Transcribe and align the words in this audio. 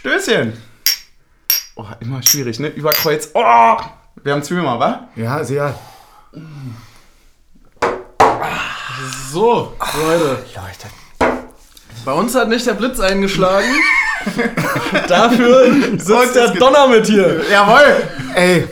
Stößchen. 0.00 0.54
Oh, 1.76 1.84
immer 2.00 2.22
schwierig, 2.22 2.58
ne? 2.58 2.68
Überkreuz. 2.68 3.32
Oh! 3.34 3.76
Wir 4.22 4.32
haben 4.32 4.42
Zwiebeln 4.42 4.64
mal, 4.64 4.80
wa? 4.80 5.08
Ja, 5.14 5.44
sehr. 5.44 5.78
So, 9.30 9.76
Leute. 9.78 10.42
Leute. 10.56 11.34
Bei 12.06 12.12
uns 12.12 12.34
hat 12.34 12.48
nicht 12.48 12.66
der 12.66 12.72
Blitz 12.72 12.98
eingeschlagen. 12.98 13.68
Dafür 15.08 15.64
ist 15.64 16.34
der 16.34 16.48
Donner 16.52 16.88
mit 16.88 17.04
hier. 17.04 17.42
Jawohl! 17.50 18.08
Ey, 18.34 18.68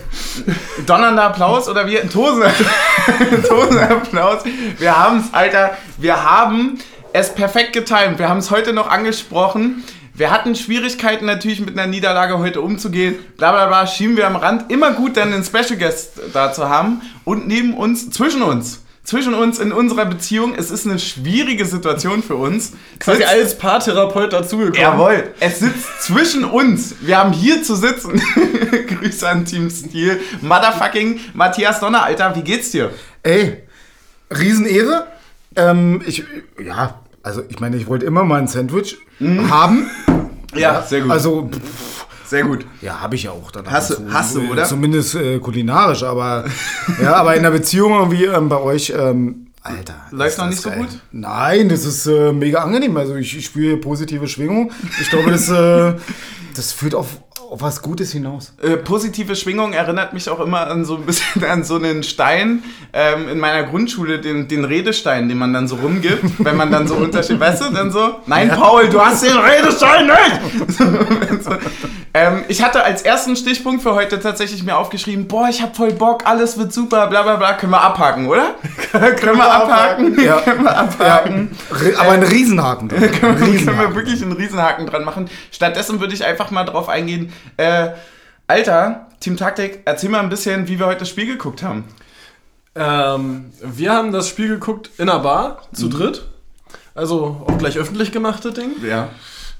Donnernder 0.86 1.24
Applaus 1.24 1.68
oder 1.68 1.86
wie? 1.86 1.98
Tosen. 2.08 2.44
Tosenapplaus. 3.46 4.44
Wir 4.78 4.98
haben 4.98 5.18
es, 5.18 5.34
Alter. 5.34 5.76
Wir 5.98 6.24
haben 6.24 6.78
es 7.12 7.34
perfekt 7.34 7.74
getimt. 7.74 8.18
Wir 8.18 8.30
haben 8.30 8.38
es 8.38 8.50
heute 8.50 8.72
noch 8.72 8.88
angesprochen. 8.88 9.84
Wir 10.18 10.32
hatten 10.32 10.56
Schwierigkeiten 10.56 11.26
natürlich 11.26 11.60
mit 11.60 11.78
einer 11.78 11.86
Niederlage 11.86 12.38
heute 12.38 12.60
umzugehen. 12.60 13.14
Bla 13.36 13.52
bla 13.52 13.66
bla, 13.68 13.86
schieben 13.86 14.16
wir 14.16 14.26
am 14.26 14.34
Rand. 14.34 14.70
Immer 14.70 14.90
gut, 14.92 15.16
dann 15.16 15.32
einen 15.32 15.44
Special 15.44 15.76
Guest 15.78 16.20
da 16.32 16.52
zu 16.52 16.68
haben. 16.68 17.02
Und 17.24 17.46
neben 17.46 17.72
uns, 17.74 18.10
zwischen 18.10 18.42
uns, 18.42 18.82
zwischen 19.04 19.32
uns 19.32 19.60
in 19.60 19.70
unserer 19.72 20.06
Beziehung, 20.06 20.56
es 20.56 20.72
ist 20.72 20.86
eine 20.86 20.98
schwierige 20.98 21.64
Situation 21.64 22.24
für 22.24 22.34
uns. 22.34 22.72
Quasi 22.98 23.18
Sitzt- 23.18 23.30
als 23.32 23.58
Paartherapeut 23.58 24.32
dazugekommen. 24.32 24.80
Jawohl, 24.80 25.34
es 25.38 25.60
sitzt 25.60 26.02
zwischen 26.02 26.44
uns. 26.44 26.96
Wir 27.00 27.16
haben 27.18 27.32
hier 27.32 27.62
zu 27.62 27.76
sitzen. 27.76 28.20
Grüße 28.88 29.28
an 29.28 29.44
Team 29.44 29.70
Steel. 29.70 30.18
Motherfucking 30.40 31.20
Matthias 31.34 31.78
Donner, 31.78 32.02
Alter, 32.02 32.34
wie 32.34 32.42
geht's 32.42 32.72
dir? 32.72 32.90
ey, 33.22 33.62
Riesenehre. 34.36 35.06
Ähm, 35.56 36.02
ich, 36.04 36.24
ja, 36.62 36.98
also 37.28 37.42
ich 37.48 37.60
meine, 37.60 37.76
ich 37.76 37.86
wollte 37.86 38.06
immer 38.06 38.24
mal 38.24 38.40
ein 38.40 38.48
Sandwich 38.48 38.96
haben. 39.50 39.86
Ja, 40.54 40.80
sehr 40.82 41.02
gut. 41.02 41.10
Also, 41.10 41.48
pff, 41.52 42.06
sehr 42.26 42.44
gut. 42.44 42.64
ja, 42.80 43.00
habe 43.00 43.16
ich 43.16 43.24
ja 43.24 43.32
auch. 43.32 43.50
Dann 43.50 43.70
Hast 43.70 43.90
du- 43.90 44.10
hast 44.10 44.34
du, 44.34 44.40
oder? 44.50 44.64
Zumindest 44.64 45.14
äh, 45.14 45.38
kulinarisch, 45.38 46.02
aber 46.04 46.46
ja, 47.02 47.14
aber 47.16 47.36
in 47.36 47.42
der 47.42 47.50
Beziehung 47.50 47.92
irgendwie 47.92 48.24
ähm, 48.24 48.48
bei 48.48 48.56
euch, 48.58 48.92
ähm, 48.96 49.44
Alter. 49.62 49.96
Läuft 50.10 50.38
noch 50.38 50.46
nicht 50.48 50.62
so 50.62 50.70
geil. 50.70 50.78
gut? 50.78 50.88
Nein, 51.12 51.68
das 51.68 51.84
ist 51.84 52.06
äh, 52.06 52.32
mega 52.32 52.60
angenehm. 52.62 52.96
Also 52.96 53.16
ich, 53.16 53.36
ich 53.36 53.44
spüre 53.44 53.76
positive 53.76 54.26
Schwingung. 54.26 54.72
Ich 55.02 55.10
glaube, 55.10 55.30
das, 55.30 55.50
äh, 55.50 55.94
das 56.56 56.72
führt 56.72 56.94
auf, 56.94 57.08
auf 57.50 57.62
was 57.62 57.82
Gutes 57.82 58.12
hinaus. 58.12 58.52
Äh, 58.62 58.76
positive 58.76 59.34
Schwingung 59.34 59.72
erinnert 59.72 60.12
mich 60.12 60.28
auch 60.28 60.40
immer 60.40 60.66
an 60.66 60.84
so 60.84 60.96
ein 60.96 61.02
bisschen 61.06 61.44
an 61.44 61.64
so 61.64 61.76
einen 61.76 62.02
Stein 62.02 62.62
ähm, 62.92 63.28
in 63.28 63.38
meiner 63.38 63.62
Grundschule, 63.64 64.20
den, 64.20 64.48
den 64.48 64.64
Redestein, 64.64 65.28
den 65.28 65.38
man 65.38 65.52
dann 65.52 65.66
so 65.68 65.76
rumgibt, 65.76 66.22
wenn 66.44 66.56
man 66.56 66.70
dann 66.70 66.86
so 66.86 66.94
untersteht. 66.94 67.40
Weißt 67.40 67.62
du, 67.62 67.70
dann 67.70 67.90
so, 67.90 68.16
nein, 68.26 68.48
Paul, 68.50 68.88
du 68.88 69.00
hast 69.00 69.22
den 69.24 69.36
Redestein 69.36 70.06
nicht! 70.06 70.78
so, 71.44 71.52
ähm, 72.14 72.44
ich 72.48 72.62
hatte 72.62 72.82
als 72.84 73.02
ersten 73.02 73.36
Stichpunkt 73.36 73.82
für 73.82 73.94
heute 73.94 74.18
tatsächlich 74.18 74.62
mir 74.64 74.76
aufgeschrieben, 74.76 75.28
boah, 75.28 75.48
ich 75.48 75.62
hab 75.62 75.76
voll 75.76 75.92
Bock, 75.92 76.22
alles 76.26 76.58
wird 76.58 76.72
super, 76.72 77.06
bla 77.06 77.22
bla 77.22 77.36
bla. 77.36 77.52
Können 77.54 77.72
wir 77.72 77.80
abhaken, 77.80 78.26
oder? 78.28 78.54
können 78.92 79.36
wir 79.36 79.50
abhaken? 79.50 80.20
Ja. 80.22 80.40
können 80.40 80.64
wir 80.64 80.76
abhaken? 80.76 81.50
Re- 81.70 81.94
Aber 81.98 82.12
ein 82.12 82.22
Riesenhaken. 82.22 82.88
dran. 82.88 83.10
Können 83.12 83.40
wir 83.40 83.46
Riesenhaken. 83.46 83.94
wirklich 83.94 84.22
einen 84.22 84.32
Riesenhaken 84.32 84.86
dran 84.86 85.04
machen. 85.04 85.28
Stattdessen 85.52 86.00
würde 86.00 86.14
ich 86.14 86.24
einfach 86.24 86.50
mal 86.50 86.64
drauf 86.64 86.88
eingehen. 86.88 87.32
Äh, 87.56 87.90
Alter, 88.46 89.06
Team 89.20 89.36
Taktik, 89.36 89.80
erzähl 89.84 90.10
mal 90.10 90.20
ein 90.20 90.28
bisschen, 90.28 90.68
wie 90.68 90.78
wir 90.78 90.86
heute 90.86 91.00
das 91.00 91.08
Spiel 91.08 91.26
geguckt 91.26 91.62
haben. 91.62 91.84
Ähm, 92.74 93.52
wir 93.62 93.92
haben 93.92 94.12
das 94.12 94.28
Spiel 94.28 94.48
geguckt 94.48 94.90
in 94.98 95.08
einer 95.08 95.18
Bar, 95.20 95.62
zu 95.72 95.86
Mhm. 95.86 95.90
dritt. 95.90 96.24
Also 96.94 97.44
auch 97.46 97.58
gleich 97.58 97.76
öffentlich 97.78 98.12
gemacht, 98.12 98.44
das 98.44 98.54
Ding. 98.54 98.70
Ja. 98.86 99.08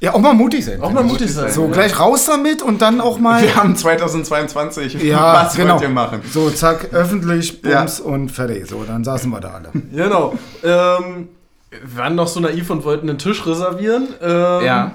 Ja, 0.01 0.15
auch 0.15 0.21
mal 0.21 0.33
mutig 0.33 0.65
sein. 0.65 0.81
Auch 0.81 0.93
mal 0.93 1.03
mutig 1.03 1.33
sein. 1.35 1.51
So, 1.51 1.67
gleich 1.67 1.99
raus 1.99 2.27
damit 2.27 2.63
und 2.63 2.81
dann 2.83 3.01
auch 3.01 3.19
mal. 3.19 3.43
Wir 3.43 3.57
haben 3.57 3.75
2022. 3.75 4.95
Ja, 5.03 5.35
Was 5.45 5.57
genau. 5.57 5.75
wollt 5.75 5.83
ihr 5.83 5.89
machen? 5.89 6.23
So, 6.33 6.51
zack, 6.51 6.93
öffentlich, 6.93 7.61
Ja. 7.65 7.81
Bums 7.81 7.99
und 7.99 8.29
fertig. 8.31 8.69
So, 8.69 8.85
dann 8.85 9.03
saßen 9.03 9.29
wir 9.31 9.41
da 9.41 9.55
alle. 9.55 9.71
Genau. 9.93 10.39
Ähm, 10.63 11.29
wir 11.71 11.97
waren 11.97 12.15
noch 12.15 12.29
so 12.29 12.39
naiv 12.39 12.71
und 12.71 12.85
wollten 12.85 13.09
einen 13.11 13.19
Tisch 13.19 13.45
reservieren. 13.45 14.07
Ähm, 14.23 14.65
Ja. 14.65 14.93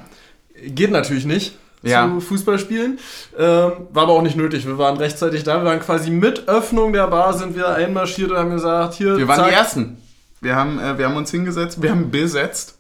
Geht 0.68 0.92
natürlich 0.92 1.26
nicht 1.26 1.58
Ja. 1.84 2.08
zu 2.08 2.20
Fußballspielen. 2.22 2.98
Ähm, 3.38 3.72
war 3.92 4.04
aber 4.04 4.14
auch 4.14 4.22
nicht 4.22 4.36
nötig. 4.38 4.66
Wir 4.66 4.78
waren 4.78 4.98
rechtzeitig 4.98 5.44
da. 5.44 5.58
Wir 5.62 5.66
waren 5.66 5.80
quasi 5.80 6.10
mit 6.12 6.48
Öffnung 6.48 6.94
der 6.94 7.08
Bar 7.08 7.34
sind 7.38 7.56
wir 7.56 7.70
einmarschiert 7.76 8.32
und 8.32 8.38
haben 8.38 8.52
gesagt, 8.52 8.94
hier, 8.96 9.18
Wir 9.18 9.28
waren 9.28 9.38
zack. 9.40 9.50
die 9.50 9.54
Ersten. 9.56 9.98
Wir 10.42 10.56
haben, 10.56 10.80
äh, 10.80 10.98
wir 10.98 11.08
haben 11.08 11.16
uns 11.18 11.32
hingesetzt, 11.32 11.82
wir 11.82 11.92
haben 11.92 12.10
besetzt. 12.12 12.78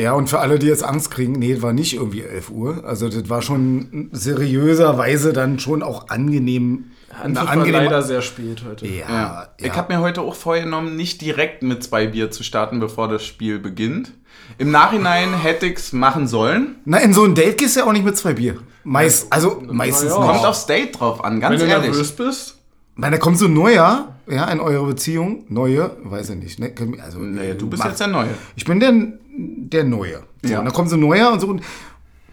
Ja, 0.00 0.14
und 0.14 0.28
für 0.28 0.40
alle, 0.40 0.58
die 0.58 0.66
jetzt 0.66 0.82
Angst 0.82 1.12
kriegen, 1.12 1.34
nee, 1.34 1.52
es 1.52 1.62
war 1.62 1.72
nicht 1.72 1.94
irgendwie 1.94 2.22
11 2.22 2.50
Uhr. 2.50 2.84
Also, 2.84 3.08
das 3.08 3.28
war 3.28 3.40
schon 3.40 4.08
seriöserweise 4.10 5.32
dann 5.32 5.58
schon 5.60 5.82
auch 5.84 6.08
angenehm. 6.08 6.86
Anpfiff 7.22 7.46
war 7.46 7.66
leider 7.66 8.02
sehr 8.02 8.20
spät 8.22 8.62
heute. 8.68 8.86
Ja, 8.88 8.92
Ja. 9.08 9.08
ja. 9.08 9.48
Ich 9.58 9.72
habe 9.74 9.94
mir 9.94 10.00
heute 10.00 10.22
auch 10.22 10.34
vorgenommen, 10.34 10.96
nicht 10.96 11.20
direkt 11.20 11.62
mit 11.62 11.84
zwei 11.84 12.08
Bier 12.08 12.32
zu 12.32 12.42
starten, 12.42 12.80
bevor 12.80 13.06
das 13.08 13.24
Spiel 13.24 13.60
beginnt. 13.60 14.12
Im 14.58 14.70
Nachhinein 14.70 15.34
hätte 15.34 15.66
ich's 15.66 15.92
machen 15.92 16.26
sollen. 16.26 16.76
Na, 16.84 16.98
in 16.98 17.12
so 17.12 17.24
ein 17.24 17.34
Date 17.34 17.58
gehst 17.58 17.76
du 17.76 17.80
ja 17.80 17.86
auch 17.86 17.92
nicht 17.92 18.04
mit 18.04 18.16
zwei 18.16 18.34
Bier. 18.34 18.56
Meist, 18.84 19.32
also 19.32 19.62
meistens 19.66 20.10
ja. 20.10 20.18
nicht. 20.18 20.28
Kommt 20.30 20.44
aufs 20.44 20.66
Date 20.66 20.98
drauf 21.00 21.24
an, 21.24 21.40
ganz 21.40 21.52
Wenn 21.60 21.68
du 21.68 21.72
ehrlich. 21.74 21.90
nervös 21.90 22.12
bist, 22.12 22.58
Weil 22.96 23.10
da 23.10 23.18
kommt 23.18 23.38
so 23.38 23.46
ein 23.46 23.54
neuer, 23.54 24.14
ja, 24.28 24.44
in 24.50 24.60
eure 24.60 24.86
Beziehung. 24.86 25.44
Neue, 25.48 25.96
weiß 26.04 26.30
ich 26.30 26.36
nicht. 26.36 26.58
Ne? 26.60 26.72
Also, 27.02 27.18
Nee, 27.18 27.54
du 27.54 27.68
bist 27.68 27.82
mach- 27.82 27.88
jetzt 27.90 28.00
der 28.00 28.06
Neue. 28.08 28.28
Ich 28.56 28.64
bin 28.64 28.78
der, 28.80 28.92
der 29.36 29.84
Neue. 29.84 30.22
So, 30.42 30.52
Ja. 30.52 30.58
Und 30.60 30.66
dann 30.66 30.74
kommt 30.74 30.90
so 30.90 30.96
ein 30.96 31.00
Neuer 31.00 31.32
und 31.32 31.40
so. 31.40 31.48
Und 31.48 31.62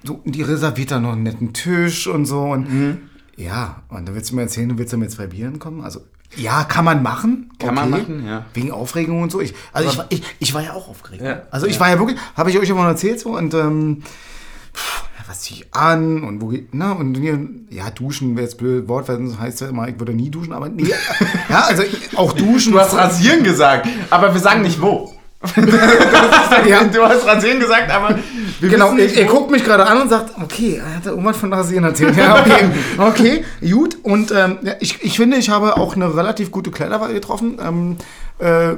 so, 0.04 0.20
und 0.24 0.36
die 0.36 0.42
reserviert 0.44 0.92
dann 0.92 1.04
noch 1.04 1.14
einen 1.14 1.24
netten 1.24 1.54
Tisch 1.54 2.08
und 2.08 2.26
so. 2.26 2.42
Und 2.42 2.72
Mhm. 2.72 2.98
ja, 3.38 3.82
und 3.90 4.08
dann 4.08 4.14
willst 4.16 4.32
du 4.32 4.36
mir 4.36 4.42
erzählen, 4.44 4.70
du 4.70 4.78
willst 4.78 4.92
ja 4.92 4.98
mit 5.00 5.10
zwei 5.12 5.28
Bieren 5.28 5.58
kommen? 5.58 5.82
Also, 5.82 6.02
ja, 6.36 6.64
kann 6.64 6.86
man 6.86 7.04
machen. 7.04 7.52
Kann 7.60 7.76
man 7.76 7.90
machen, 7.90 8.26
ja. 8.26 8.46
Wegen 8.54 8.72
Aufregung 8.72 9.22
und 9.22 9.32
so. 9.32 9.42
Ich, 9.42 9.54
also, 9.74 9.90
ich, 9.90 9.98
war- 9.98 10.06
ich, 10.10 10.24
ich 10.40 10.54
war 10.54 10.64
ja 10.64 10.74
auch 10.74 10.88
aufgeregt. 10.90 11.22
Ja. 11.24 11.44
Also, 11.52 11.68
ich 11.68 11.80
war 11.80 11.90
ja 11.90 12.00
wirklich, 12.00 12.18
habe 12.36 12.50
ich 12.50 12.58
euch 12.60 12.70
ja 12.70 12.76
mal 12.76 12.88
erzählt 12.90 13.20
so. 13.20 13.38
Und, 13.38 13.54
ähm, 13.54 14.02
pff, 14.74 15.04
ja, 15.18 15.24
was 15.28 15.42
zieh 15.42 15.56
ich 15.56 15.74
an 15.74 16.24
und 16.24 16.42
wo 16.42 16.48
geht, 16.48 16.70
na, 16.74 16.94
und 16.94 17.16
hier, 17.16 17.40
ja, 17.70 17.90
duschen 17.92 18.36
wäre 18.36 18.46
jetzt 18.46 18.58
blöd 18.58 18.88
Wort, 18.88 19.08
weil 19.10 19.18
sonst 19.18 19.40
heißt 19.40 19.62
ja 19.62 19.68
immer, 19.70 19.88
ich 19.88 20.00
würde 20.00 20.14
nie 20.14 20.30
duschen, 20.30 20.54
aber 20.54 20.70
nee, 20.70 20.90
ja, 21.50 21.62
also 21.66 21.84
ich- 21.84 22.18
auch 22.18 22.34
duschen. 22.34 22.72
Du 22.74 22.80
hast 22.80 22.96
rasieren 22.96 23.44
gesagt, 23.44 23.88
aber 24.10 24.34
wir 24.34 24.42
sagen 24.42 24.62
nicht 24.62 24.82
wo. 24.82 25.14
Ja. 26.68 26.84
Du 26.84 27.02
hast 27.02 27.26
rasieren 27.26 27.60
gesagt, 27.60 27.90
aber 27.90 28.18
wir 28.60 28.70
Genau, 28.70 28.90
er, 28.90 28.94
nicht 28.94 29.16
er 29.18 29.28
wo. 29.28 29.38
guckt 29.38 29.52
mich 29.52 29.64
gerade 29.64 29.86
an 29.88 30.02
und 30.02 30.10
sagt, 30.10 30.34
okay, 30.42 30.82
er 30.84 30.98
hat 30.98 31.06
irgendwas 31.06 31.38
von 31.38 31.52
Rasieren 31.52 31.84
erzählt. 31.84 32.16
Ja, 32.16 32.40
okay, 32.40 32.70
okay, 32.98 33.46
gut. 33.72 33.98
Und 34.04 34.32
ähm, 34.32 34.60
ich, 34.80 35.02
ich 35.04 35.16
finde, 35.18 35.38
ich 35.38 35.50
habe 35.50 35.78
auch 35.78 35.96
eine 35.96 36.16
relativ 36.16 36.52
gute 36.52 36.70
Kleiderwahl 36.70 37.14
getroffen. 37.14 37.58
Ähm, 37.62 37.98
äh, 38.40 38.76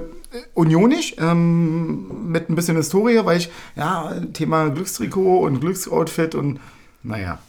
unionisch, 0.53 1.15
ähm, 1.19 2.31
mit 2.31 2.49
ein 2.49 2.55
bisschen 2.55 2.77
Historie, 2.77 3.19
weil 3.23 3.37
ich, 3.37 3.51
ja, 3.75 4.13
Thema 4.33 4.69
Glückstrikot 4.69 5.39
und 5.39 5.59
Glücksoutfit 5.59 6.33
und, 6.35 6.59
naja. 7.03 7.39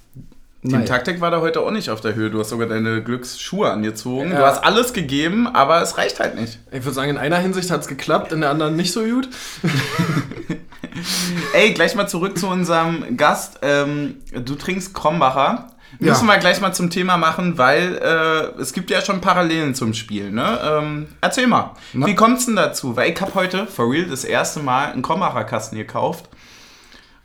Team 0.64 0.78
naja. 0.80 0.86
Taktik 0.86 1.20
war 1.20 1.30
da 1.30 1.42
heute 1.42 1.60
auch 1.60 1.70
nicht 1.70 1.91
auf 1.91 2.00
der 2.00 2.14
Höhe. 2.14 2.30
Du 2.30 2.41
hast 2.41 2.48
sogar 2.48 2.66
deine 2.66 3.02
Glücksschuhe 3.02 3.70
angezogen. 3.70 4.30
Ja. 4.30 4.38
Du 4.38 4.47
hast 4.47 4.64
alles 4.64 4.94
gegeben, 4.94 5.47
aber 5.47 5.82
es 5.82 5.98
reicht 5.98 6.20
halt 6.20 6.36
nicht. 6.36 6.58
ich 6.72 6.84
würde 6.84 6.94
sagen, 6.94 7.10
in 7.10 7.19
einer 7.19 7.36
Hinsicht 7.36 7.70
hat 7.70 7.82
es 7.82 7.86
geklappt, 7.86 8.32
in 8.32 8.41
der 8.41 8.48
anderen 8.48 8.75
nicht 8.75 8.91
so 8.91 9.04
gut. 9.04 9.28
Ey, 11.52 11.75
gleich 11.75 11.94
mal 11.94 12.06
zurück 12.06 12.38
zu 12.38 12.48
unserem 12.48 13.16
Gast. 13.19 13.58
Ähm, 13.60 14.16
du 14.32 14.54
trinkst 14.54 14.94
Krombacher. 14.94 15.69
Ja. 16.00 16.12
Müssen 16.12 16.26
wir 16.26 16.38
gleich 16.38 16.62
mal 16.62 16.72
zum 16.72 16.88
Thema 16.88 17.19
machen, 17.19 17.58
weil 17.58 17.98
äh, 18.02 18.60
es 18.60 18.72
gibt 18.72 18.91
ja 18.91 19.02
schon 19.02 19.20
Parallelen 19.20 19.75
zum 19.75 19.92
Spiel. 19.92 20.31
Ne? 20.31 20.58
Ähm, 20.64 21.08
erzähl 21.20 21.46
mal, 21.46 21.72
Na? 21.92 22.06
wie 22.06 22.14
kommt's 22.14 22.46
denn 22.46 22.56
dazu? 22.56 22.96
Weil 22.96 23.12
ich 23.12 23.20
habe 23.20 23.34
heute, 23.34 23.66
for 23.66 23.91
real, 23.92 24.06
das 24.06 24.25
erste 24.25 24.60
Mal 24.60 24.92
einen 24.92 25.02
Krombacher 25.02 25.44
Kasten 25.44 25.76
gekauft. 25.76 26.31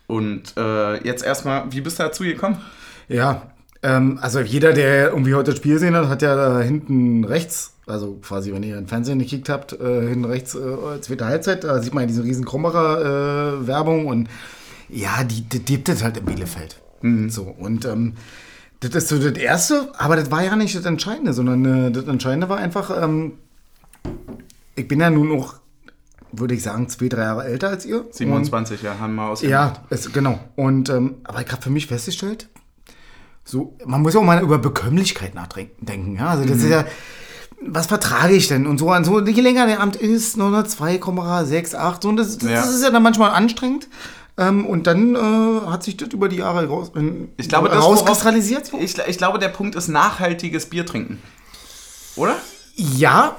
Und 0.07 0.57
äh, 0.57 1.03
jetzt 1.05 1.23
erstmal, 1.23 1.71
wie 1.71 1.81
bist 1.81 1.99
du 1.99 2.03
dazu 2.03 2.23
gekommen? 2.23 2.61
Ja, 3.09 3.41
ähm, 3.83 4.19
also 4.21 4.39
jeder, 4.39 4.71
der 4.73 5.09
irgendwie 5.09 5.33
heute 5.33 5.51
das 5.51 5.57
Spiel 5.57 5.73
gesehen 5.73 5.95
hat, 5.95 6.07
hat 6.07 6.21
ja 6.21 6.35
da 6.35 6.61
hinten 6.61 7.23
rechts, 7.25 7.73
also 7.87 8.19
quasi, 8.21 8.53
wenn 8.53 8.63
ihr 8.63 8.77
im 8.77 8.87
Fernsehen 8.87 9.19
gekickt 9.19 9.49
habt, 9.49 9.73
äh, 9.73 10.07
hinten 10.09 10.25
rechts, 10.25 10.55
äh, 10.55 11.01
zweite 11.01 11.25
Halbzeit, 11.25 11.63
da 11.63 11.81
sieht 11.81 11.93
man 11.93 12.03
ja 12.03 12.07
diese 12.07 12.23
riesen 12.23 12.45
Krombacher 12.45 13.57
äh, 13.61 13.67
Werbung 13.67 14.05
und 14.07 14.29
ja, 14.89 15.23
die, 15.23 15.41
die, 15.41 15.59
gibt 15.59 15.89
es 15.89 16.03
halt 16.03 16.17
in 16.17 16.25
Bielefeld. 16.25 16.79
So, 17.29 17.43
und 17.43 17.85
ähm, 17.85 18.13
das 18.81 18.91
ist 18.95 19.07
so 19.07 19.17
das 19.17 19.37
Erste, 19.37 19.89
aber 19.97 20.15
das 20.17 20.29
war 20.31 20.43
ja 20.43 20.55
nicht 20.55 20.75
das 20.75 20.85
Entscheidende, 20.85 21.31
sondern 21.33 21.65
äh, 21.87 21.91
das 21.91 22.05
Entscheidende 22.05 22.49
war 22.49 22.57
einfach, 22.57 23.01
ähm, 23.01 23.33
ich 24.75 24.87
bin 24.87 24.99
ja 24.99 25.09
nun 25.09 25.31
auch, 25.31 25.55
würde 26.31 26.55
ich 26.55 26.63
sagen, 26.63 26.89
zwei, 26.89 27.07
drei 27.07 27.21
Jahre 27.21 27.45
älter 27.45 27.69
als 27.69 27.85
ihr. 27.85 28.01
Und- 28.05 28.13
27, 28.15 28.81
ja, 28.81 28.99
haben 28.99 29.15
wir 29.15 29.29
aus. 29.29 29.41
ja, 29.41 29.73
es, 29.89 30.11
genau. 30.11 30.39
Und 30.55 30.89
ähm, 30.89 31.15
aber 31.23 31.41
ich 31.41 31.51
habe 31.51 31.61
für 31.61 31.69
mich 31.69 31.87
festgestellt, 31.87 32.49
so, 33.49 33.75
man 33.85 34.01
muss 34.01 34.13
ja 34.13 34.19
auch 34.19 34.23
mal 34.25 34.41
über 34.41 34.57
Bekömmlichkeit 34.57 35.35
nachdenken. 35.35 36.15
Ja? 36.17 36.27
Also 36.29 36.45
das 36.45 36.57
ist 36.59 36.69
ja, 36.69 36.85
was 37.61 37.87
vertrage 37.87 38.33
ich 38.33 38.47
denn? 38.47 38.67
Und 38.67 38.77
so, 38.77 38.91
und 38.91 39.03
so 39.03 39.19
je 39.21 39.41
länger 39.41 39.65
der 39.67 39.79
Amt 39.81 39.95
ist, 39.95 40.37
902,68, 40.37 42.01
so, 42.01 42.09
und 42.09 42.17
das, 42.17 42.37
das 42.37 42.49
Ja. 42.49 42.63
ist 42.63 42.83
ja 42.83 42.89
dann 42.89 43.03
manchmal 43.03 43.31
anstrengend. 43.31 43.87
Ähm, 44.37 44.65
und 44.65 44.87
dann 44.87 45.15
äh, 45.15 45.67
hat 45.67 45.83
sich 45.83 45.97
das 45.97 46.09
über 46.13 46.29
die 46.29 46.37
Jahre 46.37 46.65
raus, 46.67 46.91
Ich 47.35 47.49
glaube, 47.49 47.67
das, 47.67 47.83
rauskristallisiert. 47.83 48.67
So. 48.67 48.77
Ich, 48.79 48.97
ich 48.97 49.17
glaube, 49.17 49.37
der 49.37 49.49
Punkt 49.49 49.75
ist 49.75 49.89
nachhaltiges 49.89 50.67
Bier 50.67 50.85
trinken. 50.85 51.21
Oder? 52.15 52.37
Ja, 52.75 53.35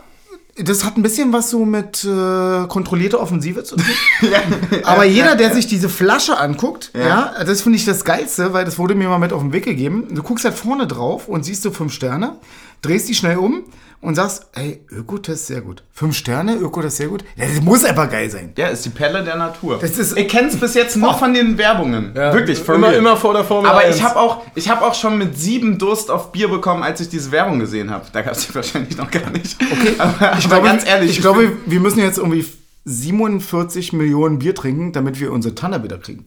das 0.62 0.84
hat 0.84 0.96
ein 0.96 1.02
bisschen 1.02 1.32
was 1.32 1.50
so 1.50 1.64
mit 1.64 2.04
äh, 2.04 2.66
kontrollierter 2.66 3.20
Offensive 3.20 3.64
zu 3.64 3.76
tun. 3.76 3.86
Aber 4.84 5.04
jeder, 5.04 5.36
der 5.36 5.54
sich 5.54 5.66
diese 5.66 5.88
Flasche 5.88 6.38
anguckt, 6.38 6.90
ja, 6.94 7.34
das 7.44 7.62
finde 7.62 7.78
ich 7.78 7.84
das 7.84 8.04
Geilste, 8.04 8.52
weil 8.52 8.64
das 8.64 8.78
wurde 8.78 8.94
mir 8.94 9.08
mal 9.08 9.18
mit 9.18 9.32
auf 9.32 9.42
den 9.42 9.52
Weg 9.52 9.64
gegeben. 9.64 10.08
Du 10.10 10.22
guckst 10.22 10.44
halt 10.44 10.54
vorne 10.54 10.86
drauf 10.86 11.28
und 11.28 11.44
siehst 11.44 11.64
du 11.64 11.70
fünf 11.70 11.92
Sterne, 11.92 12.36
drehst 12.82 13.08
die 13.08 13.14
schnell 13.14 13.36
um 13.38 13.64
und 14.02 14.14
sagst, 14.14 14.46
ey, 14.54 14.82
Ökotest 14.90 15.46
sehr 15.48 15.60
gut. 15.60 15.82
Fünf 15.92 16.16
Sterne, 16.16 16.56
Ökotest 16.56 16.96
sehr 16.96 17.08
gut. 17.08 17.22
Ja, 17.36 17.44
das 17.46 17.60
muss 17.60 17.84
einfach 17.84 18.10
geil 18.10 18.30
sein. 18.30 18.52
Ja, 18.56 18.68
ist 18.68 18.84
die 18.86 18.88
Perle 18.88 19.22
der 19.22 19.36
Natur. 19.36 19.78
Das 19.78 19.98
ist- 19.98 20.16
ich 20.16 20.26
kenne 20.26 20.48
es 20.48 20.56
bis 20.58 20.72
jetzt 20.72 20.96
nur 20.96 21.12
von 21.12 21.34
den 21.34 21.58
Werbungen. 21.58 22.12
Ja, 22.16 22.32
Wirklich, 22.32 22.58
for 22.58 22.76
immer, 22.76 22.88
real. 22.88 22.98
immer 22.98 23.16
vor 23.18 23.34
der 23.34 23.44
Formel 23.44 23.70
Aber 23.70 23.80
1. 23.80 23.96
ich 23.96 24.02
habe 24.02 24.18
auch, 24.18 24.42
ich 24.54 24.70
hab 24.70 24.80
auch 24.80 24.94
schon 24.94 25.18
mit 25.18 25.36
sieben 25.38 25.76
Durst 25.78 26.10
auf 26.10 26.32
Bier 26.32 26.48
bekommen, 26.48 26.82
als 26.82 27.00
ich 27.02 27.10
diese 27.10 27.30
Werbung 27.30 27.58
gesehen 27.58 27.90
habe. 27.90 28.06
Da 28.10 28.22
gab 28.22 28.32
es 28.32 28.54
wahrscheinlich 28.54 28.96
noch 28.96 29.10
gar 29.10 29.28
nicht. 29.30 29.56
Okay, 29.60 29.94
aber, 29.98 30.38
Ich 30.38 30.46
aber 30.46 30.54
glaube, 30.54 30.66
ganz 30.68 30.86
ehrlich, 30.86 31.10
ich 31.10 31.20
glaube, 31.20 31.52
wir 31.66 31.80
müssen 31.80 31.98
jetzt 31.98 32.16
irgendwie 32.16 32.46
47 32.86 33.92
Millionen 33.92 34.38
Bier 34.38 34.54
trinken, 34.54 34.92
damit 34.92 35.20
wir 35.20 35.30
unsere 35.30 35.54
Tanne 35.54 35.82
wieder 35.82 35.98
kriegen. 35.98 36.24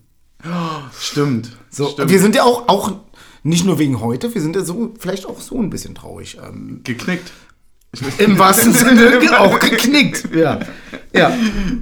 stimmt. 0.99 1.49
So, 1.71 1.87
stimmt. 1.89 2.11
wir 2.11 2.19
sind 2.19 2.35
ja 2.35 2.43
auch, 2.43 2.67
auch 2.67 2.91
nicht 3.43 3.65
nur 3.65 3.77
wegen 3.79 3.99
heute, 4.01 4.33
wir 4.33 4.41
sind 4.41 4.55
ja 4.55 4.63
so 4.63 4.93
vielleicht 4.99 5.25
auch 5.25 5.39
so 5.39 5.59
ein 5.61 5.69
bisschen 5.69 5.95
traurig. 5.95 6.37
Ähm, 6.45 6.81
geknickt. 6.83 7.31
Im 8.17 8.39
wahrsten 8.39 8.73
Sinne 8.73 9.19
auch 9.39 9.59
geknickt. 9.59 10.29
Ja. 10.33 10.59
Ja. 11.13 11.31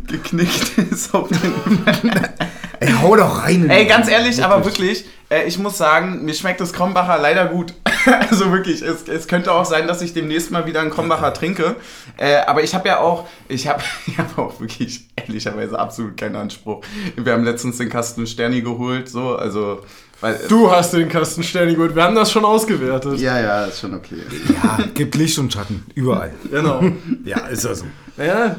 Geknickt 0.08 0.78
ist 0.92 1.14
auch 1.16 1.30
Ey, 2.80 2.92
hau 3.02 3.16
doch 3.16 3.44
rein. 3.44 3.64
in 3.66 3.70
Ey, 3.70 3.84
den- 3.84 3.88
ganz 3.90 4.10
ehrlich, 4.10 4.44
aber 4.44 4.66
wirklich, 4.66 5.06
äh, 5.30 5.46
ich 5.48 5.60
muss 5.60 5.78
sagen, 5.78 6.26
mir 6.26 6.34
schmeckt 6.34 6.60
das 6.60 6.74
Krombacher 6.74 7.20
leider 7.22 7.46
gut. 7.46 7.74
also 8.30 8.52
wirklich, 8.52 8.82
es, 8.82 9.08
es 9.08 9.28
könnte 9.28 9.52
auch 9.52 9.66
sein, 9.66 9.88
dass 9.88 10.02
ich 10.02 10.14
demnächst 10.14 10.50
mal 10.50 10.66
wieder 10.66 10.82
einen 10.82 10.90
Krombacher 10.90 11.32
trinke. 11.34 11.76
Äh, 12.18 12.38
aber 12.48 12.64
ich 12.64 12.74
habe 12.74 12.88
ja 12.90 13.00
auch, 13.00 13.28
ich 13.48 13.68
habe 13.68 13.84
ich 14.08 14.18
hab 14.18 14.36
auch 14.38 14.60
wirklich 14.60 15.08
ehrlicherweise 15.16 15.78
absolut 15.78 16.18
keinen 16.18 16.36
Anspruch. 16.36 16.84
Wir 17.16 17.34
haben 17.34 17.44
letztens 17.44 17.78
den 17.78 17.90
Kasten 17.90 18.26
Sterni 18.28 18.62
geholt, 18.62 19.08
so, 19.08 19.36
also. 19.36 19.82
Weil, 20.22 20.40
Du 20.48 20.72
hast 20.72 20.94
den 20.94 21.10
Kasten 21.10 21.44
Sterni 21.44 21.76
gut. 21.76 21.96
Wir 21.96 22.04
haben 22.04 22.16
das 22.16 22.32
schon 22.32 22.46
ausgewertet. 22.46 23.20
ja, 23.20 23.40
ja, 23.40 23.66
ist 23.66 23.80
schon 23.82 23.94
okay. 23.94 24.18
Ja, 24.64 24.80
gibt 24.94 25.16
Licht 25.16 25.38
und 25.40 25.52
Schatten. 25.52 25.84
Überall. 25.96 26.32
Genau. 26.50 26.84
Ja, 27.26 27.48
ist 27.48 27.64
ja 27.66 27.74
so. 27.76 27.86
Ja. 28.18 28.56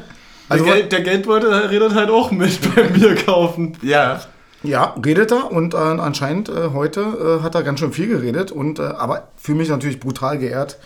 Also- 0.49 0.65
der, 0.65 0.73
Geld, 0.75 0.91
der 0.91 1.01
Geldbeutel 1.01 1.51
redet 1.53 1.95
halt 1.95 2.09
auch 2.09 2.31
mit 2.31 2.59
beim 2.75 2.91
Bier 2.93 3.15
kaufen. 3.15 3.77
Ja. 3.81 4.21
Ja, 4.61 4.95
redet 5.03 5.31
er 5.31 5.51
und 5.51 5.73
äh, 5.73 5.77
anscheinend 5.77 6.47
äh, 6.49 6.69
heute 6.73 7.01
äh, 7.39 7.43
hat 7.43 7.55
er 7.55 7.63
ganz 7.63 7.79
schön 7.81 7.91
viel 7.91 8.07
geredet 8.07 8.51
und 8.51 8.79
äh, 8.79 8.83
aber 8.83 9.27
fühle 9.35 9.57
mich 9.57 9.67
natürlich 9.69 9.99
brutal 9.99 10.37
geehrt. 10.37 10.77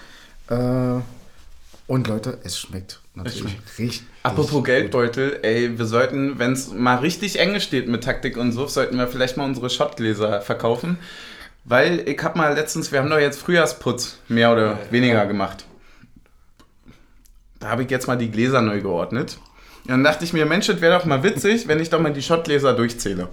Äh, 0.50 0.56
und 1.88 2.07
Leute, 2.07 2.38
es 2.44 2.57
schmeckt 2.59 3.01
natürlich 3.17 3.57
richtig. 3.79 4.03
Apropos 4.23 4.63
Geldbeutel, 4.63 5.39
ey, 5.41 5.77
wir 5.77 5.85
sollten, 5.85 6.39
wenn 6.39 6.53
es 6.53 6.71
mal 6.71 6.97
richtig 6.97 7.39
enge 7.39 7.59
steht 7.59 7.87
mit 7.87 8.03
Taktik 8.03 8.37
und 8.37 8.51
so, 8.51 8.67
sollten 8.67 8.97
wir 8.97 9.07
vielleicht 9.07 9.37
mal 9.37 9.45
unsere 9.45 9.69
Schottgläser 9.69 10.41
verkaufen. 10.41 10.97
Weil 11.65 12.07
ich 12.07 12.23
hab 12.23 12.35
mal 12.35 12.53
letztens, 12.53 12.91
wir 12.91 12.99
haben 12.99 13.09
doch 13.09 13.19
jetzt 13.19 13.39
Frühjahrsputz 13.39 14.19
mehr 14.29 14.53
oder 14.53 14.79
weniger 14.89 15.25
gemacht. 15.25 15.65
Da 17.59 17.69
habe 17.69 17.83
ich 17.83 17.89
jetzt 17.89 18.07
mal 18.07 18.17
die 18.17 18.31
Gläser 18.31 18.61
neu 18.61 18.79
geordnet. 18.81 19.37
Und 19.83 19.89
dann 19.89 20.03
dachte 20.03 20.23
ich 20.23 20.31
mir, 20.31 20.45
Mensch, 20.45 20.67
das 20.67 20.79
wäre 20.79 20.97
doch 20.97 21.05
mal 21.05 21.23
witzig, 21.23 21.67
wenn 21.67 21.79
ich 21.79 21.89
doch 21.89 21.99
mal 21.99 22.13
die 22.13 22.21
Schottgläser 22.21 22.73
durchzähle. 22.73 23.27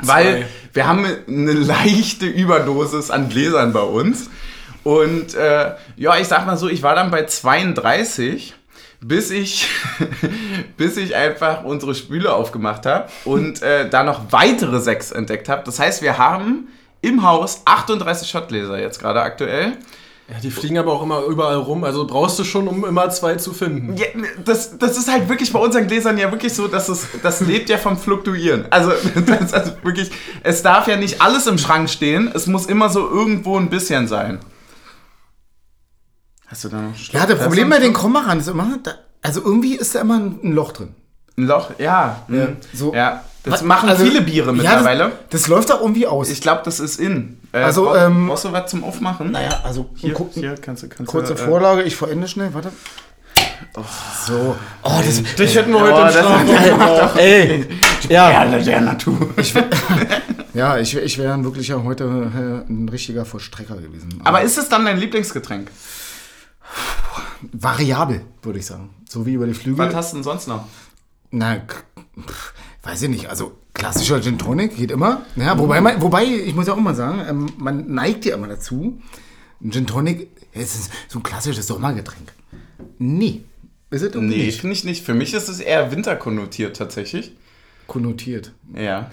Weil 0.00 0.46
wir 0.72 0.86
haben 0.86 1.04
eine 1.04 1.52
leichte 1.52 2.26
Überdosis 2.26 3.10
an 3.10 3.28
Gläsern 3.28 3.72
bei 3.72 3.82
uns. 3.82 4.30
Und 4.84 5.34
äh, 5.34 5.74
ja, 5.96 6.16
ich 6.18 6.28
sag 6.28 6.46
mal 6.46 6.56
so, 6.56 6.68
ich 6.68 6.82
war 6.82 6.94
dann 6.94 7.10
bei 7.10 7.24
32, 7.24 8.54
bis 9.02 9.30
ich, 9.30 9.68
bis 10.76 10.96
ich 10.96 11.14
einfach 11.14 11.64
unsere 11.64 11.94
Spüle 11.94 12.32
aufgemacht 12.32 12.86
habe 12.86 13.08
und 13.24 13.60
äh, 13.62 13.88
da 13.90 14.04
noch 14.04 14.32
weitere 14.32 14.80
sechs 14.80 15.10
entdeckt 15.10 15.48
habe. 15.48 15.62
Das 15.64 15.78
heißt, 15.78 16.02
wir 16.02 16.18
haben 16.18 16.68
im 17.00 17.22
Haus 17.22 17.62
38 17.64 18.28
Schottgläser 18.28 18.80
jetzt 18.80 19.00
gerade 19.00 19.20
aktuell. 19.20 19.76
Ja, 20.28 20.38
die 20.40 20.52
fliegen 20.52 20.78
aber 20.78 20.92
auch 20.92 21.02
immer 21.02 21.24
überall 21.24 21.56
rum. 21.56 21.82
Also 21.82 22.06
brauchst 22.06 22.38
du 22.38 22.44
schon, 22.44 22.68
um 22.68 22.84
immer 22.84 23.10
zwei 23.10 23.34
zu 23.34 23.52
finden. 23.52 23.96
Ja, 23.96 24.06
das, 24.44 24.78
das 24.78 24.96
ist 24.96 25.10
halt 25.10 25.28
wirklich 25.28 25.52
bei 25.52 25.58
unseren 25.58 25.88
Gläsern 25.88 26.16
ja 26.16 26.30
wirklich 26.30 26.54
so, 26.54 26.68
dass 26.68 26.88
es, 26.88 27.08
das 27.22 27.40
lebt 27.40 27.68
ja 27.68 27.76
vom 27.76 27.98
Fluktuieren. 27.98 28.66
Also, 28.70 28.92
also 29.52 29.72
wirklich, 29.82 30.12
es 30.44 30.62
darf 30.62 30.86
ja 30.86 30.96
nicht 30.96 31.20
alles 31.20 31.48
im 31.48 31.58
Schrank 31.58 31.90
stehen, 31.90 32.30
es 32.32 32.46
muss 32.46 32.66
immer 32.66 32.88
so 32.88 33.00
irgendwo 33.00 33.58
ein 33.58 33.68
bisschen 33.68 34.06
sein. 34.06 34.38
Hast 36.52 36.64
du 36.64 36.68
da 36.68 36.82
noch 36.82 36.94
Schluck? 36.94 37.14
Ja, 37.18 37.26
das 37.26 37.38
Hast 37.38 37.46
Problem 37.46 37.70
bei 37.70 37.78
den? 37.78 37.94
Kromachern 37.94 38.38
ist 38.38 38.46
immer, 38.48 38.78
da, 38.82 38.92
also 39.22 39.40
irgendwie 39.42 39.74
ist 39.74 39.94
da 39.94 40.02
immer 40.02 40.18
ein, 40.18 40.52
Loch 40.52 40.72
drin. 40.72 40.94
Ein 41.38 41.46
Loch, 41.46 41.70
ja. 41.78 42.20
Ja, 42.28 42.48
so. 42.74 42.94
ja. 42.94 43.24
das 43.42 43.54
Was- 43.54 43.62
machen 43.62 43.88
also- 43.88 44.04
viele 44.04 44.20
Biere 44.20 44.48
Ja, 44.48 44.52
mittlerweile. 44.52 45.12
das, 45.30 45.40
das 45.42 45.48
läuft 45.48 45.72
auch 45.72 45.80
irgendwie 45.80 46.06
aus. 46.06 46.28
ich 46.28 46.42
glaube, 46.42 46.60
das 46.64 46.78
ist 46.78 47.00
in. 47.00 47.38
Äh, 47.52 47.58
Also, 47.60 47.84
brauch- 47.86 47.96
ähm, 47.96 48.26
brauchst 48.28 48.44
du 48.44 48.52
was 48.52 48.70
zum 48.70 48.84
Aufmachen? 48.84 49.30
naja, 49.32 49.60
also 49.64 49.88
hier, 49.96 50.12
gu- 50.12 50.28
hier 50.30 50.54
kannst 50.60 50.82
du, 50.82 50.88
kannst 50.88 51.10
kurze 51.10 51.34
du, 51.34 51.40
äh, 51.40 51.44
Vorlage, 51.46 51.82
ich 51.84 51.96
verende 51.96 52.28
schnell, 52.28 52.52
warte. 52.52 52.70
So. 54.26 54.54
Oh, 54.82 55.00
das, 55.04 55.22
Dich 55.36 55.56
hätten 55.56 55.72
wir 55.72 55.80
heute 55.80 55.94
Oh, 55.94 56.02
im 56.02 56.10
Schlaf 56.10 57.16
ey, 57.16 57.66
ja, 58.10 58.28
Perle 58.28 58.62
der 58.62 58.80
Natur. 58.82 59.16
ja, 60.54 60.76
ich, 60.78 60.94
ich 60.96 61.16
wäre 61.16 61.42
wirklich 61.42 61.68
ja 61.68 61.82
heute 61.82 62.04
äh, 62.04 62.70
ein 62.70 62.88
richtiger 62.90 63.24
Vollstrecker 63.24 63.76
gewesen. 63.76 64.20
Aber 64.24 64.42
ist 64.42 64.58
es 64.58 64.68
dann 64.68 64.84
dein 64.84 64.98
Lieblingsgetränk? 64.98 65.70
Variabel, 67.52 68.22
würde 68.42 68.58
ich 68.58 68.66
sagen. 68.66 68.90
So 69.08 69.26
wie 69.26 69.34
über 69.34 69.46
die 69.46 69.54
Flügel. 69.54 69.86
Was 69.86 69.94
hast 69.94 70.12
du 70.12 70.16
denn 70.16 70.24
sonst 70.24 70.48
noch? 70.48 70.66
Na, 71.30 71.56
pff, 71.60 72.52
weiß 72.82 73.02
ich 73.02 73.08
nicht. 73.08 73.26
Also 73.28 73.52
klassischer 73.74 74.20
Gin 74.22 74.38
Tonic 74.38 74.76
geht 74.76 74.90
immer. 74.90 75.22
Ja, 75.36 75.58
wobei, 75.58 75.80
man, 75.80 76.00
wobei, 76.00 76.24
ich 76.24 76.54
muss 76.54 76.66
ja 76.66 76.74
auch 76.74 76.78
mal 76.78 76.94
sagen, 76.94 77.22
ähm, 77.28 77.46
man 77.58 77.92
neigt 77.92 78.24
ja 78.24 78.34
immer 78.36 78.48
dazu. 78.48 79.00
Ein 79.62 79.72
Gin 79.72 79.86
Tonic 79.86 80.28
ist 80.52 80.90
so 81.08 81.18
ein 81.18 81.22
klassisches 81.22 81.66
Sommergetränk. 81.66 82.32
Nee. 82.98 83.42
Ist 83.90 84.02
es 84.02 84.14
Nee, 84.14 84.20
nicht 84.46 84.60
finde 84.60 84.74
ich 84.74 84.84
nicht. 84.84 85.04
Für 85.04 85.14
mich 85.14 85.34
ist 85.34 85.48
es 85.48 85.60
eher 85.60 85.90
winterkonnotiert 85.92 86.76
tatsächlich. 86.76 87.32
konnotiert. 87.86 88.52
Ja. 88.74 89.10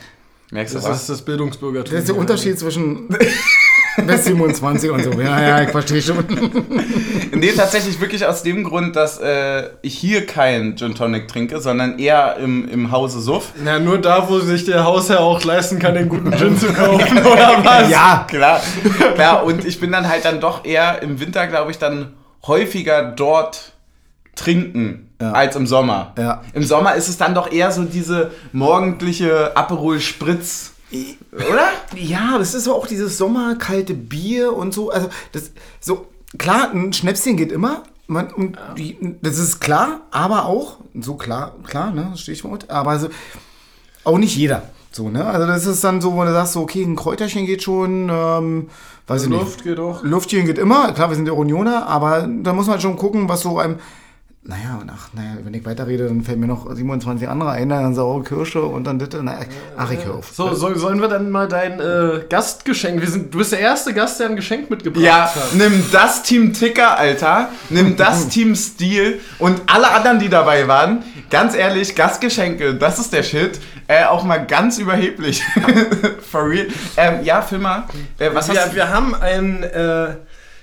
Merkst 0.52 0.74
du 0.74 0.80
Das 0.80 0.88
was? 0.88 1.02
ist 1.02 1.10
das 1.10 1.26
Bildungsbürgertum. 1.26 1.92
Das 1.92 2.02
ist 2.04 2.08
der 2.10 2.16
Unterschied 2.18 2.58
zwischen 2.58 3.10
bis 4.08 4.26
27 4.26 4.90
und 4.92 5.04
so. 5.04 5.12
Ja, 5.20 5.42
ja, 5.42 5.62
ich 5.64 5.70
verstehe 5.70 6.02
schon. 6.02 6.26
Nee, 7.32 7.52
tatsächlich 7.54 8.02
wirklich 8.02 8.26
aus 8.26 8.44
dem 8.44 8.64
Grund, 8.66 8.96
dass 8.98 9.18
äh, 9.20 9.70
ich 9.82 9.98
hier 9.98 10.26
keinen 10.26 10.76
Gin 10.76 10.94
Tonic 10.96 11.28
trinke, 11.30 11.62
sondern 11.62 11.98
eher 11.98 12.36
im, 12.38 12.68
im 12.68 12.92
Hause 12.92 13.22
Suff. 13.22 13.54
Na, 13.64 13.80
nur 13.80 13.98
da, 14.00 14.28
wo 14.28 14.40
sich 14.40 14.66
der 14.66 14.84
Hausherr 14.84 15.22
auch 15.22 15.42
leisten 15.46 15.80
kann, 15.80 15.94
den 15.94 16.10
guten 16.10 16.32
Gin 16.36 16.58
zu 16.58 16.68
kaufen, 16.74 17.18
oder 17.26 17.62
was? 17.64 17.90
Ja, 17.90 18.26
klar. 18.28 18.62
Ja, 19.18 19.36
und 19.40 19.64
ich 19.64 19.80
bin 19.80 19.92
dann 19.92 20.10
halt 20.10 20.26
dann 20.26 20.42
doch 20.42 20.66
eher 20.66 21.02
im 21.02 21.20
Winter, 21.22 21.48
glaube 21.48 21.72
ich, 21.72 21.78
dann 21.78 22.14
häufiger 22.46 23.04
dort 23.04 23.72
trinken 24.36 25.10
Ja. 25.22 25.32
als 25.32 25.56
im 25.56 25.68
Sommer. 25.68 26.14
Ja. 26.18 26.42
Im 26.54 26.64
Sommer 26.64 26.96
ist 26.96 27.08
es 27.10 27.18
dann 27.18 27.36
doch 27.36 27.52
eher 27.52 27.72
so 27.72 27.84
diese 27.84 28.32
morgendliche 28.52 29.56
Aperol 29.56 30.00
Spritz. 30.00 30.74
Oder? 31.32 31.72
Ja, 31.96 32.38
das 32.38 32.54
ist 32.54 32.64
so 32.64 32.76
auch 32.76 32.88
dieses 32.88 33.18
sommerkalte 33.18 33.94
Bier 33.94 34.56
und 34.56 34.74
so. 34.74 34.90
Also, 34.90 35.10
das 35.32 35.52
so 35.80 36.08
klar, 36.38 36.72
ein 36.72 36.94
Schnäpschen 36.94 37.38
geht 37.38 37.52
immer. 37.52 37.84
Man, 38.08 38.34
und 38.34 38.58
die, 38.76 38.98
das 39.22 39.38
ist 39.38 39.60
klar, 39.60 40.02
aber 40.10 40.46
auch, 40.46 40.78
so 41.00 41.14
klar, 41.14 41.54
klar, 41.64 41.92
ne, 41.92 42.14
Stichwort, 42.16 42.70
aber 42.72 42.98
so, 42.98 43.10
auch 44.04 44.18
nicht 44.18 44.36
jeder. 44.36 44.64
So, 44.92 45.10
ne? 45.10 45.24
Also 45.26 45.46
das 45.46 45.68
ist 45.68 45.84
dann 45.84 46.02
so, 46.02 46.16
wo 46.16 46.24
du 46.24 46.32
sagst, 46.32 46.54
so, 46.54 46.62
okay, 46.62 46.84
ein 46.84 46.96
Kräuterchen 46.96 47.46
geht 47.46 47.62
schon, 47.62 48.10
ähm, 48.12 48.70
weiß 49.06 49.24
ich 49.24 49.30
nicht. 49.30 49.40
Luft 49.40 49.64
geht 49.64 49.80
auch. 49.80 50.04
Luftchen 50.04 50.46
geht 50.46 50.58
immer, 50.58 50.92
klar, 50.94 51.10
wir 51.10 51.16
sind 51.16 51.28
ja 51.28 51.34
Unioner, 51.34 51.86
aber 51.86 52.28
da 52.28 52.54
muss 52.54 52.66
man 52.66 52.82
schon 52.82 52.98
gucken, 52.98 53.30
was 53.30 53.42
so 53.42 53.60
einem. 53.60 53.78
Naja, 54.50 54.80
und 54.82 54.90
ach, 54.92 55.10
naja, 55.14 55.38
wenn 55.44 55.54
ich 55.54 55.64
weiterrede, 55.64 56.08
dann 56.08 56.24
fällt 56.24 56.40
mir 56.40 56.48
noch 56.48 56.66
27 56.74 57.30
andere 57.30 57.52
ein, 57.52 57.70
dann 57.70 57.94
saure 57.94 58.24
Kirsche 58.24 58.64
und 58.64 58.84
dann 58.86 58.98
das. 58.98 59.10
Na, 59.22 59.36
ach, 59.78 59.92
ich 59.92 60.04
hör 60.04 60.16
auf. 60.16 60.32
So, 60.34 60.56
soll, 60.56 60.76
sollen 60.76 61.00
wir 61.02 61.08
dann 61.08 61.30
mal 61.30 61.48
dein 61.48 61.80
äh, 61.80 62.22
Gastgeschenk, 62.28 63.00
wir 63.00 63.08
sind, 63.08 63.32
du 63.32 63.38
bist 63.38 63.52
der 63.52 63.60
erste 63.60 63.94
Gast, 63.94 64.20
der 64.20 64.28
ein 64.30 64.36
Geschenk 64.36 64.72
mitgebracht 64.72 65.04
Ja, 65.06 65.26
hat. 65.36 65.54
nimm 65.54 65.86
das 65.92 66.24
Team 66.24 66.52
Ticker, 66.52 66.98
Alter. 66.98 67.50
Nimm 67.70 67.96
das 67.96 68.28
Team 68.30 68.56
Stil 68.56 69.20
und 69.38 69.62
alle 69.68 69.92
anderen, 69.92 70.18
die 70.18 70.30
dabei 70.30 70.68
waren. 70.68 71.04
Ganz 71.30 71.54
ehrlich, 71.56 71.96
Gastgeschenke, 71.96 72.74
das 72.74 72.98
ist 72.98 73.14
der 73.14 73.22
Shit. 73.22 73.60
Äh, 73.88 74.06
auch 74.06 74.24
mal 74.24 74.38
ganz 74.48 74.80
überheblich. 74.80 75.44
For 76.32 76.50
real. 76.50 76.66
Ähm, 76.98 77.24
ja, 77.24 77.44
Filmer, 77.44 77.88
äh, 78.18 78.32
was 78.34 78.52
wir, 78.52 78.60
hast 78.60 78.72
du? 78.72 78.76
wir 78.76 78.90
haben 78.90 79.14
ein, 79.14 79.62
äh, 79.62 80.16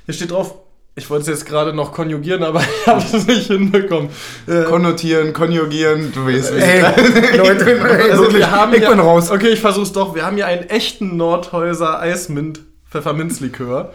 hier 0.06 0.14
steht 0.14 0.32
drauf, 0.32 0.54
Ich 0.98 1.10
wollte 1.10 1.22
es 1.22 1.28
jetzt 1.40 1.46
gerade 1.46 1.74
noch 1.74 1.92
konjugieren, 1.92 2.42
aber 2.42 2.62
ich 2.80 2.86
habe 2.86 3.02
es 3.12 3.26
nicht 3.26 3.48
hinbekommen. 3.48 4.08
Äh, 4.46 4.62
Konnotieren, 4.64 5.34
konjugieren, 5.34 6.10
du 6.14 6.26
weißt 6.26 6.56
wie. 6.56 6.60
Ey, 6.60 7.36
Leute, 7.36 7.70
ey, 7.78 8.10
also 8.10 8.32
wir 8.32 8.50
haben 8.50 8.72
ich 8.74 8.80
ja, 8.82 8.88
bin 8.90 9.00
raus. 9.00 9.30
Okay, 9.30 9.48
ich 9.48 9.60
versuch's 9.60 9.92
doch. 9.92 10.14
Wir 10.14 10.24
haben 10.24 10.38
ja 10.38 10.46
einen 10.46 10.64
echten 10.70 11.16
Nordhäuser 11.18 12.00
Eismint 12.00 12.60
Pfefferminzlikör. 12.90 13.92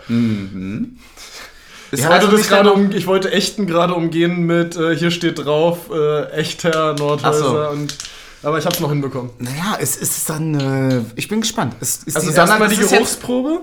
Ist 1.91 2.00
Ich 2.00 2.08
wollte, 2.08 2.13
also 2.13 2.27
das 2.27 2.39
nicht 2.41 2.50
gerade 2.50 2.72
um, 2.72 2.91
ich 2.91 3.08
wollte 3.08 3.31
echten 3.31 3.65
gerade 3.65 3.96
umgehen 3.96 4.46
mit, 4.46 4.77
äh, 4.77 4.96
hier 4.96 5.10
steht 5.12 5.43
drauf, 5.43 5.89
äh, 5.91 6.25
echter 6.34 6.93
Nordhäuser. 6.93 7.39
So. 7.65 7.70
Und, 7.72 7.98
aber 8.43 8.60
ich 8.60 8.65
habe 8.65 8.75
es 8.75 8.79
noch 8.79 8.89
hinbekommen. 8.89 9.31
Naja, 9.39 9.77
es 9.79 9.98
ist 9.98 10.29
dann, 10.29 10.53
äh, 10.60 11.01
ich 11.15 11.27
bin 11.27 11.41
gespannt. 11.41 11.75
Es, 11.79 12.03
ist 12.03 12.15
Also 12.15 12.29
Donner- 12.29 12.41
Erstmal 12.41 12.70
die 12.70 12.75
das 12.75 12.86
ist 12.86 12.91
jetzt- 12.91 13.00
Geruchsprobe. 13.22 13.62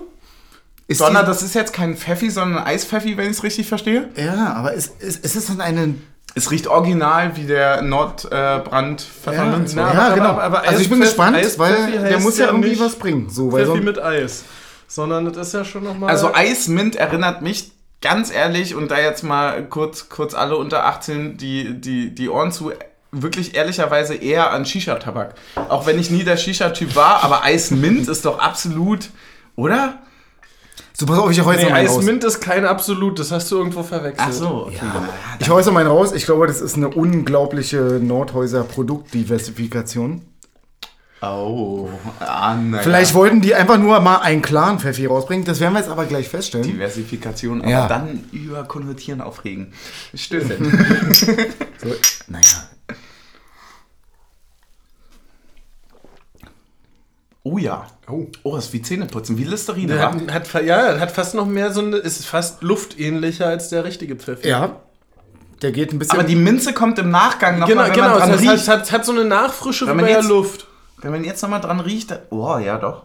Ist 0.89 1.01
Donner, 1.01 1.23
das 1.23 1.43
ist 1.43 1.55
jetzt 1.55 1.73
kein 1.73 1.97
Pfeffi, 1.97 2.31
sondern 2.31 2.65
Eispfeffi, 2.65 3.17
wenn 3.17 3.27
ich 3.27 3.37
es 3.37 3.43
richtig 3.45 3.69
verstehe. 3.69 4.09
Ja, 4.17 4.55
aber 4.55 4.75
es, 4.75 4.91
es, 4.99 5.19
es 5.23 5.37
ist 5.37 5.49
dann 5.51 5.61
eine, 5.61 5.95
Es 6.35 6.51
riecht 6.51 6.67
original 6.67 7.37
wie 7.37 7.45
der 7.45 7.83
Nordbrand 7.83 9.03
Pfefferminz. 9.03 9.75
Ja, 9.75 9.85
oder? 9.91 9.95
ja, 9.95 10.07
aber- 10.07 10.15
genau. 10.15 10.29
aber- 10.41 10.67
also 10.69 10.81
ich 10.81 10.91
bin 10.91 11.01
gespannt, 11.01 11.37
Eispfeffi 11.37 11.59
weil 11.59 12.09
der 12.09 12.19
muss 12.21 12.39
ja 12.39 12.47
ja 12.47 12.51
irgendwie 12.53 12.79
was 12.81 12.97
bringen. 12.97 13.29
So, 13.31 13.53
weil 13.53 13.67
Pfeffi 13.67 13.79
so, 13.79 13.85
mit 13.85 13.99
Eis. 14.03 14.45
Sondern 14.89 15.31
das 15.33 15.49
ist 15.49 15.53
ja 15.55 15.65
schon 15.65 15.85
nochmal. 15.85 16.11
Also 16.11 16.35
Eismint 16.35 16.97
erinnert 16.97 17.43
mich 17.43 17.71
ganz 18.01 18.33
ehrlich 18.33 18.75
und 18.75 18.91
da 18.91 18.99
jetzt 18.99 19.23
mal 19.25 19.65
kurz, 19.69 20.09
kurz 20.09 20.33
alle 20.35 20.57
unter 20.57 20.85
18 20.87 21.37
die, 21.37 21.75
die, 21.81 22.15
die 22.15 22.29
Ohren 22.31 22.53
zu, 22.53 22.73
wirklich 23.13 23.55
ehrlicherweise 23.55 24.15
eher 24.15 24.51
an 24.53 24.65
Shisha-Tabak. 24.65 25.35
Auch 25.69 25.87
wenn 25.87 25.99
ich 25.99 26.11
nie 26.11 26.25
der 26.25 26.37
Shisha-Typ 26.39 26.95
war, 26.97 27.23
aber 27.25 27.43
Eismint 27.45 28.09
ist 28.09 28.25
doch 28.25 28.39
absolut, 28.39 29.11
oder? 29.57 29.99
So 30.99 31.07
pass 31.07 31.19
auf, 31.19 31.31
ich 31.31 31.41
äußere 31.41 31.67
nee, 31.67 31.71
meinen 31.71 31.87
raus. 31.87 31.99
Eismint 31.99 32.25
ist 32.25 32.41
kein 32.41 32.65
Absolut, 32.65 33.21
das 33.21 33.31
hast 33.31 33.49
du 33.53 33.59
irgendwo 33.59 33.85
verwechselt. 33.85 34.29
Ach 34.29 34.33
so, 34.33 34.67
okay. 34.67 34.81
Ich 35.39 35.49
äußere 35.49 35.73
meinen 35.73 35.87
raus. 35.87 36.13
Ich 36.13 36.25
glaube, 36.25 36.49
das 36.49 36.61
ist 36.61 36.75
eine 36.75 36.89
unglaubliche 36.89 38.01
Nordhäuser 38.03 38.65
Produktdiversifikation. 38.65 40.23
Oh, 41.23 41.89
ah, 42.19 42.57
naja. 42.57 42.83
Vielleicht 42.83 43.15
wollten 43.15 43.41
die 43.41 43.55
einfach 43.55 43.79
nur 43.79 44.01
mal 44.01 44.17
einen 44.19 44.43
klaren 44.43 44.81
Pfeffi 44.81 45.07
rausbringen. 45.07 45.45
Das 45.45 45.61
werden 45.61 45.75
wir 45.75 45.81
jetzt 45.81 45.91
aber 45.91 46.05
gleich 46.07 46.29
feststellen. 46.29 46.67
Diversifikation, 46.67 47.61
aber 47.61 47.71
Ja. 47.71 47.87
dann 47.89 48.25
über 48.33 48.65
Konnotieren 48.65 49.21
aufregen. 49.21 49.73
Stöße. 50.15 50.57
So, 51.81 51.95
naja. 52.27 52.69
Oh 57.53 57.59
ja. 57.59 57.87
Oh. 58.11 58.27
Oh, 58.43 58.57
das 58.57 58.67
ist 58.67 58.73
wie 58.73 58.83
Zähneputzen, 58.83 59.37
wie 59.39 59.45
Listerine. 59.45 59.99
Wa? 59.99 60.15
hat, 60.33 60.55
hat, 60.55 60.65
ja, 60.65 60.99
hat 60.99 61.11
fast 61.11 61.35
noch 61.35 61.47
mehr 61.47 61.73
so 61.73 61.81
eine, 61.81 61.97
ist 61.97 62.27
fast 62.27 62.63
luftähnlicher 62.63 63.47
als 63.47 63.69
der 63.69 63.85
richtige 63.85 64.17
Pfeffi. 64.17 64.49
Ja, 64.49 64.81
der 65.63 65.73
geht 65.73 65.93
ein 65.93 65.99
bisschen. 65.99 66.19
Aber 66.19 66.27
die 66.27 66.37
Minze 66.37 66.73
kommt 66.73 66.99
im 66.99 67.11
Nachgang 67.11 67.59
noch 67.59 67.67
Genau, 67.69 67.83
mal, 67.83 67.89
wenn 67.89 67.95
genau. 67.95 68.09
man 68.11 68.19
dran 68.19 68.31
Das 68.33 68.41
heißt, 68.41 68.53
riecht. 68.53 68.69
hat, 68.69 68.81
hat, 68.81 68.93
hat 68.93 69.05
so 69.05 69.13
eine 69.13 69.25
Nachfrische 69.25 69.87
Wenn 69.87 69.97
man 69.97 70.05
bei 70.05 70.11
der 70.13 70.21
jetzt- 70.21 70.29
Luft. 70.29 70.67
Wenn 71.01 71.11
man 71.13 71.23
jetzt 71.25 71.43
nochmal 71.43 71.61
dran 71.61 71.81
riecht, 71.81 72.11
dann, 72.11 72.19
oh 72.31 72.59
ja 72.59 72.77
doch. 72.79 73.05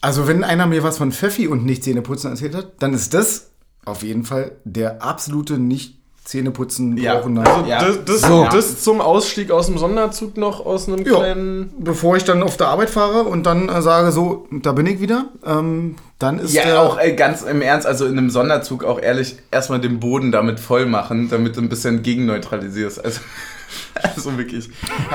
Also, 0.00 0.28
wenn 0.28 0.44
einer 0.44 0.66
mir 0.66 0.82
was 0.82 0.98
von 0.98 1.10
Pfeffi 1.12 1.48
und 1.48 1.64
nicht 1.64 1.82
Zähneputzen 1.84 2.30
erzählt 2.30 2.54
hat, 2.54 2.72
dann 2.82 2.94
ist 2.94 3.14
das 3.14 3.50
auf 3.84 4.02
jeden 4.02 4.24
Fall 4.24 4.52
der 4.64 5.02
absolute 5.02 5.58
nicht 5.58 5.97
Zähneputzen 6.28 6.98
Ja. 6.98 7.14
brauchende. 7.14 7.40
Also, 7.40 7.66
Ja. 7.68 7.82
Das, 7.82 8.04
das, 8.04 8.20
So. 8.20 8.46
das 8.52 8.82
zum 8.82 9.00
Ausstieg 9.00 9.50
aus 9.50 9.66
dem 9.66 9.78
Sonderzug 9.78 10.36
noch 10.36 10.64
aus 10.66 10.86
einem 10.86 10.98
Ja. 11.06 11.14
kleinen. 11.16 11.72
Bevor 11.78 12.16
ich 12.18 12.24
dann 12.24 12.42
auf 12.42 12.58
der 12.58 12.68
Arbeit 12.68 12.90
fahre 12.90 13.22
und 13.22 13.44
dann 13.46 13.70
äh, 13.70 13.80
sage, 13.80 14.12
so, 14.12 14.46
da 14.50 14.72
bin 14.72 14.84
ich 14.86 15.00
wieder, 15.00 15.26
ähm, 15.46 15.96
dann 16.18 16.38
ist 16.38 16.52
Ja, 16.52 16.64
der. 16.64 16.82
auch 16.82 16.98
äh, 17.00 17.14
ganz 17.14 17.40
im 17.42 17.62
Ernst, 17.62 17.86
also 17.86 18.04
in 18.04 18.18
einem 18.18 18.28
Sonderzug 18.28 18.84
auch 18.84 19.00
ehrlich 19.00 19.36
erstmal 19.50 19.80
den 19.80 20.00
Boden 20.00 20.30
damit 20.30 20.60
voll 20.60 20.84
machen, 20.84 21.28
damit 21.30 21.56
du 21.56 21.62
ein 21.62 21.70
bisschen 21.70 22.02
gegenneutralisierst. 22.02 23.02
Also, 23.02 23.20
also 24.02 24.36
wirklich. 24.36 24.68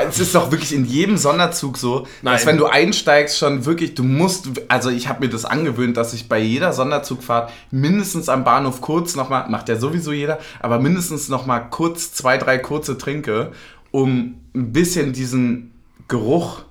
Es 0.07 0.19
ist 0.19 0.35
doch 0.35 0.51
wirklich 0.51 0.73
in 0.73 0.85
jedem 0.85 1.17
Sonderzug 1.17 1.77
so, 1.77 1.99
dass 1.99 2.09
Nein. 2.21 2.45
wenn 2.45 2.57
du 2.57 2.65
einsteigst, 2.65 3.37
schon 3.37 3.65
wirklich, 3.65 3.95
du 3.95 4.03
musst, 4.03 4.49
also 4.67 4.89
ich 4.89 5.07
habe 5.07 5.25
mir 5.25 5.31
das 5.31 5.45
angewöhnt, 5.45 5.97
dass 5.97 6.13
ich 6.13 6.29
bei 6.29 6.39
jeder 6.39 6.73
Sonderzugfahrt 6.73 7.51
mindestens 7.71 8.29
am 8.29 8.43
Bahnhof 8.43 8.81
kurz 8.81 9.15
nochmal, 9.15 9.49
macht 9.49 9.69
ja 9.69 9.75
sowieso 9.75 10.11
jeder, 10.11 10.39
aber 10.59 10.79
mindestens 10.79 11.29
nochmal 11.29 11.69
kurz 11.69 12.13
zwei, 12.13 12.37
drei 12.37 12.57
kurze 12.57 12.97
trinke, 12.97 13.51
um 13.91 14.35
ein 14.55 14.73
bisschen 14.73 15.13
diesen 15.13 15.73
Geruch 16.07 16.63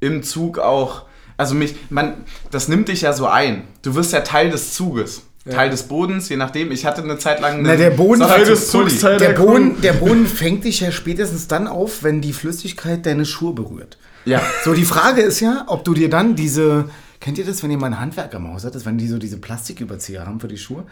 im 0.00 0.22
Zug 0.22 0.58
auch, 0.58 1.06
also 1.36 1.54
mich, 1.54 1.74
man, 1.90 2.24
das 2.50 2.68
nimmt 2.68 2.88
dich 2.88 3.02
ja 3.02 3.12
so 3.12 3.26
ein. 3.26 3.66
Du 3.82 3.94
wirst 3.94 4.12
ja 4.12 4.20
Teil 4.20 4.50
des 4.50 4.74
Zuges. 4.74 5.22
Teil 5.48 5.70
des 5.70 5.84
Bodens, 5.84 6.28
je 6.28 6.36
nachdem. 6.36 6.70
Ich 6.70 6.84
hatte 6.84 7.02
eine 7.02 7.18
Zeit 7.18 7.40
lang. 7.40 7.62
Na, 7.62 7.74
der 7.76 7.90
Boden- 7.90 8.20
Teil 8.20 8.44
des 8.44 8.70
Zugs. 8.70 9.00
Teil 9.00 9.16
der, 9.18 9.32
der. 9.32 9.38
Boden, 9.40 9.80
der 9.80 9.94
Boden 9.94 10.26
fängt 10.26 10.64
dich 10.64 10.80
ja 10.80 10.92
spätestens 10.92 11.48
dann 11.48 11.66
auf, 11.66 12.02
wenn 12.02 12.20
die 12.20 12.32
Flüssigkeit 12.34 13.06
deine 13.06 13.24
Schuhe 13.24 13.54
berührt. 13.54 13.96
Ja. 14.26 14.42
So, 14.64 14.74
die 14.74 14.84
Frage 14.84 15.22
ist 15.22 15.40
ja, 15.40 15.64
ob 15.68 15.84
du 15.84 15.94
dir 15.94 16.10
dann 16.10 16.36
diese. 16.36 16.90
Kennt 17.20 17.38
ihr 17.38 17.44
das, 17.44 17.62
wenn 17.62 17.70
ihr 17.70 17.78
mal 17.78 17.86
einen 17.86 18.00
Handwerker 18.00 18.36
im 18.38 18.48
Haus 18.52 18.64
hattet, 18.64 18.84
wenn 18.86 18.98
die 18.98 19.08
so 19.08 19.18
diese 19.18 19.38
Plastiküberzieher 19.38 20.26
haben 20.26 20.40
für 20.40 20.48
die 20.48 20.56
Schuhe? 20.58 20.84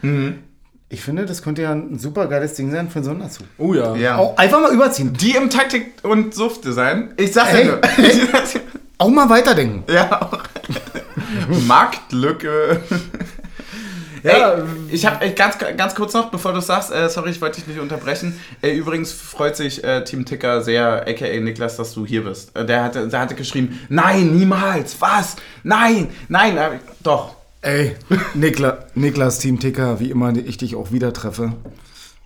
Ich 0.89 1.01
finde, 1.01 1.25
das 1.27 1.43
könnte 1.43 1.61
ja 1.61 1.71
ein 1.71 1.99
super 1.99 2.25
geiles 2.27 2.55
Ding 2.55 2.71
sein 2.71 2.89
für 2.89 2.95
einen 2.97 3.05
Sonderzug. 3.05 3.45
Oh 3.59 3.73
ja. 3.75 3.95
Ja. 3.95 4.17
Auch 4.17 4.35
einfach 4.37 4.59
mal 4.61 4.73
überziehen. 4.73 5.13
Die 5.13 5.31
im 5.35 5.49
Taktik- 5.51 5.91
und 6.03 6.33
Suftdesign. 6.33 7.13
Ich 7.17 7.33
sag 7.33 7.53
Ey, 7.53 7.67
ja 7.67 7.71
nur. 7.73 7.81
Auch 8.97 9.09
mal 9.09 9.29
weiterdenken. 9.29 9.83
ja, 9.91 10.21
auch. 10.21 10.39
Marktlücke. 11.67 12.81
Ja, 14.23 14.53
Ey, 14.53 14.63
ich 14.89 15.05
habe 15.05 15.29
ganz, 15.31 15.57
ganz 15.57 15.95
kurz 15.95 16.13
noch, 16.13 16.31
bevor 16.31 16.53
du 16.53 16.61
sagst, 16.61 16.91
äh, 16.91 17.09
sorry, 17.09 17.31
ich 17.31 17.41
wollte 17.41 17.59
dich 17.59 17.67
nicht 17.67 17.79
unterbrechen. 17.79 18.39
Äh, 18.61 18.71
übrigens 18.75 19.11
freut 19.11 19.55
sich 19.55 19.83
äh, 19.83 20.03
Team 20.03 20.25
Ticker 20.25 20.61
sehr, 20.61 21.07
aka 21.07 21.39
Niklas, 21.39 21.77
dass 21.77 21.93
du 21.93 22.05
hier 22.05 22.23
bist. 22.23 22.55
Äh, 22.55 22.65
der, 22.65 22.83
hatte, 22.83 23.07
der 23.07 23.19
hatte 23.19 23.35
geschrieben, 23.35 23.79
nein, 23.89 24.35
niemals, 24.35 24.99
was? 24.99 25.35
Nein, 25.63 26.09
nein, 26.27 26.57
äh, 26.57 26.79
doch. 27.01 27.35
Ey, 27.61 27.95
Nikla, 28.33 28.85
Niklas, 28.95 29.39
Team 29.39 29.59
Ticker, 29.59 29.99
wie 29.99 30.09
immer 30.11 30.35
ich 30.35 30.57
dich 30.57 30.75
auch 30.75 30.91
wieder 30.91 31.11
treffe. 31.13 31.53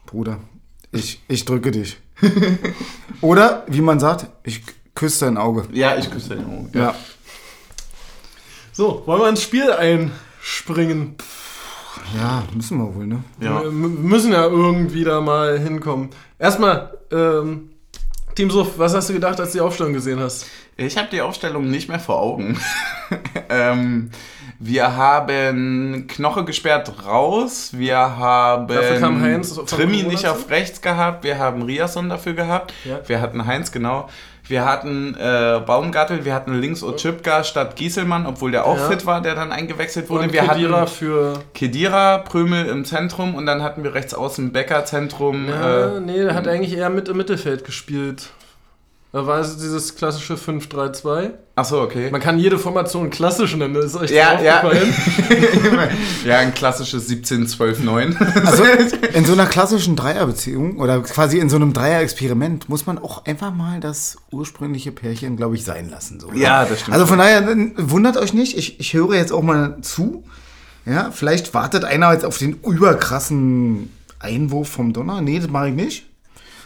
Bruder, 0.05 0.37
ich, 0.91 1.21
ich 1.27 1.45
drücke 1.45 1.71
dich. 1.71 1.97
Oder, 3.21 3.63
wie 3.67 3.81
man 3.81 3.99
sagt, 3.99 4.27
ich 4.43 4.61
küsse 4.93 5.25
dein 5.25 5.37
Auge. 5.37 5.67
Ja, 5.71 5.97
ich 5.97 6.09
küsse 6.09 6.35
den 6.35 6.45
Augen. 6.45 6.69
Ja. 6.73 6.93
So, 8.71 9.03
wollen 9.05 9.21
wir 9.21 9.29
ins 9.29 9.41
Spiel 9.41 9.71
einspringen? 9.71 11.15
Ja, 12.15 12.43
müssen 12.53 12.77
wir 12.77 12.95
wohl, 12.95 13.07
ne? 13.07 13.23
Ja. 13.39 13.63
Wir 13.63 13.71
müssen 13.71 14.31
ja 14.31 14.45
irgendwie 14.45 15.03
da 15.03 15.21
mal 15.21 15.59
hinkommen. 15.59 16.09
Erstmal, 16.37 16.91
ähm, 17.11 17.69
Team 18.35 18.49
Suff, 18.49 18.77
was 18.77 18.93
hast 18.95 19.09
du 19.09 19.13
gedacht, 19.13 19.39
als 19.39 19.51
du 19.51 19.59
die 19.59 19.61
Aufstellung 19.61 19.93
gesehen 19.93 20.19
hast? 20.19 20.47
Ich 20.75 20.97
habe 20.97 21.07
die 21.11 21.21
Aufstellung 21.21 21.69
nicht 21.69 21.87
mehr 21.87 21.99
vor 21.99 22.19
Augen. 22.19 22.59
ähm, 23.49 24.09
wir 24.59 24.95
haben 24.95 26.07
Knoche 26.07 26.45
gesperrt 26.45 27.05
raus. 27.05 27.71
Wir 27.73 27.97
haben 27.97 28.67
Dafür 28.67 28.99
kam 28.99 29.21
Heinz 29.21 29.53
Trimi 29.65 30.03
nicht 30.03 30.25
auf 30.25 30.49
rechts 30.49 30.81
gehabt. 30.81 31.23
Wir 31.23 31.37
haben 31.37 31.61
Riasson 31.61 32.09
dafür 32.09 32.33
gehabt. 32.33 32.73
Ja. 32.85 33.01
Wir 33.07 33.21
hatten 33.21 33.45
Heinz, 33.45 33.71
genau. 33.71 34.09
Wir 34.45 34.65
hatten 34.65 35.15
äh, 35.15 35.61
Baumgartel, 35.65 36.25
wir 36.25 36.33
hatten 36.33 36.59
links 36.59 36.83
Otschipka 36.83 37.43
statt 37.45 37.75
Gieselmann, 37.77 38.25
obwohl 38.25 38.51
der 38.51 38.65
auch 38.65 38.77
Ja. 38.77 38.89
fit 38.89 39.05
war, 39.05 39.21
der 39.21 39.35
dann 39.35 39.51
eingewechselt 39.53 40.09
wurde. 40.09 40.25
Und 40.25 40.33
wir 40.33 40.41
Kedira 40.41 40.81
hatten 40.81 40.87
für. 40.91 41.39
Kedira, 41.53 42.17
Prömel 42.17 42.65
im 42.65 42.83
Zentrum 42.83 43.35
und 43.35 43.45
dann 43.45 43.63
hatten 43.63 43.83
wir 43.83 43.93
rechts 43.93 44.13
außen 44.13 44.51
Becker 44.51 44.83
Zentrum. 44.85 45.47
Ja, 45.47 45.95
äh, 45.95 45.99
nee, 46.01 46.21
der 46.23 46.35
hat 46.35 46.47
eigentlich 46.47 46.75
eher 46.77 46.89
mit 46.89 47.07
im 47.07 47.15
Mittelfeld 47.17 47.63
gespielt. 47.63 48.31
Da 49.13 49.27
war 49.27 49.39
es 49.39 49.57
dieses 49.57 49.95
klassische 49.95 50.33
5-3-2. 50.33 51.33
Achso, 51.53 51.83
okay. 51.83 52.09
Man 52.09 52.19
kann 52.19 52.39
jede 52.39 52.57
Formation 52.57 53.11
klassisch 53.11 53.55
nennen, 53.55 53.75
das 53.75 53.85
ist 53.85 53.95
euch 53.95 54.09
Ja, 54.09 54.41
ja. 54.41 54.63
ja, 56.25 56.39
ein 56.39 56.51
klassisches 56.55 57.07
17, 57.09 57.45
12, 57.47 57.83
9. 57.83 58.17
Also 58.43 58.63
in 59.13 59.23
so 59.23 59.33
einer 59.33 59.45
klassischen 59.45 59.95
Dreierbeziehung 59.95 60.79
oder 60.79 60.99
quasi 61.01 61.37
in 61.37 61.47
so 61.47 61.57
einem 61.57 61.73
Dreierexperiment 61.73 62.69
muss 62.69 62.87
man 62.87 62.97
auch 62.97 63.23
einfach 63.25 63.53
mal 63.53 63.79
das 63.79 64.17
ursprüngliche 64.31 64.91
Pärchen, 64.91 65.37
glaube 65.37 65.57
ich, 65.57 65.63
sein 65.63 65.91
lassen. 65.91 66.19
So? 66.19 66.31
Ja, 66.33 66.65
das 66.65 66.79
stimmt. 66.79 66.95
Also 66.95 67.05
von 67.05 67.19
daher, 67.19 67.45
wundert 67.77 68.17
euch 68.17 68.33
nicht, 68.33 68.57
ich, 68.57 68.79
ich 68.79 68.95
höre 68.95 69.13
jetzt 69.13 69.31
auch 69.31 69.43
mal 69.43 69.77
zu. 69.81 70.23
Ja, 70.87 71.11
vielleicht 71.11 71.53
wartet 71.53 71.85
einer 71.85 72.13
jetzt 72.13 72.25
auf 72.25 72.39
den 72.39 72.59
überkrassen 72.63 73.91
Einwurf 74.17 74.69
vom 74.69 74.91
Donner. 74.91 75.21
Nee, 75.21 75.37
das 75.37 75.51
mache 75.51 75.69
ich 75.69 75.75
nicht. 75.75 76.12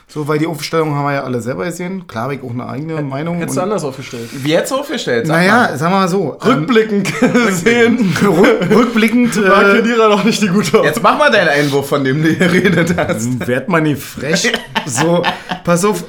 So, 0.10 0.26
weil 0.26 0.40
die 0.40 0.48
Aufstellung 0.48 0.96
haben 0.96 1.04
wir 1.06 1.16
ja 1.16 1.24
alle 1.24 1.42
selber 1.42 1.66
gesehen. 1.66 2.08
Klar 2.08 2.24
habe 2.26 2.36
ich 2.36 2.42
auch 2.44 2.52
eine 2.52 2.66
eigene 2.66 3.02
Meinung. 3.02 3.40
Hättest 3.40 3.58
du 3.58 3.62
anders 3.62 3.84
aufgestellt. 3.84 4.30
Wie 4.32 4.52
jetzt 4.52 4.72
aufgestellt? 4.72 5.28
Sag 5.28 5.36
naja, 5.36 5.78
sagen 5.78 5.94
wir 5.94 6.00
mal 6.00 6.08
so. 6.08 6.38
ähm, 6.42 6.50
Rückblickend 6.50 7.12
gesehen 7.34 8.16
rück, 8.24 8.70
rückblickend 8.72 9.36
war 9.50 9.70
äh, 9.70 9.76
Kedira 9.82 10.08
noch 10.08 10.24
nicht 10.24 10.42
die 10.42 10.48
gute 10.48 10.78
mal. 10.78 10.86
Jetzt 10.86 11.04
mach 11.04 11.18
mal 11.18 11.30
deinen 11.30 11.50
Einwurf, 11.50 11.90
von 11.90 12.06
dem 12.06 12.24
du 12.24 12.34
geredet 12.36 12.96
hast. 12.98 13.46
werd 13.48 13.68
mal 13.68 13.82
nicht 13.82 14.02
frech. 14.02 14.50
So, 14.86 15.24
pass 15.66 15.84
auf. 15.84 16.06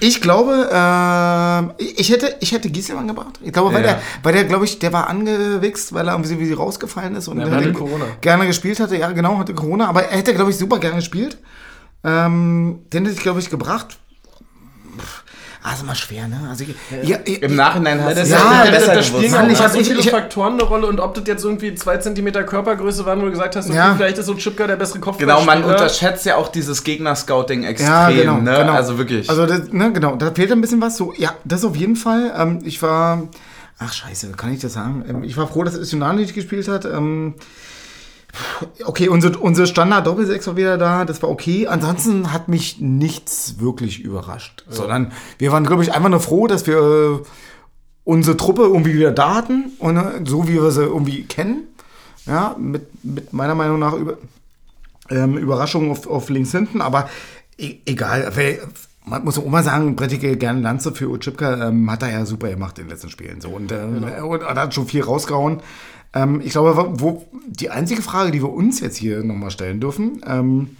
Ich 0.00 0.22
glaube, 0.22 0.70
äh, 0.72 1.84
ich 2.00 2.10
hätte, 2.10 2.34
ich 2.40 2.52
hätte 2.52 2.70
Gieselmann 2.70 3.08
gebracht. 3.08 3.38
Ich 3.42 3.52
glaube, 3.52 3.72
weil 3.74 3.82
Ja. 3.84 3.92
der, 3.94 4.02
weil 4.22 4.32
der, 4.32 4.44
glaube 4.44 4.64
ich, 4.64 4.78
der 4.78 4.94
war 4.94 5.08
angewichst, 5.08 5.92
weil 5.92 6.08
er 6.08 6.14
irgendwie 6.14 6.38
wie 6.40 6.52
rausgefallen 6.54 7.16
ist 7.16 7.28
und 7.28 7.38
Ja, 7.38 7.44
der 7.44 7.54
hatte 7.54 7.64
hätte 7.66 7.78
Corona. 7.78 8.04
gerne 8.22 8.46
gespielt 8.46 8.80
hatte. 8.80 8.96
Ja, 8.96 9.10
genau, 9.12 9.38
hatte 9.38 9.52
Corona, 9.54 9.88
aber 9.88 10.04
er 10.04 10.16
hätte, 10.18 10.32
glaube 10.34 10.50
ich, 10.50 10.56
super 10.56 10.78
gerne 10.78 10.96
gespielt. 10.96 11.36
Ähm, 12.04 12.80
den 12.92 13.04
hätte 13.04 13.16
ich, 13.16 13.22
glaube 13.22 13.40
ich, 13.40 13.50
gebracht. 13.50 13.96
Pff, 14.98 15.22
Ah, 15.66 15.72
ist 15.72 15.82
immer 15.82 15.94
schwer, 15.94 16.28
ne? 16.28 16.38
Also, 16.50 16.64
ich- 16.64 17.08
ja, 17.08 17.16
ich- 17.24 17.40
Im 17.42 17.56
Nachhinein 17.56 17.98
hast 18.04 18.18
Das, 18.18 18.28
du 18.28 18.34
Ja, 18.34 18.64
es 18.64 18.66
ja, 18.66 18.70
besser 18.70 18.86
da 18.88 18.92
gewusst. 18.92 19.08
spielen 19.14 19.32
Mann, 19.32 19.48
ich 19.50 19.58
hab- 19.62 19.70
so 19.70 19.80
viele 19.82 20.00
ich- 20.00 20.10
Faktoren 20.10 20.52
eine 20.52 20.62
Rolle 20.64 20.86
und 20.86 21.00
ob 21.00 21.14
das 21.14 21.24
jetzt 21.26 21.42
irgendwie 21.42 21.74
zwei 21.74 21.96
Zentimeter 21.96 22.44
Körpergröße 22.44 23.06
waren, 23.06 23.22
wo 23.22 23.24
du 23.24 23.30
gesagt 23.30 23.56
hast, 23.56 23.68
okay, 23.70 23.76
Ja. 23.78 23.94
vielleicht 23.96 24.18
ist 24.18 24.26
so 24.26 24.34
Chipka 24.34 24.66
der 24.66 24.76
bessere 24.76 24.98
Kopf. 25.00 25.16
Genau, 25.16 25.42
man 25.42 25.64
unterschätzt 25.64 26.26
ja 26.26 26.36
auch 26.36 26.48
dieses 26.48 26.84
Gegner-Scouting 26.84 27.64
extrem, 27.64 27.88
Ja, 27.90 28.10
genau, 28.10 28.34
ne? 28.40 28.56
genau. 28.58 28.72
Also 28.74 28.98
wirklich. 28.98 29.30
Also, 29.30 29.46
das, 29.46 29.72
ne, 29.72 29.90
genau, 29.90 30.16
da 30.16 30.32
fehlt 30.32 30.52
ein 30.52 30.60
bisschen 30.60 30.82
was. 30.82 30.98
So, 30.98 31.14
ja, 31.16 31.32
das 31.46 31.64
auf 31.64 31.76
jeden 31.76 31.96
Fall. 31.96 32.34
Ähm, 32.36 32.58
ich 32.62 32.82
war, 32.82 33.22
ach 33.78 33.90
scheiße, 33.94 34.32
kann 34.32 34.52
ich 34.52 34.60
das 34.60 34.74
sagen? 34.74 35.02
Ähm, 35.08 35.24
ich 35.24 35.34
war 35.38 35.48
froh, 35.48 35.64
dass 35.64 35.76
Öztunali 35.78 36.20
nicht 36.20 36.34
gespielt 36.34 36.68
hat. 36.68 36.84
Ähm, 36.84 37.36
okay, 38.84 39.08
unsere, 39.08 39.38
unsere 39.38 39.66
Standard-Doppelsechs 39.66 40.46
war 40.46 40.56
wieder 40.56 40.78
da, 40.78 41.04
das 41.04 41.22
war 41.22 41.30
okay. 41.30 41.66
Ansonsten 41.66 42.32
hat 42.32 42.48
mich 42.48 42.80
nichts 42.80 43.56
wirklich 43.58 44.00
überrascht. 44.00 44.64
Sondern 44.68 45.12
wir 45.38 45.52
waren, 45.52 45.64
glaube 45.64 45.82
ich, 45.82 45.92
einfach 45.92 46.08
nur 46.08 46.20
froh, 46.20 46.46
dass 46.46 46.66
wir 46.66 46.76
äh, 46.76 47.26
unsere 48.04 48.36
Truppe 48.36 48.62
irgendwie 48.62 48.94
wieder 48.94 49.12
da 49.12 49.34
hatten. 49.34 49.72
Und, 49.78 49.96
äh, 49.96 50.22
so 50.24 50.48
wie 50.48 50.54
wir 50.54 50.70
sie 50.70 50.82
irgendwie 50.82 51.24
kennen. 51.24 51.68
Ja, 52.26 52.56
mit, 52.58 53.04
mit 53.04 53.32
meiner 53.32 53.54
Meinung 53.54 53.78
nach 53.78 53.92
über, 53.92 54.16
ähm, 55.10 55.36
Überraschung 55.36 55.90
auf, 55.90 56.06
auf 56.06 56.30
links 56.30 56.52
hinten, 56.52 56.80
aber 56.80 57.08
e 57.58 57.76
egal. 57.84 58.32
Man 59.06 59.22
muss 59.22 59.38
auch 59.38 59.44
mal 59.44 59.62
sagen, 59.62 59.96
Brettige 59.96 60.38
gerne 60.38 60.62
Lanze 60.62 60.92
für 60.92 61.10
Utschipka 61.10 61.68
ähm, 61.68 61.90
hat 61.90 62.02
er 62.02 62.10
ja 62.10 62.24
super 62.24 62.48
gemacht 62.48 62.78
in 62.78 62.84
den 62.84 62.90
letzten 62.90 63.10
Spielen. 63.10 63.42
So. 63.42 63.50
Und, 63.50 63.70
ähm, 63.70 64.02
und 64.02 64.40
er 64.40 64.54
hat 64.54 64.72
schon 64.72 64.86
viel 64.86 65.02
rausgehauen. 65.02 65.60
Ähm, 66.14 66.40
ich 66.44 66.52
glaube, 66.52 67.00
wo- 67.00 67.26
die 67.46 67.70
einzige 67.70 68.02
Frage, 68.02 68.30
die 68.30 68.42
wir 68.42 68.52
uns 68.52 68.80
jetzt 68.80 68.96
hier 68.96 69.22
nochmal 69.24 69.50
stellen 69.50 69.80
dürfen, 69.80 70.22
ähm, 70.26 70.76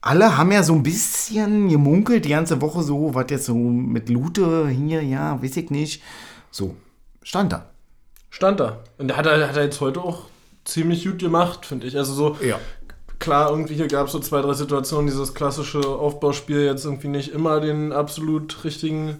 alle 0.00 0.36
haben 0.36 0.52
ja 0.52 0.62
so 0.62 0.72
ein 0.74 0.82
bisschen 0.82 1.68
gemunkelt 1.68 2.24
die 2.24 2.30
ganze 2.30 2.60
Woche 2.60 2.82
so, 2.82 3.14
was 3.14 3.26
jetzt 3.30 3.46
so 3.46 3.54
mit 3.56 4.08
Lute 4.08 4.68
hier, 4.68 5.02
ja, 5.02 5.42
weiß 5.42 5.56
ich 5.56 5.70
nicht. 5.70 6.02
So, 6.50 6.76
stand 7.22 7.52
da. 7.52 7.70
Stand 8.30 8.60
da. 8.60 8.80
Und 8.98 9.08
der 9.08 9.16
hat 9.16 9.26
er, 9.26 9.48
hat 9.48 9.56
er 9.56 9.64
jetzt 9.64 9.80
heute 9.80 10.00
auch 10.02 10.24
ziemlich 10.64 11.04
gut 11.04 11.18
gemacht, 11.18 11.64
finde 11.66 11.86
ich. 11.86 11.96
Also 11.96 12.12
so, 12.12 12.36
Ja. 12.44 12.58
klar, 13.18 13.50
irgendwie 13.50 13.74
hier 13.74 13.88
gab 13.88 14.06
es 14.06 14.12
so 14.12 14.20
zwei, 14.20 14.42
drei 14.42 14.52
Situationen, 14.52 15.06
dieses 15.06 15.34
klassische 15.34 15.80
Aufbauspiel 15.80 16.64
jetzt 16.64 16.84
irgendwie 16.84 17.08
nicht 17.08 17.32
immer 17.32 17.60
den 17.60 17.92
absolut 17.92 18.62
richtigen. 18.64 19.16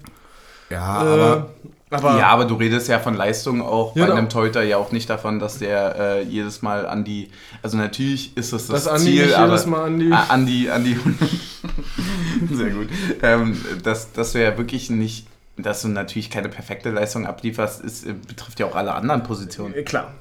Ja, 0.70 1.02
Äh, 1.04 1.08
aber 1.20 1.50
aber 1.90 2.18
ja, 2.18 2.26
aber 2.28 2.44
du 2.46 2.54
redest 2.56 2.88
ja 2.88 2.98
von 2.98 3.14
Leistung 3.14 3.62
auch 3.62 3.92
bei 3.94 4.00
Genau. 4.02 4.14
einem 4.14 4.28
Torhüter 4.28 4.62
ja 4.62 4.76
auch 4.76 4.90
nicht 4.92 5.08
davon, 5.08 5.38
dass 5.38 5.58
der 5.58 5.96
äh, 5.98 6.22
jedes 6.24 6.62
Mal 6.62 6.86
an 6.86 7.04
die, 7.04 7.30
also 7.62 7.76
natürlich 7.76 8.36
ist 8.36 8.52
das 8.52 8.66
das, 8.66 8.84
Das 8.84 8.92
Andi 8.92 9.04
Ziel, 9.12 9.26
nicht 9.26 9.34
aber 9.36 9.46
jedes 9.52 9.66
Mal 9.66 9.84
an 9.84 9.98
die- 10.00 10.12
an 10.12 10.46
die, 10.46 10.70
an 10.70 10.84
die 10.84 10.98
sehr 12.54 12.70
gut, 12.70 12.88
ähm, 13.22 13.60
dass, 13.82 14.12
dass 14.12 14.32
du 14.32 14.42
ja 14.42 14.56
wirklich 14.58 14.90
nicht, 14.90 15.26
dass 15.56 15.82
du 15.82 15.88
natürlich 15.88 16.28
keine 16.30 16.48
perfekte 16.48 16.90
Leistung 16.90 17.26
ablieferst, 17.26 17.82
ist, 17.82 18.04
äh, 18.06 18.12
betrifft 18.14 18.58
ja 18.60 18.66
auch 18.66 18.74
alle 18.74 18.92
anderen 18.94 19.22
Positionen, 19.22 19.74
äh, 19.74 19.82
klar. 19.82 20.12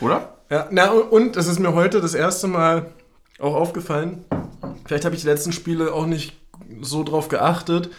oder? 0.00 0.34
Ja, 0.50 0.66
na 0.70 0.90
und 0.90 1.36
es 1.36 1.46
ist 1.46 1.60
mir 1.60 1.74
heute 1.74 2.00
das 2.00 2.14
erste 2.14 2.48
Mal 2.48 2.86
auch 3.38 3.54
aufgefallen. 3.54 4.24
Vielleicht 4.84 5.04
habe 5.04 5.14
ich 5.14 5.20
die 5.20 5.28
letzten 5.28 5.52
Spiele 5.52 5.92
auch 5.92 6.06
nicht 6.06 6.32
so 6.80 7.04
drauf 7.04 7.28
geachtet, 7.28 7.90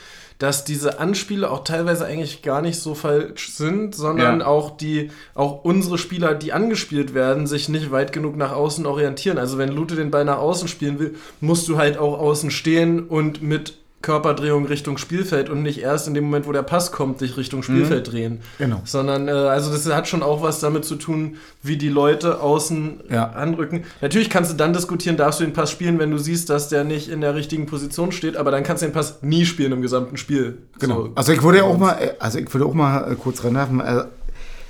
dass 0.41 0.63
diese 0.63 1.00
Anspiele 1.00 1.51
auch 1.51 1.63
teilweise 1.63 2.05
eigentlich 2.05 2.41
gar 2.41 2.63
nicht 2.63 2.79
so 2.79 2.95
falsch 2.95 3.51
sind, 3.51 3.93
sondern 3.93 4.39
Ja. 4.39 4.48
auch 4.48 4.75
die, 4.75 5.12
auch 5.36 5.63
unsere 5.63 6.00
Spieler, 6.00 6.33
die 6.33 6.51
angespielt 6.51 7.13
werden, 7.13 7.45
sich 7.45 7.69
nicht 7.69 7.91
weit 7.91 8.12
genug 8.12 8.36
nach 8.38 8.51
außen 8.51 8.88
orientieren. 8.88 9.38
Also 9.38 9.60
wenn 9.60 9.69
Lute 9.71 9.95
den 9.95 10.10
Ball 10.10 10.25
nach 10.25 10.39
außen 10.39 10.67
spielen 10.67 10.98
will, 10.98 11.13
musst 11.41 11.67
du 11.67 11.77
halt 11.77 12.00
auch 12.00 12.17
außen 12.17 12.50
stehen 12.50 13.01
und 13.07 13.43
mit 13.43 13.75
Körperdrehung 14.01 14.65
Richtung 14.65 14.98
Spielfeld 14.98 15.50
und 15.50 15.62
nicht 15.62 15.79
erst 15.81 16.08
in 16.08 16.13
dem 16.13 16.25
Moment, 16.25 16.48
wo 16.48 16.51
der 16.51 16.63
Pass 16.63 16.91
kommt, 16.91 17.22
dich 17.22 17.38
Richtung 17.38 17.63
Spielfeld 17.63 18.12
drehen. 18.12 18.39
Genau. 18.58 18.81
Sondern, 18.84 19.27
äh, 19.27 19.31
also 19.31 19.72
das 19.72 19.86
hat 19.93 20.08
schon 20.08 20.24
auch 20.24 20.41
was 20.41 20.60
damit 20.60 20.86
zu 20.86 20.96
tun, 20.96 21.38
wie 21.63 21.77
die 21.77 21.89
Leute 21.89 22.39
außen 22.41 23.01
Ja. 23.10 23.29
anrücken. 23.31 23.84
Natürlich 24.01 24.29
kannst 24.29 24.51
du 24.51 24.55
dann 24.57 24.74
diskutieren, 24.74 25.18
darfst 25.18 25.40
du 25.40 25.44
den 25.44 25.53
Pass 25.53 25.72
spielen, 25.72 26.00
wenn 26.00 26.11
du 26.11 26.18
siehst, 26.18 26.50
dass 26.50 26.70
der 26.70 26.83
nicht 26.83 27.09
in 27.09 27.22
der 27.22 27.35
richtigen 27.35 27.66
Position 27.66 28.11
steht, 28.11 28.37
aber 28.37 28.51
dann 28.51 28.64
kannst 28.64 28.81
du 28.83 28.87
den 28.87 28.94
Pass 28.94 29.22
nie 29.22 29.46
spielen 29.46 29.72
im 29.72 29.81
gesamten 29.81 30.18
Spiel. 30.18 30.57
Genau. 30.79 31.03
So. 31.05 31.11
Also 31.16 31.31
ich 31.33 31.44
würde 31.44 31.59
ja 31.59 31.64
auch 31.66 31.77
mal, 31.77 31.94
äh, 31.94 32.14
also 32.20 32.40
ich 32.40 32.53
würde 32.53 32.66
auch 32.66 32.74
mal 32.74 33.11
äh, 33.11 33.16
kurz 33.16 33.44
reinwerfen, 33.44 33.79
äh, 33.81 34.03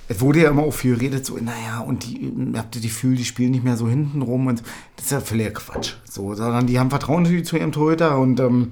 es 0.07 0.19
wurde 0.19 0.41
ja 0.41 0.49
immer 0.49 0.63
auch 0.63 0.73
viel 0.73 0.95
geredet, 0.95 1.25
so, 1.25 1.37
naja, 1.37 1.79
und 1.87 2.05
die, 2.05 2.25
äh, 2.25 2.57
habt 2.57 2.75
ihr 2.75 2.81
die 2.81 2.89
Gefühl, 2.89 3.15
die 3.15 3.23
spielen 3.23 3.51
nicht 3.51 3.63
mehr 3.63 3.77
so 3.77 3.87
hinten 3.87 4.21
rum 4.21 4.47
und 4.47 4.61
das 4.97 5.05
ist 5.05 5.11
ja 5.11 5.21
völliger 5.21 5.51
Quatsch. 5.51 5.93
So, 6.03 6.33
sondern 6.35 6.67
die 6.67 6.77
haben 6.79 6.89
Vertrauen 6.89 7.23
natürlich 7.23 7.45
zu 7.45 7.55
ihrem 7.55 7.71
Torhüter 7.71 8.17
und 8.19 8.41
ähm, 8.41 8.71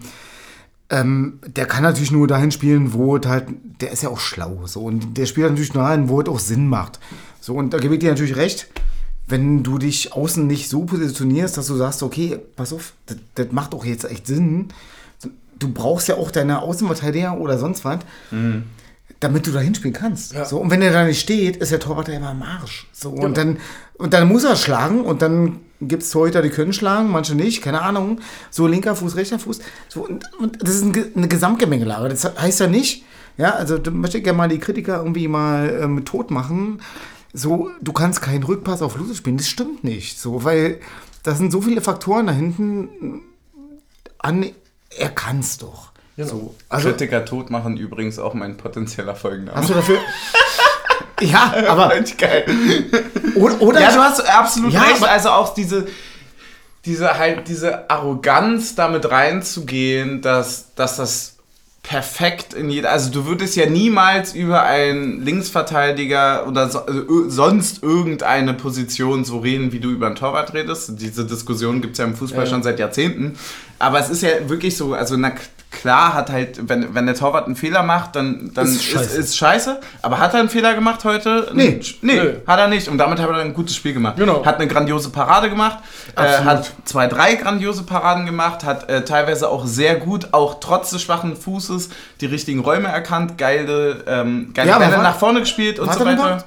ähm, 0.89 1.39
der 1.45 1.65
kann 1.65 1.83
natürlich 1.83 2.11
nur 2.11 2.27
dahin 2.27 2.51
spielen, 2.51 2.93
wo 2.93 3.15
es 3.17 3.25
halt, 3.27 3.45
der 3.81 3.91
ist 3.91 4.03
ja 4.03 4.09
auch 4.09 4.19
schlau. 4.19 4.61
So, 4.65 4.81
und 4.81 5.17
der 5.17 5.25
spielt 5.25 5.49
natürlich 5.49 5.73
nur 5.73 5.83
dahin, 5.83 6.09
wo 6.09 6.21
es 6.21 6.27
auch 6.27 6.39
Sinn 6.39 6.67
macht. 6.67 6.99
So, 7.39 7.55
und 7.55 7.73
da 7.73 7.77
gebe 7.77 7.93
ich 7.93 7.99
dir 7.99 8.09
natürlich 8.09 8.35
recht, 8.35 8.67
wenn 9.27 9.61
du 9.61 9.77
dich 9.77 10.13
außen 10.13 10.47
nicht 10.47 10.69
so 10.69 10.85
positionierst, 10.85 11.55
dass 11.57 11.67
du 11.67 11.75
sagst, 11.75 12.01
okay, 12.01 12.39
pass 12.55 12.73
auf, 12.73 12.93
das, 13.05 13.17
das 13.35 13.51
macht 13.51 13.73
doch 13.73 13.85
jetzt 13.85 14.03
echt 14.05 14.25
Sinn. 14.25 14.69
Du 15.59 15.71
brauchst 15.71 16.07
ja 16.07 16.15
auch 16.15 16.31
deine 16.31 16.61
Außenverteidiger 16.61 17.37
oder 17.37 17.59
sonst 17.59 17.85
was, 17.85 17.99
damit 19.19 19.45
du 19.45 19.51
da 19.51 19.59
hinspielen 19.59 19.93
kannst. 19.93 20.33
Ja. 20.33 20.45
So, 20.45 20.57
und 20.57 20.71
wenn 20.71 20.79
der 20.79 20.93
da 20.93 21.03
nicht 21.03 21.19
steht, 21.19 21.57
ist 21.57 21.71
der 21.71 21.79
Torwart 21.79 22.07
ja 22.07 22.15
immer 22.15 22.29
am 22.29 22.41
Arsch. 22.41 22.87
So, 22.91 23.09
und, 23.09 23.37
dann, 23.37 23.57
und 23.97 24.13
dann 24.13 24.27
muss 24.27 24.43
er 24.43 24.55
schlagen 24.55 25.01
und 25.01 25.21
dann 25.21 25.59
gibt 25.81 26.03
es 26.03 26.09
Torhüter, 26.11 26.41
die 26.41 26.49
können 26.49 26.73
schlagen, 26.73 27.09
manche 27.09 27.35
nicht, 27.35 27.61
keine 27.61 27.81
Ahnung. 27.81 28.19
So 28.49 28.67
linker 28.67 28.95
Fuß, 28.95 29.15
rechter 29.15 29.39
Fuß. 29.39 29.59
So, 29.87 30.05
und, 30.05 30.25
und 30.39 30.61
das 30.61 30.75
ist 30.75 30.83
ein, 30.83 31.11
eine 31.15 31.27
Gesamtgemengelage. 31.27 32.09
Das 32.09 32.25
heißt 32.37 32.59
ja 32.59 32.67
nicht, 32.67 33.05
ja, 33.37 33.51
also 33.51 33.77
da 33.77 33.91
möchte 33.91 34.17
ich 34.17 34.23
gerne 34.23 34.37
mal 34.37 34.49
die 34.49 34.59
Kritiker 34.59 34.97
irgendwie 34.97 35.27
mal 35.27 35.79
ähm, 35.81 36.03
tot 36.03 36.31
machen. 36.31 36.81
So, 37.31 37.69
du 37.81 37.93
kannst 37.93 38.21
keinen 38.21 38.43
Rückpass 38.43 38.81
auf 38.81 38.97
Lose 38.97 39.15
spielen. 39.15 39.37
Das 39.37 39.47
stimmt 39.47 39.83
nicht. 39.83 40.19
So, 40.19 40.43
weil 40.43 40.79
da 41.23 41.35
sind 41.35 41.51
so 41.51 41.61
viele 41.61 41.81
Faktoren 41.81 42.27
da 42.27 42.33
hinten 42.33 43.21
an. 44.17 44.45
Er 44.97 45.09
kann's 45.09 45.57
doch. 45.57 45.91
So, 46.17 46.53
also, 46.67 46.89
Kritiker 46.89 47.23
tot 47.23 47.49
machen 47.49 47.77
übrigens 47.77 48.19
auch 48.19 48.33
mein 48.33 48.57
potenzieller 48.57 49.15
Folgenname. 49.15 49.57
hast 49.57 49.69
du 49.69 49.73
dafür. 49.73 49.99
ja, 51.21 51.53
aber. 51.67 51.93
Geil. 52.17 52.45
Oder, 53.35 53.61
oder 53.61 53.81
Ja, 53.81 53.91
du 53.91 53.99
hast 53.99 54.21
absolut 54.27 54.73
Ja, 54.73 54.81
recht. 54.81 55.03
Also 55.03 55.29
auch 55.29 55.53
diese, 55.53 55.87
diese 56.85 57.17
halt 57.17 57.47
diese 57.47 57.89
Arroganz 57.89 58.75
damit 58.75 59.09
reinzugehen, 59.11 60.21
dass, 60.21 60.73
dass 60.75 60.97
das 60.97 61.35
perfekt 61.83 62.53
in 62.53 62.69
jeder. 62.69 62.91
Also 62.91 63.09
du 63.09 63.25
würdest 63.25 63.55
ja 63.55 63.65
niemals 63.65 64.33
über 64.35 64.63
einen 64.63 65.23
Linksverteidiger 65.23 66.45
oder 66.47 66.69
so, 66.69 66.79
also 66.79 67.29
sonst 67.29 67.81
irgendeine 67.81 68.53
Position 68.53 69.23
so 69.25 69.39
reden, 69.39 69.71
wie 69.71 69.79
du 69.79 69.89
über 69.89 70.05
einen 70.07 70.15
Torwart 70.15 70.53
redest. 70.53 70.91
Diese 70.99 71.25
Diskussion 71.25 71.81
gibt 71.81 71.93
es 71.93 71.97
ja 71.99 72.05
im 72.05 72.15
Fußball 72.15 72.43
Ja. 72.45 72.49
schon 72.49 72.63
seit 72.63 72.79
Jahrzehnten. 72.79 73.37
Aber 73.79 73.99
es 73.99 74.09
ist 74.09 74.21
ja 74.21 74.47
wirklich 74.49 74.77
so, 74.77 74.93
also 74.93 75.17
na 75.17 75.31
klar 75.71 76.13
hat 76.13 76.31
halt, 76.31 76.67
wenn, 76.67 76.93
wenn 76.95 77.05
der 77.05 77.15
Torwart 77.15 77.45
einen 77.45 77.55
Fehler 77.55 77.83
macht, 77.83 78.15
dann, 78.15 78.51
dann 78.53 78.65
Ist 78.65 78.75
ist, 78.77 78.85
scheiße. 78.85 79.17
ist, 79.17 79.37
scheiße. 79.37 79.79
Aber 80.01 80.19
hat 80.19 80.33
er 80.33 80.39
einen 80.39 80.49
Fehler 80.49 80.73
gemacht 80.73 81.03
heute? 81.03 81.51
Nee. 81.53 81.79
Nee, 82.01 82.15
Nö. 82.15 82.33
hat 82.47 82.59
er 82.59 82.67
nicht. 82.67 82.87
Und 82.87 82.97
damit 82.97 83.19
hat 83.19 83.29
er 83.29 83.35
ein 83.37 83.53
gutes 83.53 83.75
Spiel 83.75 83.93
gemacht. 83.93 84.17
Genau. 84.17 84.43
Hat 84.45 84.55
eine 84.55 84.67
grandiose 84.67 85.09
Parade 85.09 85.49
gemacht, 85.49 85.79
äh, 86.15 86.21
hat 86.21 86.71
zwei, 86.85 87.07
drei 87.07 87.35
grandiose 87.35 87.83
Paraden 87.83 88.25
gemacht, 88.25 88.63
hat 88.63 88.89
äh, 88.89 89.05
teilweise 89.05 89.49
auch 89.49 89.65
sehr 89.65 89.95
gut, 89.97 90.29
auch 90.33 90.59
trotz 90.59 90.89
des 90.89 91.01
schwachen 91.01 91.35
Fußes, 91.35 91.89
die 92.21 92.25
richtigen 92.25 92.59
Räume 92.61 92.87
erkannt, 92.87 93.37
geile, 93.37 94.03
ähm, 94.07 94.51
geile 94.53 94.69
Ja, 94.69 94.75
aber 94.77 94.87
Bälle 94.87 95.03
nach 95.03 95.17
vorne 95.17 95.39
gespielt 95.41 95.79
und 95.79 95.93
so 95.93 96.03
weiter. 96.05 96.43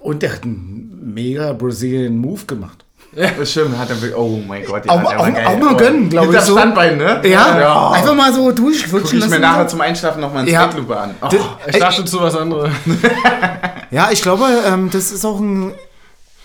Und 0.00 0.22
der 0.22 0.32
hat 0.32 0.42
einen 0.42 1.12
mega 1.14 1.52
Brazilian 1.52 2.16
Move 2.16 2.44
gemacht. 2.46 2.84
Das 3.14 3.50
stimmt, 3.50 3.76
hat 3.76 3.90
er 3.90 3.96
wirklich, 4.00 4.16
oh 4.16 4.42
mein 4.46 4.64
Gott. 4.64 4.88
Auch- 4.88 5.02
war 5.04 5.18
auch- 5.20 5.26
geil. 5.34 5.44
auch 5.46 5.58
mal 5.58 5.74
Oh. 5.74 5.76
gönnen, 5.76 6.08
glaub 6.08 6.24
Hinter 6.24 6.38
ich, 6.38 6.44
so. 6.46 6.52
Standbein, 6.56 6.96
ne? 6.96 7.20
Ja, 7.24 7.60
ja. 7.60 7.90
einfach 7.90 8.14
mal 8.14 8.32
so 8.32 8.44
Guck 8.46 8.56
durchwutschen 8.56 9.18
ich 9.18 9.24
mir 9.26 9.30
lassen. 9.32 9.40
nachher 9.42 9.68
zum 9.68 9.80
Einschlafen 9.82 10.20
nochmal 10.22 10.44
ins 10.44 10.52
Ja. 10.52 10.62
Zeitlupe 10.70 10.96
an. 10.98 11.14
Oh. 11.20 11.28
D- 11.28 11.38
Ich 11.68 11.78
dachte 11.78 12.04
zu 12.06 12.20
was 12.20 12.34
anderes. 12.34 12.70
Ja, 13.90 14.08
ich 14.10 14.22
glaube, 14.22 14.46
ähm, 14.66 14.88
das 14.90 15.12
ist 15.12 15.24
auch 15.26 15.38
ein. 15.38 15.74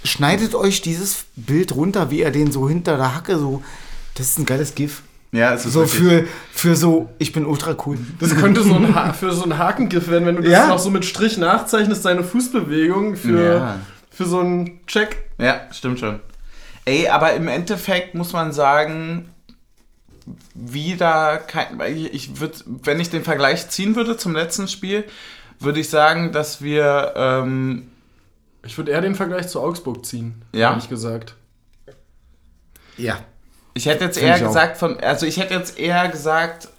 Schneidet 0.04 0.54
euch 0.56 0.82
dieses 0.82 1.26
Bild 1.38 1.74
runter, 1.76 2.12
wie 2.12 2.22
er 2.22 2.32
den 2.32 2.52
so 2.52 2.68
hinter 2.68 2.98
der 2.98 3.16
Hacke 3.16 3.38
so. 3.38 3.62
Das 4.16 4.28
ist 4.28 4.40
ein 4.40 4.46
geiles 4.46 4.76
GIF. 4.76 5.02
Ja, 5.32 5.54
es 5.54 5.66
ist 5.66 5.74
So 5.74 5.86
für, 5.86 6.26
für 6.54 6.76
so, 6.76 7.10
ich 7.20 7.32
bin 7.34 7.46
ultra 7.46 7.76
cool. 7.86 7.98
Das 8.20 8.36
könnte 8.36 8.64
so 8.64 8.76
ein 8.76 8.94
ha 8.96 9.14
für 9.20 9.32
so 9.32 9.44
ein 9.46 9.58
Hakengriff 9.58 10.10
werden, 10.10 10.26
wenn 10.26 10.36
du 10.38 10.42
das 10.44 10.52
Ja. 10.52 10.68
noch 10.68 10.80
so 10.80 10.90
mit 10.90 11.06
Strich 11.06 11.38
nachzeichnest, 11.38 12.04
deine 12.06 12.24
Fußbewegung 12.24 13.16
für, 13.16 13.54
Ja. 13.54 13.76
für 14.12 14.26
so 14.26 14.40
einen 14.40 14.80
Check. 14.88 15.18
Ja, 15.38 15.62
stimmt 15.72 16.00
schon. 16.00 16.20
Ey, 16.88 17.10
aber 17.10 17.34
im 17.34 17.50
Endeffekt 17.50 18.16
muss 18.16 18.32
man 18.32 18.54
sagen, 18.54 19.30
wieder 20.54 21.38
kein. 21.38 21.80
Ich 22.14 22.40
würde, 22.40 22.56
wenn 22.66 23.02
ich 23.02 23.10
den 23.10 23.26
Vergleich 23.26 23.68
ziehen 23.70 23.96
würde 23.98 24.16
zum 24.16 24.34
letzten 24.34 24.70
Spiel, 24.70 25.04
würde 25.60 25.82
ich 25.82 25.90
sagen, 25.90 26.32
dass 26.32 26.62
wir. 26.62 27.14
Ähm, 27.18 27.92
Ich 28.64 28.78
würde 28.78 28.92
eher 28.92 29.02
den 29.02 29.16
Vergleich 29.16 29.50
zu 29.50 29.60
Augsburg 29.62 30.06
ziehen, 30.06 30.42
Ja? 30.54 30.70
ehrlich 30.72 30.88
gesagt. 30.88 31.36
Ja. 32.98 33.20
ich 33.74 33.86
hätte 33.86 34.06
jetzt 34.06 34.18
Find 34.18 34.30
eher 34.30 34.40
gesagt 34.40 34.78
von. 34.78 34.98
Also 35.02 35.26
ich 35.26 35.38
hätte 35.40 35.56
jetzt 35.56 35.78
eher 35.78 36.08
gesagt. 36.08 36.70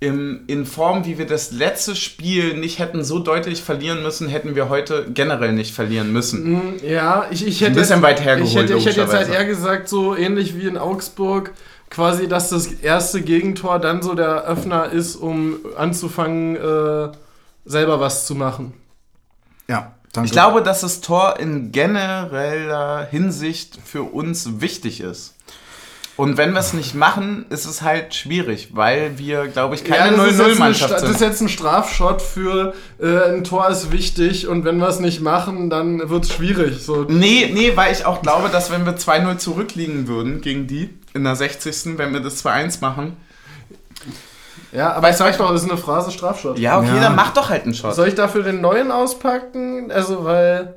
Im, 0.00 0.44
in 0.46 0.64
Form, 0.64 1.04
wie 1.06 1.18
wir 1.18 1.26
das 1.26 1.50
letzte 1.50 1.96
Spiel 1.96 2.56
nicht 2.56 2.78
hätten 2.78 3.02
so 3.02 3.18
deutlich 3.18 3.62
verlieren 3.62 4.02
müssen, 4.04 4.28
hätten 4.28 4.54
wir 4.54 4.68
heute 4.68 5.06
generell 5.12 5.52
nicht 5.52 5.74
verlieren 5.74 6.12
müssen. 6.12 6.74
Ja, 6.86 7.26
ich, 7.30 7.44
ich 7.44 7.60
hätte. 7.60 7.72
Ein 7.72 7.76
bisschen 7.76 7.96
jetzt- 7.96 8.02
weit 8.04 8.24
hergeholt, 8.24 8.48
Ich 8.50 8.56
hätte, 8.56 8.74
ich 8.76 8.86
hätte 8.86 9.00
jetzt 9.00 9.12
halt 9.12 9.28
eher 9.28 9.44
gesagt, 9.44 9.88
so 9.88 10.14
ähnlich 10.14 10.56
wie 10.56 10.68
in 10.68 10.78
Augsburg, 10.78 11.52
quasi, 11.90 12.28
dass 12.28 12.50
das 12.50 12.66
erste 12.68 13.22
Gegentor 13.22 13.80
dann 13.80 14.00
so 14.02 14.14
der 14.14 14.44
Öffner 14.44 14.88
ist, 14.92 15.16
um 15.16 15.56
anzufangen, 15.76 16.54
äh, 16.54 17.08
selber 17.64 17.98
was 17.98 18.24
zu 18.26 18.36
machen. 18.36 18.74
Ja. 19.66 19.94
Danke. 20.12 20.26
Ich 20.26 20.32
glaube, 20.32 20.62
dass 20.62 20.80
das 20.80 21.02
Tor 21.02 21.38
in 21.38 21.70
genereller 21.70 23.06
Hinsicht 23.10 23.78
für 23.84 24.02
uns 24.04 24.60
wichtig 24.60 25.00
ist. 25.00 25.34
Und 26.18 26.36
wenn 26.36 26.52
wir 26.52 26.58
es 26.58 26.72
nicht 26.74 26.94
machen, 26.96 27.46
ist 27.48 27.64
es 27.64 27.80
halt 27.80 28.12
schwierig, 28.14 28.70
weil 28.72 29.18
wir, 29.18 29.46
glaube 29.46 29.76
ich, 29.76 29.84
keine 29.84 30.02
eine 30.02 30.16
0-0-Mannschaft 30.16 30.92
Stra- 30.92 31.00
Das 31.00 31.08
ist 31.10 31.18
sind. 31.20 31.28
jetzt 31.28 31.40
ein 31.40 31.48
Strafschott 31.48 32.20
für 32.20 32.74
äh, 33.00 33.30
ein 33.34 33.44
Tor 33.44 33.68
ist 33.68 33.92
wichtig 33.92 34.48
und 34.48 34.64
wenn 34.64 34.78
wir 34.78 34.88
es 34.88 34.98
nicht 34.98 35.20
machen, 35.20 35.70
dann 35.70 36.10
wird 36.10 36.24
es 36.24 36.32
schwierig. 36.32 36.82
So, 36.84 37.04
Nee, 37.08 37.50
nee, 37.54 37.72
weil 37.76 37.92
ich 37.92 38.04
auch 38.04 38.20
glaube, 38.20 38.48
dass 38.50 38.70
wenn 38.72 38.84
wir 38.84 38.96
2-0 38.96 39.38
zurückliegen 39.38 40.08
würden 40.08 40.40
gegen 40.40 40.66
die 40.66 40.90
in 41.14 41.22
der 41.22 41.36
60. 41.36 41.96
wenn 41.98 42.12
wir 42.12 42.20
das 42.20 42.44
2-1 42.44 42.80
machen. 42.80 43.16
ja, 44.72 44.92
aber 44.92 45.08
Weißt 45.08 45.20
ich 45.20 45.26
sag 45.26 45.38
doch, 45.38 45.52
das 45.52 45.62
ist 45.62 45.70
eine 45.70 45.78
Phrase 45.78 46.10
Strafschott. 46.10 46.58
Ja, 46.58 46.78
okay, 46.78 46.88
Ja. 46.96 47.00
dann 47.00 47.16
mach 47.16 47.32
doch 47.32 47.48
halt 47.48 47.62
einen 47.64 47.74
Shot. 47.74 47.94
Soll 47.94 48.08
ich 48.08 48.14
dafür 48.16 48.42
den 48.42 48.60
neuen 48.60 48.90
auspacken? 48.90 49.90
Also, 49.92 50.24
weil. 50.24 50.74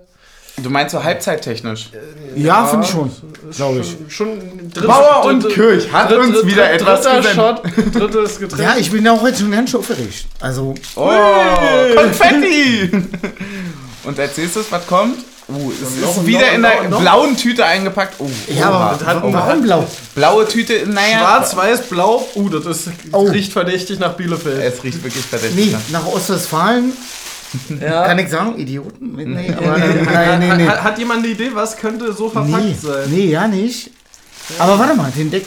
Du 0.57 0.69
meinst 0.69 0.91
so 0.91 1.03
halbzeittechnisch. 1.03 1.89
ja, 2.35 2.65
finde 2.65 2.85
ich 2.85 2.91
schon. 2.91 3.11
Glaube 3.55 3.79
ich. 3.79 3.95
Schon, 4.13 4.39
schon 4.39 4.71
dritt, 4.73 4.85
Bauer 4.87 5.25
und 5.25 5.47
Kirch 5.49 5.91
hat 5.91 6.11
uns 6.11 6.45
wieder 6.45 6.71
etwas 6.71 7.01
dritter 7.01 7.17
gesendet. 7.17 7.35
Shot, 7.35 7.95
drittes 8.13 8.39
Getränk. 8.39 8.61
Ja, 8.61 8.75
ich 8.77 8.91
bin 8.91 9.07
auch 9.07 9.21
heute 9.21 9.39
schon 9.39 9.51
ganz 9.51 9.73
aufgeregt. 9.73 10.25
Also, 10.39 10.75
Oh, 10.95 11.09
Konfetti! 11.95 12.91
Und 14.03 14.19
als 14.19 14.35
nächstes, 14.37 14.65
was 14.71 14.85
kommt? 14.87 15.17
Uh, 15.47 15.71
es 15.71 16.01
noch 16.01 16.11
ist 16.11 16.17
und 16.19 16.27
wieder 16.27 16.39
noch 16.47 16.53
in 16.55 16.61
der 16.63 16.83
noch 16.83 16.89
noch. 16.91 16.99
blauen 17.01 17.35
Tüte 17.37 17.65
eingepackt. 17.65 18.15
Oh, 18.19 18.29
ja, 18.47 18.67
aber 18.69 18.97
oha. 19.01 19.05
hat- 19.05 19.23
warum 19.23 19.61
blau? 19.61 19.85
blaue 20.15 20.47
Tüte, 20.47 20.87
naja. 20.87 21.19
Schwarz, 21.19 21.55
weiß, 21.55 21.81
blau. 21.83 22.25
Uh, 22.35 22.49
das 22.49 22.65
ist, 22.65 22.89
Oh. 23.11 23.23
riecht 23.27 23.51
verdächtig 23.53 23.99
nach 23.99 24.13
Bielefeld. 24.13 24.61
Es 24.63 24.83
riecht 24.83 25.03
wirklich 25.03 25.25
verdächtig. 25.25 25.71
Nee, 25.73 25.77
nach 25.91 26.05
Ostwestfalen 26.07 26.93
Ja. 27.81 28.05
kann 28.05 28.17
ich 28.19 28.29
sagen, 28.29 28.57
Idioten. 28.57 29.13
Nee, 29.15 29.53
aber 29.57 29.77
nein, 29.77 30.07
nein, 30.13 30.39
nee, 30.39 30.53
nee. 30.63 30.67
Hat, 30.67 30.83
hat 30.83 30.99
jemand 30.99 31.19
eine 31.23 31.27
Idee, 31.33 31.49
was 31.53 31.75
könnte 31.77 32.13
so 32.13 32.29
verpackt 32.29 32.63
Nee, 32.63 32.75
sein? 32.79 33.09
nee, 33.09 33.25
ja 33.27 33.47
nicht. 33.47 33.91
Aber 34.57 34.77
warte 34.79 34.95
mal, 34.95 35.11
den 35.11 35.29
Deck. 35.31 35.45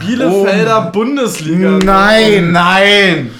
Bielefelder 0.00 0.80
Bundesliga. 0.92 1.78
Nein! 1.84 2.52
Nein! 2.52 3.30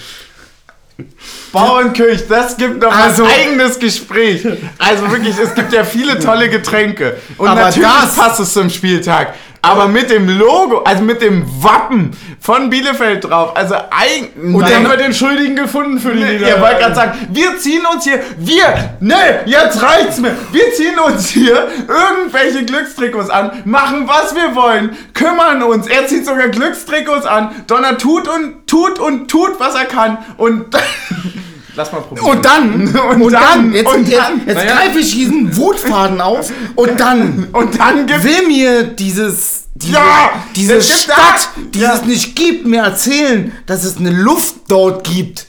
Bauernkirch, 1.53 2.27
das 2.29 2.57
gibt 2.57 2.83
noch 2.83 2.93
Also- 2.95 3.25
ein 3.25 3.31
eigenes 3.31 3.79
Gespräch. 3.79 4.45
Also 4.79 5.11
wirklich, 5.11 5.39
es 5.39 5.55
gibt 5.55 5.73
ja 5.73 5.85
viele 5.85 6.19
tolle 6.19 6.49
Getränke. 6.51 7.17
Und 7.39 7.49
Aber 7.49 7.63
natürlich 7.63 7.89
das- 7.89 8.17
passt 8.17 8.41
es 8.41 8.53
zum 8.53 8.69
Spieltag. 8.69 9.35
Aber 9.61 9.89
mit 9.89 10.09
dem 10.11 10.29
Logo, 10.29 10.79
also 10.85 11.03
mit 11.03 11.21
dem 11.21 11.45
Wappen 11.63 12.13
von 12.41 12.71
Bielefeld 12.71 13.25
drauf, 13.25 13.57
also 13.57 13.75
eigentlich. 13.91 14.55
Und 14.55 14.63
dann 14.63 14.75
haben 14.85 14.91
wir 14.91 14.97
den 14.97 15.13
Schuldigen 15.13 15.57
gefunden 15.57 15.99
für 15.99 16.13
die 16.13 16.21
Nee, 16.23 16.33
Niederlage. 16.35 16.55
ihr 16.57 16.61
wollt 16.63 16.79
gerade 16.79 16.95
sagen, 16.95 17.29
wir 17.33 17.59
ziehen 17.59 17.83
uns 17.93 18.05
hier, 18.05 18.21
wir, 18.39 18.97
ne, 19.01 19.41
jetzt 19.47 19.83
reicht's 19.83 20.19
mir. 20.19 20.35
Wir 20.53 20.73
ziehen 20.75 20.99
uns 20.99 21.29
hier 21.29 21.67
irgendwelche 21.89 22.65
Glückstrikots 22.65 23.31
an, 23.31 23.63
machen 23.65 24.07
was 24.07 24.35
wir 24.35 24.55
wollen, 24.55 24.97
kümmern 25.13 25.63
uns. 25.63 25.87
Er 25.89 26.07
zieht 26.07 26.25
sogar 26.25 26.49
Glückstrikots 26.49 27.27
an. 27.27 27.51
Donner 27.67 27.99
tut 27.99 28.29
und 28.29 28.67
tut 28.67 28.99
und 28.99 29.29
tut, 29.29 29.59
was 29.59 29.75
er 29.75 29.87
kann. 29.87 30.19
Und 30.37 30.67
lass 31.79 31.93
mal 31.93 32.01
probieren. 32.03 32.27
Und 32.29 32.45
dann, 32.45 32.95
Und 33.11 33.23
und, 33.23 33.33
dann, 33.33 33.43
dann, 33.43 33.73
jetzt, 33.73 33.95
und 33.95 34.09
jetzt, 34.09 34.21
dann. 34.21 34.43
jetzt 34.47 34.57
Naja. 34.57 34.75
greife 34.77 34.99
ich 34.99 35.13
diesen 35.13 35.57
Wutfaden 35.57 36.21
auf 36.21 36.53
und 36.75 37.01
dann 37.01 37.49
Und 37.53 37.79
dann 37.81 38.07
gibt 38.07 38.23
will 38.25 38.47
mir 38.47 38.83
dieses, 38.85 39.65
diese, 39.75 39.95
Ja, 39.95 40.33
diese 40.57 40.83
Stadt, 40.83 41.17
da- 41.57 41.61
die 41.75 41.81
es 41.95 42.05
nicht 42.05 42.37
gibt, 42.37 42.67
mir 42.67 42.83
erzählen, 42.83 43.53
dass 43.67 43.85
es 43.85 43.97
eine 43.97 44.11
Luft 44.11 44.57
dort 44.69 45.05
gibt. 45.05 45.47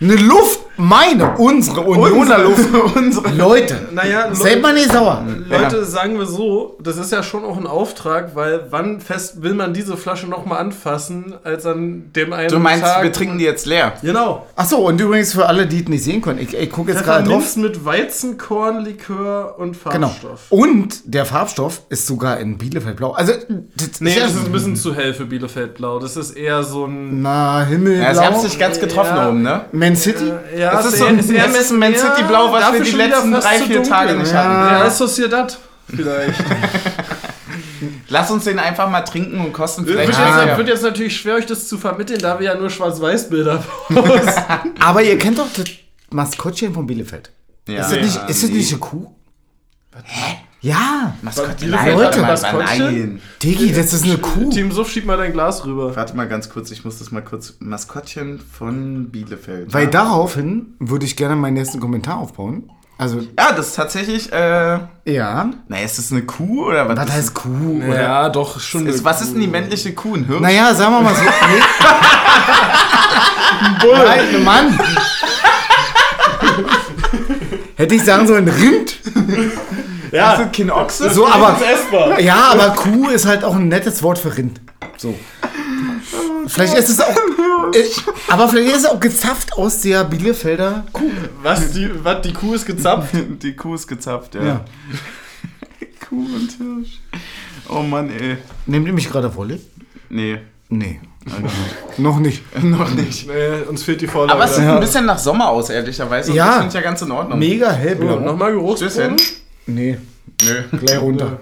Eine 0.00 0.16
Luft, 0.16 0.60
meine, 0.76 1.36
unsere 1.36 1.80
Unioner 1.82 2.38
Luft. 2.38 2.68
unsere. 2.96 3.30
Leute, 3.34 3.88
Naja, 3.92 4.24
Leute- 4.26 4.36
seid 4.36 4.62
mal 4.62 4.74
nicht 4.74 4.90
sauer. 4.92 5.24
Leute, 5.48 5.84
sagen 5.84 6.18
wir 6.18 6.26
so, 6.26 6.76
das 6.82 6.96
ist 6.96 7.12
ja 7.12 7.22
schon 7.22 7.44
auch 7.44 7.56
ein 7.56 7.66
Auftrag, 7.66 8.34
weil 8.34 8.66
wann 8.70 9.00
fest 9.00 9.42
will 9.42 9.54
man 9.54 9.72
diese 9.74 9.96
Flasche 9.96 10.26
nochmal 10.26 10.58
anfassen, 10.58 11.34
als 11.44 11.64
an 11.66 12.10
dem 12.14 12.32
einen 12.32 12.48
Du 12.48 12.58
meinst, 12.58 12.84
Tag. 12.84 13.02
wir 13.02 13.12
trinken 13.12 13.38
die 13.38 13.44
jetzt 13.44 13.66
leer? 13.66 13.92
Genau. 14.02 14.46
Achso, 14.56 14.76
und 14.78 15.00
übrigens 15.00 15.32
für 15.32 15.46
alle, 15.46 15.66
die 15.66 15.82
es 15.82 15.88
nicht 15.88 16.04
sehen 16.04 16.20
können, 16.22 16.38
ich, 16.40 16.54
ich 16.54 16.70
gucke 16.70 16.92
jetzt 16.92 17.04
gerade 17.04 17.28
drauf. 17.28 17.56
Mit 17.56 17.84
Weizenkorn, 17.84 18.84
und 19.58 19.76
Genau. 19.90 20.08
Farbstoff. 20.08 20.40
Und 20.50 21.02
der 21.14 21.24
Farbstoff 21.26 21.82
ist 21.88 22.06
sogar 22.06 22.38
in 22.40 22.58
Bielefeld 22.58 22.96
blau. 22.96 23.12
Also, 23.12 23.32
das 23.76 24.00
Nee, 24.00 24.10
ist 24.10 24.16
ja, 24.16 24.22
das 24.24 24.34
ist 24.34 24.46
ein 24.46 24.52
bisschen 24.52 24.76
zu 24.76 24.94
hell 24.94 25.14
für 25.14 25.24
Bielefeld 25.26 25.74
Blau. 25.74 25.98
Das 25.98 26.16
ist 26.16 26.32
eher 26.32 26.62
so 26.62 26.86
ein. 26.86 27.22
na, 27.22 27.64
Himmelblau. 27.64 28.04
Ja, 28.04 28.14
sie 28.14 28.20
haben 28.20 28.36
es 28.36 28.42
nicht 28.44 28.58
ganz 28.58 28.78
getroffen 28.80 29.16
Ja. 29.16 29.28
oben, 29.28 29.42
ne? 29.42 29.64
Man 29.72 29.96
City? 29.96 30.32
Ja, 30.56 30.63
Das 30.72 30.86
ist 30.86 30.98
so 30.98 31.06
ein- 31.06 31.18
es 31.18 31.30
ist 31.30 31.70
ein 31.72 31.78
Man 31.78 31.94
City 31.94 32.22
Blau, 32.26 32.52
was 32.52 32.72
wir 32.72 32.80
die 32.82 32.90
letzten 32.92 33.32
drei, 33.32 33.58
vier. 33.58 33.82
Tage 33.82 34.14
nicht 34.14 34.32
Ja. 34.32 34.44
hatten. 34.44 34.74
Ja, 34.74 34.84
ist 34.84 34.98
Sociedad. 34.98 35.58
Vielleicht. 35.88 36.34
Lass 38.08 38.30
uns 38.30 38.44
den 38.44 38.58
einfach 38.58 38.88
mal 38.88 39.02
trinken 39.02 39.40
und 39.40 39.52
kosten 39.52 39.84
wird, 39.86 39.98
vielleicht. 40.00 40.18
jetzt, 40.18 40.46
Ja. 40.48 40.56
wird 40.56 40.68
jetzt 40.68 40.82
natürlich 40.82 41.16
schwer, 41.16 41.34
euch 41.36 41.46
das 41.46 41.68
zu 41.68 41.76
vermitteln, 41.78 42.18
da 42.20 42.38
wir 42.38 42.46
ja 42.46 42.54
nur 42.54 42.70
Schwarz-Weiß-Bilder 42.70 43.62
posten. 43.88 44.42
Aber 44.80 45.02
ihr 45.02 45.18
kennt 45.18 45.38
doch 45.38 45.48
das 45.54 45.66
Maskottchen 46.10 46.72
von 46.72 46.86
Bielefeld. 46.86 47.30
Ja. 47.68 47.80
ist 47.82 47.90
das 47.92 47.98
nicht, 48.00 48.30
ist 48.30 48.42
das 48.42 48.50
nicht 48.50 48.70
eine 48.70 48.80
Kuh? 48.80 49.10
Hä? 50.04 50.36
Ja. 50.64 51.14
Maskottchen. 51.20 51.70
Nein, 51.70 51.94
mal, 51.94 52.20
Maskottchen? 52.22 52.78
nein. 52.78 53.22
Digi, 53.42 53.70
das 53.72 53.92
ist 53.92 54.04
eine 54.04 54.16
Kuh. 54.16 54.48
Team 54.48 54.72
Suff, 54.72 54.90
schieb 54.90 55.04
mal 55.04 55.18
dein 55.18 55.34
Glas 55.34 55.66
rüber. 55.66 55.94
Warte 55.94 56.16
mal 56.16 56.26
ganz 56.26 56.48
kurz, 56.48 56.70
ich 56.70 56.86
muss 56.86 56.98
das 56.98 57.12
mal 57.12 57.20
kurz. 57.20 57.56
Maskottchen 57.58 58.40
von 58.40 59.10
Bielefeld. 59.10 59.74
Weil 59.74 59.84
ja. 59.84 59.90
daraufhin 59.90 60.74
würde 60.78 61.04
ich 61.04 61.16
gerne 61.16 61.36
meinen 61.36 61.54
nächsten 61.54 61.80
Kommentar 61.80 62.16
aufbauen. 62.16 62.70
Also, 62.96 63.18
Ja, 63.38 63.52
das 63.52 63.68
ist 63.68 63.74
tatsächlich. 63.76 64.32
Äh, 64.32 64.78
ja. 65.04 65.50
na, 65.68 65.80
ist 65.80 65.98
das 65.98 66.10
eine 66.12 66.22
Kuh 66.22 66.64
oder 66.64 66.88
was? 66.88 66.96
Was 66.96 67.08
ist 67.08 67.12
heißt 67.12 67.34
Kuh? 67.34 67.82
Oder? 67.86 68.02
Ja, 68.02 68.28
doch, 68.30 68.58
schon. 68.58 68.86
Ist, 68.86 69.04
was 69.04 69.20
ist 69.20 69.34
denn 69.34 69.42
die 69.42 69.48
männliche 69.48 69.92
Kuh? 69.92 70.14
Ein 70.14 70.24
Hirsch? 70.24 70.40
Naja, 70.40 70.74
sagen 70.74 70.94
wir 70.94 71.02
mal 71.02 71.14
so. 71.14 71.22
Nee. 73.82 73.92
Nein, 73.92 74.44
Mann. 74.44 74.78
Hätte 77.76 77.94
ich 77.94 78.02
sagen 78.02 78.26
sollen, 78.26 78.48
Rind. 78.48 78.98
Ja. 80.14 80.36
Das 80.36 80.52
kein 80.52 80.70
Ochse? 80.70 81.10
So, 81.10 81.26
aber. 81.26 81.56
essbar. 81.66 82.20
Ja, 82.20 82.50
aber 82.52 82.70
Kuh 82.70 83.08
ist 83.10 83.26
halt 83.26 83.44
auch 83.44 83.54
ein 83.56 83.68
nettes 83.68 84.02
Wort 84.02 84.18
für 84.18 84.36
Rind. 84.36 84.60
So. 84.96 85.14
Vielleicht 86.46 86.74
ist 86.74 86.88
es 86.90 87.00
auch. 87.00 87.08
äh, 87.74 87.84
Aber 88.28 88.48
vielleicht 88.48 88.70
ist 88.72 88.80
es 88.80 88.86
auch 88.86 89.00
gezapft 89.00 89.54
aus 89.54 89.80
der 89.80 90.04
Bielefelder 90.04 90.84
Kuh. 90.92 91.10
Was, 91.42 91.72
die, 91.72 91.88
was, 92.04 92.20
die 92.22 92.32
Kuh 92.32 92.54
ist 92.54 92.66
gezapft? 92.66 93.14
Die 93.42 93.56
Kuh 93.56 93.74
ist 93.74 93.86
gezapft, 93.88 94.34
ja. 94.34 94.44
Ja. 94.44 94.64
Kuh 96.08 96.16
und 96.16 96.50
Hirsch. 96.58 97.00
Oh 97.68 97.80
Mann, 97.80 98.10
ey. 98.10 98.36
Nehmt 98.66 98.86
ihr 98.86 98.92
mich 98.92 99.08
gerade 99.10 99.34
Wolle? 99.34 99.58
Nee, 100.10 100.38
Nee. 100.68 101.00
Noch 101.96 102.18
nicht. 102.18 102.42
noch 102.62 102.90
nicht. 102.90 103.26
Nee, 103.26 103.62
uns 103.68 103.82
fehlt 103.82 104.02
die 104.02 104.06
Vorlage. 104.06 104.34
Aber 104.34 104.44
es 104.44 104.56
sieht 104.56 104.64
Ja. 104.64 104.74
ein 104.74 104.80
bisschen 104.80 105.06
nach 105.06 105.18
Sommer 105.18 105.48
aus, 105.48 105.70
ehrlicherweise. 105.70 106.30
Und 106.30 106.36
Ja. 106.36 106.44
Das 106.46 106.54
finde 106.56 106.68
ich 106.68 106.74
ja 106.74 106.80
ganz 106.82 107.00
in 107.02 107.10
Ordnung. 107.10 107.38
Mega 107.38 107.70
hellblau. 107.72 108.16
Oh, 108.16 108.20
Nochmal 108.20 108.52
Geruchsproben? 108.52 109.16
Nee, 109.66 109.98
Nö. 110.42 110.62
gleich 110.78 111.00
runter. 111.00 111.40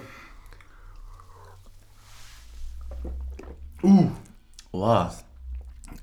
Boah. 4.71 5.13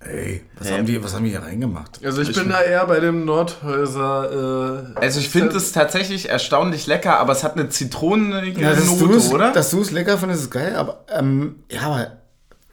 Ey, 0.00 0.42
was, 0.58 0.68
Hä? 0.68 0.78
haben 0.78 0.86
die, 0.86 1.02
was 1.04 1.14
haben 1.14 1.24
die 1.24 1.30
hier 1.30 1.42
reingemacht? 1.42 2.00
Also 2.04 2.22
ich 2.22 2.32
bin 2.34 2.48
da 2.48 2.62
eher 2.62 2.86
bei 2.86 3.00
dem 3.00 3.26
Nordhäuser. 3.26 4.94
Äh, 4.96 4.98
Also 4.98 5.20
ich 5.20 5.28
finde 5.28 5.56
es 5.56 5.72
tatsächlich 5.72 6.30
erstaunlich 6.30 6.86
lecker, 6.86 7.18
aber 7.18 7.32
es 7.32 7.44
hat 7.44 7.52
eine 7.54 7.68
zitronenige 7.68 8.60
Ja, 8.62 8.74
Note, 8.74 9.28
oder? 9.30 9.52
dass 9.52 9.70
du 9.70 9.82
es 9.82 9.90
lecker 9.90 10.16
findest, 10.16 10.44
ist 10.44 10.50
geil, 10.50 10.74
aber 10.76 11.04
ähm, 11.10 11.56
ja, 11.70 11.82
aber 11.82 12.12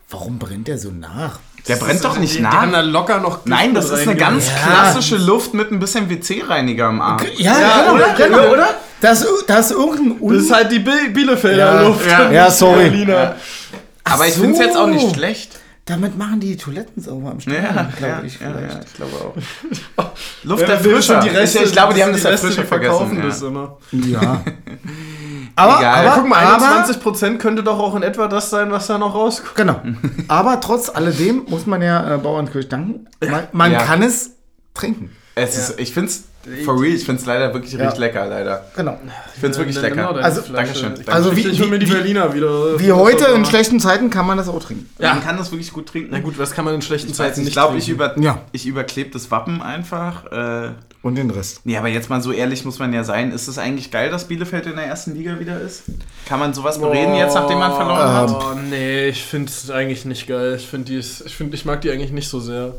warum 0.10 0.40
brennt 0.40 0.70
der 0.70 0.78
so 0.78 0.90
nach? 0.90 1.40
Der 1.68 1.76
brennt 1.78 2.04
doch 2.04 2.18
nicht 2.18 2.34
die, 2.36 2.40
Die 2.40 2.46
haben 2.46 2.72
da 2.72 2.82
nach. 2.82 2.92
locker 2.92 3.20
noch. 3.20 3.36
Gift 3.44 3.48
Nein, 3.48 3.74
das 3.74 3.90
ist 3.90 4.08
eine 4.08 4.16
ganz 4.16 4.48
Ja. 4.50 4.54
klassische 4.72 5.18
Luft 5.18 5.54
mit 5.54 5.72
ein 5.72 5.80
bisschen 5.80 6.10
WC-Reiniger 6.10 6.88
am 6.88 7.02
Arm. 7.02 7.20
Ja, 7.38 7.60
Ja, 7.60 7.82
genau, 7.82 7.96
oder? 7.96 8.14
genau, 8.16 8.54
Oder? 8.54 8.70
Da 9.02 9.12
ist, 9.12 9.28
da 9.48 9.60
ist 9.60 9.72
irgendein 9.72 10.18
Un 10.22 10.34
Das 10.34 10.44
ist 10.44 10.52
halt 10.54 10.72
die 10.72 10.80
Bi 10.80 11.10
Bielefelder 11.14 11.58
Ja, 11.76 11.82
Luft. 11.88 12.06
ja. 12.10 12.32
Ja, 12.32 12.50
sorry. 12.52 13.08
Aber 14.04 14.26
ich 14.28 14.34
so. 14.34 14.42
finde 14.42 14.60
es 14.60 14.66
jetzt 14.66 14.78
auch 14.78 14.88
nicht 14.88 15.14
schlecht. 15.16 15.60
Damit 15.86 16.18
machen 16.18 16.40
die 16.42 16.58
Toiletten 16.58 17.02
sauber 17.02 17.32
am 17.32 17.40
Stadion, 17.40 17.64
Ja, 17.64 17.72
glaube 17.98 18.14
ja, 18.20 18.22
ich 18.26 18.40
ja, 18.42 18.50
ja, 18.50 18.80
ich 18.86 18.94
glaube 18.94 19.14
auch. 19.24 20.12
Luft 20.44 20.62
Wer 20.62 20.68
der 20.68 20.84
will 20.84 21.02
schon 21.02 21.22
Frischer. 21.22 21.44
ich, 21.44 21.56
ich 21.62 21.72
glaube, 21.72 21.94
die 21.94 22.04
haben 22.04 22.12
das 22.12 22.18
die 22.20 22.24
der 22.24 22.32
Reste, 22.34 22.48
Frischer 22.48 22.62
die 22.64 22.68
verkaufen 22.68 23.16
vergessen. 23.18 23.30
das 23.30 23.42
Ja. 23.42 23.48
immer. 23.48 23.78
Ja. 24.06 24.44
aber, 25.58 25.80
Egal. 25.80 25.96
aber, 25.96 26.04
Ja, 26.06 26.16
guck 26.16 26.30
mal, 26.30 26.46
aber, 26.46 26.66
21% 26.86 27.38
könnte 27.40 27.64
doch 27.64 27.80
auch 27.80 27.96
in 27.96 28.04
etwa 28.04 28.28
das 28.28 28.50
sein, 28.50 28.72
was 28.72 28.88
da 28.88 28.98
noch 28.98 29.14
rauskommt. 29.14 29.56
Genau. 29.56 29.82
Aber 30.30 30.62
trotz 30.62 30.90
alledem 30.90 31.46
muss 31.50 31.66
man 31.66 31.82
ja 31.82 32.16
äh, 32.16 32.18
Bauernkirch 32.18 32.70
danken. 32.70 33.08
Man, 33.20 33.48
man 33.52 33.72
Ja. 33.72 33.80
kann 33.84 34.02
es 34.04 34.32
trinken. 34.74 35.12
Es 35.36 35.58
ist, 35.58 35.80
ich 35.80 35.94
finde 35.94 36.10
es, 36.12 36.24
for 36.66 36.82
real, 36.82 36.94
ich 36.96 37.04
finde 37.06 37.20
es 37.22 37.26
leider 37.28 37.54
wirklich 37.54 37.74
Ja. 37.74 37.80
richtig 37.80 38.00
lecker, 38.00 38.26
leider. 38.28 38.66
Genau. 38.76 38.98
Ich 39.34 39.40
finde 39.40 39.52
es 39.52 39.58
wirklich 39.58 39.76
Nimm 39.76 39.84
lecker. 39.86 40.14
deine 40.14 40.24
Also-. 40.24 40.42
Dankeschön, 40.54 40.94
Ich- 41.00 41.10
Also 41.14 41.32
ich- 41.32 41.38
wie- 41.46 41.50
ich 41.50 41.70
mir 41.70 41.80
die 41.80 41.88
wie- 41.88 41.92
Berliner 41.92 42.34
wieder. 42.34 42.80
Wie 42.80 42.92
heute 42.92 43.26
in 43.36 43.46
schlechten 43.46 43.80
Zeiten 43.80 44.10
kann 44.10 44.26
man 44.28 44.38
das 44.38 44.48
auch 44.50 44.62
trinken. 44.64 44.90
Ja. 45.00 45.14
Man 45.14 45.24
kann 45.24 45.38
das 45.38 45.52
wirklich 45.52 45.72
gut 45.74 45.88
trinken. 45.88 46.10
Na 46.12 46.20
gut, 46.20 46.38
was 46.40 46.52
kann 46.52 46.66
man 46.66 46.76
in 46.76 46.82
schlechten 46.82 47.10
ich 47.12 47.16
Zeiten 47.16 47.32
nicht, 47.32 47.38
nicht 47.40 47.48
ich 47.50 47.54
glaube, 47.54 47.78
ich, 47.78 47.86
trinken? 47.86 48.02
über, 48.04 48.20
Ja. 48.22 48.42
ich 48.52 48.66
überklebe 48.66 49.10
das 49.12 49.30
Wappen 49.32 49.62
einfach. 49.62 50.26
Äh, 50.32 50.70
Und 51.04 51.16
den 51.16 51.30
Rest. 51.30 51.62
nee, 51.64 51.78
aber 51.78 51.88
jetzt 51.88 52.10
mal 52.10 52.22
so 52.22 52.32
ehrlich 52.32 52.66
muss 52.66 52.80
man 52.80 52.92
ja 52.92 53.04
sein. 53.04 53.32
Ist 53.32 53.48
es 53.48 53.58
eigentlich 53.58 53.92
geil, 53.92 54.10
dass 54.10 54.26
Bielefeld 54.26 54.66
in 54.66 54.76
der 54.76 54.86
ersten 54.86 55.14
Liga 55.16 55.40
wieder 55.40 55.62
ist? 55.62 55.84
Kann 56.28 56.40
man 56.40 56.54
sowas 56.54 56.80
bereden 56.80 57.16
jetzt, 57.16 57.36
nachdem 57.36 57.60
man 57.60 57.74
verloren 57.74 58.12
hat? 58.14 58.30
Oh, 58.32 58.58
nee, 58.70 59.08
ich 59.10 59.24
finde 59.24 59.50
es 59.50 59.70
eigentlich 59.70 60.06
nicht 60.06 60.28
geil. 60.28 60.56
Ich 60.58 60.68
finde 60.68 60.92
die 60.92 60.98
ist- 60.98 61.24
ich 61.26 61.36
finde 61.36 61.56
ich 61.56 61.64
mag 61.66 61.82
die 61.82 61.92
eigentlich 61.92 62.12
nicht 62.12 62.28
so 62.30 62.40
sehr. 62.40 62.74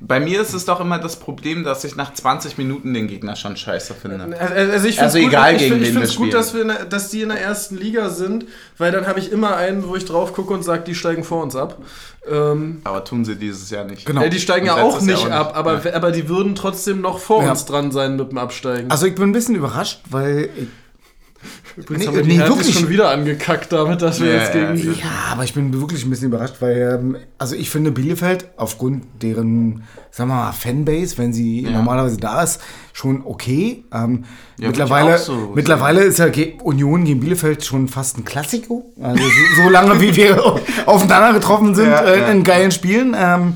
Bei 0.00 0.20
mir 0.20 0.40
ist 0.40 0.52
es 0.54 0.64
doch 0.64 0.80
immer 0.80 0.98
das 0.98 1.16
Problem, 1.16 1.64
dass 1.64 1.84
ich 1.84 1.96
nach 1.96 2.12
20 2.12 2.58
Minuten 2.58 2.92
den 2.94 3.06
Gegner 3.08 3.36
schon 3.36 3.56
scheiße 3.56 3.94
finde. 3.94 4.24
Also, 4.38 4.54
also 4.72 4.88
ich 4.88 5.00
Also 5.00 5.18
find's 5.18 5.28
egal, 5.32 5.52
gut, 5.52 5.60
ich 5.62 5.68
gegen 5.68 5.74
find, 5.76 5.86
ich 5.86 5.94
wen 5.94 6.00
wir 6.00 6.06
gut, 6.06 6.12
spielen. 6.14 6.30
dass, 6.30 6.54
wir 6.54 6.62
in 6.62 6.68
der, 6.68 6.84
dass 6.84 7.08
die 7.10 7.22
in 7.22 7.28
der 7.28 7.40
ersten 7.40 7.76
Liga 7.76 8.10
sind, 8.10 8.46
weil 8.78 8.92
dann 8.92 9.06
habe 9.06 9.18
ich 9.20 9.30
immer 9.32 9.56
einen, 9.56 9.86
wo 9.86 9.96
ich 9.96 10.04
drauf 10.04 10.32
gucke 10.32 10.52
und 10.54 10.62
sage, 10.62 10.84
die 10.84 10.94
steigen 10.94 11.24
vor 11.24 11.42
uns 11.42 11.56
ab. 11.56 11.78
Ähm, 12.28 12.80
Aber 12.84 13.04
tun 13.04 13.24
sie 13.24 13.36
dieses 13.36 13.70
Jahr 13.70 13.84
nicht. 13.84 14.04
Genau. 14.06 14.22
ja, 14.22 14.28
die 14.28 14.40
steigen 14.40 14.66
ja 14.66 14.74
auch 14.76 15.00
nicht 15.00 15.16
auch 15.18 15.30
ab, 15.30 15.46
nicht. 15.48 15.56
aber, 15.56 15.94
aber 15.94 16.10
die 16.10 16.28
würden 16.28 16.54
trotzdem 16.56 17.00
noch 17.00 17.18
vor 17.20 17.44
Ja. 17.44 17.50
uns 17.52 17.64
dran 17.66 17.92
sein 17.92 18.16
mit 18.16 18.30
dem 18.30 18.38
Absteigen. 18.38 18.90
Also 18.90 19.06
ich 19.06 19.14
bin 19.14 19.24
ein 19.24 19.32
bisschen 19.32 19.54
überrascht, 19.54 20.00
weil. 20.10 20.48
Übrigens 21.76 22.00
nee, 22.00 22.06
haben 22.06 22.16
wir 22.16 22.22
die 22.22 22.38
nee, 22.38 22.48
wirklich. 22.48 22.74
schon 22.78 22.88
wieder 22.88 23.10
angekackt 23.10 23.70
damit, 23.70 24.00
dass 24.00 24.20
wir 24.20 24.28
Ja, 24.32 24.40
jetzt 24.40 24.52
gegen... 24.52 24.76
ja. 24.76 24.92
Ja, 24.98 25.10
aber 25.32 25.44
ich 25.44 25.52
bin 25.52 25.78
wirklich 25.78 26.04
ein 26.04 26.10
bisschen 26.10 26.28
überrascht, 26.28 26.56
weil, 26.60 26.98
ähm, 27.00 27.16
also 27.36 27.54
ich 27.54 27.68
finde 27.68 27.90
Bielefeld 27.92 28.46
aufgrund 28.56 29.04
deren, 29.22 29.82
sagen 30.10 30.30
wir 30.30 30.36
mal, 30.36 30.52
Fanbase, 30.52 31.18
wenn 31.18 31.34
sie 31.34 31.62
Ja. 31.62 31.72
normalerweise 31.72 32.16
da 32.16 32.42
ist, 32.42 32.60
schon 32.94 33.22
okay. 33.26 33.84
Ähm, 33.92 34.24
Ja, 34.58 34.68
mittlerweile 34.68 35.18
so 35.18 35.52
mittlerweile 35.54 36.00
ist 36.02 36.18
ja 36.18 36.26
Union 36.62 37.04
gegen 37.04 37.20
Bielefeld 37.20 37.62
schon 37.62 37.88
fast 37.88 38.16
ein 38.16 38.24
Klassiko. 38.24 38.90
Also 39.02 39.22
so, 39.22 39.62
so 39.64 39.68
lange, 39.68 40.00
wie 40.00 40.16
wir 40.16 40.42
aufeinander 40.86 41.34
getroffen 41.34 41.74
sind 41.74 41.88
Ja, 41.90 42.00
äh, 42.04 42.20
ja. 42.20 42.28
in 42.28 42.42
geilen 42.42 42.70
Spielen. 42.70 43.14
Ähm, 43.18 43.54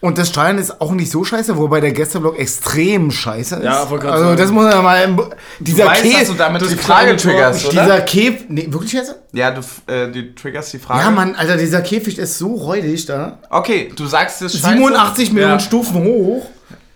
und 0.00 0.16
das 0.18 0.28
Stein 0.28 0.56
ist 0.58 0.80
auch 0.80 0.92
nicht 0.92 1.10
so 1.10 1.24
scheiße, 1.24 1.56
wobei 1.58 1.80
der 1.80 1.92
Gästeblock 1.92 2.38
extrem 2.38 3.10
scheiße 3.10 3.56
ist. 3.56 3.64
Ja, 3.64 3.84
grad 3.84 4.04
also 4.06 4.34
das 4.34 4.50
muss 4.50 4.64
man 4.64 4.72
ja 4.72 4.82
mal. 4.82 5.30
Dieser 5.58 5.86
weißt, 5.86 6.02
Käse- 6.02 6.18
dass 6.20 6.28
du 6.28 6.34
damit 6.34 6.62
die 6.62 6.76
Frage 6.76 7.16
triggerst, 7.16 7.66
oder? 7.66 7.82
dieser 7.82 8.00
Käf. 8.02 8.44
Nee, 8.48 8.66
wirklich 8.70 8.92
jetzt? 8.92 9.14
Ja, 9.32 9.50
du, 9.50 9.60
äh, 9.92 10.08
du 10.10 10.34
triggerst 10.34 10.72
die 10.72 10.78
Frage. 10.78 11.00
Ja, 11.04 11.10
Mann, 11.10 11.34
Alter, 11.34 11.56
dieser 11.56 11.82
Käfig 11.82 12.18
ist 12.18 12.38
so 12.38 12.54
räudig 12.54 13.06
da. 13.06 13.38
Okay, 13.50 13.92
du 13.94 14.06
sagst 14.06 14.40
es 14.42 14.52
87 14.54 15.32
Millionen 15.32 15.54
Ja. 15.54 15.60
Stufen 15.60 16.02
hoch. 16.02 16.46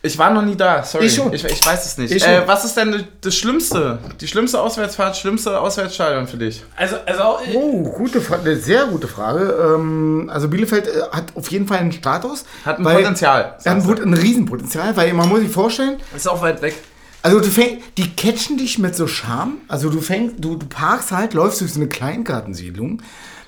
Ich 0.04 0.18
war 0.18 0.30
noch 0.30 0.42
nie 0.42 0.54
da, 0.54 0.82
sorry. 0.82 1.06
Ich 1.06 1.14
schon. 1.14 1.32
Ich, 1.32 1.42
ich 1.42 1.64
weiß 1.64 1.86
es 1.86 1.96
nicht. 1.96 2.10
Ich 2.12 2.22
äh, 2.22 2.40
schon. 2.40 2.46
was 2.46 2.62
ist 2.66 2.76
denn 2.76 3.04
das 3.22 3.34
Schlimmste? 3.34 3.98
Die 4.20 4.28
schlimmste 4.28 4.60
Auswärtsfahrt, 4.60 5.16
schlimmste 5.16 5.58
Auswärtsstadion 5.58 6.28
für 6.28 6.36
dich? 6.36 6.62
Also, 6.76 6.96
also 7.06 7.22
auch, 7.22 7.40
Oh, 7.54 7.82
gute 7.84 8.20
Frage, 8.20 8.42
eine 8.50 8.56
sehr 8.56 8.84
gute 8.84 9.08
Frage. 9.08 9.74
Ähm, 9.74 10.28
also 10.30 10.48
Bielefeld 10.48 10.88
äh, 10.88 11.00
hat 11.10 11.34
auf 11.34 11.50
jeden 11.50 11.66
Fall 11.66 11.78
einen 11.78 11.92
Status. 11.92 12.44
Hat 12.66 12.78
ein 12.78 12.84
weil- 12.84 12.96
Potenzial, 12.96 13.56
Er 13.64 13.76
hat 13.76 13.88
ein, 13.88 14.02
ein 14.02 14.12
Riesenpotenzial, 14.14 14.94
weil 14.94 15.10
man 15.14 15.26
muss 15.26 15.40
sich 15.40 15.50
vorstellen, 15.50 15.96
ist 16.14 16.28
auch 16.28 16.42
weit 16.42 16.60
weg. 16.60 16.74
also 17.22 17.40
du 17.40 17.46
fäng, 17.48 17.82
die 17.96 18.14
catchen 18.14 18.58
dich 18.58 18.78
mit 18.78 18.94
so 18.94 19.06
Charme. 19.06 19.54
Also 19.68 19.88
du 19.88 20.02
fängst, 20.02 20.34
du, 20.38 20.56
du 20.56 20.66
parkst 20.66 21.12
halt, 21.12 21.32
läufst 21.32 21.62
durch 21.62 21.72
so 21.72 21.80
eine 21.80 21.88
Kleingartensiedlung. 21.88 23.00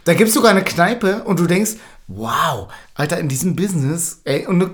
Da 0.04 0.14
gibt 0.14 0.28
es 0.28 0.34
sogar 0.34 0.52
eine 0.52 0.64
Kneipe 0.64 1.22
und 1.24 1.38
du 1.38 1.46
denkst, 1.46 1.72
wow, 2.08 2.68
Alter, 2.94 3.18
in 3.18 3.28
diesem 3.28 3.56
Business, 3.56 4.20
ey, 4.24 4.46
und 4.46 4.60
du, 4.60 4.68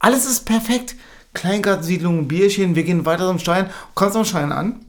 alles 0.00 0.26
ist 0.26 0.44
perfekt. 0.44 0.96
Kleingartensiedlung, 1.34 2.26
Bierchen, 2.28 2.74
wir 2.74 2.84
gehen 2.84 3.04
weiter 3.04 3.28
zum 3.28 3.38
Stein, 3.38 3.68
kommst 3.94 4.16
am 4.16 4.24
Stein 4.24 4.52
an 4.52 4.80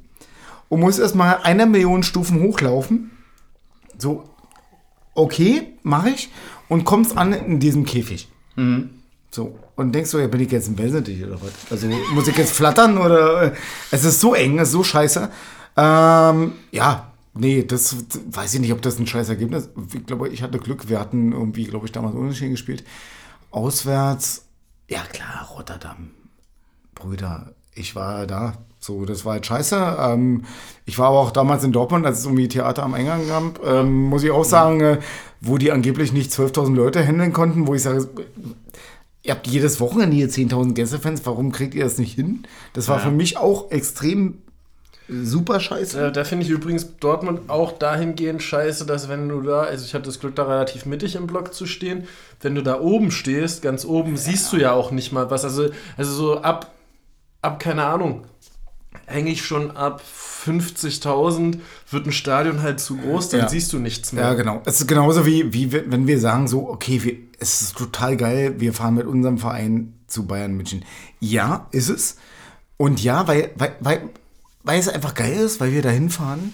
und 0.70 0.80
musst 0.80 1.00
erstmal 1.00 1.40
eine 1.44 1.66
Million 1.66 2.04
Stufen 2.04 2.42
hochlaufen. 2.42 3.12
So, 3.98 4.24
okay, 5.14 5.74
mache 5.84 6.12
ich. 6.12 6.30
Und 6.68 6.84
kommst 6.84 7.16
an 7.18 7.34
in 7.34 7.60
diesem 7.60 7.86
Käfig. 7.86 8.28
So, 9.30 9.60
und 9.76 9.92
denkst 9.94 10.12
du, 10.12 10.18
ja, 10.18 10.28
bin 10.28 10.40
ich 10.40 10.52
jetzt 10.52 10.68
ein 10.68 10.78
Welsendicht 10.78 11.24
oder 11.24 11.40
was? 11.42 11.52
Also 11.70 11.88
muss 12.14 12.28
ich 12.28 12.38
jetzt 12.38 12.54
flattern 12.54 12.98
oder. 12.98 13.54
Es 13.92 14.04
ist 14.04 14.20
so 14.22 14.34
eng, 14.34 14.58
es 14.60 14.70
ist 14.70 14.74
so 14.74 14.84
scheiße. 14.84 15.30
Ähm, 15.78 16.54
ja, 16.72 17.12
nee, 17.34 17.64
das 17.64 17.98
weiß 18.32 18.54
ich 18.56 18.62
nicht, 18.62 18.72
ob 18.72 18.82
das 18.82 18.98
ein 18.98 19.06
scheiß 19.06 19.30
Ergebnis 19.30 19.66
ist. 19.66 19.94
Ich 19.94 20.06
glaube, 20.06 20.30
ich 20.30 20.42
hatte 20.42 20.58
Glück. 20.58 20.90
Wir 20.90 21.00
hatten 21.00 21.34
irgendwie, 21.34 21.66
glaube 21.66 21.86
ich, 21.86 21.92
damals 21.92 22.16
unentschieden 22.16 22.52
gespielt. 22.52 22.84
Auswärts, 23.52 24.46
ja 24.88 25.02
klar, 25.02 25.50
Rotterdam. 25.54 26.12
Brüder, 26.96 27.54
ich 27.74 27.96
war 27.96 28.26
da. 28.26 28.54
So, 28.80 29.06
das 29.06 29.26
war 29.26 29.34
halt 29.34 29.46
scheiße. 29.46 29.98
Ähm, 30.00 30.46
ich 30.86 31.00
war 31.00 31.08
aber 31.08 31.20
auch 31.20 31.32
damals 31.32 31.64
in 31.64 31.72
Dortmund, 31.72 32.06
als 32.06 32.20
es 32.20 32.26
irgendwie 32.26 32.48
Theater 32.48 32.84
am 32.84 32.94
Eingang 32.94 33.28
gab. 33.28 33.66
Ähm, 33.66 34.04
muss 34.06 34.24
ich 34.24 34.32
auch 34.32 34.46
sagen, 34.46 34.80
äh, 34.82 35.00
wo 35.42 35.58
die 35.58 35.72
angeblich 35.72 36.14
nicht 36.14 36.32
12.000 36.32 36.76
Leute 36.76 37.06
handeln 37.06 37.34
konnten, 37.34 37.68
wo 37.68 37.74
ich 37.74 37.82
sage, 37.82 38.08
ihr 39.24 39.32
habt 39.34 39.48
jedes 39.48 39.80
Wochenende 39.80 40.16
hier 40.16 40.30
10.000 40.30 40.74
Gästefans, 40.74 41.22
warum 41.26 41.52
kriegt 41.52 41.74
ihr 41.74 41.84
das 41.84 41.98
nicht 41.98 42.14
hin? 42.14 42.44
Das 42.74 42.88
war 42.88 43.00
für 43.00 43.12
mich 43.12 43.38
auch 43.38 43.72
extrem 43.72 44.38
super 45.08 45.60
scheiße. 45.60 46.08
Äh, 46.08 46.12
da 46.12 46.24
finde 46.24 46.46
ich 46.46 46.52
übrigens 46.52 46.98
Dortmund 47.00 47.50
auch 47.50 47.72
dahingehend 47.72 48.42
scheiße, 48.42 48.86
dass 48.86 49.10
wenn 49.10 49.30
du 49.30 49.42
da, 49.42 49.62
also 49.62 49.86
ich 49.86 49.94
hatte 49.94 50.06
das 50.06 50.20
Glück, 50.20 50.36
da 50.36 50.44
relativ 50.44 50.86
mittig 50.86 51.16
im 51.16 51.28
Block 51.28 51.54
zu 51.54 51.66
stehen, 51.66 52.08
wenn 52.42 52.56
du 52.56 52.62
da 52.62 52.80
oben 52.80 53.12
stehst, 53.12 53.62
ganz 53.62 53.86
oben, 53.86 54.18
siehst 54.18 54.52
du 54.52 54.58
ja 54.58 54.74
auch 54.74 54.92
nicht 54.92 55.12
mal 55.12 55.30
was. 55.30 55.44
Also, 55.44 55.70
also 55.98 56.12
so 56.12 56.42
ab, 56.42 56.72
ab, 57.46 57.60
keine 57.60 57.86
Ahnung, 57.86 58.26
hänge 59.06 59.30
ich 59.32 59.46
schon 59.46 59.72
ab 59.72 60.02
50.000, 60.46 61.60
wird 61.92 62.06
ein 62.08 62.12
Stadion 62.12 62.62
halt 62.62 62.80
zu 62.80 62.98
groß, 62.98 63.30
dann 63.30 63.42
Ja. 63.42 63.50
siehst 63.50 63.74
du 63.74 63.80
nichts 63.80 64.12
mehr. 64.14 64.24
Ja, 64.24 64.34
genau. 64.34 64.62
Es 64.66 64.82
ist 64.82 64.88
genauso 64.88 65.26
wie, 65.26 65.54
wie 65.54 65.72
wenn 65.72 66.08
wir 66.08 66.20
sagen, 66.20 66.48
so, 66.48 66.70
okay, 66.70 67.04
wir, 67.04 67.16
es 67.40 67.62
ist 67.62 67.78
total 67.78 68.18
geil, 68.18 68.56
wir 68.60 68.74
fahren 68.74 68.96
mit 68.96 69.06
unserem 69.08 69.38
Verein 69.38 69.94
zu 70.08 70.26
Bayern 70.26 70.54
München. 70.54 70.84
Ja, 71.20 71.68
ist 71.72 71.90
es. 71.90 72.18
Und 72.78 73.02
ja, 73.04 73.28
weil, 73.28 73.52
weil, 73.58 73.76
weil, 73.80 74.10
weil 74.64 74.80
es 74.80 74.88
einfach 74.90 75.14
geil 75.14 75.34
ist, 75.34 75.60
weil 75.60 75.72
wir 75.72 75.82
da 75.82 75.90
hinfahren 75.90 76.54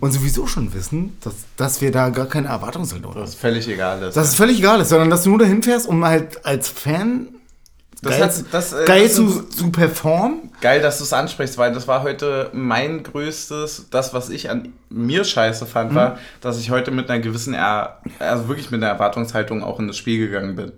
und 0.00 0.12
sowieso 0.12 0.46
schon 0.46 0.72
wissen, 0.74 1.16
dass, 1.22 1.34
dass 1.56 1.80
wir 1.80 1.90
da 1.92 2.08
gar 2.10 2.26
keine 2.26 2.48
Erwartungshaltung 2.48 3.12
haben. 3.12 3.20
Das 3.20 3.30
ist 3.30 3.38
völlig 3.40 3.68
egal. 3.68 4.00
Das, 4.00 4.14
Dass 4.14 4.28
es 4.28 4.34
völlig 4.34 4.58
egal 4.60 4.80
ist, 4.80 4.88
sondern 4.90 5.10
dass 5.10 5.24
du 5.24 5.30
nur 5.30 5.38
dahin 5.40 5.62
fährst, 5.62 5.86
um 5.86 6.04
halt 6.04 6.44
als 6.46 6.68
Fan 6.68 7.28
Das 8.02 8.12
geil, 8.12 8.22
hat- 8.22 8.44
das, 8.52 8.72
äh, 8.72 8.84
geil 8.86 9.02
das 9.04 9.14
zu, 9.16 9.42
zu 9.42 9.70
performen. 9.72 10.50
geil, 10.60 10.80
dass 10.80 10.98
du 10.98 11.04
es 11.04 11.12
ansprichst, 11.12 11.58
weil 11.58 11.72
das 11.72 11.88
war 11.88 12.02
heute 12.04 12.50
mein 12.52 13.02
größtes, 13.02 13.86
das, 13.90 14.14
was 14.14 14.30
ich 14.30 14.50
an 14.50 14.72
mir 14.88 15.24
scheiße 15.24 15.66
fand, 15.66 15.94
war, 15.94 16.18
dass 16.40 16.58
ich 16.60 16.70
heute 16.70 16.90
mit 16.92 17.10
einer 17.10 17.20
gewissen, 17.20 17.54
er 17.54 17.98
also 18.20 18.48
wirklich 18.48 18.70
mit 18.70 18.82
einer 18.82 18.92
Erwartungshaltung 18.92 19.62
auch 19.64 19.80
in 19.80 19.88
das 19.88 19.96
Spiel 19.96 20.18
gegangen 20.18 20.54
bin. 20.56 20.72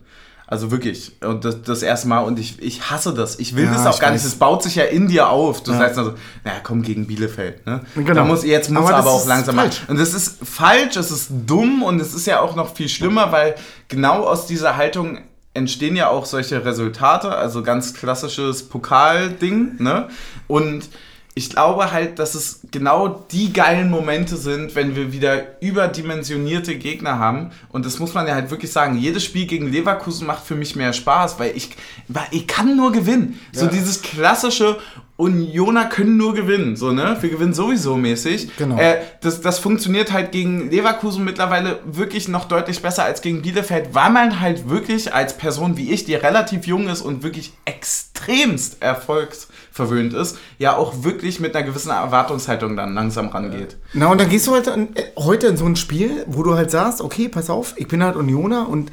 Also 0.46 0.72
wirklich. 0.72 1.12
Und 1.22 1.44
das, 1.44 1.62
das 1.62 1.80
erste 1.85 2.09
Mal. 2.09 2.20
Und 2.24 2.40
ich, 2.40 2.61
ich 2.61 2.90
hasse 2.90 3.14
das. 3.14 3.38
Ich 3.38 3.54
will 3.54 3.66
Ja, 3.66 3.70
das 3.72 3.87
auch 3.87 4.00
gar 4.00 4.09
weiß. 4.11 4.14
nicht. 4.14 4.24
Das 4.33 4.35
baut 4.37 4.64
sich 4.64 4.74
ja 4.74 4.83
in 4.83 5.06
dir 5.06 5.28
auf. 5.28 5.62
Du 5.62 5.70
Ja. 5.70 5.78
sagst 5.78 5.96
also, 5.96 6.14
naja, 6.42 6.56
komm 6.64 6.83
gegen 6.83 7.06
Bielefeld. 7.06 7.64
Ne? 7.66 7.83
Genau. 7.94 8.14
Da 8.14 8.24
muss, 8.24 8.42
jetzt 8.44 8.68
muss 8.68 8.88
Aber 8.88 8.96
aber, 8.96 9.11
auch 9.11 9.26
langsam 9.28 9.54
falsch. 9.54 9.83
Und 9.87 10.00
das 10.00 10.12
ist 10.12 10.38
falsch, 10.44 10.96
es 10.96 11.12
ist 11.12 11.28
dumm 11.46 11.85
und 11.85 12.00
es 12.00 12.14
ist 12.14 12.26
ja 12.26 12.40
auch 12.40 12.56
noch 12.56 12.74
viel 12.74 12.88
schlimmer, 12.88 13.30
weil 13.30 13.54
genau 13.87 14.24
aus 14.24 14.46
dieser 14.46 14.76
Haltung 14.76 15.18
entstehen 15.54 15.96
ja 15.96 16.08
auch 16.08 16.26
solche 16.26 16.64
Resultate, 16.64 17.30
also 17.34 17.62
ganz 17.62 17.94
klassisches 17.94 18.68
Pokalding, 18.68 19.76
ne? 19.82 20.08
Und 20.46 20.88
ich 21.34 21.48
glaube 21.48 21.92
halt, 21.92 22.18
dass 22.18 22.34
es 22.34 22.60
genau 22.70 23.24
die 23.30 23.52
geilen 23.52 23.88
Momente 23.88 24.36
sind, 24.36 24.74
wenn 24.74 24.96
wir 24.96 25.12
wieder 25.12 25.60
überdimensionierte 25.62 26.76
Gegner 26.76 27.18
haben. 27.18 27.50
Und 27.68 27.86
das 27.86 27.98
muss 28.00 28.14
man 28.14 28.26
ja 28.26 28.34
halt 28.34 28.50
wirklich 28.50 28.72
sagen. 28.72 28.98
Jedes 28.98 29.24
Spiel 29.24 29.46
gegen 29.46 29.70
Leverkusen 29.70 30.26
macht 30.26 30.44
für 30.44 30.56
mich 30.56 30.74
mehr 30.74 30.92
Spaß, 30.92 31.38
weil 31.38 31.56
ich, 31.56 31.70
weil 32.08 32.26
ich 32.32 32.48
kann 32.48 32.76
nur 32.76 32.90
gewinnen. 32.90 33.38
So 33.52 33.66
Ja. 33.66 33.70
dieses 33.70 34.02
klassische 34.02 34.78
Unioner 35.20 35.85
können 35.87 36.16
nur 36.16 36.35
gewinnen. 36.35 36.76
So, 36.76 36.92
ne? 36.92 37.16
Wir 37.20 37.30
gewinnen 37.30 37.52
sowieso 37.54 37.96
mäßig. 37.96 38.56
Genau. 38.56 38.78
Äh, 38.78 38.96
das, 39.20 39.40
das 39.40 39.59
funktioniert 39.59 40.12
halt 40.12 40.33
gegen 40.33 40.70
Leverkusen 40.70 41.24
mittlerweile 41.24 41.78
wirklich 41.85 42.28
noch 42.28 42.46
deutlich 42.46 42.83
besser 42.83 43.04
als 43.04 43.20
gegen 43.22 43.42
Bielefeld, 43.42 43.94
weil 43.94 44.11
man 44.11 44.40
halt 44.40 44.68
wirklich 44.68 45.14
als 45.14 45.37
Person 45.37 45.76
wie 45.76 45.92
ich, 45.92 46.04
die 46.04 46.14
relativ 46.14 46.66
jung 46.66 46.88
ist 46.88 47.02
und 47.02 47.22
wirklich 47.22 47.52
extremst 47.64 48.83
erfolgsverwöhnt 48.83 50.14
ist, 50.14 50.38
ja 50.59 50.76
auch 50.76 51.04
wirklich 51.04 51.38
mit 51.38 51.54
einer 51.54 51.66
gewissen 51.66 51.90
Erwartungshaltung 51.90 52.76
dann 52.76 52.94
langsam 52.94 53.28
rangeht. 53.28 53.76
Na, 53.92 54.09
und 54.09 54.20
dann 54.20 54.28
gehst 54.28 54.46
du 54.46 54.54
halt 54.54 54.68
an, 54.68 54.88
äh, 54.94 55.02
heute 55.18 55.48
in 55.48 55.56
so 55.56 55.66
ein 55.66 55.76
Spiel, 55.76 56.24
wo 56.26 56.42
du 56.42 56.54
halt 56.54 56.70
sagst, 56.70 57.00
okay, 57.00 57.28
pass 57.28 57.50
auf, 57.50 57.74
ich 57.76 57.88
bin 57.88 58.02
halt 58.02 58.16
Unioner 58.16 58.68
und 58.68 58.90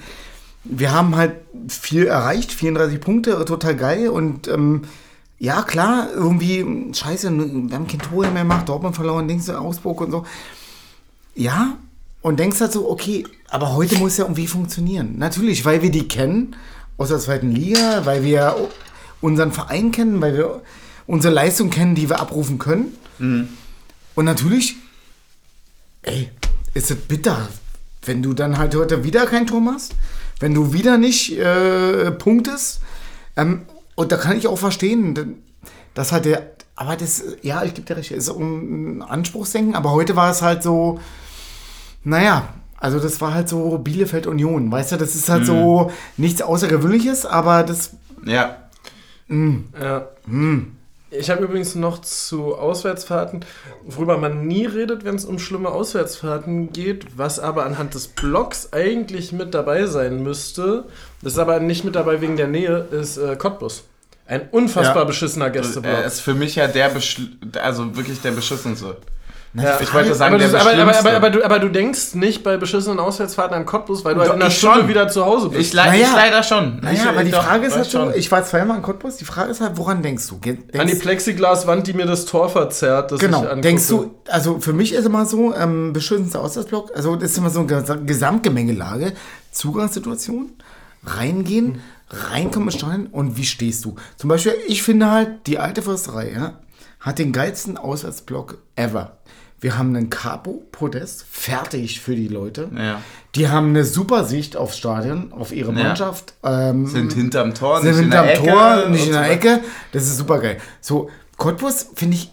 wir 0.64 0.92
haben 0.92 1.16
halt 1.16 1.34
viel 1.70 2.08
erreicht, 2.08 2.52
34 2.52 3.00
Punkte, 3.00 3.46
total 3.46 3.76
geil 3.76 4.10
und 4.10 4.48
ähm, 4.48 4.84
ja, 5.40 5.62
klar, 5.62 6.10
irgendwie, 6.14 6.66
scheiße, 6.94 7.30
wir 7.32 7.76
haben 7.76 7.88
kein 7.88 8.00
Tor 8.00 8.28
mehr 8.28 8.44
gemacht, 8.44 8.68
Dortmund 8.68 8.96
verloren, 8.96 9.28
Dings 9.28 9.48
in 9.48 9.56
Augsburg 9.56 10.02
und 10.02 10.12
so. 10.12 10.26
Ja, 11.36 11.78
und 12.22 12.40
denkst 12.40 12.60
halt 12.60 12.72
so, 12.72 12.90
okay, 12.90 13.24
aber 13.50 13.76
heute 13.76 13.98
muss 13.98 14.18
ja 14.18 14.26
irgendwie 14.26 14.48
funktionieren. 14.48 15.16
Natürlich, 15.18 15.64
weil 15.64 15.82
wir 15.82 15.92
die 15.92 16.08
kennen 16.08 16.56
aus 16.98 17.10
der 17.10 17.20
zweiten 17.20 17.52
Liga, 17.52 18.06
weil 18.06 18.24
wir 18.24 18.56
unseren 19.22 19.52
Verein 19.52 19.92
kennen, 19.92 20.20
weil 20.22 20.36
wir 20.36 20.62
unsere 21.06 21.34
Leistung 21.34 21.70
kennen, 21.70 21.94
die 21.96 22.10
wir 22.10 22.20
abrufen 22.20 22.58
können. 22.58 22.98
Und 24.16 24.26
natürlich, 24.26 24.76
ey, 26.02 26.30
ist 26.74 26.90
es 26.92 26.98
bitter, 26.98 27.48
wenn 28.04 28.24
du 28.24 28.34
dann 28.34 28.58
halt 28.58 28.76
heute 28.76 29.04
wieder 29.04 29.26
kein 29.28 29.46
Tor 29.48 29.62
machst, 29.62 29.94
wenn 30.40 30.54
du 30.54 30.74
wieder 30.74 30.98
nicht 30.98 31.38
äh, 31.38 32.12
punktest. 32.12 32.82
Ähm, 33.36 33.62
und 33.98 34.12
da 34.12 34.18
kann 34.18 34.38
ich 34.38 34.48
auch 34.48 34.60
verstehen, 34.60 35.16
denn 35.16 35.42
das 35.96 36.12
halt 36.12 36.26
der, 36.26 36.52
aber 36.76 36.96
das, 36.96 37.24
ja, 37.42 37.64
ich 37.64 37.74
gebe 37.74 37.88
dir 37.88 37.98
recht, 37.98 38.12
ist 38.12 38.30
um 38.30 39.00
ein 39.00 39.02
Anspruchsdenken, 39.02 39.76
aber 39.76 39.92
heute 39.92 40.16
war 40.16 40.30
es 40.30 40.44
halt 40.44 40.62
so, 40.62 41.00
naja, 42.04 42.48
also 42.78 43.00
das 43.00 43.20
war 43.22 43.34
halt 43.34 43.50
so 43.50 43.80
Bielefeld 43.80 44.28
Union, 44.28 44.72
weißt 44.72 44.92
du, 44.92 44.98
das 44.98 45.16
ist 45.16 45.30
halt 45.30 45.48
so 45.48 45.92
nichts 46.16 46.44
Außergewöhnliches, 46.44 47.26
aber 47.26 47.64
das, 47.64 47.94
Ja. 48.24 48.58
Ja. 49.82 50.08
Ich 51.10 51.30
habe 51.30 51.44
übrigens 51.46 51.76
noch 51.76 52.02
zu 52.02 52.56
Auswärtsfahrten, 52.56 53.46
worüber 53.86 54.18
man 54.18 54.46
nie 54.46 54.66
redet, 54.66 55.06
wenn 55.06 55.16
es 55.16 55.24
um 55.24 55.40
schlimme 55.40 55.70
Auswärtsfahrten 55.70 56.74
geht, 56.74 57.06
was 57.16 57.40
aber 57.40 57.66
anhand 57.66 57.94
des 57.94 58.10
Blocks 58.10 58.74
eigentlich 58.74 59.32
mit 59.32 59.54
dabei 59.54 59.86
sein 59.86 60.22
müsste, 60.22 60.84
das 61.22 61.34
ist 61.34 61.40
aber 61.40 61.60
nicht 61.62 61.86
mit 61.86 61.96
dabei 61.96 62.20
wegen 62.20 62.36
der 62.36 62.48
Nähe, 62.48 62.88
ist 62.92 63.18
äh, 63.18 63.38
Cottbus. 63.38 63.84
Ein 64.26 64.50
unfassbar 64.52 64.98
Ja. 64.98 65.04
beschissener 65.06 65.50
Gästeblock. 65.50 65.94
Er 65.94 66.04
ist 66.04 66.20
für 66.20 66.34
mich 66.34 66.56
ja 66.56 66.68
der, 66.68 66.90
Beschl 66.90 67.22
also 67.62 67.96
wirklich 67.96 68.20
der 68.22 68.32
beschissenste. 68.32 68.98
Ja. 69.54 69.80
Ich 69.82 69.92
wollte 69.94 70.14
sagen, 70.14 70.36
aber, 70.36 70.44
der 70.44 70.52
du, 70.52 70.60
aber, 70.60 70.72
aber, 70.74 70.98
aber, 71.00 71.12
aber, 71.16 71.30
du, 71.32 71.44
aber 71.46 71.60
du 71.60 71.70
denkst 71.70 72.14
nicht 72.14 72.44
bei 72.44 72.58
beschissenen 72.58 73.00
Auswärtsfahrten 73.00 73.56
an 73.58 73.66
Cottbus, 73.66 74.06
weil 74.06 74.14
du 74.14 74.20
halt 74.20 74.30
Doch, 74.30 74.36
in 74.36 74.42
einer 74.42 74.52
ich 74.52 74.58
Stunde 74.58 74.80
schon. 74.82 74.88
wieder 74.90 75.08
zu 75.08 75.26
Hause 75.26 75.50
bist. 75.50 75.62
Ich, 75.62 75.74
le 75.74 75.84
Naja. 75.86 75.94
ich 76.06 76.14
leider 76.14 76.44
schon. 76.44 76.80
naja, 76.82 76.94
ich, 77.02 77.08
aber 77.08 77.24
die 77.24 77.32
doch, 77.32 77.44
Frage 77.44 77.66
ist 77.68 77.76
halt 77.76 77.90
schon. 77.92 78.14
ich 78.14 78.32
war 78.32 78.44
zweimal 78.44 78.78
in 78.78 78.84
Cottbus, 78.84 79.18
die 79.18 79.26
Frage 79.26 79.50
ist 79.50 79.62
halt, 79.62 79.78
woran 79.78 80.04
denkst 80.04 80.28
du? 80.28 80.36
Denkst, 80.36 80.78
an 80.78 80.86
die 80.88 80.96
Plexiglaswand, 80.96 81.88
die 81.88 81.94
mir 81.94 82.06
das 82.06 82.26
Tor 82.26 82.50
verzerrt. 82.50 83.12
Das 83.12 83.20
ich 83.20 83.26
Genau, 83.26 83.40
angucke. 83.42 83.62
denkst 83.62 83.88
du, 83.88 84.16
also 84.28 84.60
für 84.60 84.74
mich 84.74 84.94
ist 84.94 85.06
immer 85.06 85.26
so, 85.26 85.56
ähm, 85.56 85.92
beschützendster 85.94 86.42
Auswärtsblock, 86.42 86.92
also 86.96 87.16
das 87.16 87.32
ist 87.32 87.38
immer 87.40 87.50
so 87.50 87.62
eine 87.62 87.68
Ges- 87.70 88.06
Gesamtgemengelage, 88.06 89.14
Zugangssituation, 89.52 90.52
reingehen, 91.06 91.82
reinkommen 92.10 92.70
ins 92.70 92.78
Stadion 92.78 93.08
und 93.08 93.38
wie 93.38 93.46
stehst 93.46 93.84
du? 93.86 93.96
Zum 94.18 94.30
Beispiel, 94.30 94.54
ich 94.68 94.84
finde 94.84 95.10
halt, 95.12 95.48
die 95.48 95.60
alte 95.60 95.82
Försterei 95.82 96.32
ja, 96.32 96.54
hat 97.00 97.20
den 97.20 97.32
geilsten 97.34 97.78
Auswärtsblock 97.78 98.60
ever. 98.76 99.17
Wir 99.60 99.78
haben 99.78 99.96
einen 99.96 100.10
Capo-Podest, 100.12 101.26
fertig 101.30 102.00
für 102.00 102.16
die 102.16 102.28
Leute. 102.28 102.70
Ja. 102.78 103.02
Die 103.34 103.50
haben 103.50 103.70
eine 103.70 103.84
super 103.86 104.24
Sicht 104.24 104.56
aufs 104.56 104.78
Stadion, 104.78 105.32
auf 105.34 105.52
ihre 105.52 105.74
Ja. 105.74 105.84
Mannschaft. 105.84 106.34
Ähm, 106.44 106.86
Sind 106.86 107.14
hinterm 107.14 107.56
Tor, 107.56 107.82
sind 107.82 107.90
nicht 107.90 107.98
in 107.98 108.04
hinterm 108.04 108.26
der 108.26 108.36
Ecke. 108.40 108.52
Tor, 108.52 108.90
nicht 108.90 109.02
und 109.02 109.08
in 109.08 109.14
der 109.14 109.32
Ecke. 109.32 109.60
Das 109.94 110.04
ist 110.04 110.18
super 110.18 110.40
geil. 110.40 110.58
So, 110.80 111.10
Cottbus 111.38 111.88
finde 111.96 112.18
ich, 112.18 112.32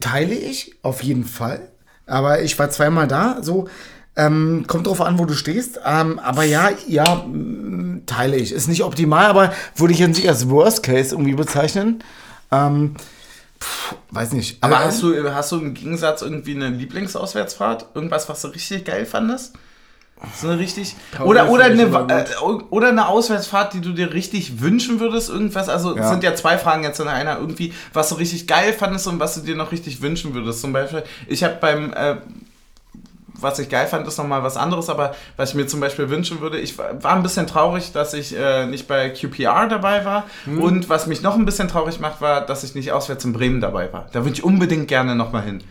teile 0.00 0.34
ich 0.34 0.74
auf 0.82 1.02
jeden 1.02 1.24
Fall. 1.24 1.68
Aber 2.06 2.42
ich 2.42 2.58
war 2.58 2.70
zweimal 2.70 3.06
da. 3.06 3.38
So, 3.42 3.68
ähm, 4.16 4.64
kommt 4.66 4.88
drauf 4.88 5.00
an, 5.00 5.18
wo 5.20 5.26
du 5.26 5.34
stehst. 5.34 5.78
Ähm, 5.86 6.18
aber 6.18 6.42
ja, 6.42 6.70
ja, 6.88 7.04
mm, 7.24 8.02
teile 8.06 8.36
ich. 8.36 8.50
Ist 8.50 8.66
nicht 8.66 8.82
optimal, 8.82 9.26
aber 9.26 9.52
würde 9.76 9.92
ich 9.94 10.00
jetzt 10.00 10.16
nicht 10.16 10.28
als 10.28 10.50
Worst 10.50 10.82
Case 10.82 11.14
irgendwie 11.14 11.34
bezeichnen. 11.34 12.02
Ähm, 12.50 12.96
pff, 13.62 13.94
weiß 14.10 14.32
nicht. 14.32 14.58
Aber 14.62 14.76
Äh, 14.76 14.84
hast 14.86 15.02
du, 15.02 15.34
hast 15.34 15.52
du 15.52 15.56
im 15.58 15.74
Gegensatz 15.74 16.22
irgendwie 16.22 16.54
eine 16.54 16.68
Lieblingsauswärtsfahrt? 16.70 17.86
Irgendwas, 17.94 18.28
was 18.28 18.42
du 18.42 18.48
richtig 18.48 18.84
geil 18.84 19.06
fandest? 19.06 19.54
So 20.38 20.48
eine 20.48 20.58
richtig. 20.58 20.96
Oder, 21.24 21.48
oder, 21.48 21.64
eine, 21.64 21.82
äh, 21.84 22.24
oder 22.68 22.88
eine 22.88 23.08
Auswärtsfahrt, 23.08 23.72
die 23.72 23.80
du 23.80 23.92
dir 23.94 24.12
richtig 24.12 24.60
wünschen 24.60 25.00
würdest? 25.00 25.30
Irgendwas? 25.30 25.70
Also, 25.70 25.92
es 25.92 25.96
Ja. 25.96 26.10
sind 26.10 26.22
ja 26.22 26.34
zwei 26.34 26.58
Fragen 26.58 26.82
jetzt 26.84 27.00
in 27.00 27.08
einer. 27.08 27.38
Irgendwie, 27.38 27.72
was 27.94 28.10
du 28.10 28.16
richtig 28.16 28.46
geil 28.46 28.74
fandest 28.74 29.06
und 29.06 29.18
was 29.18 29.36
du 29.36 29.40
dir 29.40 29.56
noch 29.56 29.72
richtig 29.72 30.02
wünschen 30.02 30.34
würdest. 30.34 30.60
Zum 30.60 30.74
Beispiel, 30.74 31.04
ich 31.26 31.42
habe 31.42 31.56
beim. 31.58 31.92
Äh, 31.94 32.16
was 33.40 33.58
ich 33.58 33.68
geil 33.68 33.86
fand, 33.86 34.06
ist 34.06 34.18
nochmal 34.18 34.42
was 34.42 34.56
anderes, 34.56 34.88
aber 34.88 35.14
was 35.36 35.50
ich 35.50 35.54
mir 35.54 35.66
zum 35.66 35.80
Beispiel 35.80 36.10
wünschen 36.10 36.40
würde, 36.40 36.58
ich 36.58 36.78
war 36.78 37.04
ein 37.04 37.22
bisschen 37.22 37.46
traurig, 37.46 37.92
dass 37.92 38.14
ich 38.14 38.36
äh, 38.36 38.66
nicht 38.66 38.88
bei 38.88 39.10
QPR 39.10 39.66
dabei 39.68 40.04
war. 40.04 40.24
Hm. 40.44 40.62
Und 40.62 40.88
was 40.88 41.06
mich 41.06 41.22
noch 41.22 41.36
ein 41.36 41.44
bisschen 41.44 41.68
traurig 41.68 42.00
macht, 42.00 42.20
war, 42.20 42.44
dass 42.44 42.64
ich 42.64 42.74
nicht 42.74 42.92
auswärts 42.92 43.24
in 43.24 43.32
Bremen 43.32 43.60
dabei 43.60 43.92
war. 43.92 44.06
Da 44.12 44.20
würde 44.20 44.32
ich 44.34 44.44
unbedingt 44.44 44.88
gerne 44.88 45.14
nochmal 45.14 45.42
hin. 45.42 45.62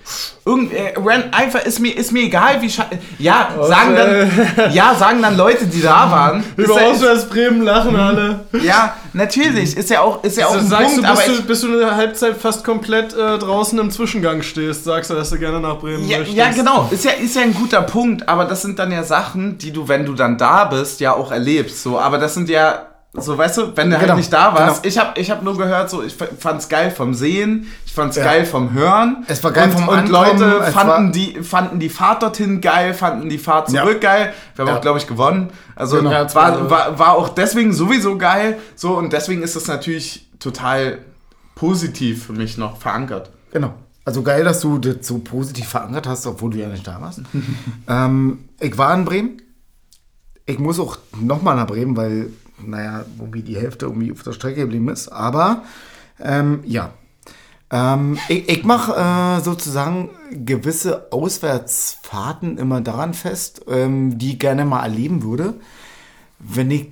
Irgend, 0.45 0.73
äh, 0.73 0.93
einfach 1.31 1.63
ist 1.63 1.79
mir, 1.79 1.95
ist 1.95 2.11
mir 2.11 2.23
egal, 2.23 2.61
wie 2.61 2.69
Ja, 3.17 3.49
sagen 3.61 3.95
dann, 3.95 4.71
ja, 4.73 4.95
sagen 4.95 5.21
dann 5.21 5.37
Leute, 5.37 5.65
die 5.65 5.81
da 5.81 6.09
waren. 6.11 6.43
Ist 6.55 6.65
Über 6.65 6.81
ja, 6.81 6.87
Auswärtsbremen 6.87 7.61
lachen 7.61 7.95
alle. 7.95 8.45
ja, 8.63 8.95
natürlich, 9.13 9.75
ist 9.77 9.89
ja 9.89 10.01
auch, 10.01 10.23
ist 10.23 10.37
ja 10.37 10.47
auch 10.47 10.51
Also 10.51 10.65
ein 10.65 10.69
sagst 10.69 10.87
Punkt, 10.95 11.03
du, 11.03 11.11
aber 11.11 11.21
bis, 11.21 11.27
ich, 11.27 11.37
du, 11.37 11.43
bis 11.47 11.61
du 11.61 11.67
eine 11.81 11.95
Halbzeit 11.95 12.37
fast 12.37 12.63
komplett 12.63 13.13
äh, 13.13 13.37
draußen 13.37 13.77
im 13.79 13.91
Zwischengang 13.91 14.41
stehst, 14.41 14.83
sagst 14.83 15.09
du, 15.09 15.15
dass 15.15 15.29
du 15.29 15.37
gerne 15.39 15.59
nach 15.59 15.79
Bremen 15.79 16.07
Ja, 16.07 16.19
möchtest. 16.19 16.37
ja, 16.37 16.49
genau. 16.51 16.87
Ist 16.91 17.05
ja, 17.05 17.11
ist 17.11 17.35
ja 17.35 17.41
ein 17.43 17.53
guter 17.53 17.81
Punkt, 17.81 18.27
aber 18.27 18.45
das 18.45 18.61
sind 18.61 18.79
dann 18.79 18.91
ja 18.91 19.03
Sachen, 19.03 19.57
die 19.57 19.71
du, 19.71 19.87
wenn 19.87 20.05
du 20.05 20.13
dann 20.13 20.37
da 20.37 20.65
bist, 20.65 20.99
ja 20.99 21.13
auch 21.13 21.31
erlebst. 21.31 21.81
So, 21.83 21.99
aber 21.99 22.17
das 22.17 22.33
sind 22.33 22.49
ja, 22.49 22.87
so 23.13 23.37
weißt 23.37 23.57
du, 23.57 23.61
wenn 23.75 23.89
du 23.89 23.97
Genau, 23.97 24.09
halt 24.09 24.17
nicht 24.17 24.31
da 24.31 24.53
warst. 24.53 24.83
genau. 24.83 24.87
Ich 24.87 24.97
habe 24.99 25.19
ich 25.19 25.31
hab 25.31 25.41
nur 25.41 25.57
gehört, 25.57 25.89
so, 25.89 26.03
ich 26.03 26.13
fand's 26.15 26.69
geil 26.69 26.91
vom 26.91 27.13
Sehen, 27.15 27.67
ich 27.85 27.91
fand's 27.93 28.15
Ja. 28.17 28.23
geil 28.23 28.45
vom 28.45 28.71
Hören. 28.73 29.25
Es 29.27 29.43
war 29.43 29.51
geil 29.51 29.69
und, 29.69 29.73
vom 29.79 29.87
Und 29.87 29.95
Ankommen, 29.95 30.11
Leute 30.39 30.59
es 30.67 30.73
fanden 30.73 31.11
die, 31.11 31.41
fanden 31.43 31.79
die 31.79 31.89
Fahrt 31.89 32.21
dorthin 32.21 32.61
geil, 32.61 32.93
fanden 32.93 33.27
die 33.29 33.39
Fahrt 33.39 33.71
Ja. 33.71 33.81
zurück 33.83 34.01
geil. 34.01 34.33
Wir 34.55 34.63
haben 34.65 34.69
Ja. 34.71 34.77
auch, 34.77 34.81
glaube 34.81 34.99
ich, 34.99 35.07
gewonnen. 35.07 35.49
Also 35.75 35.97
Genau. 35.97 36.11
ja, 36.11 36.33
war, 36.35 36.69
war, 36.69 36.99
war 36.99 37.13
auch 37.17 37.29
deswegen 37.29 37.73
sowieso 37.73 38.17
geil. 38.17 38.57
So, 38.75 38.95
und 38.97 39.11
deswegen 39.11 39.41
ist 39.41 39.55
es 39.55 39.67
natürlich 39.67 40.29
total 40.39 40.99
positiv 41.55 42.25
für 42.27 42.33
mich 42.33 42.57
noch 42.57 42.77
verankert. 42.77 43.31
Genau. 43.51 43.73
Also 44.05 44.21
geil, 44.23 44.43
dass 44.43 44.61
du 44.61 44.77
das 44.77 45.05
so 45.07 45.19
positiv 45.19 45.67
verankert 45.67 46.07
hast, 46.07 46.25
obwohl 46.25 46.51
du 46.51 46.57
ja 46.57 46.67
nicht 46.67 46.85
da 46.87 46.99
warst. 47.01 47.21
ähm, 47.87 48.45
ich 48.59 48.77
war 48.77 48.93
in 48.93 49.05
Bremen. 49.05 49.41
Ich 50.45 50.57
muss 50.57 50.79
auch 50.79 50.97
nochmal 51.19 51.55
nach 51.55 51.67
Bremen, 51.67 51.95
weil, 51.95 52.27
naja, 52.65 53.05
irgendwie 53.17 53.41
die 53.41 53.57
Hälfte 53.57 53.85
irgendwie 53.85 54.11
auf 54.11 54.23
der 54.23 54.33
Strecke 54.33 54.61
geblieben 54.61 54.89
ist. 54.89 55.09
Aber 55.09 55.63
ähm, 56.19 56.61
ja. 56.65 56.93
Ähm, 57.71 58.17
ich 58.29 58.49
ich 58.49 58.63
mache 58.63 58.93
äh, 58.93 59.43
sozusagen 59.43 60.09
gewisse 60.31 61.11
Auswärtsfahrten 61.11 62.57
immer 62.57 62.81
daran 62.81 63.13
fest, 63.13 63.61
ähm, 63.67 64.17
die 64.17 64.33
ich 64.33 64.39
gerne 64.39 64.65
mal 64.65 64.83
erleben 64.83 65.23
würde, 65.23 65.53
wenn 66.39 66.71
ich 66.71 66.87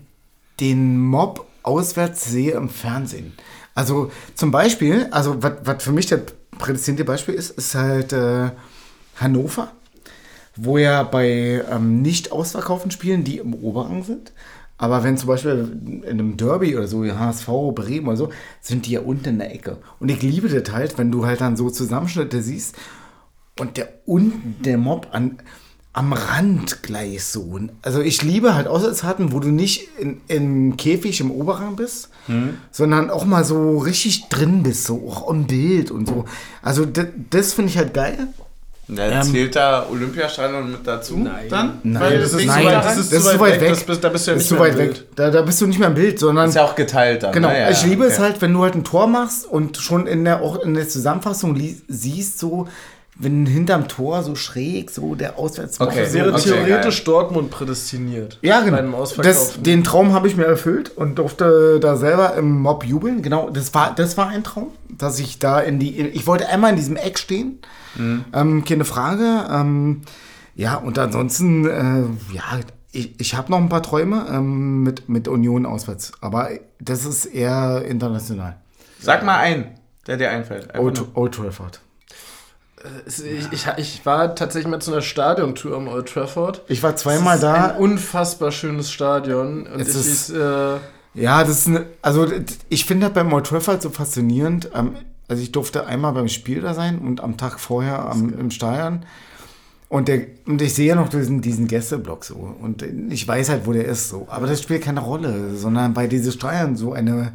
den 0.60 1.00
Mob 1.00 1.46
auswärts 1.64 2.26
sehe 2.26 2.54
im 2.54 2.70
Fernsehen. 2.70 3.34
Also 3.76 4.12
zum 4.36 4.52
Beispiel, 4.52 5.08
also 5.12 5.38
was 5.42 5.84
für 5.84 5.92
mich 5.92 6.08
das 6.08 6.22
prädestinierte 6.58 7.06
Beispiel 7.06 7.36
ist, 7.36 7.52
ist 7.52 7.76
halt 7.76 8.14
äh, 8.14 8.50
Hannover, 9.18 9.72
wo 10.56 10.78
ja 10.78 11.04
bei 11.04 11.64
ähm, 11.70 12.02
nicht 12.02 12.32
ausverkauften 12.32 12.92
Spielen, 12.92 13.24
die 13.24 13.38
im 13.38 13.54
Oberrang 13.54 14.04
sind, 14.04 14.32
aber 14.78 15.04
wenn 15.04 15.18
zum 15.18 15.28
Beispiel 15.28 16.02
in 16.04 16.06
einem 16.06 16.38
Derby 16.38 16.76
oder 16.76 16.88
so, 16.88 17.04
HSV, 17.04 17.48
Bremen 17.74 18.08
oder 18.08 18.18
so, 18.18 18.30
sind 18.62 18.86
die 18.86 18.92
ja 18.92 19.02
unten 19.02 19.30
in 19.30 19.40
der 19.40 19.54
Ecke. 19.54 19.78
Und 20.00 20.10
ich 20.10 20.22
liebe 20.22 20.50
das 20.50 20.72
halt, 20.74 20.98
wenn 20.98 21.12
du 21.12 21.26
halt 21.26 21.42
dann 21.42 21.58
so 21.58 21.70
Zusammenschnitte 21.70 22.42
siehst 22.42 22.76
und 23.60 23.78
der 23.78 23.90
unten, 24.06 24.62
der 24.64 24.78
Mob 24.78 25.08
an, 25.12 25.40
am 25.94 26.14
Rand 26.14 26.84
gleich 26.84 27.24
so. 27.24 27.60
Also 27.82 28.02
ich 28.02 28.22
liebe 28.22 28.54
halt 28.54 28.68
Auswärtsfahrten, 28.68 29.32
wo 29.32 29.40
du 29.40 29.48
nicht 29.48 29.88
in, 29.98 30.22
im 30.28 30.78
Käfig 30.78 31.20
im 31.22 31.32
Oberrang 31.32 31.76
bist, 31.76 32.10
sondern 32.70 33.10
auch 33.10 33.26
mal 33.26 33.44
so 33.44 33.80
richtig 33.80 34.30
drin 34.30 34.62
bist, 34.62 34.84
so 34.84 35.10
auch 35.10 35.28
im 35.32 35.48
Bild 35.48 35.90
und 35.90 36.08
so. 36.08 36.26
Also 36.62 36.86
das, 36.86 37.08
das 37.32 37.54
finde 37.54 37.72
ich 37.72 37.80
halt 37.80 37.96
geil. 37.96 38.28
Ja, 38.90 39.22
zählt 39.22 39.56
da 39.56 39.86
Olympiastadion 39.92 40.72
mit 40.72 40.88
dazu? 40.88 41.18
Nein. 41.18 41.46
Dann? 41.50 41.80
Nein, 41.84 42.02
Weil 42.02 42.20
das 42.20 42.32
ist- 42.32 42.38
wegen 42.38 42.48
nein, 42.48 42.64
so 42.64 42.70
das 42.70 42.86
rein- 42.86 43.00
ist- 43.00 43.10
zu 43.32 43.40
weit 43.40 43.62
weg. 43.62 43.70
Das 43.70 43.84
bist, 43.84 44.04
da 44.04 44.10
bist 44.10 44.28
du 44.28 44.32
ja 44.32 44.36
Das 44.38 44.44
nicht 44.44 44.52
ist 44.52 44.52
mehr 44.52 44.60
weit 44.62 44.74
im 44.74 44.80
weg. 44.80 44.94
Bild. 44.94 45.08
Da, 45.16 45.30
da 45.30 45.42
bist 45.42 45.60
du 45.62 45.68
nicht 45.68 45.80
mehr 45.80 45.88
im 45.90 45.94
Bild, 45.96 46.20
sondern 46.20 46.48
ist 46.50 46.56
ja 46.56 46.64
auch 46.64 46.76
geteilt 46.76 47.24
dann. 47.24 47.34
Genau, 47.34 47.50
ja, 47.50 47.70
ich 47.70 47.84
liebe 47.84 48.06
okay. 48.06 48.14
es 48.14 48.20
halt, 48.20 48.42
wenn 48.42 48.54
du 48.54 48.64
halt 48.64 48.76
ein 48.76 48.86
Tor 48.86 49.08
machst 49.08 49.46
und 49.46 49.76
schon 49.78 50.08
in 50.08 50.24
der, 50.24 50.42
auch 50.42 50.62
in 50.64 50.74
der 50.74 50.88
Zusammenfassung 50.88 51.60
siehst, 51.90 52.40
so, 52.40 52.68
wenn 53.20 53.46
hinterm 53.46 53.88
Tor 53.88 54.24
so 54.24 54.36
schräg, 54.36 54.92
so 54.92 55.16
der 55.16 55.38
Auswärtsblock 55.38 55.90
Okay, 55.90 56.06
so 56.08 56.14
Wäre 56.14 56.34
Okay, 56.34 56.44
theoretisch 56.44 57.04
Dortmund 57.04 57.50
prädestiniert. 57.50 58.38
Ja, 58.42 58.62
genau. 58.62 59.06
Das, 59.22 59.62
den 59.62 59.84
Traum 59.84 60.14
habe 60.14 60.28
ich 60.28 60.36
mir 60.36 60.46
erfüllt 60.46 60.96
und 60.96 61.16
durfte 61.16 61.80
da 61.80 61.96
selber 61.96 62.36
im 62.36 62.62
Mob 62.62 62.86
jubeln. 62.86 63.22
Genau, 63.22 63.50
das 63.50 63.74
war, 63.74 63.96
das 63.96 64.18
war 64.18 64.28
ein 64.28 64.44
Traum, 64.44 64.72
dass 64.90 65.20
ich 65.20 65.40
da 65.40 65.60
in 65.60 65.80
die. 65.80 66.00
Ich 66.00 66.28
wollte 66.28 66.48
einmal 66.50 66.72
in 66.72 66.76
diesem 66.76 66.96
Eck 66.96 67.18
stehen. 67.18 67.60
Ähm, 68.34 68.64
keine 68.64 68.86
Frage. 68.86 69.48
Ähm, 69.52 70.02
ja, 70.56 70.76
und 70.76 70.98
ansonsten, 71.00 71.66
äh, 71.66 72.36
ja, 72.36 72.44
ich, 72.92 73.20
ich 73.20 73.36
habe 73.36 73.52
noch 73.52 73.60
ein 73.60 73.70
paar 73.70 73.84
Träume 73.84 74.26
ähm, 74.30 74.84
mit, 74.84 75.10
mit 75.10 75.28
Union 75.28 75.66
auswärts, 75.66 76.14
aber 76.22 76.50
das 76.80 77.06
ist 77.06 77.26
eher 77.26 77.84
international. 77.86 78.58
Sag 79.00 79.24
mal 79.24 79.38
einen, 79.38 79.66
der 80.08 80.18
dir 80.18 80.32
einfällt. 80.32 80.78
Old. 80.78 81.04
Old 81.14 81.36
Trafford. 81.36 81.82
Ich, 83.08 83.52
ich, 83.52 83.68
ich 83.78 84.06
war 84.06 84.36
tatsächlich 84.36 84.70
mal 84.70 84.80
zu 84.80 84.92
einer 84.92 85.02
Stadiontour 85.02 85.76
am 85.76 85.88
Old 85.88 86.10
Trafford. 86.10 86.62
Ich 86.68 86.84
war 86.84 86.96
zweimal 86.96 87.38
Es 87.38 87.44
ist 87.44 87.44
da. 87.44 87.72
Ein 87.72 87.78
unfassbar 87.78 88.52
schönes 88.52 88.92
Stadion. 88.92 89.66
Und 89.66 89.80
Es 89.82 89.90
ich, 89.90 89.96
ist- 89.96 90.30
äh, 90.30 90.78
Ja, 91.16 91.44
das 91.44 91.60
ist 91.60 91.68
eine, 91.68 91.86
also 92.04 92.28
ich 92.70 92.86
finde 92.86 93.08
das 93.08 93.14
beim 93.16 93.34
Old 93.34 93.48
Trafford 93.48 93.82
so 93.82 93.90
faszinierend. 93.90 94.70
Also 95.28 95.42
ich 95.42 95.52
durfte 95.52 95.88
einmal 95.88 96.14
beim 96.14 96.28
Spiel 96.28 96.62
da 96.62 96.74
sein 96.76 97.00
und 97.00 97.22
am 97.22 97.36
Tag 97.38 97.60
vorher 97.60 98.06
am, 98.10 98.38
im 98.40 98.52
Stadion. 98.52 99.00
Und, 99.90 100.08
der, 100.10 100.22
und 100.46 100.62
ich 100.62 100.74
sehe 100.76 100.88
ja 100.90 100.96
noch 100.96 101.10
diesen, 101.10 101.42
diesen 101.42 101.68
Gästeblock 101.68 102.26
so. 102.26 102.36
Und 102.62 102.84
ich 103.10 103.28
weiß 103.28 103.50
halt, 103.50 103.66
wo 103.66 103.74
der 103.74 103.86
ist 103.86 104.10
so. 104.10 104.28
Aber 104.30 104.46
das 104.46 104.62
spielt 104.62 104.84
keine 104.84 105.00
Rolle, 105.00 105.56
sondern 105.56 105.96
weil 105.96 106.08
dieses 106.10 106.36
Stadion 106.36 106.76
so 106.76 106.94
eine 106.94 107.32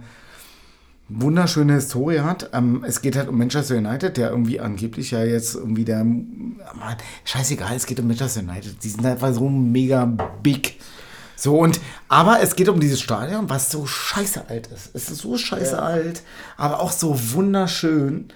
wunderschöne 1.20 1.74
Historie 1.74 2.20
hat. 2.20 2.50
Ähm, 2.52 2.84
es 2.86 3.02
geht 3.02 3.16
halt 3.16 3.28
um 3.28 3.38
Manchester 3.38 3.76
United, 3.76 4.16
der 4.16 4.30
irgendwie 4.30 4.60
angeblich 4.60 5.10
ja 5.10 5.24
jetzt 5.24 5.54
irgendwie 5.54 5.84
der. 5.84 6.04
Mann, 6.04 6.96
scheißegal, 7.24 7.74
es 7.76 7.86
geht 7.86 8.00
um 8.00 8.06
Manchester 8.08 8.40
United. 8.40 8.82
Die 8.82 8.88
sind 8.88 9.04
einfach 9.04 9.32
so 9.32 9.48
mega 9.48 10.04
big. 10.42 10.78
So 11.36 11.58
und, 11.58 11.80
aber 12.08 12.40
es 12.40 12.54
geht 12.54 12.68
um 12.68 12.78
dieses 12.78 13.00
Stadion, 13.00 13.50
was 13.50 13.70
so 13.70 13.84
scheiße 13.84 14.48
alt 14.48 14.68
ist. 14.68 14.90
Es 14.94 15.10
ist 15.10 15.22
so 15.22 15.36
scheiße 15.36 15.80
alt, 15.80 16.22
aber 16.56 16.80
auch 16.80 16.92
so 16.92 17.18
wunderschön. 17.32 18.28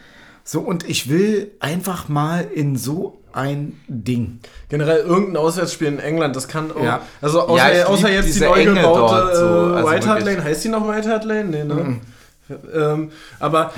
So 0.42 0.60
und 0.60 0.88
ich 0.88 1.08
will 1.08 1.52
einfach 1.60 2.08
mal 2.08 2.48
in 2.52 2.76
so 2.76 3.20
ein 3.32 3.78
Ding. 3.86 4.40
generell 4.68 5.00
irgendein 5.00 5.36
Auswärtsspiel 5.36 5.88
in 5.88 5.98
England, 5.98 6.34
das 6.34 6.48
kann 6.48 6.72
auch. 6.72 6.82
Ja. 6.82 7.02
Also 7.20 7.40
Ja, 7.56 7.66
außer, 7.66 7.72
ich 7.74 7.84
außer 7.84 8.10
jetzt 8.10 8.34
die 8.34 8.40
neu 8.40 8.64
gebaute 8.64 8.98
dort 8.98 9.36
so, 9.36 9.44
äh, 9.44 9.76
also 9.76 9.90
White 9.90 10.08
Hart. 10.08 10.24
Lane. 10.24 10.44
Heißt 10.44 10.64
die 10.64 10.68
noch 10.68 10.88
White 10.88 11.08
Hart 11.08 11.24
Lane? 11.24 11.44
Nee, 11.44 11.64
ne? 11.64 12.00
Ähm, 12.74 13.10
aber, 13.40 13.72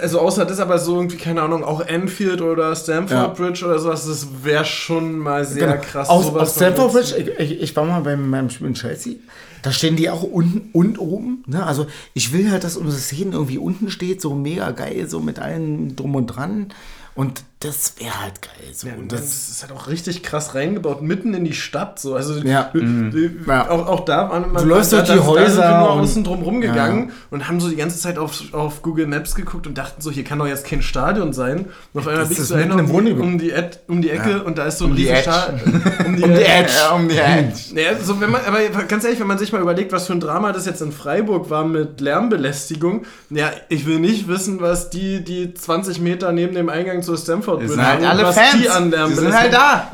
also 0.00 0.20
außer 0.20 0.44
das 0.44 0.58
aber 0.60 0.78
so 0.78 0.96
irgendwie, 0.96 1.16
keine 1.16 1.42
Ahnung, 1.42 1.62
auch 1.64 1.86
Anfield 1.86 2.40
oder 2.40 2.74
Stamford 2.74 3.10
Ja. 3.10 3.26
Bridge 3.28 3.64
oder 3.64 3.78
sowas, 3.78 4.06
das 4.06 4.26
wäre 4.42 4.64
schon 4.64 5.18
mal 5.18 5.44
sehr 5.44 5.68
Genau. 5.68 5.80
krass. 5.80 6.08
Aus, 6.08 6.26
sowas 6.26 6.42
aus 6.50 6.56
Stamford 6.56 6.92
Bridge, 6.92 7.32
ich, 7.38 7.60
ich, 7.62 7.76
war 7.76 7.84
mal 7.84 8.00
beim, 8.00 8.30
beim 8.30 8.50
Spiel 8.50 8.66
in 8.68 8.74
Chelsea. 8.74 9.14
Da 9.62 9.72
stehen 9.72 9.96
die 9.96 10.08
auch 10.10 10.22
unten 10.22 10.70
und 10.72 10.98
oben. 10.98 11.42
Ne? 11.46 11.64
Also 11.64 11.86
ich 12.14 12.32
will 12.32 12.50
halt, 12.50 12.64
dass 12.64 12.76
unsere 12.76 13.00
Szene 13.00 13.32
irgendwie 13.32 13.58
unten 13.58 13.90
steht, 13.90 14.20
so 14.20 14.34
mega 14.34 14.70
geil, 14.70 15.08
so 15.08 15.20
mit 15.20 15.38
allem 15.38 15.96
drum 15.96 16.14
und 16.14 16.26
dran. 16.26 16.68
Und 17.14 17.42
das 17.60 17.94
wäre 17.98 18.22
halt 18.22 18.40
geil. 18.40 18.52
So. 18.72 18.86
Ja, 18.86 18.94
und 18.94 19.10
das, 19.10 19.20
das 19.22 19.48
ist 19.48 19.62
halt 19.62 19.72
auch 19.72 19.88
richtig 19.88 20.22
krass 20.22 20.54
reingebaut, 20.54 21.02
mitten 21.02 21.34
in 21.34 21.44
die 21.44 21.54
Stadt. 21.54 21.98
So. 21.98 22.14
Also 22.14 22.34
Ja. 22.40 22.70
Mhm. 22.72 23.10
du- 23.10 23.28
du- 23.30 23.50
Ja. 23.50 23.68
Auch, 23.68 23.88
auch 23.88 24.04
da 24.04 24.30
waren 24.30 24.52
wir 24.52 24.60
Du 24.60 24.66
läufst 24.66 24.92
da, 24.92 24.98
durch 24.98 25.08
die 25.08 25.14
da, 25.16 25.20
Da 25.34 25.48
sind 25.50 25.58
wir 25.58 25.64
Häuser 25.80 25.90
außen 25.90 26.22
drum 26.22 26.42
rumgegangen 26.42 27.08
Ja. 27.08 27.14
und 27.30 27.48
haben 27.48 27.58
so 27.58 27.68
die 27.68 27.74
ganze 27.74 27.98
Zeit 27.98 28.16
auf, 28.16 28.54
auf 28.54 28.82
Google 28.82 29.08
Maps 29.08 29.34
geguckt 29.34 29.66
und 29.66 29.76
dachten 29.76 30.00
so, 30.00 30.12
hier 30.12 30.22
kann 30.22 30.38
doch 30.38 30.46
jetzt 30.46 30.66
kein 30.66 30.82
Stadion 30.82 31.32
sein. 31.32 31.66
Und 31.92 32.00
auf 32.00 32.06
einmal 32.06 32.26
biegst 32.26 32.48
du 32.48 32.54
ein 32.54 32.70
um, 32.70 32.90
um, 33.20 33.38
die 33.38 33.50
Ed, 33.50 33.80
um 33.88 34.02
die 34.02 34.10
Ecke 34.10 34.44
und 34.44 34.56
da 34.56 34.66
ist 34.66 34.78
so 34.78 34.84
ein 34.84 34.90
Um 34.92 34.96
die 34.96 35.02
riesen 35.08 35.14
Edge. 35.16 35.22
Sta- 35.30 35.54
um 36.06 36.16
die 36.16 36.22
Um 36.22 36.34
die 36.34 36.42
Edge. 36.42 36.72
Um 36.94 37.08
die 37.08 37.16
Edge. 37.18 37.58
Naja, 37.74 37.90
so 38.00 38.20
wenn 38.20 38.30
man, 38.30 38.40
aber 38.46 38.60
ganz 38.86 39.02
ehrlich, 39.02 39.18
wenn 39.18 39.26
man 39.26 39.38
sich 39.38 39.52
mal 39.52 39.60
überlegt, 39.60 39.90
was 39.90 40.06
für 40.06 40.12
ein 40.12 40.20
Drama 40.20 40.52
das 40.52 40.64
jetzt 40.64 40.80
in 40.80 40.92
Freiburg 40.92 41.50
war 41.50 41.64
mit 41.64 42.00
Lärmbelästigung, 42.00 43.04
ja, 43.30 43.50
ich 43.68 43.84
will 43.84 43.98
nicht 43.98 44.28
wissen, 44.28 44.60
was 44.60 44.90
die, 44.90 45.24
die 45.24 45.54
20 45.54 46.00
Meter 46.00 46.30
neben 46.30 46.54
dem 46.54 46.68
Eingang 46.68 47.02
zur 47.02 47.16
Stamford 47.18 47.47
Das 47.56 47.58
Bridge 47.60 47.72
sind 47.74 47.86
halt 47.86 48.04
alle 48.04 48.24
was 48.24 48.34
Fans. 48.36 48.62
die 48.62 48.68
an 48.68 48.90
Die 48.90 49.14
sind 49.14 49.34
halt 49.36 49.52
da. 49.52 49.92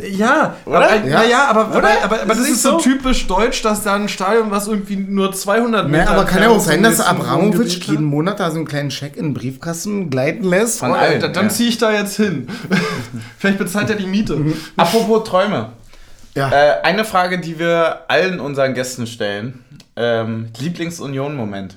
Ja, 0.00 0.54
Oder? 0.64 0.76
Aber, 0.76 0.94
Ja. 1.04 1.22
ja. 1.22 1.28
ja, 1.28 1.44
aber, 1.48 1.76
Oder? 1.76 1.88
aber, 2.04 2.22
aber 2.22 2.26
das 2.26 2.38
nicht 2.38 2.52
ist 2.52 2.62
so 2.62 2.78
typisch 2.78 3.26
deutsch, 3.26 3.60
dass 3.60 3.82
da 3.82 3.94
ein 3.96 4.08
Stadion, 4.08 4.50
was 4.50 4.66
irgendwie 4.66 4.96
nur 4.96 5.32
200 5.32 5.88
Meter 5.90 6.04
naja, 6.04 6.16
aber 6.16 6.24
kann 6.24 6.42
ja 6.42 6.48
auch 6.48 6.60
sein, 6.60 6.82
dass 6.82 7.00
Abramowitsch 7.00 7.80
jeden 7.88 8.04
Monat 8.06 8.40
da 8.40 8.50
so 8.50 8.56
einen 8.56 8.66
kleinen 8.66 8.90
Scheck 8.90 9.16
in 9.16 9.26
den 9.26 9.34
Briefkasten 9.34 10.08
gleiten 10.08 10.44
lässt. 10.44 10.78
Von 10.78 10.92
Oh, 10.92 10.94
allen, 10.94 11.20
dann 11.20 11.34
dann 11.34 11.44
ja. 11.46 11.50
ziehe 11.50 11.68
ich 11.68 11.76
da 11.76 11.92
jetzt 11.92 12.16
hin. 12.16 12.48
Vielleicht 13.38 13.58
bezahlt 13.58 13.90
er 13.90 13.96
die 13.96 14.06
Miete. 14.06 14.38
Apropos 14.78 15.28
Träume. 15.28 15.72
Ja. 16.34 16.50
Äh, 16.50 16.80
eine 16.82 17.04
Frage, 17.04 17.38
die 17.38 17.58
wir 17.58 18.04
allen 18.08 18.40
unseren 18.40 18.72
Gästen 18.72 19.06
stellen. 19.06 19.62
Ähm, 19.96 20.48
Lieblings-Union-Moment. 20.58 21.76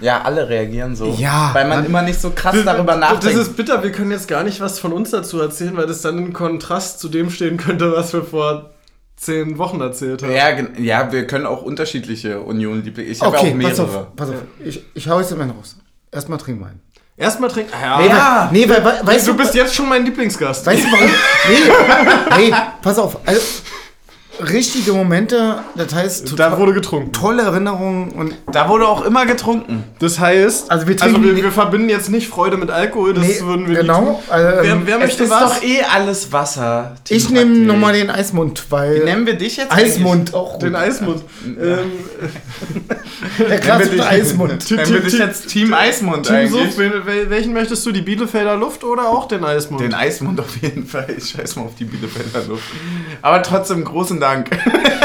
Ja, 0.00 0.22
alle 0.22 0.48
reagieren 0.48 0.94
so. 0.94 1.14
Ja, 1.18 1.50
Weil 1.52 1.66
man 1.66 1.78
dann- 1.78 1.86
immer 1.86 2.02
nicht 2.02 2.20
so 2.20 2.30
krass 2.30 2.56
darüber 2.64 2.92
Das 2.92 3.00
nachdenkt. 3.00 3.38
ist 3.38 3.56
bitter, 3.56 3.82
wir 3.82 3.90
können 3.92 4.10
jetzt 4.12 4.28
gar 4.28 4.44
nicht 4.44 4.60
was 4.60 4.78
von 4.78 4.92
uns 4.92 5.10
dazu 5.10 5.40
erzählen, 5.40 5.76
weil 5.76 5.86
das 5.86 6.02
dann 6.02 6.18
in 6.18 6.32
Kontrast 6.32 7.00
zu 7.00 7.08
dem 7.08 7.30
stehen 7.30 7.56
könnte, 7.56 7.92
was 7.92 8.12
wir 8.12 8.22
vor 8.24 8.70
zehn 9.16 9.58
Wochen 9.58 9.80
erzählt 9.80 10.22
haben. 10.22 10.32
ja, 10.32 10.50
ja, 10.78 11.10
wir 11.10 11.26
können 11.26 11.46
auch 11.46 11.62
unterschiedliche 11.62 12.40
Union-Lieblings. 12.40 13.10
Ich 13.10 13.20
habe 13.22 13.36
Okay, 13.36 13.48
auch 13.56 13.62
pass 13.68 13.78
mehrere. 13.78 13.98
auf, 13.98 14.16
pass 14.16 14.28
auf. 14.28 14.34
Ich, 14.64 14.84
ich 14.94 15.08
hau 15.08 15.18
jetzt 15.18 15.32
immer 15.32 15.46
raus. 15.46 15.76
Erstmal 16.12 16.38
trinken 16.38 16.60
wir 16.60 16.66
einen. 16.68 16.80
Erstmal 17.16 17.50
trinken. 17.50 17.72
Ja, 17.72 17.98
Nee, 17.98 18.06
Ja. 18.06 18.48
weil, 18.52 18.52
nee, 18.60 18.68
weil, 18.68 18.84
weil, 18.84 19.04
weißt 19.04 19.26
du 19.26 19.36
bist 19.36 19.52
jetzt 19.56 19.74
schon 19.74 19.88
mein 19.88 20.04
Lieblingsgast. 20.04 20.64
Weißt 20.64 20.84
du 20.84 20.92
warum? 20.92 21.10
Nee, 22.38 22.50
nee, 22.50 22.54
pass 22.80 22.96
auf. 23.00 23.18
Also, 23.26 23.40
richtige 24.40 24.92
Momente, 24.92 25.56
das 25.74 25.94
heißt 25.94 26.38
da 26.38 26.58
wurde 26.58 26.72
getrunken. 26.72 27.12
tolle 27.12 27.42
Erinnerungen 27.42 28.10
und 28.12 28.34
Da 28.52 28.68
wurde 28.68 28.86
auch 28.86 29.04
immer 29.04 29.26
getrunken. 29.26 29.84
Das 29.98 30.18
heißt, 30.18 30.70
Also 30.70 30.86
wir 30.86 30.94
also 30.94 31.04
trinken 31.06 31.24
wir, 31.24 31.32
nicht- 31.34 31.42
wir 31.44 31.52
verbinden 31.52 31.88
jetzt 31.88 32.08
nicht 32.08 32.28
Freude 32.28 32.56
mit 32.56 32.70
Alkohol, 32.70 33.14
das 33.14 33.26
nee, 33.26 33.40
würden 33.40 33.68
wir 33.68 33.80
genau. 33.80 34.00
nicht 34.00 34.08
tun. 34.10 34.16
Also, 34.28 34.48
Wer, 34.62 34.64
ähm, 34.72 34.82
wer 34.84 34.94
Es 34.96 35.02
möchte 35.02 35.24
ist 35.24 35.30
was? 35.30 35.40
doch 35.58 35.62
eh 35.62 35.82
alles 35.82 36.32
Wasser. 36.32 36.96
Team 37.04 37.16
ich 37.16 37.30
nehme 37.30 37.56
nochmal 37.58 37.92
den 37.94 38.10
Eismund, 38.10 38.64
weil 38.70 39.04
Nennen 39.04 39.26
wir 39.26 39.34
dich 39.34 39.56
jetzt? 39.56 39.72
Eismund 39.72 40.34
auch 40.34 40.52
gut. 40.54 40.62
Den 40.62 40.76
Eismund. 40.76 41.22
Ähm, 41.46 41.90
der 43.38 43.58
klassische 43.60 44.06
Eismund. 44.06 44.70
Nennen 44.70 44.92
wir 44.92 45.00
dich 45.00 45.18
jetzt 45.18 45.48
Team 45.48 45.74
Eismund 45.74 46.26
Team 46.26 46.36
eigentlich? 46.36 46.76
Wel- 46.78 47.28
welchen 47.30 47.52
möchtest 47.52 47.84
du? 47.86 47.92
Die 47.92 48.02
Bielefelder 48.02 48.56
Luft 48.56 48.84
oder 48.84 49.08
auch 49.08 49.26
den 49.28 49.44
Eismund? 49.44 49.80
Den 49.80 49.94
Eismund 49.94 50.38
auf 50.40 50.56
jeden 50.60 50.86
Fall. 50.86 51.06
Ich 51.16 51.30
scheiß 51.30 51.56
mal 51.56 51.62
auf 51.62 51.74
die 51.78 51.84
Bielefelder 51.84 52.46
Luft. 52.48 52.62
Aber 53.22 53.42
trotzdem 53.42 53.84
großen 53.84 54.20
Dank. 54.20 54.27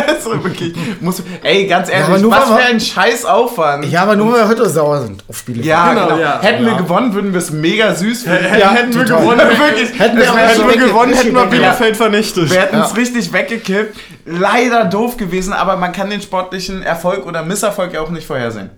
Also 0.07 0.43
wirklich, 0.43 0.73
muss, 1.01 1.21
ey, 1.43 1.67
ganz 1.67 1.89
ehrlich, 1.89 2.21
nur 2.21 2.31
was 2.31 2.45
für 2.45 2.55
ein 2.55 2.79
scheiß 2.79 3.25
Aufwand. 3.25 3.85
Ja, 3.85 4.03
aber 4.03 4.15
nur 4.15 4.31
weil 4.33 4.39
wir 4.41 4.47
heute 4.47 4.69
sauer 4.69 5.01
sind 5.01 5.23
auf 5.27 5.37
Spiele. 5.37 5.63
Ja, 5.63 5.93
Genau, 5.93 6.07
genau. 6.07 6.19
ja. 6.19 6.41
Hätten 6.41 6.65
Ja. 6.65 6.71
wir 6.71 6.77
gewonnen, 6.77 7.13
würden 7.13 7.31
wir 7.33 7.39
es 7.39 7.51
mega 7.51 7.93
süß 7.95 8.23
finden. 8.23 8.43
Ja, 8.59 8.71
hätten 8.71 8.93
wir 8.93 9.03
gewonnen, 9.05 9.39
Wirklich. 9.39 9.99
Hätten 9.99 10.17
wir 10.17 10.35
Hätten 10.35 10.67
wir 10.67 10.77
gewonnen, 10.87 11.13
hätten 11.13 11.33
wir 11.33 11.41
Ja. 11.43 11.47
Bielefeld 11.47 11.97
vernichtet. 11.97 12.49
Wir 12.51 12.61
hätten 12.61 12.77
es 12.79 12.89
Ja. 12.91 12.95
richtig 12.95 13.33
weggekippt. 13.33 13.97
Leider 14.25 14.85
doof 14.85 15.17
gewesen, 15.17 15.53
aber 15.53 15.75
man 15.77 15.91
kann 15.91 16.09
den 16.09 16.21
sportlichen 16.21 16.81
Erfolg 16.83 17.25
oder 17.25 17.43
Misserfolg 17.43 17.93
ja 17.93 18.01
auch 18.01 18.09
nicht 18.09 18.25
vorhersehen. 18.27 18.69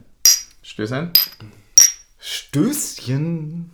Stößchen. 0.64 1.12
Stößchen. 2.20 3.72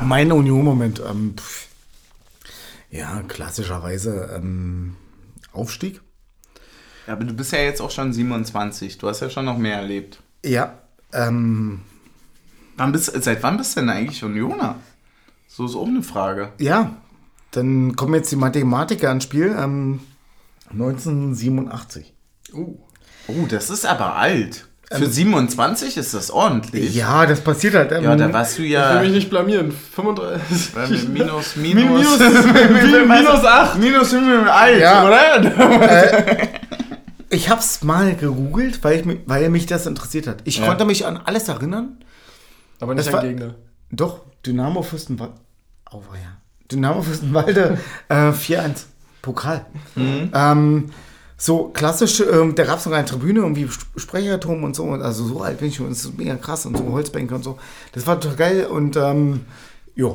Mein 0.00 0.30
Union-Moment. 0.32 1.00
Ähm, 1.08 1.34
pff. 1.38 1.65
Ja, 2.90 3.22
klassischerweise 3.28 4.30
ähm, 4.36 4.96
Aufstieg. 5.52 6.00
Ja, 7.06 7.12
aber 7.14 7.24
du 7.24 7.34
bist 7.34 7.52
ja 7.52 7.60
jetzt 7.60 7.80
auch 7.80 7.90
schon 7.90 8.12
27. 8.12 8.98
Du 8.98 9.08
hast 9.08 9.20
ja 9.20 9.30
schon 9.30 9.44
noch 9.44 9.58
mehr 9.58 9.76
erlebt. 9.76 10.20
Ja. 10.44 10.78
Ähm, 11.12 11.82
Wann 12.76 12.92
bist, 12.92 13.06
seit 13.22 13.42
wann 13.42 13.56
bist 13.56 13.76
du 13.76 13.80
denn 13.80 13.88
eigentlich 13.90 14.22
Unioner? 14.22 14.76
So 15.48 15.64
ist 15.64 15.76
auch 15.76 15.86
eine 15.86 16.02
Frage. 16.02 16.52
ja, 16.58 16.96
dann 17.52 17.96
kommen 17.96 18.14
jetzt 18.14 18.30
die 18.32 18.36
Mathematiker 18.36 19.10
ins 19.10 19.24
Spiel. 19.24 19.54
Ähm, 19.58 20.00
1987. 20.70 22.12
Oh, 22.52 23.46
das 23.48 23.70
ist 23.70 23.86
aber 23.86 24.16
alt. 24.16 24.68
Für 24.92 25.06
27 25.06 25.96
ist 25.96 26.14
das 26.14 26.30
ordentlich. 26.30 26.94
Ja, 26.94 27.26
das 27.26 27.40
passiert 27.40 27.74
halt. 27.74 27.90
Ähm, 27.92 28.04
Ja, 28.04 28.14
da 28.14 28.32
warst 28.32 28.56
du 28.58 28.62
Ich 28.62 28.68
will 28.68 28.74
ja 28.74 29.00
mich 29.02 29.10
nicht 29.12 29.30
blamieren. 29.30 29.72
35. 29.94 30.74
Weil 30.76 30.90
wir 30.90 31.08
minus, 31.08 31.56
Min- 31.56 31.74
minus, 31.76 32.18
minus, 32.20 33.08
minus 33.08 33.44
8. 33.44 33.78
minus 33.78 34.10
sind 34.10 34.26
wir 34.28 34.52
alt, 34.54 34.80
Ja. 34.80 35.04
oder? 35.06 36.38
Ich 37.28 37.50
hab's 37.50 37.82
mal 37.82 38.14
gegoogelt, 38.14 38.84
weil, 38.84 39.00
ich, 39.00 39.04
mich- 39.04 39.18
weil 39.26 39.48
mich 39.50 39.66
das 39.66 39.86
interessiert 39.86 40.28
hat. 40.28 40.36
Ich 40.44 40.58
Ja. 40.58 40.66
konnte 40.66 40.84
mich 40.84 41.04
an 41.06 41.16
alles 41.16 41.48
erinnern. 41.48 41.98
Aber 42.80 42.94
nicht 42.94 43.06
Das 43.08 43.12
ein 43.12 43.16
war- 43.20 43.22
Gegner. 43.28 43.54
Doch, 43.90 44.20
Dynamo 44.46 44.82
Fürstenwalde. 44.82 45.34
Oh, 45.90 46.02
ja. 46.14 46.36
Dynamo 46.70 47.02
Fürstenwalde 47.02 47.78
äh, 48.08 48.14
4-1. 48.30 48.84
Pokal. 49.22 49.66
Ähm, 49.96 50.90
so 51.38 51.68
klassisch, 51.68 52.20
ähm, 52.20 52.54
da 52.54 52.64
gab 52.64 52.78
es 52.78 52.86
noch 52.86 52.92
eine 52.92 53.04
Tribüne, 53.04 53.40
irgendwie 53.40 53.64
Sp- 53.68 53.86
Sprecherturm 53.96 54.64
und 54.64 54.74
so. 54.74 54.84
Und 54.84 55.02
also 55.02 55.24
so 55.24 55.40
alt 55.42 55.58
bin 55.58 55.68
ich 55.68 55.76
schon, 55.76 55.88
das 55.90 56.04
ist 56.04 56.16
mega 56.18 56.36
krass 56.36 56.64
und 56.66 56.76
so 56.76 56.84
Holzbänke 56.92 57.34
und 57.34 57.42
so. 57.44 57.58
Das 57.92 58.06
war 58.06 58.18
total 58.20 58.36
geil 58.36 58.66
und 58.66 58.96
ähm, 58.96 59.40
ja, 59.94 60.10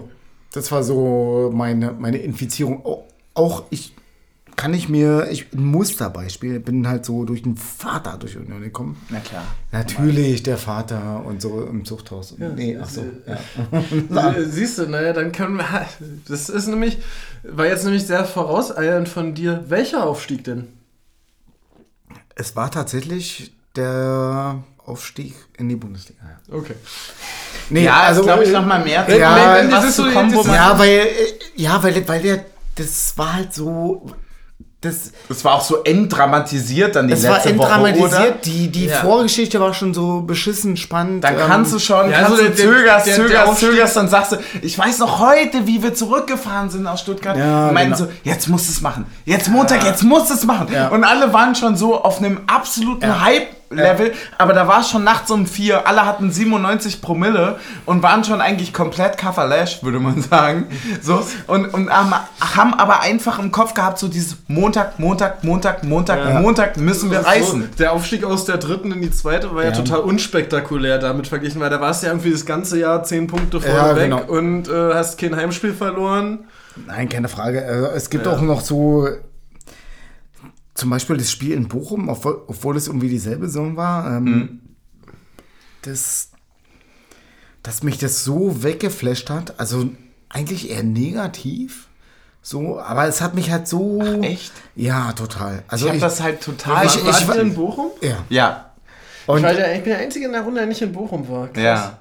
das 0.53 0.71
war 0.71 0.83
so 0.83 1.51
meine, 1.53 1.91
meine 1.93 2.17
Infizierung. 2.17 2.83
Auch, 2.85 3.03
auch 3.35 3.63
ich 3.69 3.93
kann 4.57 4.73
ich 4.73 4.89
mir, 4.89 5.27
ich, 5.31 5.53
ein 5.53 5.63
Musterbeispiel, 5.65 6.59
bin 6.59 6.87
halt 6.87 7.05
so 7.05 7.23
durch 7.23 7.41
den 7.41 7.55
Vater 7.55 8.17
durch 8.19 8.35
Union 8.37 8.61
gekommen. 8.61 8.97
Na 9.09 9.19
klar. 9.19 9.43
Natürlich 9.71 10.43
der 10.43 10.57
Vater 10.57 11.23
und 11.25 11.41
so 11.41 11.61
im 11.65 11.85
Zuchthaus. 11.85 12.35
nee, 12.37 12.77
ach 12.79 12.89
so. 12.89 13.03
Ja. 13.25 14.33
Sie- 14.43 14.45
Siehst 14.51 14.77
du, 14.77 14.87
naja, 14.87 15.13
dann 15.13 15.31
können 15.31 15.55
wir. 15.57 15.65
Das 16.27 16.49
ist 16.49 16.67
nämlich, 16.67 16.97
war 17.43 17.65
jetzt 17.67 17.85
nämlich 17.85 18.05
sehr 18.05 18.25
vorauseilend 18.25 19.07
von 19.07 19.33
dir. 19.33 19.63
Welcher 19.69 20.05
Aufstieg 20.05 20.43
denn? 20.43 20.67
Es 22.41 22.55
war 22.55 22.71
tatsächlich 22.71 23.53
der 23.75 24.63
Aufstieg 24.83 25.35
in 25.59 25.69
die 25.69 25.75
Bundesliga. 25.75 26.21
Ja, 26.23 26.57
Okay. 26.57 26.73
nee, 27.69 27.83
Ja, 27.83 28.01
also 28.01 28.23
glaube 28.23 28.43
ich 28.45 28.51
noch 28.51 28.65
mal 28.65 28.83
mehr. 28.83 29.07
Ja, 29.07 29.61
Ja, 30.55 30.79
weil, 30.79 30.89
äh, 30.89 31.11
ja, 31.55 31.83
weil, 31.83 32.07
weil 32.07 32.21
der, 32.21 32.45
das 32.75 33.15
war 33.15 33.33
halt 33.33 33.53
so, 33.53 34.07
das, 34.81 35.11
Das 35.29 35.45
war 35.45 35.53
auch 35.53 35.61
so 35.61 35.83
enddramatisiert 35.83 36.95
dann 36.95 37.07
die 37.07 37.13
es 37.13 37.23
war 37.23 37.35
letzte 37.35 37.55
Woche, 37.57 37.67
oder? 37.79 37.85
entdramatisiert. 37.87 38.45
Die, 38.45 38.67
die 38.69 38.85
Ja. 38.87 38.97
Vorgeschichte 38.97 39.59
war 39.59 39.73
schon 39.75 39.93
so 39.93 40.21
beschissen 40.21 40.75
spannend. 40.75 41.23
Dann 41.23 41.35
ähm, 41.35 41.41
kannst 41.47 41.71
du 41.73 41.77
schon, 41.79 42.09
ja, 42.09 42.17
kannst 42.21 42.31
also 42.31 42.43
du 42.43 42.49
der- 42.49 42.55
zögerst, 42.57 43.07
der- 43.07 43.15
zögerst, 43.15 43.59
zögerst, 43.59 43.95
dann 43.95 44.09
sagst 44.09 44.31
du, 44.31 44.37
ich 44.63 44.77
weiß 44.77 44.97
noch 44.99 45.19
heute, 45.19 45.67
wie 45.67 45.83
wir 45.83 45.93
zurückgefahren 45.93 46.69
sind 46.71 46.87
aus 46.87 47.01
Stuttgart. 47.01 47.37
Ja, 47.37 47.67
und 47.67 47.73
meinten 47.75 47.93
genau. 47.93 48.05
so, 48.05 48.11
jetzt 48.23 48.47
musst 48.49 48.67
du 48.67 48.71
es 48.71 48.81
machen. 48.81 49.05
Jetzt 49.25 49.49
Montag, 49.49 49.83
jetzt 49.83 50.03
musst 50.03 50.29
du 50.31 50.33
es 50.33 50.45
machen. 50.45 50.67
Ja. 50.73 50.87
Und 50.87 51.03
alle 51.03 51.31
waren 51.31 51.53
schon 51.53 51.75
so 51.77 52.01
auf 52.03 52.17
einem 52.17 52.41
absoluten 52.47 53.05
Ja. 53.71 53.83
Hype-Level, 53.89 54.13
aber 54.37 54.53
da 54.53 54.67
war 54.67 54.81
es 54.81 54.89
schon 54.89 55.03
nachts 55.03 55.31
um 55.31 55.45
vier, 55.47 55.87
alle 55.87 56.05
hatten 56.05 56.31
97 56.31 57.01
Promille 57.01 57.57
und 57.85 58.03
waren 58.03 58.23
schon 58.23 58.41
eigentlich 58.41 58.73
komplett 58.73 59.17
Kafferlash, 59.17 59.83
würde 59.83 59.99
man 59.99 60.21
sagen. 60.29 60.67
So, 61.01 61.25
und, 61.47 61.73
und 61.73 61.89
haben, 61.89 62.13
haben 62.55 62.73
aber 62.73 63.01
einfach 63.01 63.39
im 63.39 63.51
Kopf 63.51 63.73
gehabt, 63.73 63.97
so 63.99 64.07
dieses 64.07 64.37
Montag, 64.47 64.99
Montag, 64.99 65.43
Montag, 65.43 65.83
Montag, 65.83 66.19
Ja. 66.27 66.39
Montag 66.39 66.77
müssen 66.77 67.11
wir 67.11 67.21
So, 67.21 67.27
reißen. 67.27 67.69
der 67.79 67.93
Aufstieg 67.93 68.23
aus 68.23 68.45
der 68.45 68.57
dritten 68.57 68.91
in 68.91 69.01
die 69.01 69.11
zweite 69.11 69.53
war 69.55 69.63
ja, 69.63 69.69
Ja. 69.69 69.75
total 69.75 69.99
unspektakulär 69.99 70.97
damit 70.97 71.27
verglichen, 71.27 71.61
weil 71.61 71.69
da 71.69 71.79
warst 71.81 72.03
du 72.03 72.07
ja 72.07 72.13
irgendwie 72.13 72.31
das 72.31 72.45
ganze 72.45 72.79
Jahr 72.79 73.03
zehn 73.03 73.27
Punkte 73.27 73.61
vorne 73.61 73.75
Ja, 73.77 73.95
weg 73.95 74.11
genau. 74.11 74.23
und 74.27 74.67
äh, 74.67 74.93
hast 74.93 75.17
kein 75.19 75.35
Heimspiel 75.35 75.73
verloren. 75.73 76.39
Nein, 76.87 77.09
keine 77.09 77.27
Frage. 77.27 77.65
Also, 77.65 77.87
es 77.87 78.09
gibt 78.09 78.25
Ja. 78.25 78.33
auch 78.33 78.41
noch 78.41 78.61
so 78.61 79.07
zum 80.81 80.89
Beispiel 80.89 81.15
das 81.17 81.29
Spiel 81.31 81.51
in 81.53 81.67
Bochum, 81.67 82.09
obwohl, 82.09 82.41
obwohl 82.47 82.75
es 82.75 82.87
irgendwie 82.87 83.07
dieselbe 83.07 83.45
Saison 83.45 83.77
war. 83.77 84.17
Ähm, 84.17 84.23
Mhm. 84.23 84.59
das, 85.83 86.31
dass 87.63 87.83
mich 87.83 87.97
das 87.99 88.23
so 88.23 88.63
weggeflasht 88.63 89.29
hat. 89.29 89.59
Also 89.59 89.89
eigentlich 90.29 90.71
eher 90.71 90.81
negativ. 90.83 91.87
So, 92.41 92.79
aber 92.79 93.05
es 93.07 93.21
hat 93.21 93.35
mich 93.35 93.51
halt 93.51 93.67
so. 93.67 94.01
echt? 94.23 94.51
Ja, 94.75 95.11
total. 95.13 95.63
Also 95.67 95.85
Ich 95.85 95.91
habe 95.91 96.01
das 96.01 96.19
halt 96.21 96.41
total. 96.41 96.85
ich- 96.87 96.95
ich- 96.95 97.25
du 97.27 97.31
in 97.33 97.53
Bochum? 97.53 97.91
ja. 98.01 98.17
ja, 98.29 98.71
Und 99.27 99.37
ich, 99.37 99.43
war 99.43 99.53
der, 99.53 99.75
ich 99.75 99.83
bin 99.83 99.91
der 99.93 99.99
Einzige 99.99 100.25
in 100.25 100.31
der 100.31 100.41
Runde, 100.41 100.61
der 100.61 100.67
nicht 100.67 100.81
in 100.81 100.91
Bochum 100.91 101.29
war. 101.29 101.49
Krass. 101.49 101.63
ja. 101.63 101.97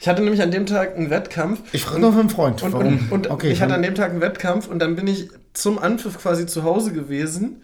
Ich 0.00 0.08
hatte 0.08 0.22
nämlich 0.22 0.40
an 0.42 0.50
dem 0.50 0.64
Tag 0.66 0.96
einen 0.96 1.10
Wettkampf. 1.10 1.60
ich 1.72 1.84
frage 1.84 2.00
noch 2.00 2.16
einen 2.18 2.30
Freund. 2.30 2.62
Und, 2.62 2.72
warum? 2.72 2.86
und, 2.86 3.12
und 3.12 3.30
okay, 3.30 3.52
ich 3.52 3.60
hatte 3.60 3.74
an 3.74 3.82
dem 3.82 3.94
Tag 3.94 4.10
einen 4.10 4.20
Wettkampf 4.22 4.66
und 4.68 4.78
dann 4.78 4.96
bin 4.96 5.06
ich 5.06 5.28
zum 5.52 5.78
Anpfiff 5.78 6.18
quasi 6.18 6.46
zu 6.46 6.62
Hause 6.64 6.92
gewesen. 6.92 7.60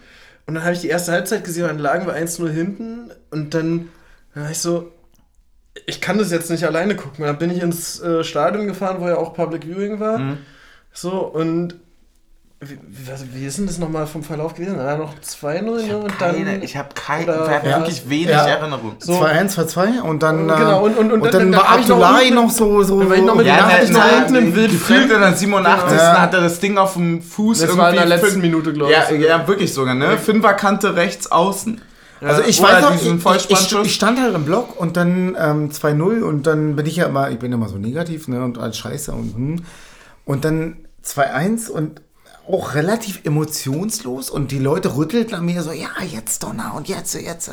Und 0.48 0.54
dann 0.54 0.64
habe 0.64 0.72
ich 0.72 0.80
die 0.80 0.88
erste 0.88 1.12
Halbzeit 1.12 1.44
gesehen 1.44 1.64
und 1.64 1.68
dann 1.68 1.78
lagen 1.78 2.06
wir 2.06 2.16
1-0 2.16 2.48
hinten. 2.48 3.10
Und 3.30 3.52
dann 3.52 3.90
war 4.34 4.50
ich 4.50 4.58
so, 4.58 4.90
ich 5.84 6.00
kann 6.00 6.16
das 6.16 6.32
jetzt 6.32 6.50
nicht 6.50 6.64
alleine 6.64 6.96
gucken. 6.96 7.26
Dann 7.26 7.36
bin 7.36 7.50
ich 7.50 7.60
ins 7.60 8.00
äh, 8.00 8.24
Stadion 8.24 8.66
gefahren, 8.66 8.96
wo 9.00 9.08
ja 9.08 9.18
auch 9.18 9.34
Public 9.34 9.66
Viewing 9.66 10.00
war. 10.00 10.16
Mhm. 10.16 10.38
So, 10.90 11.20
und 11.20 11.74
wie, 12.60 12.76
wie, 12.88 13.34
wie 13.40 13.46
ist 13.46 13.58
denn 13.58 13.66
das 13.66 13.78
nochmal 13.78 14.06
vom 14.08 14.24
Verlauf 14.24 14.54
gewesen? 14.54 14.78
Da 14.78 14.96
noch 14.96 15.14
2-0 15.20 15.86
ne? 15.86 15.96
und 15.98 16.18
Keine, 16.18 16.44
dann. 16.44 16.62
ich 16.62 16.76
habe 16.76 16.88
keine, 16.94 17.24
Oder- 17.44 17.62
wirklich 17.64 18.08
wenig 18.10 18.30
Ja. 18.30 18.46
Erinnerung. 18.46 18.96
So. 18.98 19.12
2-1, 19.22 19.54
2-2 19.54 20.00
und 20.02 20.22
dann, 20.24 20.48
Genau, 20.48 20.80
äh, 20.80 20.82
und- 20.90 20.98
und- 20.98 21.12
und 21.12 21.24
dann- 21.24 21.32
dann 21.32 21.52
dann 21.52 21.60
war 21.60 21.78
ich 21.78 21.86
noch 21.86 21.96
Abdullahi 22.00 22.22
unten- 22.24 22.34
noch 22.34 22.50
so, 22.50 22.82
so, 22.82 22.98
dann 22.98 23.10
war 23.10 23.16
ich 23.16 23.22
noch 23.22 23.34
mit 23.36 23.46
Ja, 23.46 23.56
Nachrichten 23.58 23.92
na, 23.92 23.98
da 24.00 24.04
na, 24.10 24.16
hinten 24.18 24.34
im 24.34 24.56
Wild 24.56 24.70
gefühlt 24.72 25.10
in 25.12 25.20
der 25.20 25.34
87. 25.34 25.98
Ja. 25.98 26.20
hat 26.20 26.34
er 26.34 26.40
das 26.40 26.58
Ding 26.58 26.78
auf 26.78 26.94
dem 26.94 27.22
Fuß 27.22 27.60
Das 27.60 27.76
war 27.76 27.90
in 27.90 27.94
der 27.96 28.04
irgendwie 28.06 28.22
letzten 28.24 28.38
fün- 28.40 28.42
Minute, 28.42 28.72
glaube 28.72 28.90
Ja, 28.92 29.04
ich. 29.08 29.20
ja, 29.20 29.46
wirklich 29.46 29.72
sogar, 29.72 29.94
ne? 29.94 30.18
Fünferkante 30.18 30.96
rechts 30.96 31.30
außen. 31.30 31.80
Also 32.20 32.42
ich 32.42 32.60
weiß 32.60 32.82
noch, 32.82 32.94
ich, 33.36 33.50
ich, 33.50 33.72
ich 33.84 33.94
stand 33.94 34.20
halt 34.20 34.34
im 34.34 34.44
Block 34.44 34.80
und 34.80 34.96
dann 34.96 35.36
ähm, 35.40 35.70
2-0 35.70 36.22
und 36.24 36.48
dann 36.48 36.74
bin 36.74 36.84
ich 36.86 36.96
ja 36.96 37.06
immer, 37.06 37.30
ich 37.30 37.38
bin 37.38 37.52
ja 37.52 37.56
immer 37.56 37.68
so 37.68 37.76
negativ, 37.78 38.26
ne, 38.26 38.42
und 38.42 38.58
als 38.58 38.76
Scheiße 38.78 39.12
und 39.12 39.34
hm. 39.36 39.56
Und 40.24 40.44
dann 40.44 40.78
2-1 41.04 41.70
und 41.70 42.00
auch 42.48 42.74
relativ 42.74 43.20
emotionslos 43.24 44.30
und 44.30 44.50
die 44.50 44.58
Leute 44.58 44.96
rüttelten 44.96 45.34
an 45.34 45.44
mir 45.44 45.62
so, 45.62 45.72
ja, 45.72 45.88
jetzt 46.10 46.42
Donner 46.42 46.74
und 46.74 46.88
jetzt, 46.88 47.14
jetzt. 47.14 47.50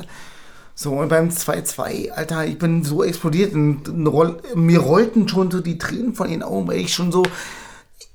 So, 0.73 0.93
und 0.93 1.07
beim 1.09 1.29
2-2, 1.29 2.11
Alter, 2.11 2.45
ich 2.45 2.57
bin 2.57 2.83
so 2.83 3.03
explodiert 3.03 3.53
und, 3.53 3.87
roll, 4.07 4.41
mir 4.55 4.79
rollten 4.79 5.27
schon 5.27 5.49
so 5.51 5.61
die 5.61 5.77
Tränen 5.77 6.13
von 6.15 6.29
den 6.29 6.43
Augen, 6.43 6.67
weil 6.67 6.79
ich 6.79 6.93
schon 6.93 7.11
so 7.11 7.23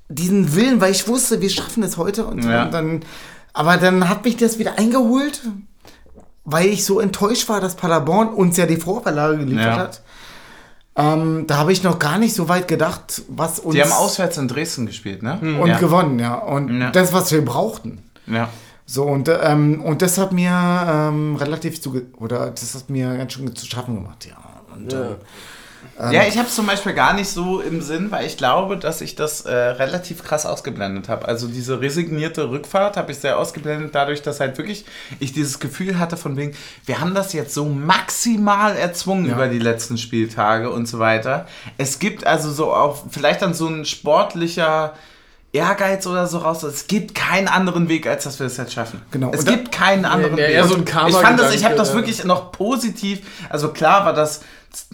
diesen 0.09 0.55
Willen, 0.55 0.81
weil 0.81 0.93
ich 0.93 1.07
wusste, 1.09 1.41
wir 1.41 1.51
schaffen 1.51 1.83
es 1.83 1.97
heute 1.97 2.27
und, 2.27 2.45
Ja. 2.45 2.65
und 2.65 2.75
dann, 2.75 3.01
aber 3.53 3.77
dann 3.77 4.09
hat 4.09 4.25
mich 4.25 4.37
das 4.37 4.59
wieder 4.59 4.79
eingeholt, 4.79 5.41
weil 6.45 6.67
ich 6.69 6.85
so 6.85 7.01
enttäuscht 7.01 7.49
war, 7.49 7.61
dass 7.61 7.77
Paderborn 7.77 8.29
uns 8.29 8.57
ja 8.57 8.67
die 8.67 8.77
Vorverlage 8.77 9.39
geliefert 9.39 9.65
Ja. 9.65 9.77
hat. 9.79 10.03
Ähm, 11.01 11.47
da 11.47 11.57
habe 11.59 11.73
ich 11.73 11.83
noch 11.83 11.99
gar 11.99 12.19
nicht 12.19 12.35
so 12.35 12.49
weit 12.49 12.69
gedacht, 12.69 13.23
was 13.29 13.59
uns 13.59 13.75
Die 13.75 13.83
haben 13.83 13.93
auswärts 13.93 14.37
in 14.39 14.49
Dresden 14.49 14.87
gespielt, 14.87 15.23
ne? 15.23 15.39
und 15.61 15.69
ja. 15.69 15.79
gewonnen, 15.79 16.19
ja. 16.19 16.35
Und 16.35 16.81
Ja. 16.81 16.91
das, 16.91 17.13
was 17.13 17.31
wir 17.33 17.45
brauchten. 17.45 17.99
Ja. 18.27 18.49
So, 18.87 19.05
und, 19.05 19.29
ähm, 19.43 19.83
und 19.83 20.03
das 20.03 20.19
hat 20.19 20.33
mir 20.33 20.51
ähm, 20.51 21.37
relativ 21.37 21.81
zu, 21.81 22.03
oder 22.19 22.51
das 22.51 22.75
hat 22.75 22.91
mir 22.91 23.17
ganz 23.17 23.33
schön 23.33 23.55
zu 23.55 23.67
schaffen 23.67 23.95
gemacht, 23.95 24.27
ja. 24.29 24.37
Und, 24.75 24.93
Ja. 24.93 25.03
äh, 25.13 25.17
Ja, 26.13 26.23
ich 26.25 26.39
habe 26.39 26.49
es 26.49 26.55
zum 26.55 26.67
Beispiel 26.67 26.95
gar 26.95 27.13
nicht 27.13 27.29
so 27.29 27.61
im 27.61 27.83
Sinn, 27.83 28.11
weil 28.11 28.27
ich 28.27 28.39
glaube, 28.39 28.79
dass 28.79 29.03
ich 29.03 29.17
das 29.17 29.43
äh, 29.43 29.53
relativ 29.55 30.25
krass 30.25 30.47
ausgeblendet 30.47 31.09
habe. 31.11 31.29
Also 31.29 31.47
diese 31.47 31.81
resignierte 31.83 32.49
Rückfahrt 32.51 32.97
habe 32.97 33.13
ich 33.13 33.19
sehr 33.19 33.39
ausgeblendet, 33.39 33.95
dadurch, 33.95 34.23
dass 34.23 34.41
halt 34.41 34.57
wirklich 34.57 34.87
ich 35.19 35.33
dieses 35.35 35.61
Gefühl 35.61 35.99
hatte 35.99 36.17
von 36.17 36.37
wegen, 36.39 36.55
wir 36.87 37.01
haben 37.01 37.15
das 37.15 37.35
jetzt 37.35 37.53
so 37.53 37.67
maximal 37.67 38.77
erzwungen 38.77 39.27
Ja. 39.27 39.35
über 39.35 39.49
die 39.49 39.59
letzten 39.59 39.99
Spieltage 39.99 40.71
und 40.71 40.87
so 40.87 40.99
weiter. 40.99 41.47
Es 41.77 41.99
gibt 41.99 42.27
also 42.27 42.51
so 42.51 42.73
auch 42.73 43.05
vielleicht 43.11 43.43
dann 43.43 43.53
so 43.53 43.67
ein 43.69 43.85
sportlicher 43.85 44.95
Ehrgeiz 45.53 46.07
oder 46.07 46.27
so 46.29 46.39
raus. 46.39 46.63
Es 46.63 46.87
gibt 46.87 47.15
keinen 47.15 47.49
anderen 47.49 47.89
Weg, 47.89 48.07
als 48.07 48.23
dass 48.25 48.39
wir 48.39 48.47
es 48.47 48.57
jetzt 48.57 48.73
schaffen. 48.73 49.03
Genau. 49.11 49.33
Es 49.35 49.45
da- 49.45 49.51
gibt 49.51 49.73
keinen 49.73 50.05
anderen 50.05 50.37
ja, 50.39 50.45
Weg. 50.45 50.55
eher 50.55 50.65
so 50.67 50.77
ein 50.77 50.85
Karma- 50.85 51.09
ich 51.09 51.17
fand 51.17 51.41
das, 51.41 51.53
ich 51.55 51.65
habe 51.65 51.75
das 51.75 51.93
wirklich 51.93 52.25
noch 52.25 52.53
positiv. 52.53 53.21
Also 53.49 53.71
klar 53.73 54.05
war 54.05 54.13
das 54.15 54.43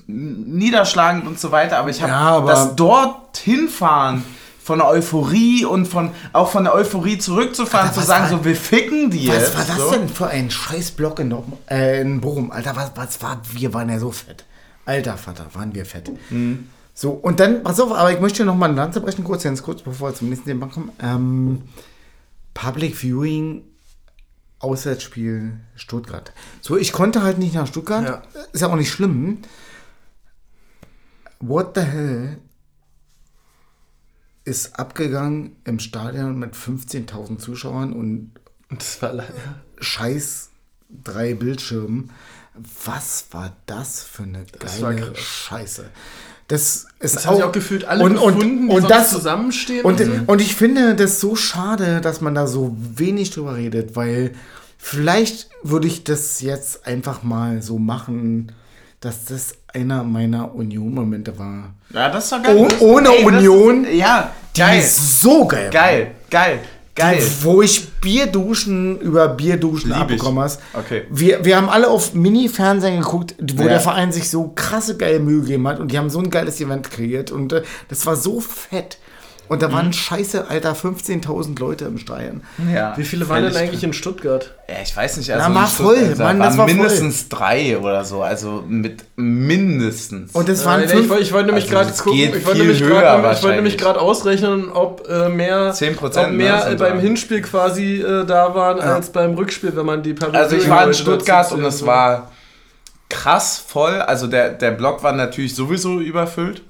niederschlagend 0.07 1.27
und 1.27 1.39
so 1.41 1.51
weiter, 1.53 1.79
aber 1.79 1.91
ich 1.91 2.01
habe 2.03 2.12
Ja, 2.12 2.41
das 2.41 2.77
dort 2.77 3.37
hinfahren 3.39 4.22
von 4.62 4.79
der 4.79 4.89
Euphorie 4.89 5.64
und 5.64 5.87
von 5.87 6.11
auch 6.33 6.51
von 6.51 6.64
der 6.64 6.74
Euphorie 6.74 7.18
zurückzufahren, 7.18 7.89
Alter, 7.89 8.01
zu 8.01 8.07
sagen, 8.07 8.24
war- 8.24 8.39
so 8.39 8.45
wir 8.45 8.57
ficken 8.57 9.11
die 9.11 9.29
was 9.29 9.37
jetzt. 9.37 9.57
war 9.59 9.64
das 9.64 9.79
so. 9.79 9.91
denn 9.93 10.09
für 10.09 10.27
ein 10.29 10.51
scheiß 10.51 10.93
Block 10.93 11.20
in, 11.20 11.35
äh, 11.70 12.01
in 12.01 12.20
Bochum? 12.20 12.51
Alter, 12.51 12.74
was, 12.77 12.93
was 12.97 13.22
war, 13.22 13.41
wir 13.53 13.72
waren 13.74 13.89
ja 13.89 13.99
so 13.99 14.11
fett. 14.11 14.45
Alter 14.85 15.16
Vater, 15.16 15.47
waren 15.55 15.74
wir 15.74 15.85
fett. 15.87 16.11
Mhm. 16.31 16.68
So, 16.95 17.11
und 17.11 17.41
dann, 17.41 17.62
pass 17.62 17.79
auf, 17.79 17.93
aber 17.93 18.11
ich 18.12 18.20
möchte 18.20 18.45
noch 18.45 18.55
mal 18.57 18.66
eine 18.70 18.77
Lanze 18.77 19.01
brechen, 19.01 19.22
kurz, 19.24 19.43
ganz 19.43 19.62
kurz, 19.62 19.83
bevor 19.83 20.11
wir 20.11 20.14
zum 20.14 20.31
nächsten 20.31 20.47
Thema 20.49 20.66
kommen. 20.66 20.91
Ähm, 21.03 21.62
Public 22.55 22.97
Viewing, 22.97 23.62
Auswärtsspiel 24.59 25.53
Stuttgart. 25.74 26.33
So, 26.62 26.77
ich 26.77 26.93
konnte 26.93 27.22
halt 27.22 27.39
nicht 27.39 27.55
nach 27.55 27.66
Stuttgart. 27.66 28.05
Ja. 28.05 28.43
Ist 28.53 28.62
ja 28.62 28.68
auch 28.68 28.77
nicht 28.77 28.91
schlimm. 28.91 29.39
What 31.41 31.72
the 31.74 31.82
hell 31.82 32.39
ist 34.45 34.78
abgegangen 34.78 35.57
im 35.64 35.78
Stadion 35.78 36.39
mit 36.39 36.55
15.000 36.55 37.39
Zuschauern 37.39 37.93
und 37.93 38.30
Und 38.70 38.80
das 38.80 39.03
war 39.03 39.12
leider. 39.12 39.32
scheiß 39.80 40.51
drei 41.03 41.34
Bildschirmen. 41.34 42.11
Was 42.84 43.26
war 43.32 43.55
das 43.66 44.03
für 44.03 44.22
eine 44.22 44.47
Das 44.59 44.80
geile. 44.80 45.14
Scheiße? 45.14 45.91
Das 46.49 46.87
ist 47.01 47.16
Das 47.16 47.26
haben 47.26 47.37
sich 47.37 47.45
auch 47.45 47.53
gefühlt 47.53 47.84
alle 47.84 48.05
und, 48.05 48.12
gefunden, 48.14 48.68
und, 48.68 48.76
und 48.76 48.80
sonst 48.82 48.91
das 48.91 49.11
zusammenstehen. 49.11 49.84
und, 49.84 49.99
so. 49.99 50.12
und 50.28 50.41
ich 50.41 50.55
finde 50.55 50.95
das 50.95 51.20
so 51.20 51.34
schade, 51.34 52.01
dass 52.01 52.20
man 52.20 52.34
da 52.37 52.47
so 52.47 52.76
wenig 52.78 53.30
drüber 53.30 53.57
redet, 53.57 53.97
weil 53.97 54.32
vielleicht 54.78 55.51
würde 55.64 55.89
ich 55.89 56.05
das 56.05 56.41
jetzt 56.41 56.87
einfach 56.87 57.24
mal 57.24 57.62
so 57.62 57.78
machen, 57.78 58.53
dass 59.01 59.24
das 59.24 59.55
einer 59.77 60.03
meiner 60.03 60.55
Union-Momente 60.55 61.39
war. 61.39 61.74
Ja, 61.93 62.09
das 62.11 62.31
doch 62.31 62.43
geil. 62.43 62.57
Oh, 62.81 62.85
ohne 62.85 63.09
das 63.09 63.22
Union, 63.24 63.85
Ist, 63.85 63.95
ja, 63.95 64.31
geil. 64.57 64.83
so 64.83 65.47
geil. 65.47 65.64
war. 65.66 65.70
Geil, 65.70 66.11
geil, 66.31 66.59
geil. 66.95 67.18
Die, 67.20 67.45
wo 67.45 67.62
ich 67.62 67.89
Bierduschen 68.01 68.99
über 69.01 69.29
Bierduschen 69.29 69.91
Lieb 69.91 69.97
ich. 69.97 70.03
abbekommen 70.03 70.43
hast. 70.43 70.61
Okay. 70.72 71.03
Wir, 71.11 71.45
wir 71.45 71.57
haben 71.57 71.68
alle 71.68 71.89
auf 71.89 72.14
Mini-Fernsehen 72.14 73.01
geguckt, 73.01 73.35
wo 73.55 73.62
Ja. 73.64 73.68
der 73.68 73.81
Verein 73.81 74.12
sich 74.12 74.31
so 74.31 74.53
krasse 74.55 74.97
geile 74.97 75.20
Mühe 75.20 75.41
gegeben 75.43 75.66
hat 75.68 75.79
und 75.81 75.93
die 75.93 75.99
haben 75.99 76.11
so 76.11 76.18
ein 76.18 76.31
geiles 76.31 76.61
Event 76.61 76.91
kreiert 76.91 77.31
und 77.31 77.53
äh, 77.53 77.62
das 77.89 78.05
war 78.07 78.16
so 78.16 78.41
fett. 78.41 78.99
Und 79.49 79.62
da 79.62 79.72
waren 79.72 79.92
scheiße, 79.92 80.49
Alter, 80.49 80.72
15.000 80.74 81.59
Leute 81.59 81.84
im 81.84 81.99
Stadion. 81.99 82.42
Ja, 82.72 82.94
Wie 82.97 83.05
viele 83.05 83.28
waren 83.28 83.44
denn 83.44 83.55
eigentlich 83.57 83.84
in 83.84 83.92
Stuttgart? 83.92 84.55
Ja, 84.68 84.76
ich 84.82 84.97
weiß 84.97 85.16
nicht, 85.18 85.30
also 85.32 85.47
Na, 85.49 85.55
war 85.55 85.66
voll, 85.66 86.14
da 86.16 86.24
Mann, 86.24 86.38
das 86.40 86.49
waren 86.51 86.59
war 86.59 86.66
voll. 86.68 86.74
mindestens 86.74 87.28
drei 87.28 87.78
oder 87.78 88.05
so, 88.05 88.22
also 88.22 88.64
mit 88.66 89.05
mindestens. 89.16 90.32
Und 90.32 90.49
es 90.49 90.64
waren 90.64 90.80
Äh, 90.80 90.84
ich, 90.86 90.90
fünf, 90.90 91.09
wollte- 91.09 91.22
ich 91.22 91.32
wollte 91.32 91.47
nämlich 91.47 91.64
Also 91.64 91.74
gerade 91.76 91.90
es 91.90 91.99
gucken, 92.03 92.18
geht 92.18 92.34
ich 92.34 92.44
wollte 92.47 92.51
viel 92.59 92.66
nämlich 92.66 92.82
höher 92.82 92.88
gerade 93.01 93.07
ich 93.07 93.12
wollte 93.12 93.24
wahrscheinlich. 93.28 93.57
nämlich 93.57 93.78
gerade 93.78 94.01
ausrechnen, 94.01 94.70
ob 94.72 95.09
äh, 95.09 95.28
mehr, 95.28 95.72
10%, 95.74 96.26
ob 96.26 96.32
mehr 96.32 96.57
ne, 96.57 96.62
äh, 96.62 96.68
sind 96.68 96.78
beim. 96.78 96.99
Hinspiel 96.99 97.42
quasi 97.42 98.01
äh, 98.01 98.24
da 98.24 98.55
waren 98.55 98.80
als 98.80 99.11
beim 99.11 99.34
Rückspiel, 99.34 99.76
wenn 99.76 99.86
man 99.86 100.03
die 100.03 100.14
Pavillon 100.14 100.36
Also 100.42 100.57
ich 100.57 100.68
war 100.68 100.86
in 100.86 100.94
Stuttgart 100.94 101.53
und 101.53 101.64
es 101.64 101.84
war 101.86 102.30
krass 103.09 103.62
voll. 103.64 103.94
Also 104.01 104.26
der, 104.26 104.51
der 104.51 104.72
Block 104.72 105.03
war 105.03 105.12
natürlich 105.12 105.55
sowieso 105.55 106.01
überfüllt. 106.01 106.62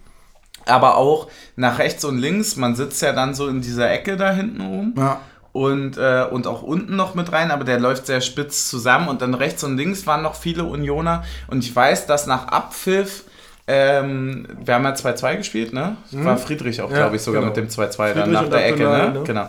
Aber 0.66 0.96
auch 0.96 1.28
nach 1.54 1.78
rechts 1.78 2.04
und 2.04 2.18
links, 2.18 2.56
man 2.56 2.74
sitzt 2.74 3.00
ja 3.02 3.12
dann 3.12 3.34
so 3.34 3.48
in 3.48 3.60
dieser 3.60 3.90
Ecke 3.90 4.16
da 4.16 4.32
hinten 4.32 4.60
oben. 4.60 4.94
Ja. 4.96 5.20
Und, 5.52 5.96
äh, 5.96 6.26
und 6.30 6.46
auch 6.46 6.62
unten 6.62 6.96
noch 6.96 7.14
mit 7.14 7.32
rein, 7.32 7.50
aber 7.50 7.64
der 7.64 7.80
läuft 7.80 8.06
sehr 8.06 8.20
spitz 8.20 8.68
zusammen. 8.68 9.08
Und 9.08 9.22
dann 9.22 9.32
rechts 9.32 9.64
und 9.64 9.76
links 9.78 10.06
waren 10.06 10.22
noch 10.22 10.34
viele 10.34 10.64
Unioner. 10.64 11.24
Und 11.48 11.64
ich 11.64 11.74
weiß, 11.74 12.06
dass 12.06 12.26
nach 12.26 12.48
Abpfiff, 12.48 13.24
ähm, 13.66 14.46
wir 14.62 14.74
haben 14.74 14.84
ja 14.84 14.92
2-2 14.92 15.36
gespielt, 15.38 15.72
ne? 15.72 15.96
War 16.10 16.36
Friedrich 16.36 16.82
auch, 16.82 16.90
Ja, 16.90 16.96
glaube 16.96 17.16
ich, 17.16 17.22
sogar 17.22 17.40
genau. 17.40 17.54
mit 17.54 17.56
dem 17.56 17.68
2-2 17.68 18.12
dann 18.12 18.32
nach 18.32 18.48
der 18.48 18.66
Ecke, 18.66 18.82
ne? 18.82 19.10
ne? 19.14 19.22
Genau. 19.24 19.48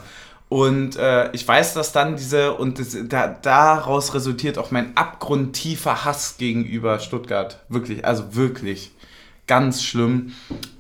Und 0.50 0.96
äh, 0.96 1.30
ich 1.34 1.46
weiß, 1.46 1.74
dass 1.74 1.92
dann 1.92 2.16
diese, 2.16 2.54
und 2.54 2.80
das, 2.80 2.96
da, 3.04 3.28
daraus 3.28 4.14
resultiert 4.14 4.58
auch 4.58 4.72
mein 4.72 4.96
abgrundtiefer 4.96 6.06
Hass 6.06 6.38
gegenüber 6.38 7.00
Stuttgart. 7.00 7.60
Wirklich, 7.68 8.06
also 8.06 8.34
wirklich. 8.36 8.92
Ganz 9.48 9.84
schlimm. 9.84 10.34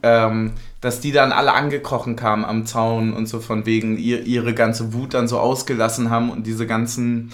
Ähm, 0.03 0.53
dass 0.82 0.99
die 0.99 1.11
dann 1.11 1.32
alle 1.32 1.53
angekrochen 1.53 2.15
kamen 2.15 2.45
am 2.45 2.65
Zaun 2.65 3.13
und 3.13 3.28
so 3.28 3.39
von 3.39 3.65
wegen 3.65 3.97
ihr, 3.97 4.24
ihre 4.24 4.53
ganze 4.53 4.93
Wut 4.93 5.13
dann 5.13 5.28
so 5.28 5.39
ausgelassen 5.39 6.09
haben 6.09 6.30
und 6.30 6.45
diese 6.45 6.68
ganzen. 6.68 7.32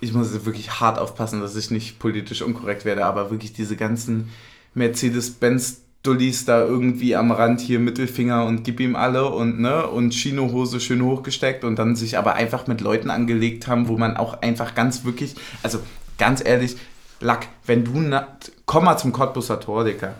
Ich 0.00 0.12
muss 0.12 0.44
wirklich 0.44 0.78
hart 0.78 0.98
aufpassen, 0.98 1.40
dass 1.40 1.56
ich 1.56 1.72
nicht 1.72 1.98
politisch 1.98 2.42
unkorrekt 2.42 2.84
werde, 2.84 3.04
aber 3.04 3.30
wirklich 3.30 3.52
diese 3.52 3.74
ganzen 3.74 4.28
Mercedes-Benz 4.74 5.80
Dullis 6.04 6.44
da 6.44 6.60
irgendwie 6.64 7.16
am 7.16 7.32
Rand 7.32 7.60
hier 7.60 7.80
Mittelfinger 7.80 8.44
und 8.44 8.62
gib 8.62 8.78
ihm 8.78 8.94
alle 8.94 9.28
und 9.28 9.58
ne 9.58 9.88
und 9.88 10.14
Chinohose 10.14 10.78
schön 10.78 11.02
hochgesteckt 11.02 11.64
und 11.64 11.76
dann 11.76 11.96
sich 11.96 12.16
aber 12.16 12.34
einfach 12.34 12.68
mit 12.68 12.80
Leuten 12.80 13.10
angelegt 13.10 13.66
haben, 13.66 13.88
wo 13.88 13.98
man 13.98 14.16
auch 14.16 14.40
einfach 14.40 14.76
ganz 14.76 15.04
wirklich, 15.04 15.34
also 15.64 15.80
ganz 16.16 16.44
ehrlich, 16.44 16.76
Lack, 17.20 17.48
wenn 17.66 17.84
du 17.84 17.92
na, 17.94 18.28
komm 18.64 18.84
mal 18.84 18.96
zum 18.96 19.12
Cottbusser 19.12 19.58
Tor, 19.58 19.84
Dicker. 19.84 20.14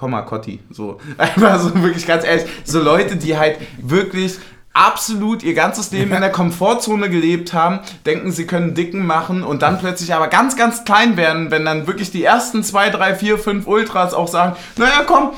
Komm 0.00 0.12
mal, 0.12 0.22
Cotti. 0.22 0.60
So. 0.70 0.98
Einfach 1.18 1.60
so 1.60 1.74
wirklich 1.82 2.06
ganz 2.06 2.24
ehrlich. 2.24 2.46
So 2.64 2.80
Leute, 2.80 3.16
die 3.16 3.36
halt 3.36 3.58
wirklich 3.78 4.38
absolut 4.72 5.42
ihr 5.42 5.52
ganzes 5.52 5.90
Leben 5.90 6.14
in 6.14 6.22
der 6.22 6.32
Komfortzone 6.32 7.10
gelebt 7.10 7.52
haben, 7.52 7.80
denken, 8.06 8.32
sie 8.32 8.46
können 8.46 8.74
Dicken 8.74 9.04
machen 9.04 9.42
und 9.42 9.60
dann 9.60 9.78
plötzlich 9.78 10.14
aber 10.14 10.28
ganz, 10.28 10.56
ganz 10.56 10.84
klein 10.84 11.18
werden, 11.18 11.50
wenn 11.50 11.66
dann 11.66 11.86
wirklich 11.86 12.10
die 12.10 12.24
ersten 12.24 12.64
zwei, 12.64 12.88
drei, 12.88 13.14
vier, 13.14 13.36
fünf 13.36 13.66
Ultras 13.66 14.14
auch 14.14 14.28
sagen, 14.28 14.56
naja, 14.76 15.02
komm, 15.06 15.32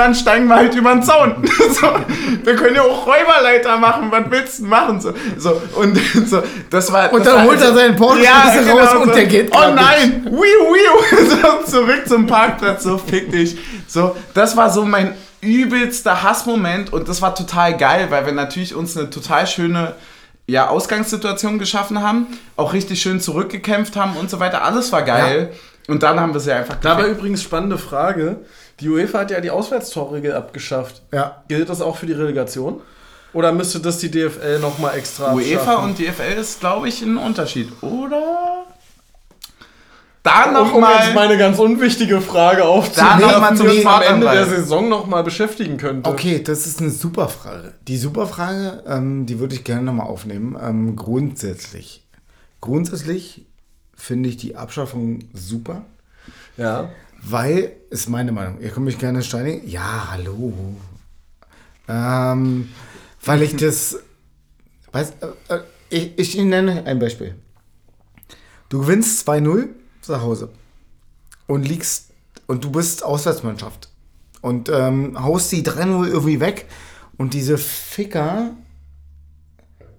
dann 0.00 0.14
steigen 0.14 0.48
wir 0.48 0.56
halt 0.56 0.74
über 0.74 0.92
den 0.92 1.02
Zaun. 1.02 1.34
so, 1.46 1.88
wir 2.42 2.56
können 2.56 2.76
ja 2.76 2.82
auch 2.82 3.06
Räuberleiter 3.06 3.76
machen, 3.76 4.10
was 4.10 4.24
willst 4.30 4.58
du 4.60 4.64
machen? 4.64 5.00
So, 5.00 5.12
so, 5.36 5.60
und 5.74 5.98
so, 6.26 6.42
das 6.70 6.90
war. 6.92 7.12
Und 7.12 7.24
das 7.24 7.34
dann 7.34 7.42
war 7.42 7.50
holt 7.50 7.60
er 7.60 7.74
seinen 7.74 7.96
Porsche 7.96 8.24
Schlüssel 8.24 8.78
raus 8.78 8.94
und 9.02 9.14
der 9.14 9.26
geht 9.26 9.54
Oh 9.54 9.74
nein! 9.74 10.24
Wiu, 10.24 10.32
wiu! 10.32 11.26
So, 11.30 11.70
zurück 11.70 12.02
zum 12.06 12.26
Parkplatz, 12.26 12.82
so 12.82 12.98
fick 12.98 13.30
dich. 13.30 13.56
So, 13.86 14.16
das 14.34 14.56
war 14.56 14.70
so 14.70 14.84
mein 14.84 15.14
übelster 15.42 16.22
Hassmoment 16.22 16.92
und 16.92 17.08
das 17.08 17.22
war 17.22 17.34
total 17.34 17.76
geil, 17.76 18.06
weil 18.10 18.26
wir 18.26 18.32
natürlich 18.32 18.74
uns 18.74 18.96
eine 18.96 19.10
total 19.10 19.46
schöne 19.46 19.94
ja, 20.46 20.68
Ausgangssituation 20.68 21.58
geschaffen 21.58 22.02
haben, 22.02 22.26
auch 22.56 22.72
richtig 22.72 23.00
schön 23.00 23.20
zurückgekämpft 23.20 23.96
haben 23.96 24.16
und 24.16 24.30
so 24.30 24.40
weiter. 24.40 24.64
Alles 24.64 24.90
war 24.92 25.02
geil. 25.02 25.52
Und 25.88 26.02
dann 26.02 26.20
haben 26.20 26.32
wir 26.32 26.40
sie 26.40 26.52
einfach 26.52 26.76
Da 26.76 26.96
war 26.96 27.06
übrigens 27.06 27.42
spannende 27.42 27.78
Frage. 27.78 28.36
Die 28.80 28.88
UEFA 28.88 29.20
hat 29.20 29.30
ja 29.30 29.40
die 29.40 29.50
Auswärtstorregel 29.50 30.32
abgeschafft. 30.32 31.02
Ja. 31.12 31.42
Gilt 31.48 31.68
das 31.68 31.80
auch 31.80 31.96
für 31.96 32.06
die 32.06 32.12
Relegation? 32.12 32.80
Oder 33.32 33.52
müsste 33.52 33.78
das 33.80 33.98
die 33.98 34.10
DFL 34.10 34.58
nochmal 34.60 34.96
extra 34.98 35.32
UEFA 35.34 35.60
abschaffen? 35.60 35.90
und 35.90 35.98
DFL 35.98 36.38
ist, 36.40 36.60
glaube 36.60 36.88
ich, 36.88 37.02
ein 37.02 37.16
Unterschied, 37.16 37.70
oder? 37.82 38.64
Da 40.22 40.44
um, 40.44 40.56
um 40.56 40.64
jetzt 40.64 40.72
nochmal. 40.74 41.14
meine 41.14 41.38
ganz 41.38 41.58
unwichtige 41.58 42.20
Frage 42.20 42.62
Da 42.62 42.68
aufzunehmen, 42.68 43.20
noch 43.20 43.40
mal 43.40 43.56
zum 43.56 43.68
die 43.68 43.76
uns 43.78 43.86
am 43.86 44.02
Ende 44.02 44.30
der. 44.30 44.46
Saison 44.46 44.88
nochmal 44.88 45.24
beschäftigen 45.24 45.76
könnte. 45.78 46.10
Okay, 46.10 46.42
das 46.42 46.66
ist 46.66 46.80
eine 46.80 46.90
super 46.90 47.28
Frage. 47.28 47.72
Die 47.88 47.96
super 47.96 48.26
Frage, 48.26 48.82
ähm, 48.86 49.24
die 49.26 49.38
würde 49.38 49.54
ich 49.54 49.64
gerne 49.64 49.82
nochmal 49.82 50.06
aufnehmen. 50.06 50.58
Ähm, 50.60 50.94
grundsätzlich. 50.96 52.04
Grundsätzlich 52.60 53.46
finde 53.94 54.28
ich 54.28 54.36
die 54.36 54.56
Abschaffung 54.56 55.20
super, 55.32 55.82
Ja. 56.56 56.90
Weil, 57.22 57.72
ist 57.90 58.08
meine 58.08 58.32
Meinung, 58.32 58.60
ihr 58.60 58.70
könnt 58.70 58.86
mich 58.86 58.98
gerne 58.98 59.22
steinigen. 59.22 59.68
Ja, 59.68 60.08
hallo. 60.10 60.52
Ähm, 61.88 62.68
weil 63.24 63.42
ich 63.42 63.56
das, 63.56 63.98
weiß, 64.92 65.12
äh, 65.48 65.54
äh, 65.54 65.60
ich, 65.90 66.18
ich 66.18 66.36
nenne 66.36 66.86
ein 66.86 66.98
Beispiel. 66.98 67.34
Du 68.68 68.80
gewinnst 68.80 69.28
2-0 69.28 69.68
zu 70.00 70.22
Hause 70.22 70.50
und 71.46 71.66
liegst 71.66 72.10
und 72.46 72.64
du 72.64 72.70
bist 72.70 73.04
Auswärtsmannschaft 73.04 73.90
und 74.40 74.68
ähm, 74.68 75.20
haust 75.22 75.50
die 75.52 75.62
3-0 75.62 76.06
irgendwie 76.06 76.40
weg 76.40 76.66
und 77.18 77.34
diese 77.34 77.58
Ficker 77.58 78.52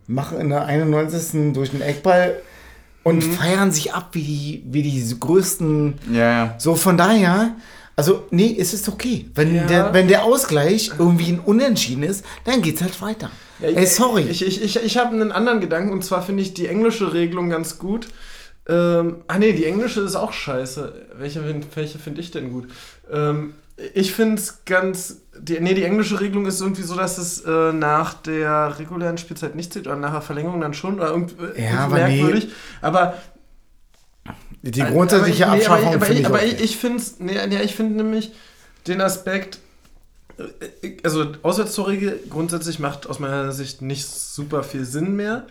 machen 0.08 0.40
in 0.40 0.50
der 0.50 0.66
91. 0.66 1.54
durch 1.54 1.72
den 1.72 1.82
Eckball 1.82 2.42
und 3.04 3.24
feiern 3.24 3.72
sich 3.72 3.94
ab 3.94 4.10
wie 4.14 4.24
die, 4.24 4.64
wie 4.68 4.84
die 4.84 5.20
größten. 5.20 5.96
Ja, 6.12 6.20
ja. 6.20 6.56
So 6.58 6.76
von 6.76 6.98
daher, 6.98 7.56
also 7.96 8.26
nee, 8.32 8.56
es 8.60 8.74
ist 8.74 8.88
okay. 8.90 9.30
Wenn, 9.36 9.56
Ja. 9.56 9.64
der, 9.66 9.94
wenn 9.94 10.08
der 10.08 10.24
Ausgleich 10.24 10.92
irgendwie 10.98 11.32
ein 11.32 11.40
Unentschieden 11.40 12.04
ist, 12.04 12.24
dann 12.46 12.62
geht's 12.62 12.82
halt 12.82 13.02
weiter. 13.02 13.32
Ey, 13.62 13.86
sorry. 13.86 14.24
Ich, 14.24 14.46
ich, 14.46 14.64
ich, 14.64 14.84
ich 14.84 14.98
habe 14.98 15.16
einen 15.16 15.32
anderen 15.32 15.62
Gedanken 15.62 15.92
und 15.94 16.04
zwar 16.04 16.22
finde 16.24 16.42
ich 16.44 16.54
die 16.54 16.68
englische 16.68 17.14
Regelung 17.14 17.50
ganz 17.50 17.78
gut. 17.78 18.08
Ähm, 18.68 19.18
ah 19.28 19.38
nee, 19.40 19.54
die 19.54 19.66
englische 19.66 20.02
ist 20.02 20.16
auch 20.16 20.34
scheiße. 20.34 21.08
Welche, 21.18 21.44
welche 21.76 22.00
finde 22.00 22.22
ich 22.22 22.32
denn 22.32 22.52
gut? 22.52 22.70
Ähm, 23.12 23.54
ich 23.94 24.14
finde 24.14 24.36
es 24.36 24.64
ganz. 24.66 25.22
Die, 25.44 25.60
nee, 25.60 25.74
die 25.74 25.84
englische 25.84 26.20
Regelung 26.20 26.46
ist 26.46 26.62
irgendwie 26.62 26.84
so, 26.84 26.96
dass 26.96 27.18
es 27.18 27.42
äh, 27.42 27.74
nach 27.74 28.14
der 28.14 28.78
regulären 28.78 29.18
Spielzeit 29.18 29.56
nicht 29.56 29.74
zählt 29.74 29.88
oder 29.88 29.96
nach 29.96 30.12
der 30.12 30.22
Verlängerung 30.22 30.62
dann 30.62 30.74
schon. 30.76 30.96
Oder 30.96 31.10
irgend, 31.10 31.34
irgendwie 31.40 31.64
aber 31.68 31.98
nee. 31.98 32.18
merkwürdig. 32.18 32.50
Aber 32.82 33.16
die 34.62 34.84
grundsätzliche 34.84 35.48
aber, 35.48 35.58
ich- 35.58 35.62
nee, 35.62 35.66
Abschaffung 35.66 35.96
aber, 35.96 35.96
aber, 35.96 36.06
finde 36.06 36.14
ich, 36.14 36.20
ich 36.22 36.26
aber 36.28 36.38
okay. 36.38 36.56
ich, 36.56 36.62
ich 36.64 36.78
finde 36.78 37.04
nee, 37.20 37.48
nee, 37.48 37.62
ich 37.64 37.76
finde 37.76 37.96
nämlich 37.96 38.32
den 38.88 39.02
Aspekt, 39.02 39.60
äh, 40.82 40.98
also 41.04 41.26
Auswärtstorregel 41.42 42.20
grundsätzlich 42.30 42.80
macht 42.80 43.08
aus 43.08 43.20
meiner 43.20 43.52
Sicht 43.52 43.82
nicht 43.82 44.08
super 44.08 44.64
viel 44.64 44.86
Sinn 44.86 45.16
mehr. 45.16 45.48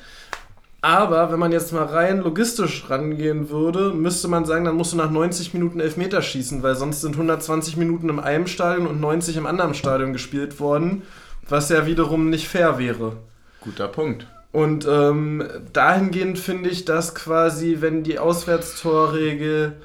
Aber 0.83 1.31
wenn 1.31 1.39
man 1.39 1.53
jetzt 1.53 1.73
mal 1.73 1.85
rein 1.85 2.21
logistisch 2.21 2.89
rangehen 2.89 3.51
würde, 3.51 3.93
müsste 3.93 4.29
man 4.29 4.47
sagen, 4.47 4.65
dann 4.65 4.77
musst 4.77 4.93
du 4.93 4.97
nach 4.97 5.11
90 5.11 5.53
Minuten 5.53 5.79
Elfmeter 5.79 6.23
schießen, 6.23 6.63
weil 6.63 6.75
sonst 6.75 7.03
sind 7.03 7.15
120 7.15 7.77
Minuten 7.77 8.09
im 8.09 8.19
einen 8.19 8.47
Stadion 8.47 8.87
und 8.87 9.01
90 9.01 9.37
im 9.37 9.47
anderen 9.47 9.75
Stadion 9.75 10.15
gespielt 10.15 10.59
worden, 10.59 11.03
was 11.49 11.69
ja 11.69 11.87
wiederum 11.87 12.31
nicht 12.31 12.49
fair 12.49 12.79
wäre. 12.79 13.17
Guter 13.61 13.89
Punkt. 13.89 14.27
Und 14.53 14.87
ähm, 14.89 15.45
dahingehend 15.73 16.39
finde 16.39 16.71
ich, 16.71 16.87
dass 16.87 17.15
quasi, 17.15 17.79
wenn 17.81 18.03
die 18.03 18.19
Auswärtstorregel 18.19 19.77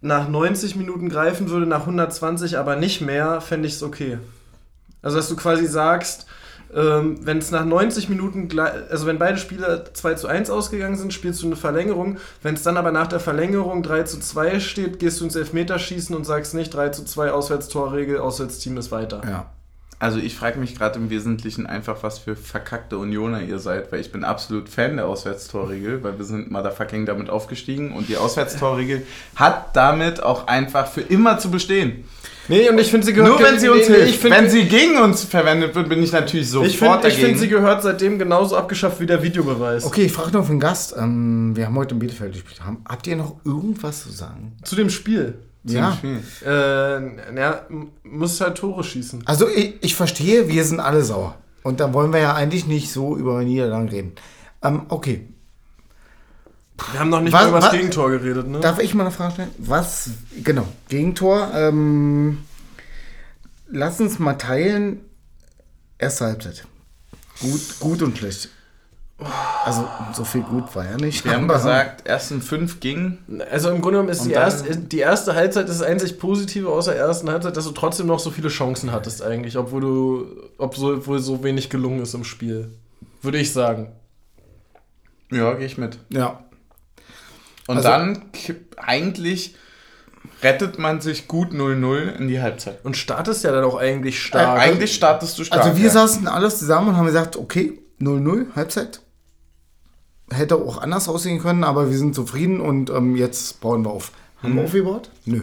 nach 0.00 0.28
90 0.28 0.76
Minuten 0.76 1.08
greifen 1.08 1.48
würde, 1.48 1.66
nach 1.66 1.80
120 1.80 2.58
aber 2.58 2.76
nicht 2.76 3.00
mehr, 3.00 3.40
fände 3.40 3.66
ich 3.66 3.74
es 3.74 3.82
okay. 3.82 4.18
Also, 5.02 5.16
dass 5.16 5.28
du 5.28 5.36
quasi 5.36 5.66
sagst, 5.66 6.26
ähm, 6.74 7.18
wenn 7.24 7.38
es 7.38 7.50
nach 7.50 7.64
90 7.64 8.08
Minuten, 8.08 8.48
also 8.58 9.06
wenn 9.06 9.18
beide 9.18 9.38
Spiele 9.38 9.84
2 9.92 10.14
zu 10.14 10.26
1 10.26 10.50
ausgegangen 10.50 10.96
sind, 10.96 11.12
spielst 11.12 11.42
du 11.42 11.46
eine 11.46 11.56
Verlängerung. 11.56 12.18
Wenn 12.42 12.54
es 12.54 12.62
dann 12.62 12.76
aber 12.76 12.92
nach 12.92 13.06
der 13.06 13.20
Verlängerung 13.20 13.82
3 13.82 14.02
zu 14.04 14.20
2 14.20 14.60
steht, 14.60 14.98
gehst 14.98 15.20
du 15.20 15.24
ins 15.24 15.36
Elfmeterschießen 15.36 16.14
und 16.14 16.24
sagst 16.24 16.54
nicht 16.54 16.74
3 16.74 16.90
zu 16.90 17.04
2 17.04 17.30
Auswärtstorregel, 17.30 18.18
Auswärtsteam 18.18 18.76
ist 18.76 18.90
weiter. 18.90 19.22
ja. 19.26 19.46
Also 19.98 20.18
ich 20.18 20.36
frage 20.36 20.58
mich 20.58 20.76
gerade 20.76 20.98
im 20.98 21.08
Wesentlichen 21.08 21.66
einfach, 21.66 22.02
was 22.02 22.18
für 22.18 22.36
verkackte 22.36 22.98
Unioner 22.98 23.40
ihr 23.40 23.58
seid, 23.58 23.90
weil 23.90 24.00
ich 24.00 24.12
bin 24.12 24.24
absolut 24.24 24.68
Fan 24.68 24.96
der 24.96 25.06
Auswärtstorregel, 25.06 26.04
weil 26.04 26.18
wir 26.18 26.26
sind 26.26 26.50
motherfucking 26.50 27.06
damit 27.06 27.30
aufgestiegen 27.30 27.92
und 27.92 28.10
die 28.10 28.18
Auswärtstorregel 28.18 29.06
hat 29.36 29.74
damit 29.74 30.22
auch 30.22 30.48
einfach 30.48 30.86
für 30.86 31.00
immer 31.00 31.38
zu 31.38 31.50
bestehen. 31.50 32.04
Nee, 32.48 32.68
und 32.68 32.78
ich 32.78 32.90
finde, 32.90 33.06
sie 33.06 33.12
gehört 33.12 33.38
Nur 33.38 33.48
wenn 33.48 33.58
sie 33.58 33.68
uns 33.68 33.88
nee, 33.88 33.94
hilft. 33.96 34.10
ich 34.10 34.18
find- 34.18 34.34
wenn 34.36 34.48
sie 34.50 34.64
gegen 34.64 34.96
uns 34.98 35.24
verwendet 35.24 35.74
wird, 35.74 35.88
bin 35.88 36.02
ich 36.02 36.12
natürlich 36.12 36.48
sofort 36.48 36.68
Ich 36.70 36.78
finde, 36.78 36.96
ich 36.96 37.02
dagegen. 37.14 37.26
find, 37.28 37.38
sie 37.40 37.48
gehört 37.48 37.82
seitdem 37.82 38.18
genauso 38.18 38.56
abgeschafft 38.56 39.00
wie 39.00 39.06
der 39.06 39.22
Videobeweis. 39.22 39.84
Okay, 39.84 40.02
ich 40.04 40.12
frage 40.12 40.32
noch 40.32 40.46
den 40.46 40.60
Gast. 40.60 40.94
Ähm, 40.96 41.56
wir 41.56 41.66
haben 41.66 41.76
heute 41.76 41.94
in 41.94 41.98
Bielefeld 41.98 42.32
gespielt. 42.32 42.64
Haben, 42.64 42.78
habt 42.88 43.06
ihr 43.06 43.16
noch 43.16 43.36
irgendwas 43.44 44.02
zu 44.04 44.10
sagen? 44.12 44.52
Zu 44.62 44.76
dem 44.76 44.90
Spiel. 44.90 45.34
Zum 45.66 45.76
Ja. 45.76 45.92
Spiel. 45.92 46.20
Äh, 46.46 47.36
ja, 47.40 47.66
muss 48.04 48.40
halt 48.40 48.56
Tore 48.58 48.84
schießen. 48.84 49.22
Also 49.26 49.48
ich, 49.48 49.74
ich 49.80 49.94
verstehe, 49.96 50.48
wir 50.48 50.64
sind 50.64 50.78
alle 50.80 51.02
sauer. 51.02 51.34
Und 51.64 51.80
da 51.80 51.92
wollen 51.92 52.12
wir 52.12 52.20
ja 52.20 52.34
eigentlich 52.34 52.66
nicht 52.68 52.92
so 52.92 53.16
über 53.16 53.42
Niederlagen 53.42 53.88
reden. 53.88 54.12
Ähm, 54.62 54.82
okay, 54.88 55.26
Wir 56.92 57.00
haben 57.00 57.10
noch 57.10 57.20
nicht 57.20 57.32
Was- 57.32 57.42
mal 57.42 57.48
über 57.48 57.56
das 57.58 57.66
was- 57.66 57.72
Gegentor 57.72 58.10
geredet, 58.10 58.46
ne? 58.48 58.60
Darf 58.60 58.78
ich 58.78 58.94
mal 58.94 59.04
eine 59.04 59.10
Frage 59.12 59.32
stellen? 59.34 59.50
Was, 59.58 60.10
genau, 60.42 60.66
Gegentor. 60.88 61.50
Ähm, 61.54 62.38
lass 63.68 64.00
uns 64.00 64.18
mal 64.18 64.34
teilen. 64.34 65.00
Erste 65.98 66.26
Halbzeit. 66.26 66.66
Gut, 67.40 67.60
gut 67.80 68.02
und 68.02 68.18
schlecht. 68.18 68.50
Also, 69.64 69.88
so 70.12 70.24
viel 70.24 70.42
gut 70.42 70.74
war 70.76 70.84
ja 70.84 70.96
nicht. 70.98 71.24
Wir 71.24 71.32
haben 71.32 71.48
gesagt, 71.48 72.06
ersten 72.06 72.42
fünf 72.42 72.80
ging. 72.80 73.16
Also 73.50 73.70
im 73.70 73.80
Grunde 73.80 73.92
genommen 73.98 74.08
ist 74.10 74.24
die, 74.26 74.32
erste, 74.32 74.76
die 74.76 74.98
erste 74.98 75.34
Halbzeit 75.34 75.70
das 75.70 75.80
einzig 75.80 76.18
Positive 76.18 76.68
außer 76.68 76.92
der 76.92 77.00
ersten 77.00 77.30
Halbzeit, 77.30 77.56
dass 77.56 77.64
du 77.64 77.70
trotzdem 77.70 78.06
noch 78.08 78.18
so 78.18 78.30
viele 78.30 78.48
Chancen 78.50 78.92
hattest 78.92 79.22
eigentlich, 79.22 79.56
obwohl 79.56 79.80
du, 79.80 80.26
obwohl 80.58 81.18
so 81.20 81.42
wenig 81.42 81.70
gelungen 81.70 82.02
ist 82.02 82.12
im 82.12 82.24
Spiel. 82.24 82.70
Würde 83.22 83.38
ich 83.38 83.54
sagen. 83.54 83.92
Ja, 85.32 85.54
gehe 85.54 85.66
ich 85.66 85.78
mit. 85.78 85.98
Ja. 86.10 86.40
Und 87.66 87.76
Also- 87.78 87.88
dann 87.88 88.22
eigentlich 88.76 89.56
rettet 90.42 90.78
man 90.78 91.00
sich 91.00 91.28
gut 91.28 91.52
0-0 91.52 92.14
in 92.18 92.28
die 92.28 92.40
Halbzeit. 92.40 92.78
Und 92.84 92.96
startest 92.96 93.44
ja 93.44 93.52
dann 93.52 93.64
auch 93.64 93.76
eigentlich 93.76 94.16
Äh, 94.16 94.18
stark. 94.18 94.58
eigentlich 94.60 94.94
startest 94.94 95.38
du 95.38 95.44
stark. 95.44 95.64
Also, 95.64 95.76
wir 95.76 95.84
ja. 95.86 95.90
saßen 95.90 96.28
alles 96.28 96.58
zusammen 96.58 96.88
und 96.88 96.96
haben 96.96 97.06
gesagt: 97.06 97.36
Okay, 97.36 97.80
0-0, 98.00 98.46
Halbzeit. 98.54 99.00
Hätte 100.30 100.56
auch 100.56 100.78
anders 100.82 101.08
aussehen 101.08 101.40
können, 101.40 101.62
aber 101.62 101.88
wir 101.90 101.96
sind 101.96 102.14
zufrieden 102.14 102.60
und 102.60 102.90
ähm, 102.90 103.14
jetzt 103.16 103.60
bauen 103.60 103.84
wir 103.84 103.90
auf. 103.90 104.10
Haben 104.42 104.52
Mhm. 104.52 104.56
wir 104.56 104.64
aufgebaut? 104.64 105.10
Nö. 105.24 105.42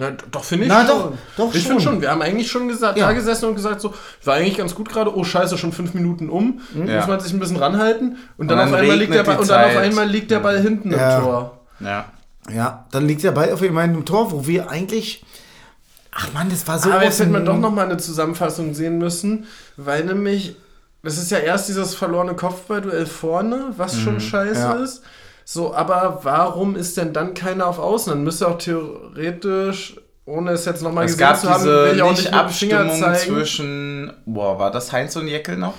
Na, 0.00 0.10
doch, 0.30 0.44
finde 0.44 0.66
ich 0.66 0.68
Na, 0.70 0.86
schon. 0.86 0.96
doch, 0.98 1.12
doch 1.48 1.54
ich 1.54 1.66
finde 1.66 1.82
schon. 1.82 2.00
Wir 2.00 2.10
haben 2.10 2.22
eigentlich 2.22 2.48
schon 2.48 2.68
gesagt, 2.68 2.98
Ja. 2.98 3.06
da 3.08 3.12
gesessen 3.14 3.46
und 3.46 3.56
gesagt, 3.56 3.80
so, 3.80 3.92
war 4.24 4.34
eigentlich 4.36 4.56
ganz 4.56 4.74
gut 4.74 4.88
gerade. 4.90 5.16
Oh, 5.16 5.24
scheiße, 5.24 5.58
schon 5.58 5.72
fünf 5.72 5.92
Minuten 5.94 6.28
um. 6.28 6.60
Ja. 6.86 6.98
Muss 6.98 7.06
man 7.08 7.18
sich 7.20 7.32
ein 7.32 7.40
bisschen 7.40 7.56
ranhalten. 7.56 8.16
Und 8.36 8.48
dann, 8.48 8.58
dann 8.58 8.68
auf, 8.68 8.74
einmal 8.74 8.96
liegt 8.96 9.12
der 9.14 9.24
Ball, 9.24 9.38
und 9.38 9.48
dann 9.50 9.64
auf 9.70 9.76
einmal 9.76 10.06
liegt 10.08 10.30
der 10.30 10.38
Ball 10.38 10.60
hinten 10.60 10.92
Ja. 10.92 11.16
im 11.18 11.24
Tor. 11.24 11.57
Ja. 11.80 12.06
Ja, 12.50 12.86
dann 12.90 13.06
liegt 13.06 13.22
der 13.22 13.32
Ball 13.32 13.52
auf 13.52 13.60
jemandem 13.60 14.00
im 14.00 14.06
Tor, 14.06 14.32
wo 14.32 14.46
wir 14.46 14.70
eigentlich. 14.70 15.24
Ach 16.12 16.32
man, 16.32 16.48
das 16.48 16.66
war 16.66 16.78
so. 16.78 16.90
Aber 16.90 17.04
jetzt 17.04 17.20
hätte 17.20 17.30
man 17.30 17.44
doch 17.44 17.58
noch 17.58 17.70
mal 17.70 17.84
eine 17.84 17.98
Zusammenfassung 17.98 18.74
sehen 18.74 18.98
müssen, 18.98 19.46
weil 19.76 20.04
nämlich, 20.04 20.56
das 21.02 21.18
ist 21.18 21.30
ja 21.30 21.38
erst 21.38 21.68
dieses 21.68 21.94
verlorene 21.94 22.34
Kopfballduell 22.34 23.06
vorne, 23.06 23.74
was 23.76 23.98
schon 24.00 24.18
scheiße 24.20 24.60
ja. 24.60 24.72
ist. 24.74 25.02
So, 25.44 25.74
aber 25.74 26.20
warum 26.24 26.76
ist 26.76 26.96
denn 26.96 27.12
dann 27.12 27.34
keiner 27.34 27.66
auf 27.66 27.78
Außen? 27.78 28.12
Dann 28.12 28.24
müsste 28.24 28.48
auch 28.48 28.58
theoretisch, 28.58 29.96
ohne 30.28 30.52
es 30.52 30.64
jetzt 30.64 30.82
nochmal 30.82 31.06
Es 31.06 31.12
gesehen 31.12 31.26
gab 31.26 31.40
zu 31.40 31.48
haben, 31.50 31.62
diese 31.64 31.84
will 31.84 31.96
ich 31.96 32.02
auch 32.02 32.10
nicht 32.10 32.34
zeigen. 33.00 33.16
zwischen. 33.18 34.12
Boah, 34.26 34.58
war 34.58 34.70
das 34.70 34.92
Heinz 34.92 35.16
und 35.16 35.26
Jeckel 35.28 35.56
noch? 35.56 35.74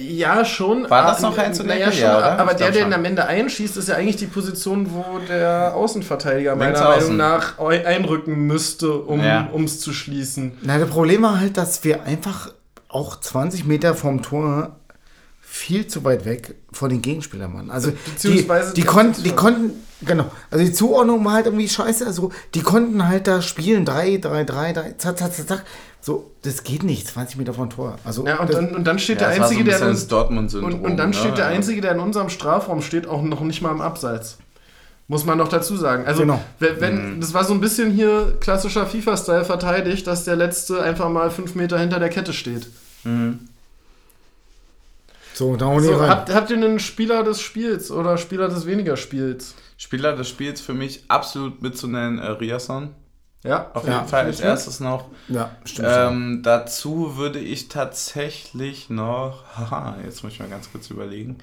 Ja, 0.00 0.44
schon. 0.44 0.88
War 0.90 1.06
das 1.06 1.20
noch 1.22 1.38
Heinz 1.38 1.60
und 1.60 1.66
naja, 1.66 1.86
Eckel? 1.86 1.92
schon, 1.92 2.02
Ja, 2.08 2.18
oder? 2.18 2.38
aber 2.40 2.54
der, 2.54 2.70
der 2.72 2.80
schon. 2.80 2.88
ihn 2.90 2.94
am 2.94 3.04
Ende 3.04 3.24
einschießt, 3.24 3.76
ist 3.76 3.88
ja 3.88 3.94
eigentlich 3.94 4.16
die 4.16 4.26
Position, 4.26 4.88
wo 4.92 5.18
der 5.28 5.74
Außenverteidiger 5.74 6.56
meiner 6.56 6.72
Meinung 6.72 6.92
außen. 6.96 7.16
nach 7.16 7.58
einrücken 7.86 8.34
müsste, 8.46 8.92
um 8.92 9.20
Ja. 9.22 9.48
es 9.64 9.80
zu 9.80 9.92
schließen. 9.92 10.58
Na, 10.62 10.78
das 10.78 10.88
Problem 10.90 11.22
war 11.22 11.38
halt, 11.40 11.56
dass 11.56 11.84
wir 11.84 12.02
einfach 12.04 12.50
auch 12.88 13.18
20 13.20 13.64
Meter 13.64 13.94
vom 13.94 14.22
Tor 14.22 14.76
viel 15.54 15.86
zu 15.86 16.02
weit 16.02 16.24
weg 16.24 16.56
von 16.72 16.90
den 16.90 17.00
Gegenspielern 17.00 17.54
waren. 17.54 17.70
Also 17.70 17.90
die, 17.92 18.10
Beziehungsweise 18.10 18.74
die, 18.74 18.80
die 18.80 18.86
konnten, 18.86 19.22
die 19.22 19.30
konnten, 19.30 19.70
genau, 20.04 20.24
also 20.50 20.64
die 20.64 20.72
Zuordnung 20.72 21.24
war 21.24 21.34
halt 21.34 21.46
irgendwie 21.46 21.68
scheiße. 21.68 22.04
Also 22.04 22.32
die 22.54 22.62
konnten 22.62 23.06
halt 23.06 23.28
da 23.28 23.40
spielen, 23.40 23.84
3, 23.84 24.16
3, 24.16 24.42
3, 24.44 24.72
3, 24.72 24.92
zack, 24.98 25.16
zack, 25.16 25.32
zack, 25.32 25.46
zack. 25.48 25.64
So, 26.00 26.32
das 26.42 26.64
geht 26.64 26.82
nicht, 26.82 27.06
20 27.06 27.38
Meter 27.38 27.54
vom 27.54 27.70
Tor. 27.70 27.96
Also 28.04 28.26
Ja, 28.26 28.40
und 28.40 28.48
das, 28.48 28.56
dann, 28.56 28.74
und 28.74 28.84
dann 28.84 28.98
steht 28.98 29.20
Ja, 29.20 29.28
der 29.30 29.38
war 29.38 29.46
so 29.48 29.54
Einzige, 29.54 29.60
ein 29.74 29.78
der 29.80 29.88
uns, 30.36 30.54
und, 30.54 30.84
und 30.84 30.96
dann 30.96 31.10
ne? 31.10 31.14
steht 31.16 31.38
der 31.38 31.44
Ja. 31.50 31.50
Einzige, 31.52 31.80
der 31.80 31.92
in 31.92 32.00
unserem 32.00 32.30
Strafraum 32.30 32.82
steht, 32.82 33.06
auch 33.06 33.22
noch 33.22 33.40
nicht 33.42 33.62
mal 33.62 33.70
im 33.70 33.80
Abseits. 33.80 34.38
Muss 35.06 35.24
man 35.24 35.38
noch 35.38 35.48
dazu 35.48 35.76
sagen. 35.76 36.04
Also, 36.04 36.22
Genau. 36.22 36.40
wenn, 36.58 36.80
wenn, 36.80 37.20
das 37.20 37.32
war 37.32 37.44
so 37.44 37.54
ein 37.54 37.60
bisschen 37.60 37.92
hier 37.92 38.36
klassischer 38.40 38.86
FIFA-Style 38.86 39.44
verteidigt, 39.44 40.06
dass 40.08 40.24
der 40.24 40.34
Letzte 40.34 40.82
einfach 40.82 41.08
mal 41.10 41.30
fünf 41.30 41.54
Meter 41.54 41.78
hinter 41.78 42.00
der 42.00 42.08
Kette 42.08 42.32
steht. 42.32 42.66
So, 45.34 45.56
da 45.56 45.66
auch 45.66 45.80
nicht 45.80 45.90
So, 45.90 45.96
rein. 45.96 46.08
habt, 46.10 46.32
habt 46.34 46.50
ihr 46.50 46.56
einen 46.56 46.78
Spieler 46.78 47.22
des 47.22 47.40
Spiels 47.40 47.90
oder 47.90 48.16
Spieler 48.18 48.48
des 48.48 48.66
weniger 48.66 48.96
Spiels? 48.96 49.54
Spieler 49.76 50.14
des 50.16 50.28
Spiels 50.28 50.60
für 50.60 50.74
mich 50.74 51.04
absolut 51.08 51.60
mitzunennen, 51.62 52.18
äh, 52.18 52.28
Riasson. 52.30 52.90
Ja, 53.42 53.70
Auf 53.74 53.86
Ja, 53.86 53.96
jeden 53.96 54.08
Fall 54.08 54.24
als 54.24 54.40
erstes 54.40 54.80
noch. 54.80 55.08
ja, 55.28 55.50
stimmt. 55.66 55.88
Ähm, 55.90 56.40
dazu 56.42 57.16
würde 57.18 57.38
ich 57.40 57.68
tatsächlich 57.68 58.88
noch. 58.88 59.44
Haha, 59.56 59.96
jetzt 60.04 60.22
muss 60.24 60.32
ich 60.32 60.38
mal 60.40 60.48
ganz 60.48 60.72
kurz 60.72 60.88
überlegen. 60.88 61.36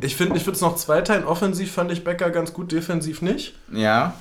Ich 0.00 0.14
finde, 0.14 0.36
ich 0.36 0.46
würde 0.46 0.54
es 0.54 0.60
noch 0.60 0.76
zweiteilen. 0.76 1.24
Offensiv 1.24 1.72
fand 1.72 1.90
ich 1.90 2.04
Becker 2.04 2.30
ganz 2.30 2.52
gut, 2.52 2.70
defensiv 2.70 3.22
nicht. 3.22 3.54
Ja. 3.72 4.14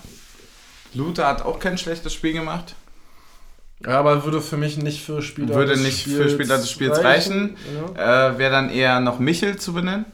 Luther 0.94 1.28
hat 1.28 1.44
auch 1.44 1.60
kein 1.60 1.78
schlechtes 1.78 2.14
Spiel 2.14 2.34
gemacht. 2.34 2.74
Ja, 3.86 4.00
aber 4.00 4.24
würde 4.26 4.42
für 4.42 4.58
mich 4.58 4.78
nicht 4.78 5.04
für 5.06 5.22
Spieler 5.22 5.54
Würde 5.56 5.74
des 5.74 5.84
nicht 5.84 6.04
für 6.08 6.30
Spieler 6.30 6.58
des 6.58 6.72
Spiels 6.72 7.04
reichen. 7.04 7.56
Äh, 7.96 8.00
Wäre 8.38 8.52
dann 8.52 8.70
eher 8.70 9.00
noch 9.00 9.20
Michel 9.20 9.58
zu 9.58 9.74
benennen. 9.74 10.06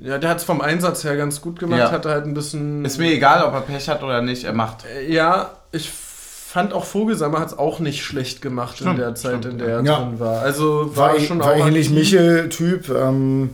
Ja, 0.00 0.12
ja 0.12 0.18
der 0.18 0.30
hat 0.30 0.38
es 0.38 0.44
vom 0.44 0.60
Einsatz 0.60 1.04
her 1.04 1.16
ganz 1.16 1.40
gut 1.40 1.58
gemacht, 1.58 1.78
Ja. 1.80 1.90
hat 1.90 2.06
halt 2.06 2.24
ein 2.24 2.34
bisschen. 2.34 2.84
Ist 2.84 2.98
mir 2.98 3.12
egal, 3.12 3.44
ob 3.44 3.52
er 3.52 3.60
Pech 3.60 3.88
hat 3.88 4.02
oder 4.02 4.22
nicht, 4.22 4.44
er 4.44 4.52
macht. 4.54 4.84
Äh, 4.86 5.12
Ja, 5.12 5.50
ich 5.70 5.90
fand 5.90 6.72
auch 6.72 6.84
Vogelsammer 6.84 7.40
hat 7.40 7.48
es 7.48 7.58
auch 7.58 7.78
nicht 7.80 8.04
schlecht 8.04 8.40
gemacht 8.40 8.80
in 8.80 8.86
Stimmt, 8.86 8.98
der 9.00 9.14
Zeit, 9.16 9.38
stimmt, 9.40 9.44
in 9.46 9.58
der 9.58 9.68
er 9.78 9.82
ja. 9.84 9.96
drin 9.98 10.20
war. 10.20 10.40
Also 10.40 10.96
war, 10.96 11.12
war, 11.14 11.20
schon 11.20 11.40
war 11.40 11.52
auch 11.52 11.66
ähnlich. 11.66 11.90
Michel-Typ. 11.90 12.88
Ähm, 12.90 13.50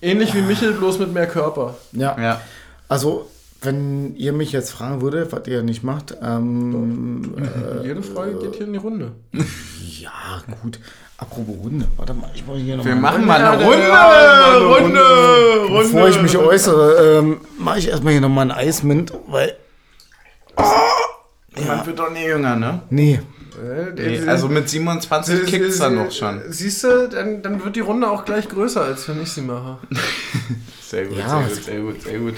Ähnlich 0.00 0.34
wie 0.34 0.42
Michel, 0.42 0.72
bloß 0.72 0.98
mit 0.98 1.12
mehr 1.12 1.26
Körper. 1.26 1.74
ja. 1.92 2.16
Ja. 2.20 2.40
Also, 2.88 3.30
wenn 3.64 4.14
ihr 4.16 4.32
mich 4.32 4.52
jetzt 4.52 4.70
fragen 4.70 5.00
würdet, 5.00 5.32
was 5.32 5.46
ihr 5.46 5.62
nicht 5.62 5.82
macht, 5.82 6.16
ähm, 6.22 7.34
Jede 7.82 8.02
Frage 8.02 8.38
geht 8.38 8.56
hier 8.56 8.66
in 8.66 8.72
die 8.72 8.78
Runde. 8.78 9.12
ja, 10.00 10.10
gut. 10.62 10.78
Apropos 11.16 11.54
Runde. 11.62 11.86
Warte 11.96 12.12
mal, 12.12 12.30
ich 12.34 12.44
wollte 12.46 12.62
hier 12.62 12.76
noch 12.76 12.84
Wir 12.84 12.94
mal- 12.96 13.12
machen 13.12 13.26
mal 13.26 13.40
eine 13.40 13.62
Ja, 13.62 13.68
Runde! 13.68 13.88
ja, 13.88 14.54
eine 14.56 14.64
Runde! 14.64 15.66
Runde! 15.68 15.82
Bevor 15.92 16.08
ich 16.08 16.20
mich 16.20 16.36
äußere, 16.36 17.18
ähm, 17.18 17.40
mache 17.58 17.78
ich 17.78 17.88
erstmal 17.88 18.12
hier 18.12 18.20
nochmal 18.20 18.50
ein 18.50 18.56
Eismint, 18.56 19.12
weil. 19.28 19.54
Man 20.56 21.86
wird 21.86 21.98
doch 21.98 22.10
nie 22.10 22.24
jünger, 22.24 22.56
ne? 22.56 22.82
Nee. 22.90 23.20
Nee, 23.96 24.20
also 24.26 24.48
mit 24.48 24.68
27 24.68 25.46
kickt's 25.46 25.78
dann 25.78 25.94
noch 25.94 26.10
schon. 26.10 26.42
Siehst 26.48 26.82
du, 26.82 27.08
dann, 27.08 27.40
dann 27.42 27.64
wird 27.64 27.76
die 27.76 27.80
Runde 27.80 28.10
auch 28.10 28.24
gleich 28.24 28.48
größer, 28.48 28.82
als 28.82 29.08
wenn 29.08 29.22
ich 29.22 29.30
sie 29.30 29.42
mache. 29.42 29.78
Sehr 30.84 31.06
gut, 31.06 31.18
Ja, 31.18 31.28
sehr 31.28 31.46
es- 31.46 31.54
gut, 31.54 31.64
sehr 31.64 31.80
gut, 31.80 32.02
sehr 32.02 32.18
gut. 32.18 32.34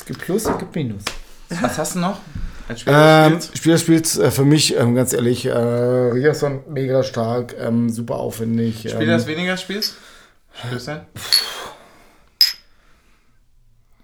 Es 0.00 0.06
gibt 0.06 0.20
Plus, 0.22 0.46
es 0.46 0.56
gibt 0.56 0.74
Minus. 0.74 1.04
Was 1.50 1.76
hast 1.76 1.94
du 1.94 1.98
noch? 1.98 2.20
Als 2.66 2.80
Spieler 2.80 3.26
Ähm? 3.26 3.38
Spieler 3.54 3.76
spielt 3.76 4.16
äh, 4.16 4.30
für 4.30 4.46
mich, 4.46 4.74
ähm, 4.74 4.94
ganz 4.94 5.12
ehrlich, 5.12 5.44
äh, 5.44 5.50
Riasson 5.50 6.62
mega 6.68 7.02
stark, 7.02 7.54
ähm, 7.58 7.90
super 7.90 8.14
aufwendig. 8.14 8.78
Spieler 8.78 9.00
ähm, 9.02 9.08
des 9.08 9.26
weniger 9.26 9.58
Spiels? 9.58 9.96
Christian? 10.70 11.04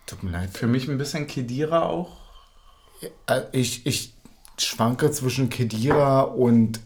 Tut 0.05 0.22
mir 0.22 0.32
leid. 0.32 0.51
Für 0.53 0.66
mich 0.66 0.86
ein 0.86 0.99
bisschen 0.99 1.26
Kedira 1.26 1.86
auch. 1.86 2.11
Äh, 3.26 3.40
ich, 3.53 3.86
ich 3.86 4.12
schwanke 4.59 5.11
zwischen 5.12 5.49
Kedira 5.49 6.20
und. 6.20 6.80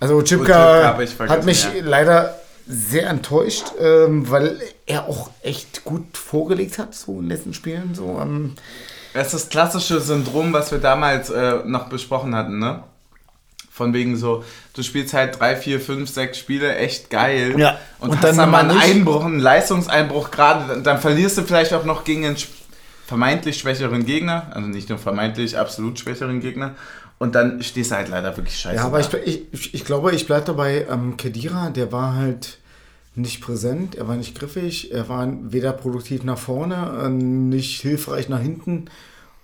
Also 0.00 0.16
Ochipka 0.16 0.84
hab 0.84 1.00
ich 1.02 1.10
vergessen, 1.10 1.38
hat 1.38 1.44
mich 1.44 1.64
ja. 1.64 1.70
leider 1.82 2.39
sehr 2.70 3.08
enttäuscht, 3.10 3.72
ähm, 3.80 4.30
weil 4.30 4.60
er 4.86 5.08
auch 5.08 5.30
echt 5.42 5.84
gut 5.84 6.16
vorgelegt 6.16 6.78
hat, 6.78 6.94
so 6.94 7.12
in 7.16 7.22
den 7.22 7.28
letzten 7.28 7.52
Spielen. 7.54 7.94
So, 7.94 8.18
ähm, 8.22 8.54
Das 9.12 9.28
ist 9.28 9.32
das 9.34 9.48
klassische 9.50 10.00
Syndrom, 10.00 10.52
was 10.52 10.70
wir 10.70 10.78
damals 10.78 11.30
äh, 11.30 11.56
noch 11.64 11.88
besprochen 11.88 12.34
hatten, 12.34 12.58
ne? 12.58 12.84
Von 13.72 13.94
wegen 13.94 14.16
so, 14.16 14.44
du 14.74 14.82
spielst 14.82 15.14
halt 15.14 15.40
drei, 15.40 15.56
vier, 15.56 15.80
fünf, 15.80 16.10
sechs 16.10 16.38
Spiele 16.38 16.76
echt 16.76 17.08
geil. 17.08 17.54
Ja. 17.58 17.78
Und, 17.98 18.10
Und 18.10 18.16
hast 18.16 18.24
dann 18.24 18.36
dann 18.36 18.50
mal 18.50 18.58
einen 18.68 18.74
nicht. 18.76 18.84
Einbruch, 18.84 19.24
einen 19.24 19.40
Leistungseinbruch 19.40 20.30
gerade, 20.30 20.68
dann- 20.68 20.84
dann 20.84 21.00
verlierst 21.00 21.38
du 21.38 21.42
vielleicht 21.42 21.72
auch 21.72 21.84
noch 21.84 22.04
gegen 22.04 22.26
einen 22.26 22.36
vermeintlich 23.06 23.58
schwächeren 23.58 24.04
Gegner, 24.04 24.48
also 24.54 24.68
nicht 24.68 24.88
nur 24.88 24.98
vermeintlich, 24.98 25.58
absolut 25.58 25.98
schwächeren 25.98 26.40
Gegner. 26.40 26.74
Und 27.18 27.34
dann 27.34 27.62
stehst 27.62 27.90
du 27.90 27.96
halt 27.96 28.08
leider 28.08 28.36
wirklich 28.36 28.58
scheiße. 28.58 28.76
ja, 28.76 28.84
aber 28.84 29.00
ich, 29.00 29.12
ich, 29.52 29.74
ich 29.74 29.84
glaube, 29.84 30.12
ich 30.14 30.26
bleibe 30.26 30.46
dabei. 30.46 30.86
Ähm, 30.90 31.16
Kedira, 31.16 31.70
der 31.70 31.90
war 31.92 32.14
halt 32.14 32.58
nicht 33.14 33.40
präsent, 33.40 33.94
er 33.96 34.06
war 34.08 34.16
nicht 34.16 34.38
griffig, 34.38 34.92
er 34.92 35.08
war 35.08 35.28
weder 35.52 35.72
produktiv 35.72 36.22
nach 36.24 36.38
vorne, 36.38 37.00
äh, 37.04 37.08
nicht 37.08 37.80
hilfreich 37.80 38.28
nach 38.28 38.40
hinten. 38.40 38.86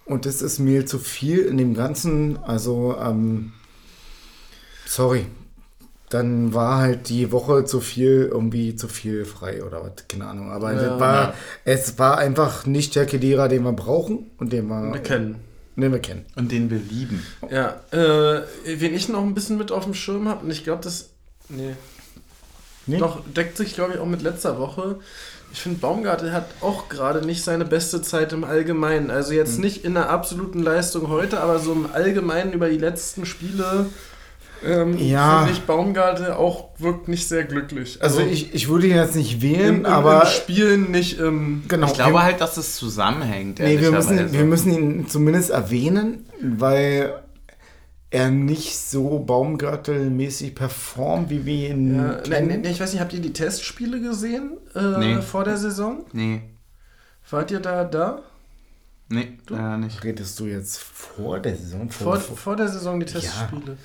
Und 0.05 0.25
das 0.25 0.41
ist 0.41 0.61
mir 0.61 0.87
zu 0.87 0.99
viel 1.01 1.41
in 1.41 1.59
dem 1.59 1.75
Ganzen. 1.75 2.39
Also, 2.45 2.97
ähm, 3.01 3.53
sorry. 4.87 5.27
Dann 6.09 6.55
war 6.55 6.79
halt 6.79 7.09
die 7.09 7.33
Woche 7.33 7.65
zu 7.65 7.81
viel, 7.81 8.29
irgendwie 8.31 8.77
zu 8.77 8.87
viel 8.87 9.25
frei 9.25 9.65
oder 9.65 9.83
was, 9.83 10.07
keine 10.09 10.27
Ahnung. 10.27 10.53
Aber 10.53 10.73
Ja. 10.73 11.01
war, 11.01 11.15
Ja. 11.31 11.35
es 11.65 11.99
war 11.99 12.19
einfach 12.19 12.65
nicht 12.65 12.95
der 12.95 13.07
Kedira, 13.07 13.49
den 13.49 13.65
wir 13.65 13.73
brauchen 13.73 14.31
und 14.39 14.53
den 14.53 14.69
wir, 14.69 14.93
Wir 14.93 15.01
kennen. 15.03 15.41
den 15.75 15.91
wir 15.91 15.99
kennen. 15.99 16.25
Und 16.37 16.53
den 16.53 16.71
wir 16.71 16.79
lieben. 16.79 17.25
Ja, 17.51 17.81
äh, 17.91 18.43
wen 18.65 18.95
ich 18.95 19.09
noch 19.09 19.25
ein 19.25 19.35
bisschen 19.35 19.59
mit 19.59 19.73
auf 19.73 19.83
dem 19.83 19.95
Schirm 19.95 20.29
habe, 20.29 20.45
und 20.45 20.51
ich 20.53 20.63
glaube, 20.63 20.85
das 20.85 21.11
Nee. 21.49 21.75
Nee? 22.87 22.99
Doch, 22.99 23.21
deckt 23.37 23.57
sich, 23.57 23.75
glaube 23.75 23.95
ich, 23.95 23.99
auch 23.99 24.07
mit 24.07 24.23
letzter 24.23 24.59
Woche. 24.59 24.97
Ich 25.53 25.61
finde, 25.61 25.79
Baumgartel 25.79 26.33
hat 26.33 26.47
auch 26.61 26.89
gerade 26.89 27.25
nicht 27.25 27.43
seine 27.43 27.65
beste 27.65 28.03
Zeit 28.03 28.33
im 28.33 28.45
Allgemeinen. 28.45 29.11
Also 29.11 29.31
Hm. 29.31 29.39
jetzt 29.39 29.59
nicht 29.59 29.85
in 29.85 29.95
der 29.95 30.11
absoluten 30.11 30.63
Leistung 30.63 31.09
heute, 31.09 31.41
aber 31.41 31.59
so 31.59 31.73
im 31.73 31.89
Allgemeinen 31.93 32.53
über 32.53 32.69
die 32.69 32.79
letzten 32.79 33.25
Spiele 33.27 33.87
ähm, 34.65 34.97
Ja. 34.99 35.39
finde 35.45 35.53
ich 35.53 35.61
Baumgartel 35.67 36.33
auch 36.33 36.71
wirkt 36.79 37.09
nicht 37.09 37.29
sehr 37.29 37.45
glücklich. 37.45 37.99
Also 38.03 38.21
ich, 38.21 38.55
ich 38.55 38.69
würde 38.69 38.87
ihn 38.87 38.97
jetzt 38.97 39.15
nicht 39.17 39.41
wählen, 39.43 39.69
im, 39.69 39.77
im, 39.81 39.87
aber 39.87 40.23
im 40.23 40.29
Spielen 40.29 40.91
nicht 40.91 41.19
im. 41.19 41.65
genau. 41.69 41.87
Ich 41.87 41.95
glaube 41.95 42.15
wir, 42.15 42.23
halt, 42.23 42.41
dass 42.41 42.57
es 42.57 42.75
zusammenhängt. 42.77 43.59
nee, 43.59 43.81
wir, 43.81 43.93
müssen, 43.93 44.33
wir 44.33 44.45
müssen 44.45 44.73
ihn 44.73 45.09
zumindest 45.09 45.51
erwähnen, 45.51 46.27
weil 46.41 47.15
er 48.11 48.31
nicht 48.31 48.77
so 48.79 49.19
Baumgartelmäßig 49.19 50.55
performt, 50.55 51.29
wie 51.31 51.45
wir 51.45 51.71
ihn 51.71 51.95
Ja, 51.97 52.03
ne, 52.03 52.23
kennen. 52.23 52.61
ne, 52.63 52.71
ich 52.71 52.81
weiß 52.81 52.93
nicht, 52.93 53.01
habt 53.03 53.13
ihr 53.13 53.21
die 53.21 53.33
Testspiele 53.33 54.01
gesehen 54.01 54.57
äh, 54.75 54.99
Nee. 54.99 55.23
vor 55.23 55.45
der 55.45 55.57
Saison? 55.57 56.05
Nee, 56.13 56.43
Wart 57.31 57.51
ihr 57.51 57.59
da 57.61 57.83
da? 57.85 58.23
nee, 59.09 59.39
leider 59.49 59.79
nicht. 59.79 60.05
Redest 60.05 60.39
du 60.39 60.47
jetzt 60.47 60.79
vor 60.79 61.41
der 61.41 61.57
Saison? 61.57 61.91
Vor, 61.91 62.17
vor 62.21 62.55
der 62.57 62.69
Saison 62.69 63.01
die 63.01 63.07
Testspiele. 63.07 63.77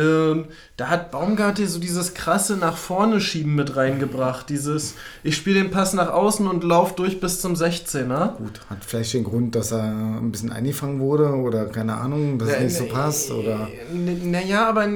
Ähm, 0.00 0.46
da 0.76 0.88
hat 0.88 1.10
Baumgartel 1.10 1.66
so 1.68 1.78
dieses 1.78 2.14
krasse 2.14 2.56
nach 2.56 2.76
vorne 2.76 3.20
schieben 3.20 3.54
mit 3.54 3.76
reingebracht. 3.76 4.48
Dieses, 4.48 4.94
ich 5.22 5.36
spiele 5.36 5.62
den 5.62 5.70
Pass 5.70 5.92
nach 5.92 6.10
außen 6.10 6.46
und 6.46 6.64
lauf 6.64 6.94
durch 6.94 7.20
bis 7.20 7.40
zum 7.40 7.54
16er. 7.54 8.36
Gut, 8.36 8.60
hat 8.70 8.84
vielleicht 8.84 9.12
den 9.12 9.24
Grund, 9.24 9.54
dass 9.54 9.72
er 9.72 9.82
ein 9.84 10.32
bisschen 10.32 10.52
eingefangen 10.52 11.00
wurde 11.00 11.34
oder 11.34 11.66
keine 11.66 11.96
Ahnung, 11.96 12.38
dass 12.38 12.48
es 12.50 12.60
nicht 12.60 12.76
so 12.76 12.86
passt 12.86 13.30
oder. 13.30 13.68
Naja, 13.92 14.68
aber, 14.68 14.88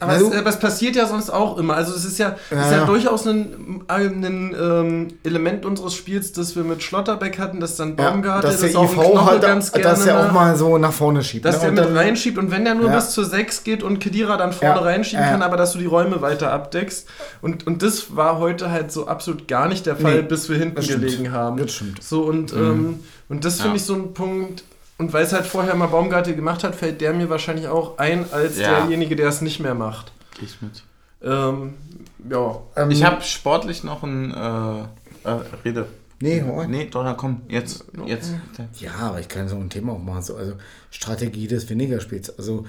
aber, 0.00 0.14
es, 0.16 0.18
du- 0.20 0.32
aber 0.36 0.50
es 0.50 0.58
passiert 0.58 0.96
ja 0.96 1.06
sonst 1.06 1.30
auch 1.30 1.58
immer. 1.58 1.74
Also 1.76 1.94
es 1.94 2.04
ist 2.04 2.18
ja, 2.18 2.36
es 2.50 2.56
Ja, 2.56 2.64
ist 2.64 2.70
ja, 2.72 2.78
ja. 2.78 2.84
durchaus 2.86 3.26
ein, 3.26 3.82
ein 3.88 4.54
ähm, 4.60 5.08
Element 5.24 5.64
unseres 5.64 5.94
Spiels, 5.94 6.32
das 6.32 6.56
wir 6.56 6.64
mit 6.64 6.82
Schlotterbeck 6.82 7.38
hatten, 7.38 7.60
dass 7.60 7.76
dann 7.76 7.96
Ja, 7.96 8.10
Baumgartel 8.10 8.50
dass 8.50 8.60
der 8.60 8.70
das 8.70 8.76
auch 8.76 8.92
IV 8.92 9.20
halt, 9.26 9.42
ganz 9.42 9.70
gerne 9.72 9.88
dass 9.88 10.06
er 10.06 10.26
auch 10.28 10.32
mal 10.32 10.56
so 10.56 10.78
nach 10.78 10.92
vorne 10.92 11.22
schiebt. 11.22 11.44
Dass 11.44 11.56
ne? 11.56 11.62
der 11.62 11.70
mit 11.72 11.84
dann- 11.84 11.96
reinschiebt 11.96 12.38
und 12.38 12.50
wenn 12.50 12.64
der 12.64 12.74
nur 12.74 12.88
Ja. 12.88 12.96
bis 12.96 13.10
zur 13.10 13.24
6 13.24 13.62
geht 13.64 13.82
und 13.82 13.98
Kedira 14.00 14.36
dann 14.36 14.52
vorne 14.52 14.76
Ja. 14.76 14.80
reinschieben 14.82 15.24
Ja. 15.24 15.30
kann, 15.32 15.42
aber 15.42 15.56
dass 15.56 15.72
du 15.72 15.78
die 15.78 15.86
Räume 15.86 16.20
weiter 16.22 16.52
abdeckst. 16.52 17.06
Und, 17.42 17.66
und 17.66 17.82
das 17.82 18.16
war 18.16 18.38
heute 18.38 18.70
halt 18.70 18.90
so 18.92 19.06
absolut 19.06 19.46
gar 19.48 19.68
nicht 19.68 19.86
der 19.86 19.96
Fall, 19.96 20.16
Nee, 20.16 20.22
bis 20.22 20.48
wir 20.48 20.56
hinten 20.56 20.76
das 20.76 20.86
stimmt. 20.86 21.02
gelegen 21.04 21.32
haben. 21.32 21.56
Das 21.58 21.72
stimmt. 21.72 22.02
So 22.02 22.22
und, 22.22 22.52
ähm, 22.52 23.00
und 23.28 23.44
das 23.44 23.56
finde 23.56 23.70
Ja. 23.70 23.76
ich 23.76 23.84
so 23.84 23.94
ein 23.94 24.14
Punkt. 24.14 24.64
Und 25.00 25.14
weil 25.14 25.24
es 25.24 25.32
halt 25.32 25.46
vorher 25.46 25.74
mal 25.76 25.86
Baumgartel 25.86 26.34
gemacht 26.36 26.62
hat, 26.62 26.74
fällt 26.74 27.00
der 27.00 27.14
mir 27.14 27.30
wahrscheinlich 27.30 27.68
auch 27.68 27.96
ein 27.96 28.30
als 28.32 28.58
Ja. 28.58 28.80
derjenige, 28.80 29.16
der 29.16 29.28
es 29.28 29.40
nicht 29.40 29.58
mehr 29.58 29.74
macht. 29.74 30.12
Geh 30.38 30.44
ich 30.44 30.60
mit. 30.60 30.82
Ähm, 31.22 31.72
ja. 32.30 32.60
Ähm, 32.76 32.90
Ich 32.90 33.02
habe 33.02 33.22
sportlich 33.22 33.82
noch 33.82 34.02
ein. 34.02 34.30
Äh, 34.30 34.80
äh, 35.28 35.40
Rede. 35.64 35.86
Nee, 36.20 36.44
rein. 36.46 36.70
Nee, 36.70 36.88
doch, 36.90 37.02
dann 37.02 37.16
komm, 37.16 37.40
jetzt. 37.48 37.86
jetzt. 38.04 38.34
Ja, 38.78 38.92
aber 38.98 39.20
ich 39.20 39.28
kann 39.28 39.48
so 39.48 39.56
ein 39.56 39.70
Thema 39.70 39.94
auch 39.94 39.98
machen. 39.98 40.20
So, 40.20 40.36
also 40.36 40.52
Strategie 40.90 41.46
des 41.48 41.70
weniger 41.70 41.98
Spiels. 42.00 42.36
Also, 42.38 42.66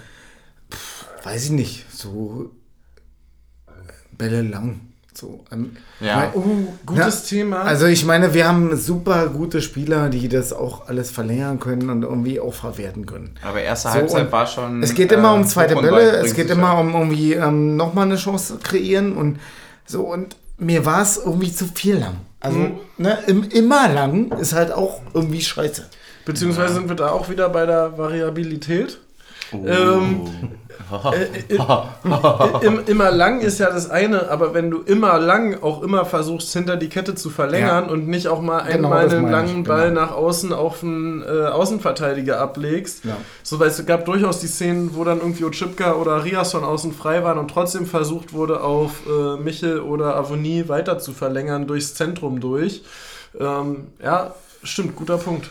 pff, 0.71 1.05
weiß 1.25 1.43
ich 1.45 1.51
nicht. 1.51 1.85
So 1.93 2.51
Bälle 4.17 4.41
lang. 4.41 4.79
So, 5.13 5.43
ähm, 5.51 5.75
Ja. 5.99 6.15
mein- 6.33 6.33
Uh, 6.35 6.67
gutes 6.85 7.29
Ja, 7.29 7.37
Thema. 7.37 7.61
Also 7.63 7.85
ich 7.85 8.05
meine, 8.05 8.33
wir 8.33 8.47
haben 8.47 8.75
super 8.77 9.27
gute 9.27 9.61
Spieler, 9.61 10.07
die 10.09 10.29
das 10.29 10.53
auch 10.53 10.87
alles 10.87 11.11
verlängern 11.11 11.59
können 11.59 11.89
und 11.89 12.03
irgendwie 12.03 12.39
auch 12.39 12.53
verwerten 12.53 13.05
können. 13.05 13.35
Aber 13.43 13.61
erste 13.61 13.89
So, 13.89 13.93
Halbzeit 13.95 14.31
war 14.31 14.47
schon. 14.47 14.81
Es 14.81 14.93
geht 14.93 15.11
immer 15.11 15.31
äh, 15.31 15.35
um 15.35 15.45
zweite 15.45 15.75
Bälle, 15.75 16.11
es 16.17 16.33
geht 16.33 16.49
immer 16.49 16.77
um 16.79 16.93
irgendwie 16.93 17.33
ähm, 17.33 17.75
nochmal 17.75 18.05
eine 18.05 18.15
Chance 18.15 18.59
kreieren 18.63 19.17
und 19.17 19.39
so 19.85 20.03
und 20.03 20.37
mir 20.57 20.85
war 20.85 21.01
es 21.01 21.17
irgendwie 21.17 21.53
zu 21.53 21.65
viel 21.65 21.97
lang. 21.97 22.15
Also 22.39 22.57
Mhm. 22.59 22.79
ne, 22.97 23.17
im, 23.27 23.43
immer 23.49 23.89
lang 23.89 24.31
ist 24.39 24.53
halt 24.53 24.71
auch 24.71 25.01
irgendwie 25.13 25.41
scheiße. 25.41 25.87
Beziehungsweise 26.23 26.75
sind 26.75 26.87
wir 26.87 26.95
da 26.95 27.09
auch 27.09 27.29
wieder 27.29 27.49
bei 27.49 27.65
der 27.65 27.97
Variabilität. 27.97 28.99
Oh. 29.53 29.65
Ähm, 29.67 30.27
äh, 31.13 31.53
äh, 31.55 32.65
im, 32.65 32.81
immer 32.85 33.11
lang 33.11 33.39
ist 33.41 33.59
ja 33.59 33.69
das 33.69 33.89
eine, 33.89 34.29
aber 34.29 34.53
wenn 34.53 34.69
du 34.71 34.81
immer 34.81 35.19
lang 35.19 35.61
auch 35.61 35.83
immer 35.83 36.05
versuchst, 36.05 36.51
hinter 36.53 36.75
die 36.77 36.89
Kette 36.89 37.15
zu 37.15 37.29
verlängern 37.29 37.85
Ja. 37.85 37.91
und 37.91 38.07
nicht 38.07 38.27
auch 38.27 38.41
mal 38.41 38.59
Genau, 38.63 38.89
einmal 38.89 38.99
einen 39.09 39.21
meine 39.21 39.25
ich, 39.27 39.31
langen 39.31 39.63
genau. 39.63 39.75
Ball 39.75 39.91
nach 39.91 40.11
außen 40.11 40.51
auf 40.53 40.83
einen 40.83 41.21
äh, 41.23 41.47
Außenverteidiger 41.47 42.39
ablegst. 42.39 43.05
Ja. 43.05 43.17
So, 43.43 43.59
weil 43.59 43.69
es 43.69 43.85
gab 43.85 44.05
durchaus 44.05 44.39
die 44.39 44.47
Szenen, 44.47 44.95
wo 44.95 45.03
dann 45.03 45.19
irgendwie 45.19 45.45
Ochipka 45.45 45.93
oder 45.93 46.23
Rias 46.25 46.51
von 46.51 46.63
außen 46.63 46.93
frei 46.93 47.23
waren 47.23 47.37
und 47.37 47.49
trotzdem 47.51 47.85
versucht 47.85 48.33
wurde, 48.33 48.61
auf 48.61 49.01
äh, 49.07 49.37
Michel 49.41 49.79
oder 49.79 50.15
Avonie 50.15 50.67
weiter 50.67 50.99
zu 50.99 51.13
verlängern 51.13 51.67
durchs 51.67 51.93
Zentrum 51.95 52.39
durch. 52.39 52.83
Ähm, 53.39 53.87
ja, 54.03 54.33
stimmt, 54.63 54.95
guter 54.95 55.17
Punkt. 55.17 55.49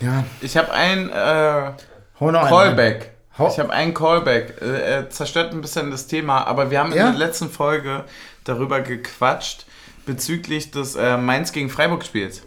Ja, 0.00 0.24
Ich 0.42 0.56
habe 0.56 0.72
ein 0.72 1.08
äh, 1.08 1.70
Callback. 2.18 3.13
Ich 3.36 3.58
habe 3.58 3.70
einen 3.72 3.94
Callback. 3.94 4.60
Äh, 4.62 4.80
er 4.80 5.10
zerstört 5.10 5.52
ein 5.52 5.60
bisschen 5.60 5.90
das 5.90 6.06
Thema, 6.06 6.46
aber 6.46 6.70
wir 6.70 6.78
haben 6.78 6.92
Ja? 6.92 7.06
in 7.08 7.18
der 7.18 7.26
letzten 7.26 7.50
Folge 7.50 8.04
darüber 8.44 8.80
gequatscht 8.80 9.66
bezüglich 10.06 10.70
des 10.70 10.94
äh, 10.96 11.16
Mainz 11.16 11.52
gegen 11.52 11.68
Freiburg 11.70 12.04
Spiels. 12.04 12.42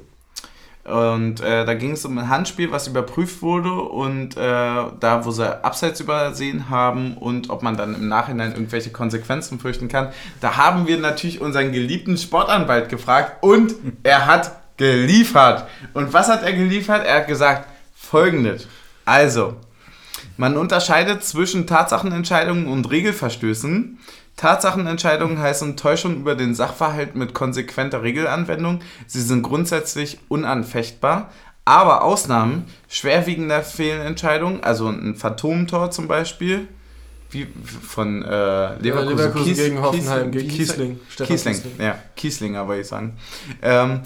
Und 0.85 1.41
äh, 1.41 1.65
da 1.65 1.73
ging 1.73 1.91
es 1.91 2.05
um 2.05 2.17
ein 2.17 2.29
Handspiel, 2.29 2.71
was 2.71 2.87
überprüft 2.87 3.41
wurde 3.41 3.73
und 3.73 4.37
äh, 4.37 4.39
da, 4.39 5.21
wo 5.25 5.31
sie 5.31 5.45
Abseits 5.65 5.99
übersehen 5.99 6.69
haben 6.69 7.17
und 7.17 7.49
ob 7.49 7.61
man 7.61 7.75
dann 7.75 7.93
im 7.93 8.07
Nachhinein 8.07 8.53
irgendwelche 8.53 8.91
Konsequenzen 8.91 9.59
fürchten 9.59 9.89
kann. 9.89 10.13
Da 10.39 10.55
haben 10.55 10.87
wir 10.87 10.97
natürlich 10.97 11.41
unseren 11.41 11.73
geliebten 11.73 12.15
Sportanwalt 12.17 12.87
gefragt 12.87 13.43
und 13.43 13.75
er 14.03 14.27
hat 14.27 14.53
geliefert. 14.77 15.67
Und 15.93 16.13
was 16.13 16.29
hat 16.29 16.43
er 16.43 16.53
geliefert? 16.53 17.05
Er 17.05 17.17
hat 17.17 17.27
gesagt, 17.27 17.67
folgendes. 17.93 18.65
Also, 19.03 19.57
man 20.37 20.57
unterscheidet 20.57 21.23
zwischen 21.23 21.67
Tatsachenentscheidungen 21.67 22.67
und 22.67 22.89
Regelverstößen. 22.89 23.99
Tatsachenentscheidungen 24.35 25.39
heißen 25.39 25.77
Täuschung 25.77 26.17
über 26.17 26.35
den 26.35 26.53
Sachverhalt 26.53 27.15
mit 27.15 27.33
konsequenter 27.33 28.03
Regelanwendung. 28.03 28.81
Sie 29.07 29.21
sind 29.21 29.41
grundsätzlich 29.41 30.19
unanfechtbar. 30.27 31.31
Aber 31.65 32.03
Ausnahmen 32.03 32.65
schwerwiegender 32.87 33.61
Fehlentscheidungen, 33.61 34.63
also 34.63 34.87
ein 34.87 35.15
Phantomtor 35.15 35.91
zum 35.91 36.07
Beispiel, 36.07 36.69
wie 37.29 37.45
von 37.81 38.23
äh, 38.23 38.77
Leverkusen, 38.79 39.17
Leverkusen 39.17 39.43
Kies- 39.43 39.57
gegen 39.57 39.81
Hoffenheim, 39.81 40.31
Kies- 40.31 40.31
gegen? 40.31 40.47
Kiesling. 40.49 40.99
Kiesling, 41.17 41.53
Kiesling. 41.55 41.73
ja, 41.79 41.99
Kieslinger 42.15 42.67
wollte 42.69 42.81
ich 42.83 42.87
sagen. 42.87 43.17
Ähm, 43.61 43.99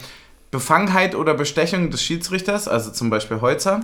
Befangenheit 0.50 1.14
oder 1.14 1.36
Bestechung 1.36 1.92
des 1.92 2.02
Schiedsrichters, 2.02 2.68
also 2.68 2.90
zum 2.90 3.12
Beispiel 3.12 3.42
Holzer. 3.42 3.82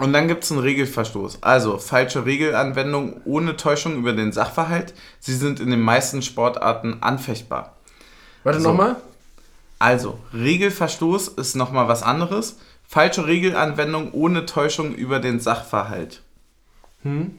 Und 0.00 0.12
dann 0.12 0.28
gibt 0.28 0.44
es 0.44 0.50
einen 0.50 0.60
Regelverstoß. 0.60 1.42
Also 1.42 1.78
falsche 1.78 2.24
Regelanwendung 2.24 3.20
ohne 3.24 3.56
Täuschung 3.56 3.96
über 3.96 4.12
den 4.12 4.32
Sachverhalt. 4.32 4.94
Sie 5.20 5.34
sind 5.34 5.60
in 5.60 5.70
den 5.70 5.80
meisten 5.80 6.22
Sportarten 6.22 6.98
anfechtbar. 7.00 7.76
Warte 8.44 8.60
So. 8.60 8.70
nochmal. 8.70 8.96
Also, 9.78 10.18
Regelverstoß 10.32 11.28
ist 11.28 11.54
nochmal 11.54 11.88
was 11.88 12.02
anderes. 12.02 12.58
Falsche 12.88 13.26
Regelanwendung 13.26 14.12
ohne 14.12 14.46
Täuschung 14.46 14.94
über 14.94 15.18
den 15.18 15.40
Sachverhalt. 15.40 16.22
Hm? 17.02 17.38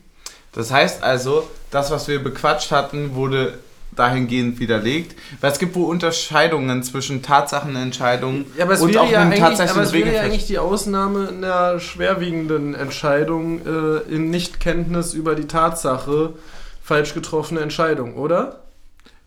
Das 0.51 0.72
heißt 0.72 1.03
also, 1.03 1.49
das, 1.72 1.91
was 1.91 2.08
wir 2.08 2.24
bequatscht 2.24 2.72
hatten, 2.72 3.16
wurde 3.16 3.58
dahingehend 3.98 4.60
widerlegt. 4.60 5.16
Weil 5.41 5.52
es 5.52 5.60
gibt 5.60 5.76
wohl 5.76 5.89
Unterscheidungen 5.89 6.84
zwischen 6.84 7.22
Tatsachenentscheidungen 7.22 8.45
Ja, 8.58 8.66
aber 8.66 8.74
es 8.74 8.82
und 8.82 8.93
wäre 8.93 9.04
auch 9.04 9.12
ja 9.12 9.22
einem 9.22 9.39
tatsächlichen 9.39 9.78
aber 9.78 9.88
es 9.88 9.93
wäre 9.93 10.14
ja 10.14 10.22
eigentlich 10.22 10.48
die 10.48 10.60
Ausnahme 10.60 11.30
einer 11.30 11.80
schwerwiegenden 11.80 12.76
Entscheidung 12.76 13.66
äh, 13.66 14.14
in 14.14 14.30
Nichtkenntnis 14.30 15.14
über 15.14 15.36
die 15.36 15.48
Tatsache 15.48 16.34
falsch 16.82 17.14
getroffene 17.14 17.60
Entscheidung, 17.60 18.16
oder? 18.16 18.62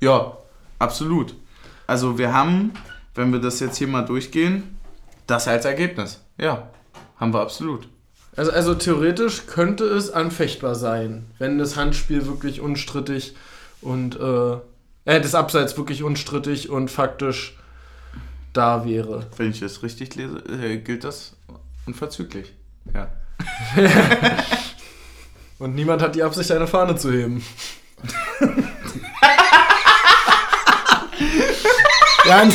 Ja, 0.01 0.39
absolut. 0.79 1.35
Also 1.87 2.19
wir 2.19 2.33
haben, 2.33 2.73
wenn 3.15 3.33
wir 3.33 3.41
das 3.41 3.61
jetzt 3.61 3.77
hier 3.77 3.89
mal 3.89 4.03
durchgehen, 4.03 4.79
das 5.27 5.47
als 5.47 5.65
Ergebnis. 5.65 6.21
Ja, 6.39 6.69
haben 7.17 7.35
wir 7.35 7.41
absolut. 7.41 7.89
Also, 8.37 8.53
also 8.53 8.75
theoretisch 8.75 9.47
könnte 9.47 9.85
es 9.85 10.11
anfechtbar 10.11 10.75
sein, 10.75 11.27
wenn 11.39 11.59
das 11.59 11.77
Handspiel 11.77 12.27
wirklich 12.27 12.61
unstrittig 12.61 13.35
und 13.83 14.17
äh, 14.19 14.53
äh, 15.05 15.21
das 15.21 15.35
Abseits 15.35 15.77
wirklich 15.77 16.03
unstrittig 16.03 16.69
und 16.71 16.91
faktisch 16.91 17.57
da 18.53 18.85
wäre. 18.85 19.27
Wenn 19.37 19.51
ich 19.51 19.61
das 19.61 19.83
richtig 19.83 20.15
lese, 20.17 20.39
äh, 20.49 20.79
gilt 20.79 21.05
das 21.05 21.37
unverzüglich. 21.87 22.53
Ja. 22.95 23.09
Und 25.59 25.75
niemand 25.75 26.01
hat 26.03 26.15
die 26.15 26.23
Absicht, 26.23 26.51
eine 26.53 26.67
Fahne 26.67 26.97
zu 26.97 27.13
heben. 27.13 27.45
Ja, 32.27 32.43
n- 32.43 32.53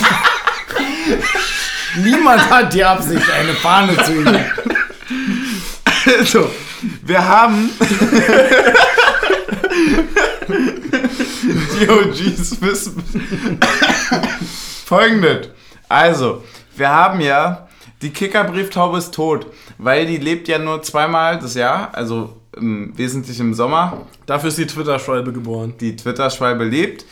Niemand 1.98 2.50
hat 2.50 2.74
die 2.74 2.84
Absicht, 2.84 3.30
eine 3.32 3.54
Fahne 3.54 3.96
zu 3.98 4.12
heben. 4.14 4.46
Also, 6.20 6.52
wir 7.04 7.26
haben. 7.26 7.70
die 11.80 11.90
OGs 11.90 12.62
wissen. 12.62 13.04
Folgendes. 14.86 15.50
Also, 15.90 16.44
wir 16.76 16.90
haben 16.90 17.22
ja, 17.22 17.68
die 18.02 18.10
Kickerbrieftaube 18.10 18.98
ist 18.98 19.14
tot, 19.14 19.48
weil 19.78 20.06
die 20.06 20.18
lebt 20.18 20.48
ja 20.48 20.58
nur 20.58 20.82
zweimal 20.82 21.40
das 21.40 21.56
Jahr, 21.56 21.90
also 21.94 22.36
im, 22.56 22.98
wesentlich 22.98 23.40
im 23.40 23.54
Sommer. 23.54 24.06
Dafür 24.26 24.50
ist 24.50 24.58
die 24.58 24.68
Twitter-Schwalbe 24.68 25.32
geboren. 25.32 25.74
Die 25.80 25.96
Twitter-Schwalbe 25.96 26.64
lebt. 26.64 27.06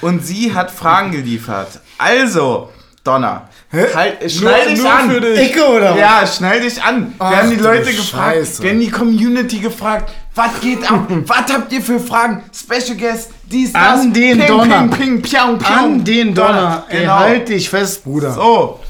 Und 0.00 0.24
sie 0.24 0.54
hat 0.54 0.70
Fragen 0.70 1.12
geliefert. 1.12 1.80
Also, 1.96 2.70
Donner, 3.04 3.48
halt, 3.72 4.30
schnall 4.30 4.74
dich 4.74 4.84
an. 4.84 5.10
für 5.10 5.20
dich. 5.20 5.38
Ecke 5.38 5.66
oder 5.66 5.92
was? 5.92 5.98
Ja, 5.98 6.26
schnall 6.26 6.60
dich 6.60 6.82
an. 6.82 7.14
Ach, 7.18 7.30
wir 7.30 7.38
haben 7.38 7.50
die 7.50 7.56
Leute 7.56 7.92
gefragt, 7.92 8.36
Scheiße. 8.36 8.62
wir 8.62 8.70
haben 8.70 8.80
die 8.80 8.90
Community 8.90 9.58
gefragt, 9.60 10.12
was 10.34 10.60
geht 10.60 10.90
ab? 10.90 11.06
was 11.26 11.52
habt 11.52 11.72
ihr 11.72 11.80
für 11.80 12.00
Fragen? 12.00 12.42
Special 12.52 12.98
Guest, 12.98 13.30
dies, 13.50 13.72
das. 13.72 14.00
An 14.00 14.12
den 14.12 14.38
ping, 14.38 14.46
Donner. 14.46 14.88
Ping, 14.88 14.90
ping, 14.90 15.22
piau, 15.22 15.56
piau. 15.56 15.84
An 15.84 16.04
den 16.04 16.34
Donner. 16.34 16.84
Ey, 16.88 17.00
Genau. 17.00 17.14
halt 17.18 17.48
dich 17.48 17.68
fest, 17.70 18.04
Bruder. 18.04 18.32
So. 18.32 18.80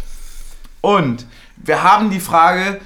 Und 0.81 1.27
wir 1.57 1.83
haben 1.83 2.11
die 2.11 2.21
Frage, 2.21 2.81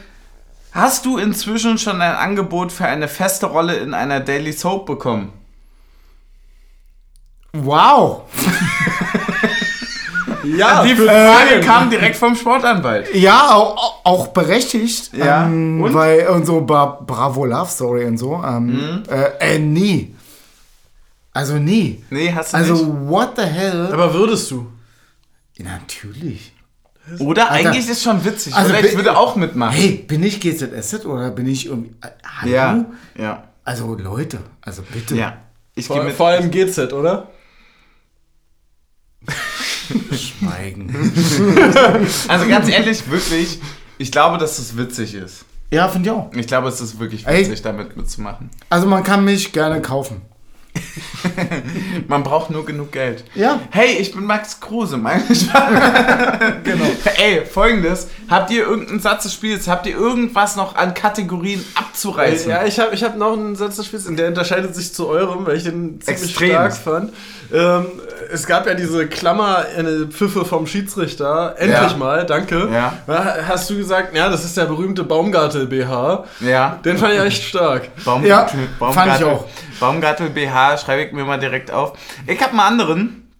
hast 0.72 1.04
du 1.04 1.18
inzwischen 1.18 1.78
schon 1.78 2.00
ein 2.00 2.14
Angebot 2.14 2.72
für 2.72 2.86
eine 2.86 3.08
feste 3.08 3.46
Rolle 3.46 3.74
in 3.76 3.94
einer 3.94 4.20
Daily 4.20 4.52
Soap 4.52 4.86
bekommen? 4.86 5.32
Wow. 7.52 8.22
Ja, 10.44 10.82
Die 10.82 10.96
Frage 10.96 11.06
Fragen. 11.06 11.60
kam 11.64 11.88
direkt 11.90 12.16
vom 12.16 12.34
Sportanwalt. 12.34 13.14
Ja, 13.14 13.52
auch, 13.54 14.00
auch 14.02 14.26
berechtigt. 14.28 15.12
Ja, 15.14 15.44
Ähm, 15.44 15.80
und? 15.80 15.94
Weil, 15.94 16.26
und 16.26 16.44
so 16.46 16.62
Bra 16.62 16.98
Bravo 17.06 17.44
Love 17.44 17.70
Story 17.70 18.04
und 18.06 18.18
so. 18.18 18.42
Ähm, 18.44 18.66
Mhm. 18.66 19.02
äh, 19.08 19.54
äh, 19.54 19.58
nie. 19.60 20.16
Also 21.32 21.54
nie. 21.58 22.04
Nee, 22.10 22.32
hast 22.34 22.52
du 22.52 22.56
Also, 22.58 22.74
nicht. 22.74 23.08
what 23.10 23.32
the 23.36 23.42
hell? 23.42 23.88
Aber 23.92 24.12
würdest 24.14 24.50
du? 24.50 24.70
Natürlich. 25.58 26.52
Oder 27.18 27.50
Alter. 27.50 27.70
eigentlich 27.70 27.88
ist 27.88 28.02
schon 28.02 28.24
witzig. 28.24 28.54
Also 28.54 28.70
oder 28.70 28.80
ich 28.80 28.86
bin- 28.88 28.96
würde 28.96 29.16
auch 29.16 29.34
mitmachen. 29.36 29.74
Hey, 29.74 30.04
bin 30.06 30.22
ich 30.22 30.40
GZSZ 30.40 31.04
oder 31.06 31.30
bin 31.30 31.46
ich 31.48 31.66
irgendwie. 31.66 31.94
Hallo? 32.24 32.52
Ja, 32.52 32.84
ja, 33.18 33.44
Also, 33.64 33.94
Leute, 33.96 34.38
also 34.60 34.82
bitte. 34.92 35.16
ja. 35.16 35.36
Ich 35.74 35.88
gehe 35.88 35.96
Vor, 35.96 36.04
mit. 36.04 36.14
vor 36.14 36.28
allem 36.28 36.50
GZ, 36.50 36.92
oder? 36.92 37.28
Schweigen. 40.12 41.12
Also 42.28 42.48
ganz 42.48 42.68
ehrlich, 42.68 43.08
wirklich, 43.10 43.58
ich 43.98 44.10
glaube, 44.12 44.38
dass 44.38 44.56
das 44.56 44.76
witzig 44.76 45.14
ist. 45.14 45.44
ja, 45.70 45.88
finde 45.88 46.08
ich 46.10 46.14
auch. 46.14 46.32
Ich 46.34 46.46
glaube, 46.46 46.68
es 46.68 46.80
ist 46.80 46.98
wirklich 46.98 47.26
Ey. 47.26 47.40
witzig, 47.46 47.62
damit 47.62 47.96
mitzumachen. 47.96 48.50
Also, 48.68 48.86
man 48.86 49.02
kann 49.02 49.24
mich 49.24 49.52
gerne 49.52 49.80
kaufen. 49.82 50.22
Man 52.08 52.22
braucht 52.22 52.50
nur 52.50 52.64
genug 52.66 52.92
Geld. 52.92 53.24
Ja. 53.34 53.60
Hey, 53.70 53.96
ich 53.98 54.12
bin 54.12 54.24
Max 54.24 54.60
Kruse, 54.60 54.96
meine 54.96 55.22
ich. 55.28 55.48
genau. 56.64 56.84
Ey, 57.18 57.44
folgendes. 57.46 58.08
Habt 58.28 58.50
ihr 58.50 58.66
irgendeinen 58.66 59.00
Satz 59.00 59.24
des 59.24 59.34
Spiels? 59.34 59.68
Habt 59.68 59.86
ihr 59.86 59.96
irgendwas 59.96 60.56
noch 60.56 60.76
an 60.76 60.94
Kategorien 60.94 61.64
abzureißen? 61.74 62.50
Ja, 62.50 62.64
ich 62.64 62.78
habe 62.78 62.94
ich 62.94 63.02
hab 63.04 63.16
noch 63.16 63.32
einen 63.32 63.56
Satz 63.56 63.76
des 63.76 63.86
Spiels, 63.86 64.04
der 64.08 64.28
unterscheidet 64.28 64.74
sich 64.74 64.92
zu 64.94 65.08
eurem, 65.08 65.46
weil 65.46 65.56
ich 65.56 65.64
den 65.64 66.00
ziemlich 66.00 66.22
Extrem. 66.24 66.50
stark 66.50 66.76
fand. 66.76 67.12
Ähm, 67.52 67.86
es 68.32 68.46
gab 68.46 68.66
ja 68.66 68.74
diese 68.74 69.06
Klammer, 69.08 69.64
eine 69.76 70.06
Pfiffe 70.06 70.44
vom 70.44 70.66
Schiedsrichter. 70.66 71.54
Endlich 71.58 71.90
Ja. 71.92 71.96
mal, 71.96 72.24
danke. 72.24 72.68
Ja. 72.72 72.94
Hast 73.48 73.68
du 73.68 73.76
gesagt, 73.76 74.16
ja, 74.16 74.28
das 74.30 74.44
ist 74.44 74.56
der 74.56 74.64
berühmte 74.64 75.04
Baumgartel-BH. 75.04 76.24
Ja. 76.40 76.78
Den 76.84 76.96
fand 76.96 77.14
ich 77.14 77.20
echt 77.20 77.42
stark. 77.44 77.88
Baum, 78.04 78.24
Ja, 78.24 78.46
Baumgartel, 78.78 79.10
fand 79.10 79.20
ich 79.20 79.26
auch. 79.26 79.44
Baumgartel 79.82 80.30
BH 80.30 80.78
schreibe 80.78 81.02
ich 81.02 81.12
mir 81.12 81.24
mal 81.24 81.40
direkt 81.40 81.72
auf. 81.72 81.98
Ich 82.28 82.40
habe 82.40 82.52
einen 82.52 82.60
anderen. 82.60 83.32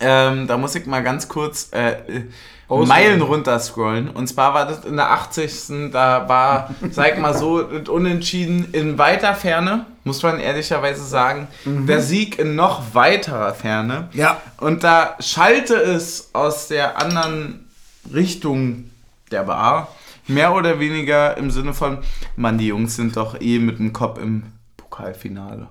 Ähm, 0.00 0.46
da 0.46 0.56
muss 0.56 0.74
ich 0.74 0.86
mal 0.86 1.02
ganz 1.02 1.28
kurz 1.28 1.68
äh, 1.74 1.90
äh. 1.90 2.24
Meilen 2.70 3.20
runter 3.20 3.60
scrollen. 3.60 4.08
Und 4.08 4.26
zwar 4.26 4.54
war 4.54 4.66
das 4.66 4.86
in 4.86 4.96
der 4.96 5.10
80. 5.10 5.92
Da 5.92 6.26
war, 6.26 6.70
sag 6.90 7.12
ich 7.12 7.18
mal 7.18 7.34
so, 7.34 7.62
Unentschieden 7.88 8.68
in 8.72 8.96
weiter 8.96 9.34
Ferne, 9.34 9.84
muss 10.04 10.22
man 10.22 10.40
ehrlicherweise 10.40 11.04
sagen. 11.04 11.48
Der 11.66 12.00
Sieg 12.00 12.38
in 12.38 12.56
noch 12.56 12.94
weiterer 12.94 13.52
Ferne. 13.52 14.08
Ja. 14.14 14.40
Und 14.56 14.84
da 14.84 15.16
schallte 15.20 15.74
es 15.74 16.30
aus 16.32 16.68
der 16.68 16.98
anderen 16.98 17.68
Richtung 18.10 18.90
der 19.30 19.42
Bar. 19.42 19.88
Mehr 20.26 20.54
oder 20.54 20.80
weniger 20.80 21.36
im 21.36 21.50
Sinne 21.50 21.74
von, 21.74 21.98
Mann, 22.36 22.56
die 22.56 22.68
Jungs 22.68 22.96
sind 22.96 23.18
doch 23.18 23.38
eh 23.38 23.58
mit 23.58 23.78
dem 23.78 23.92
Kopf 23.92 24.18
im 24.18 24.44
Pokalfinale. 24.78 25.68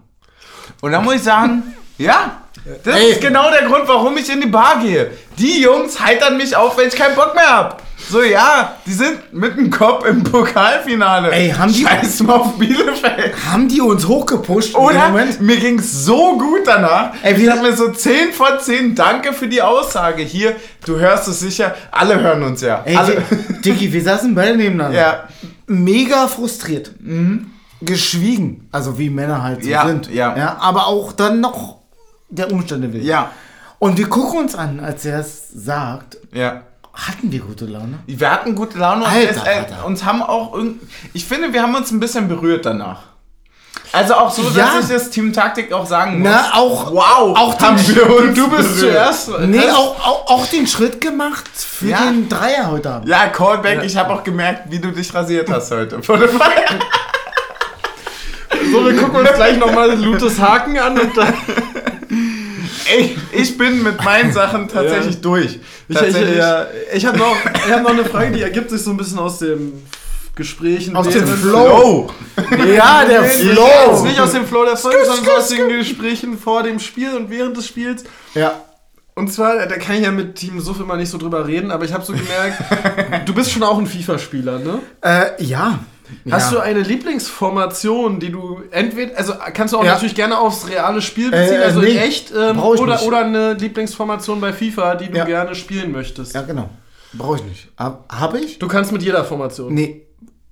Und 0.82 0.91
da 0.91 1.01
muss 1.01 1.16
ich 1.16 1.24
sagen, 1.24 1.64
ja, 1.97 2.39
das 2.84 2.95
Ey. 2.95 3.11
ist 3.11 3.22
genau 3.22 3.49
der 3.51 3.68
Grund, 3.68 3.88
warum 3.88 4.16
ich 4.18 4.30
in 4.32 4.41
die 4.41 4.47
Bar 4.47 4.80
gehe. 4.82 5.11
Die 5.38 5.61
Jungs 5.61 5.99
heitern 5.99 6.38
mich 6.38 6.55
auf, 6.55 6.78
wenn 6.78 6.88
ich 6.88 6.95
keinen 6.95 7.16
Bock 7.16 7.34
mehr 7.36 7.49
hab. 7.49 7.82
So, 8.09 8.22
ja, 8.22 8.76
die 8.86 8.91
sind 8.91 9.34
mit 9.34 9.55
dem 9.57 9.70
Kopf 9.72 10.05
im 10.05 10.24
Pokalfinale. 10.24 11.32
Ey, 11.32 11.51
haben 11.51 11.72
die- 11.72 11.84
Scheiß 11.86 12.22
mal 12.24 12.34
auf 12.36 12.57
Bielefeld. 12.57 13.34
Haben 13.49 13.70
die 13.70 13.80
uns 13.80 14.05
hochgepusht? 14.05 14.76
Oder? 14.76 15.07
Moment? 15.09 15.39
Mir 15.41 15.55
ging's 15.57 15.89
so 16.05 16.38
gut 16.38 16.61
danach. 16.66 17.14
Ey, 17.24 17.34
ich 17.41 17.49
hab 17.49 17.61
mir 17.61 17.74
so 17.76 17.89
10 17.91 18.34
von 18.34 18.59
10 18.59 18.93
Danke 18.93 19.32
für 19.32 19.47
die 19.47 19.61
Aussage. 19.61 20.22
Hier, 20.24 20.55
du 20.86 20.97
hörst 20.99 21.30
es 21.30 21.39
sicher. 21.39 21.76
Alle 21.91 22.20
hören 22.20 22.43
uns 22.43 22.61
ja. 22.61 22.82
Ey, 22.84 22.95
Alle. 22.97 23.24
Dicky, 23.64 23.91
wir 23.93 24.03
saßen 24.03 24.36
beide 24.36 24.57
nebeneinander. 24.57 24.97
ja. 24.99 25.24
Mega 25.68 26.28
frustriert. 26.28 26.91
Geschwiegen. 27.86 28.67
Also 28.71 28.97
wie 28.97 29.09
Männer 29.09 29.41
halt 29.43 29.63
so 29.63 29.69
Ja, 29.69 29.86
sind. 29.88 30.09
ja. 30.09 30.36
ja. 30.38 30.57
Aber 30.59 30.88
auch 30.88 31.11
dann 31.13 31.39
noch 31.41 31.77
der 32.29 32.51
Umstände 32.51 32.91
willen. 32.93 33.05
Ja. 33.05 33.31
Und 33.79 33.97
wir 33.97 34.07
gucken 34.09 34.39
uns 34.39 34.55
an, 34.55 34.79
als 34.79 35.05
er 35.05 35.19
es 35.19 35.49
sagt, 35.53 36.17
Ja. 36.31 36.61
hatten 36.93 37.31
wir 37.31 37.39
gute 37.41 37.65
Laune. 37.65 37.99
Wir 38.07 38.31
hatten 38.31 38.55
gute 38.55 38.77
Laune 38.77 39.03
und 39.03 39.09
Alter, 39.11 39.29
es, 39.31 39.38
äh, 39.38 39.49
Alter. 39.59 39.86
uns 39.86 40.03
haben 40.05 40.21
auch 40.23 40.53
Ich 41.13 41.25
finde, 41.25 41.51
wir 41.53 41.61
haben 41.61 41.75
uns 41.75 41.91
ein 41.91 41.99
bisschen 41.99 42.27
berührt 42.27 42.65
danach. 42.65 42.99
Also 43.91 44.15
auch 44.15 44.31
so, 44.31 44.41
Ja. 44.55 44.71
dass 44.75 44.86
ich 44.89 44.95
das 44.95 45.09
Team 45.11 45.34
Taktik 45.34 45.71
auch 45.71 45.86
sagen 45.86 46.19
muss. 46.19 46.29
Na, 46.31 46.53
auch, 46.53 46.91
wow, 46.91 47.38
auch 47.38 47.59
haben 47.59 47.77
den, 47.77 47.95
wir 47.95 48.09
uns 48.15 48.36
Du 48.36 48.49
bist 48.49 48.79
berührt. 48.79 48.79
zuerst. 48.79 49.29
nee, 49.41 49.59
hast- 49.59 49.75
auch, 49.75 49.99
auch, 50.07 50.29
auch 50.31 50.45
den 50.47 50.65
Schritt 50.65 50.99
gemacht 51.01 51.47
für 51.55 51.89
Ja. 51.89 52.05
den 52.05 52.27
Dreier 52.29 52.71
heute 52.71 52.89
Abend. 52.89 53.07
Ja, 53.09 53.27
Callback, 53.27 53.84
ich 53.84 53.95
habe 53.97 54.13
auch 54.13 54.23
gemerkt, 54.23 54.71
wie 54.71 54.79
du 54.79 54.91
dich 54.91 55.13
rasiert 55.13 55.49
hast 55.51 55.69
heute. 55.71 55.99
So, 58.74 58.86
wir 58.86 58.95
gucken 58.97 59.19
uns 59.19 59.34
gleich 59.34 59.57
nochmal 59.57 59.93
Lutes 60.03 60.39
Haken 60.39 60.78
an 60.80 60.99
und 60.99 61.15
dann. 61.15 61.34
Ey, 62.91 63.17
ich 63.32 63.57
bin 63.57 63.82
mit 63.84 64.03
meinen 64.03 64.34
Sachen 64.34 64.67
tatsächlich 64.67 65.15
Ja. 65.15 65.21
durch. 65.21 65.45
Ich, 65.45 65.59
ich, 65.89 65.95
Tatsächlich. 65.97 66.38
ja, 66.38 66.65
ich 66.93 67.05
habe 67.05 67.17
noch, 67.17 67.36
ich 67.65 67.71
hab 67.71 67.84
noch 67.84 67.91
eine 67.91 68.05
Frage, 68.05 68.32
die 68.32 68.41
ergibt 68.41 68.69
sich 68.69 68.82
so 68.82 68.91
ein 68.91 68.97
bisschen 68.97 69.19
aus 69.19 69.39
dem 69.39 69.74
Gesprächen. 70.36 70.95
Aus 70.95 71.07
dem 71.07 71.26
während- 71.26 71.39
Flow. 71.39 72.09
Ja, 72.76 73.05
der 73.05 73.21
Jetzt 73.24 73.41
Flow. 73.41 74.03
nicht 74.03 74.19
aus 74.19 74.32
dem 74.32 74.45
Flow 74.47 74.65
der 74.65 74.76
Folge, 74.78 75.05
sondern 75.05 75.26
so 75.26 75.32
aus 75.32 75.47
den 75.49 75.69
Gesprächen 75.69 76.38
vor 76.38 76.63
dem 76.63 76.80
Spiel 76.80 77.15
und 77.15 77.30
während 77.30 77.55
des 77.57 77.67
Spiels. 77.67 78.03
Ja. 78.34 78.53
Und 79.15 79.32
zwar, 79.32 79.55
da 79.67 79.78
kann 79.78 79.95
ich 79.97 80.01
ja 80.03 80.11
mit 80.11 80.36
Team 80.36 80.59
Suff 80.59 80.80
immer 80.80 80.95
nicht 80.95 81.09
so 81.09 81.19
drüber 81.19 81.47
reden, 81.47 81.69
aber 81.69 81.86
ich 81.86 81.93
habe 81.93 82.03
so 82.03 82.13
gemerkt, 82.13 82.57
du 83.28 83.34
bist 83.34 83.51
schon 83.51 83.61
auch 83.61 83.78
ein 83.78 83.86
FIFA-Spieler, 83.86 84.57
ne? 84.59 84.80
Äh, 85.01 85.43
ja. 85.43 85.80
Hast 86.32 86.51
ja. 86.51 86.57
du 86.57 86.64
eine 86.64 86.82
Lieblingsformation, 86.82 88.20
die 88.20 88.32
du 88.32 88.61
entweder, 88.72 89.18
also 89.18 89.34
kannst 89.53 89.74
du 89.74 89.78
auch 89.78 89.84
Ja. 89.86 89.93
natürlich 89.93 90.16
gerne 90.16 90.38
aufs 90.38 90.68
reale 90.68 91.01
Spiel 91.01 91.32
beziehen, 91.32 91.61
Äh, 91.61 91.66
also 91.66 91.82
nee, 91.82 91.97
echt, 91.97 92.32
ähm, 92.32 92.59
oder, 92.59 92.93
nicht. 92.95 93.05
oder 93.05 93.20
eine 93.26 93.53
Lieblingsformation 93.53 94.39
bei 94.41 94.53
FIFA, 94.53 94.95
die 94.95 95.09
du 95.09 95.18
Ja. 95.18 95.26
gerne 95.26 95.55
spielen 95.55 95.91
möchtest. 95.91 96.34
Ja, 96.34 96.41
genau. 96.43 96.70
Brauche 97.14 97.38
ich 97.38 97.43
nicht. 97.43 97.70
Hab, 97.78 98.11
hab 98.11 98.34
ich? 98.36 98.59
Du 98.59 98.68
kannst 98.68 98.91
mit 98.91 99.03
jeder 99.03 99.24
Formation. 99.24 99.74
Nee. 99.74 100.01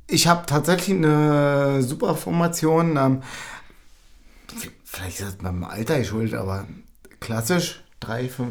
Ich 0.07 0.27
habe 0.27 0.45
tatsächlich 0.45 0.97
eine 0.97 1.81
super 1.81 2.15
Formation. 2.15 2.97
Ähm, 2.97 3.21
vielleicht 4.83 5.19
ist 5.19 5.25
das 5.27 5.35
beim 5.37 5.63
Alter 5.63 5.97
geschuldet, 5.99 6.33
aber 6.35 6.65
klassisch 7.19 7.81
3-5-2. 8.01 8.49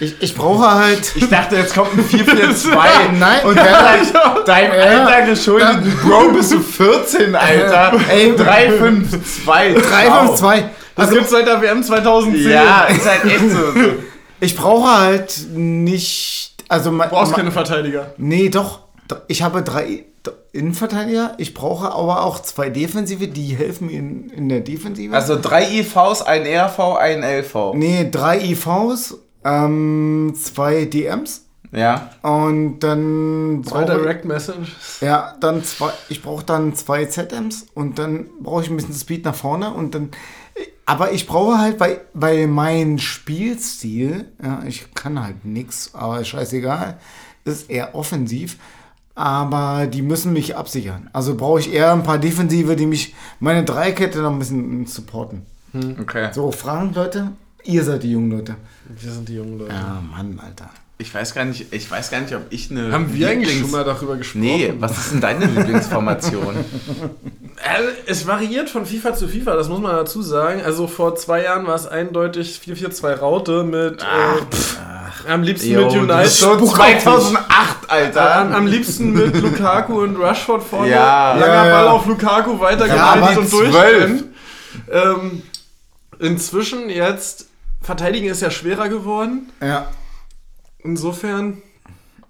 Ich, 0.00 0.16
ich 0.20 0.34
brauche 0.34 0.70
halt. 0.70 1.12
Ich 1.16 1.28
dachte, 1.28 1.56
jetzt 1.56 1.74
kommt 1.74 1.92
ein 1.94 2.04
4-4-2. 2.04 2.68
Nein, 3.18 3.44
Und 3.44 3.56
ja, 3.56 3.64
dann 4.12 4.44
dein 4.44 4.70
Alter 4.72 5.26
geschuldet. 5.26 5.78
Bro, 6.02 6.32
bist 6.32 6.52
du 6.52 6.60
14, 6.60 7.34
Alter. 7.34 7.92
Ey, 8.10 8.32
3-5-2. 8.32 9.76
3-5-2. 9.76 10.62
Das 10.96 11.10
gibt's 11.10 11.30
seit 11.30 11.46
der 11.46 11.60
WM 11.60 11.82
2010. 11.82 12.50
Ja, 12.50 12.84
ist 12.84 13.06
halt 13.08 13.24
echt 13.24 13.50
so. 13.50 13.58
Ich 14.40 14.56
brauche 14.56 15.00
halt 15.00 15.46
nicht. 15.54 16.54
Also, 16.68 16.90
Du 16.90 16.98
brauchst 16.98 17.34
keine 17.34 17.50
Verteidiger. 17.52 18.12
Nee, 18.18 18.50
doch. 18.50 18.80
Ich 19.28 19.42
habe 19.42 19.62
drei 19.62 20.04
Innenverteidiger. 20.52 21.34
Ich 21.38 21.54
brauche 21.54 21.92
aber 21.92 22.24
auch 22.24 22.40
zwei 22.40 22.68
Defensive, 22.68 23.26
die 23.28 23.56
helfen 23.56 23.86
mir 23.88 23.98
in, 23.98 24.30
in 24.30 24.48
der 24.48 24.60
Defensive. 24.60 25.14
Also 25.14 25.38
drei 25.40 25.64
IVs, 25.70 26.22
ein 26.22 26.42
RV, 26.46 26.96
ein 26.96 27.22
LV. 27.22 27.74
nee, 27.74 28.08
drei 28.10 28.38
IVs, 28.40 29.16
ähm, 29.44 30.32
zwei 30.36 30.84
DMs 30.86 31.44
Ja. 31.72 32.10
und 32.22 32.80
dann 32.80 33.62
Zwei 33.64 33.84
Direct 33.84 34.24
Message. 34.24 34.74
ja, 35.00 35.34
dann 35.40 35.62
zwei, 35.64 35.90
ich 36.08 36.22
brauche 36.22 36.44
dann 36.44 36.74
zwei 36.74 37.04
ZMs 37.06 37.66
und 37.74 37.98
dann 37.98 38.26
brauche 38.40 38.62
ich 38.62 38.70
ein 38.70 38.76
bisschen 38.76 38.94
Speed 38.94 39.24
nach 39.24 39.34
vorne 39.34 39.72
und 39.72 39.94
dann 39.94 40.10
Aber 40.86 41.12
ich 41.12 41.26
brauche 41.26 41.58
halt, 41.58 41.80
weil, 41.80 42.02
weil 42.12 42.46
mein 42.46 42.98
Spielstil, 42.98 44.26
ja, 44.42 44.62
ich 44.66 44.92
kann 44.94 45.22
halt 45.22 45.44
nix, 45.44 45.90
aber 45.94 46.22
scheißegal, 46.24 46.98
ist 47.44 47.70
eher 47.70 47.94
offensiv. 47.94 48.58
Aber 49.16 49.86
die 49.86 50.02
müssen 50.02 50.32
mich 50.32 50.56
absichern. 50.56 51.08
Also 51.12 51.36
brauche 51.36 51.60
ich 51.60 51.72
eher 51.72 51.92
ein 51.92 52.02
paar 52.02 52.18
Defensive, 52.18 52.74
die 52.76 52.86
mich 52.86 53.14
meine 53.40 53.64
Dreikette 53.64 54.20
noch 54.20 54.32
ein 54.32 54.38
bisschen 54.40 54.86
supporten. 54.86 55.42
Okay. 56.00 56.30
So, 56.32 56.50
Fragen, 56.52 56.92
Leute? 56.94 57.30
Ihr 57.64 57.82
seid 57.84 58.02
die 58.02 58.12
jungen 58.12 58.30
Leute. 58.30 58.56
Wir 59.00 59.10
sind 59.10 59.28
die 59.28 59.36
jungen 59.36 59.58
Leute. 59.58 59.72
Ja, 59.72 60.02
Mann, 60.10 60.38
Alter. 60.44 60.70
Ich 60.96 61.12
weiß 61.12 61.34
gar 61.34 61.44
nicht, 61.44 61.72
ich 61.72 61.90
weiß 61.90 62.10
gar 62.12 62.20
nicht, 62.20 62.34
ob 62.36 62.42
ich 62.50 62.70
eine. 62.70 62.92
Haben 62.92 63.12
wir 63.12 63.28
eigentlich 63.28 63.50
Lieblings- 63.56 63.60
schon 63.62 63.70
mal 63.72 63.82
darüber 63.84 64.16
gesprochen? 64.16 64.42
Nee, 64.42 64.72
was 64.78 64.96
ist 64.96 65.12
denn 65.12 65.20
deine 65.20 65.46
Lieblingsformation? 65.46 66.54
Also, 66.54 67.88
es 68.06 68.26
variiert 68.28 68.70
von 68.70 68.86
FIFA 68.86 69.14
zu 69.14 69.26
FIFA, 69.26 69.56
das 69.56 69.68
muss 69.68 69.80
man 69.80 69.90
dazu 69.96 70.22
sagen. 70.22 70.62
Also 70.64 70.86
vor 70.86 71.16
zwei 71.16 71.42
Jahren 71.42 71.66
war 71.66 71.74
es 71.74 71.86
eindeutig 71.86 72.60
4-4-2 72.64 73.14
Raute 73.16 73.64
mit 73.64 74.02
äh, 74.02 75.30
am 75.32 75.42
liebsten 75.42 75.72
Jo, 75.72 75.86
mit 75.86 75.96
United. 75.96 76.30
schon 76.32 76.64
2008, 76.64 77.90
Alter. 77.90 78.36
Am, 78.36 78.52
am 78.52 78.66
liebsten 78.68 79.12
mit 79.12 79.34
Lukaku 79.42 80.02
und 80.02 80.16
Rashford 80.16 80.62
vorne. 80.62 80.90
Ja. 80.92 81.32
Langer 81.34 81.46
Ja, 81.54 81.66
ja. 81.66 81.72
Ball 81.74 81.88
auf 81.88 82.06
Lukaku 82.06 82.60
weitergeleitet 82.60 83.22
aber 83.24 83.38
und 83.40 83.52
durchrennen. 83.52 84.24
Ähm, 84.92 85.42
inzwischen 86.20 86.88
jetzt 86.88 87.46
verteidigen 87.84 88.28
ist 88.28 88.42
ja 88.42 88.50
schwerer 88.50 88.88
geworden. 88.88 89.50
Ja. 89.62 89.86
Insofern 90.82 91.62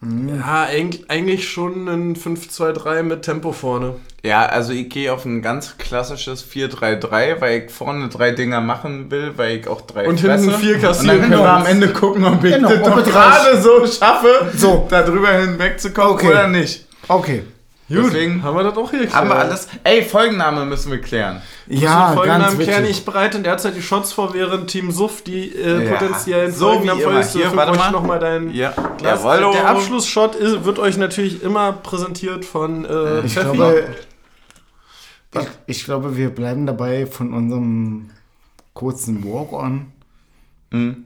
ja, 0.02 0.66
eig- 0.66 1.08
eigentlich 1.08 1.48
schon 1.48 1.88
ein 1.88 2.14
5-2-3 2.14 3.02
mit 3.02 3.22
Tempo 3.22 3.52
vorne. 3.52 3.94
Ja, 4.22 4.44
also 4.44 4.72
ich 4.72 4.90
gehe 4.90 5.10
auf 5.12 5.24
ein 5.24 5.40
ganz 5.40 5.78
klassisches 5.78 6.44
4-3-3, 6.44 7.40
weil 7.40 7.62
ich 7.64 7.70
vorne 7.70 8.08
drei 8.08 8.30
Dinger 8.32 8.60
machen 8.60 9.10
will, 9.10 9.32
weil 9.36 9.56
ich 9.58 9.66
auch 9.68 9.80
drei 9.82 10.06
Und 10.06 10.20
hinten 10.20 10.44
fresse. 10.50 10.58
vier 10.58 10.74
Und 10.76 10.82
kassieren 10.82 11.20
dann 11.20 11.30
können 11.30 11.42
wir 11.42 11.50
am 11.50 11.66
Ende 11.66 11.88
gucken, 11.92 12.24
ob 12.26 12.44
ich 12.44 12.54
Genau, 12.54 12.68
das 12.68 13.04
gerade 13.04 13.62
so 13.62 13.86
schaffe, 13.86 14.50
So. 14.56 14.86
da 14.90 15.02
drüber 15.02 15.32
hinwegzukommen 15.32 16.12
Okay. 16.14 16.28
oder 16.28 16.48
nicht. 16.48 16.86
Okay. 17.08 17.44
Deswegen 17.88 18.42
haben 18.42 18.56
wir 18.56 18.62
das 18.62 18.76
auch 18.78 18.90
hier 18.90 19.12
haben 19.12 19.28
wir 19.28 19.36
alles. 19.36 19.68
Ey, 19.84 20.02
Folgenname 20.02 20.64
müssen 20.64 20.90
wir 20.90 21.00
klären. 21.02 21.42
Ja, 21.66 22.06
ganz 22.06 22.14
Folgennamen 22.16 22.58
wichtig. 22.58 22.66
klären. 22.66 22.84
Ich 22.90 23.04
bereite 23.04 23.40
derzeit 23.42 23.76
die 23.76 23.82
Shots 23.82 24.12
vor, 24.12 24.32
während 24.32 24.68
Team 24.70 24.90
Suff 24.90 25.22
die 25.22 25.50
äh, 25.54 25.84
Ja, 25.84 25.92
potenziellen 25.92 26.50
so 26.52 26.70
Folgennamen 26.72 27.02
vorliest. 27.02 27.32
Hier, 27.34 27.54
warte 27.54 27.72
ich 27.72 27.78
mal. 27.78 27.90
noch 27.90 28.02
mal 28.06 28.18
dein 28.18 28.50
Ja, 28.54 28.70
Glas. 28.96 29.22
Jawollo. 29.22 29.52
Der 29.52 29.68
Abschlussshot 29.68 30.34
ist, 30.34 30.64
wird 30.64 30.78
euch 30.78 30.96
natürlich 30.96 31.42
immer 31.42 31.72
präsentiert 31.72 32.46
von 32.46 32.86
äh, 32.86 33.20
Ich 33.26 33.34
Pfeffi. 33.34 33.52
glaube, 33.54 33.84
ich, 35.34 35.46
ich 35.66 35.84
glaube, 35.84 36.16
wir 36.16 36.30
bleiben 36.30 36.64
dabei 36.64 37.06
von 37.06 37.34
unserem 37.34 38.10
kurzen 38.72 39.24
Walk-on 39.24 39.92
Hm. 40.70 41.04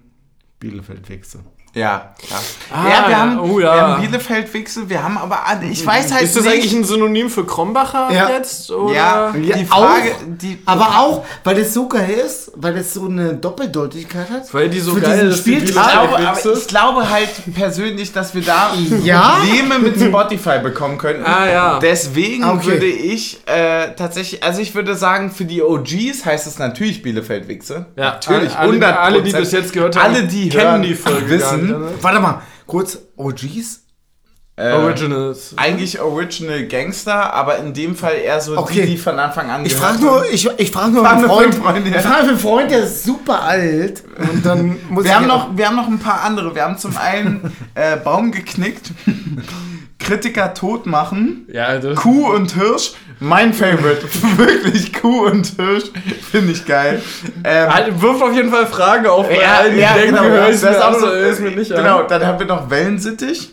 Bielefeld-Wechsel. 0.60 1.40
Ja, 1.74 2.14
klar. 2.26 2.40
Ah, 2.72 2.88
ja, 2.88 3.08
wir 3.08 3.18
haben, 3.18 3.38
oh 3.40 3.60
ja. 3.60 3.74
wir 3.74 3.80
haben 3.82 4.00
Bielefeld-Wechsel, 4.02 4.88
wir 4.88 5.02
haben 5.02 5.16
aber 5.18 5.46
alle, 5.46 5.66
ich 5.66 5.86
weiß 5.86 6.12
halt 6.12 6.24
ist 6.24 6.34
das 6.36 6.44
nicht. 6.44 6.52
eigentlich 6.54 6.72
ein 6.72 6.82
Synonym 6.84 7.30
für 7.30 7.44
Krombacher 7.44 8.08
Ja. 8.10 8.30
jetzt? 8.30 8.70
Oder? 8.72 8.94
ja, 8.94 9.34
Ja, 9.36 9.56
die 9.56 9.64
Frage, 9.64 10.12
auch. 10.12 10.22
die, 10.26 10.58
Aber 10.64 10.86
auch, 10.98 11.24
weil 11.44 11.58
es 11.58 11.74
so 11.74 11.86
geil 11.86 12.10
ist, 12.26 12.50
weil 12.56 12.76
es 12.78 12.94
so 12.94 13.06
eine 13.06 13.34
Doppeldeutigkeit 13.34 14.28
hat. 14.30 14.52
Weil 14.54 14.70
die 14.70 14.80
so 14.80 14.94
Für 14.94 15.02
geil 15.02 15.28
ist, 15.28 15.46
Ich 15.46 15.66
glaube, 15.66 16.18
aber 16.18 16.38
ich 16.56 16.66
glaube 16.66 17.10
halt 17.10 17.28
persönlich, 17.54 18.12
dass 18.12 18.34
wir 18.34 18.42
da 18.42 18.72
Ja? 19.04 19.36
Probleme 19.40 19.78
mit 19.78 20.00
Spotify 20.00 20.58
bekommen 20.60 20.98
könnten. 20.98 21.24
Ah, 21.24 21.48
ja. 21.48 21.78
Deswegen 21.80 22.44
Okay. 22.44 22.66
würde 22.66 22.86
ich 22.86 23.40
äh, 23.46 23.94
tatsächlich, 23.94 24.42
also 24.42 24.60
ich 24.60 24.74
würde 24.74 24.94
sagen, 24.96 25.30
für 25.30 25.44
die 25.44 25.62
OGs 25.62 26.24
heißt 26.24 26.46
es 26.46 26.58
natürlich 26.58 27.02
Bielefeld-Wichse. 27.02 27.86
Ja, 27.94 28.04
natürlich. 28.04 28.56
alle- 28.56 28.68
alle- 28.70 28.78
100%. 28.78 28.96
alle, 28.98 29.22
die 29.22 29.32
bis 29.32 29.52
jetzt 29.52 29.72
gehört 29.72 29.96
haben, 29.96 30.14
alle, 30.14 30.24
die 30.24 30.48
kennen 30.48 30.64
hören, 30.72 30.82
die 30.82 30.94
Folge 30.94 31.28
wissen. 31.28 31.57
Nicht, 31.62 31.78
ne? 31.78 31.90
Warte 32.00 32.20
mal, 32.20 32.42
kurz, 32.66 32.98
OGs? 33.16 33.84
Äh, 34.56 34.72
Originals. 34.72 35.52
Eigentlich 35.56 36.00
Original 36.00 36.64
Gangster, 36.66 37.32
aber 37.32 37.58
in 37.58 37.74
dem 37.74 37.94
Fall 37.94 38.14
eher 38.16 38.40
so 38.40 38.56
Okay. 38.58 38.80
die, 38.82 38.86
die 38.88 38.96
von 38.96 39.16
Anfang 39.16 39.48
an 39.50 39.64
Ich 39.64 39.76
frage 39.76 40.00
nur, 40.00 40.24
ich, 40.32 40.48
ich 40.58 40.70
frag 40.72 40.90
nur 40.90 41.04
Frag 41.04 41.12
einen 41.12 41.26
nur 41.28 41.30
Freund. 41.30 41.54
für 41.54 41.60
einen 41.68 41.74
Freund, 41.84 41.86
ja. 41.86 41.96
Ich 42.00 42.02
frage 42.04 42.22
für 42.24 42.28
einen 42.30 42.38
Freund, 42.40 42.70
der 42.72 42.80
ist 42.82 43.04
super 43.04 43.42
alt. 43.44 44.02
Und 44.32 44.44
dann 44.44 44.76
muss 44.88 45.04
Wir 45.04 45.10
ich 45.12 45.16
haben, 45.16 45.26
noch, 45.28 45.56
wir 45.56 45.68
haben 45.68 45.76
noch 45.76 45.86
ein 45.86 46.00
paar 46.00 46.22
andere. 46.22 46.52
Wir 46.56 46.64
haben 46.64 46.76
zum 46.76 46.96
einen 46.96 47.52
äh, 47.74 47.96
Baum 47.98 48.32
geknickt, 48.32 48.90
Kritiker 50.08 50.54
tot 50.54 50.86
machen, 50.86 51.46
Ja, 51.52 51.78
Kuh 51.94 52.32
und 52.32 52.52
Hirsch. 52.54 52.92
Mein 53.20 53.52
Favorite. 53.52 54.02
Wirklich 54.36 54.92
Kuh 54.92 55.26
und 55.26 55.46
Hirsch. 55.56 55.84
Finde 56.30 56.52
ich 56.52 56.64
geil. 56.64 57.02
Ähm, 57.44 57.74
Halt, 57.74 58.00
wirft 58.00 58.22
auf 58.22 58.32
jeden 58.32 58.50
Fall 58.50 58.66
Fragen 58.66 59.06
auf. 59.06 59.28
bei 59.28 59.46
allen, 59.46 59.74
die 59.74 59.80
denken, 59.80 60.14
genau. 60.16 60.22
hör 60.22 60.46
Das 60.48 60.62
ist 60.62 60.82
auch 60.82 60.92
an, 60.94 61.00
so, 61.00 61.06
ich's 61.14 61.40
mir 61.40 61.50
nicht 61.50 61.72
an. 61.72 61.82
genau, 61.82 62.02
dann 62.04 62.24
haben 62.26 62.38
wir 62.38 62.46
noch 62.46 62.70
Wellensittich, 62.70 63.50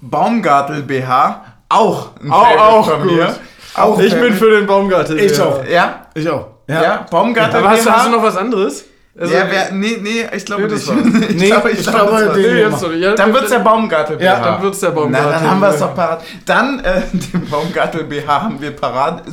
Baumgartel 0.00 0.82
BH, 0.82 1.44
auch 1.68 2.10
ein 2.22 2.30
Auch- 2.30 2.42
Favorite 2.44 2.62
auch 2.62 2.90
von 2.90 3.02
gut. 3.02 3.12
mir. 3.12 3.36
Auch 3.74 3.98
ich 4.00 4.14
bin 4.18 4.34
für 4.34 4.50
den 4.50 4.66
Baumgartel. 4.66 5.20
Ich 5.20 5.36
ja. 5.36 5.44
auch. 5.44 5.64
Ja, 5.64 6.06
Ich 6.14 6.28
auch. 6.28 6.46
ja, 6.68 7.06
Baumgartel 7.10 7.60
Aber 7.60 7.70
hast, 7.70 7.84
du- 7.86 7.90
BH. 7.90 7.96
hast 7.96 8.06
du 8.06 8.10
noch 8.12 8.22
was 8.22 8.36
anderes? 8.36 8.84
Also, 9.20 9.34
ja, 9.34 9.46
wer, 9.50 9.72
nee, 9.72 9.98
nee, 10.00 10.26
ich 10.32 10.44
glaube 10.44 10.62
Nee, 10.62 10.68
das 10.68 10.86
nicht. 10.86 10.88
war's. 11.14 11.24
ich 11.30 11.36
Nee, 11.36 11.46
glaube, 11.48 11.70
ich 11.72 11.80
ich 11.80 11.86
glaube, 11.86 12.12
war's. 12.12 12.32
den- 12.34 12.42
Nee, 12.54 12.60
jetzt, 12.60 12.86
ja, 13.00 13.14
Dann 13.14 13.34
wird's 13.34 13.50
der 13.50 13.58
Baumgartel 13.58 14.16
BH. 14.16 14.24
Ja, 14.24 14.40
dann 14.40 14.62
wird's 14.62 14.78
der 14.80 14.90
Baumgartel. 14.90 15.26
Na, 15.32 15.38
dann 15.40 15.50
haben 15.50 15.60
wir 15.60 15.68
es 15.70 15.78
doch 15.80 15.94
parat. 15.94 16.24
Dann, 16.46 16.78
äh, 16.84 17.02
den 17.12 17.46
Baumgartel 17.50 18.04
BH 18.04 18.26
haben 18.42 18.60
wir 18.60 18.70
parat. 18.70 19.24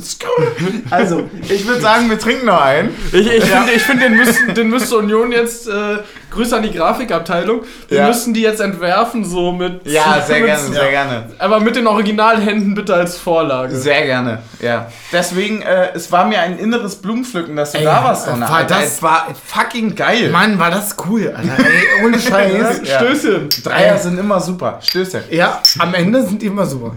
Also, 0.90 1.30
ich 1.48 1.66
würde 1.66 1.80
sagen, 1.88 2.10
wir 2.10 2.18
trinken 2.18 2.46
noch 2.46 2.60
einen. 2.60 2.94
Ich, 3.12 3.26
ich 3.30 3.44
finde, 3.44 3.72
ich 3.72 3.82
find, 3.82 4.02
den, 4.02 4.16
müssten, 4.16 4.54
den 4.54 4.70
müsste 4.70 4.96
Union 4.96 5.30
jetzt, 5.30 5.68
äh, 5.68 5.98
Grüße 6.36 6.56
an 6.56 6.62
die 6.62 6.70
Grafikabteilung, 6.72 7.62
den 7.90 7.96
Ja. 7.98 8.06
müssten 8.08 8.32
die 8.34 8.42
jetzt 8.42 8.60
entwerfen, 8.60 9.24
so 9.24 9.50
mit. 9.52 9.86
Ja, 9.86 10.22
sehr 10.26 10.36
mit, 10.38 10.46
gerne, 10.46 10.62
sehr 10.68 10.90
gerne. 10.90 11.30
Aber 11.38 11.58
mit 11.60 11.74
den 11.76 11.86
Originalhänden 11.86 12.74
bitte 12.74 12.94
als 12.94 13.16
Vorlage. 13.16 13.74
Sehr 13.74 14.04
gerne, 14.06 14.42
ja. 14.60 14.86
Deswegen, 15.12 15.62
äh, 15.62 15.88
es 15.94 16.12
war 16.12 16.26
mir 16.26 16.40
ein 16.40 16.58
inneres 16.58 16.96
Blumenpflücken, 16.96 17.56
dass 17.56 17.72
du 17.72 17.78
Ey, 17.78 17.84
da 17.84 18.04
warst, 18.04 18.26
Donner. 18.28 18.48
war 18.48 18.64
das- 18.64 18.84
Es 18.84 19.02
war 19.02 19.26
fucking 19.46 19.94
geil. 19.94 20.30
Mann, 20.30 20.58
war 20.58 20.70
das 20.70 20.94
cool, 21.08 21.32
Alter. 21.36 21.56
Ey, 21.58 22.04
ohne 22.04 22.18
Scheiß. 22.20 22.82
Ja. 22.84 22.98
Stößchen. 23.00 23.48
Dreier 23.64 23.98
sind 23.98 24.18
immer 24.18 24.40
super. 24.40 24.78
Stößchen. 24.82 25.22
Ja, 25.30 25.60
am 25.78 25.94
Ende 25.94 26.22
sind 26.26 26.42
die 26.42 26.46
immer 26.46 26.66
super. 26.66 26.92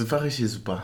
Das 0.00 0.10
war 0.10 0.22
richtig 0.22 0.50
super. 0.50 0.82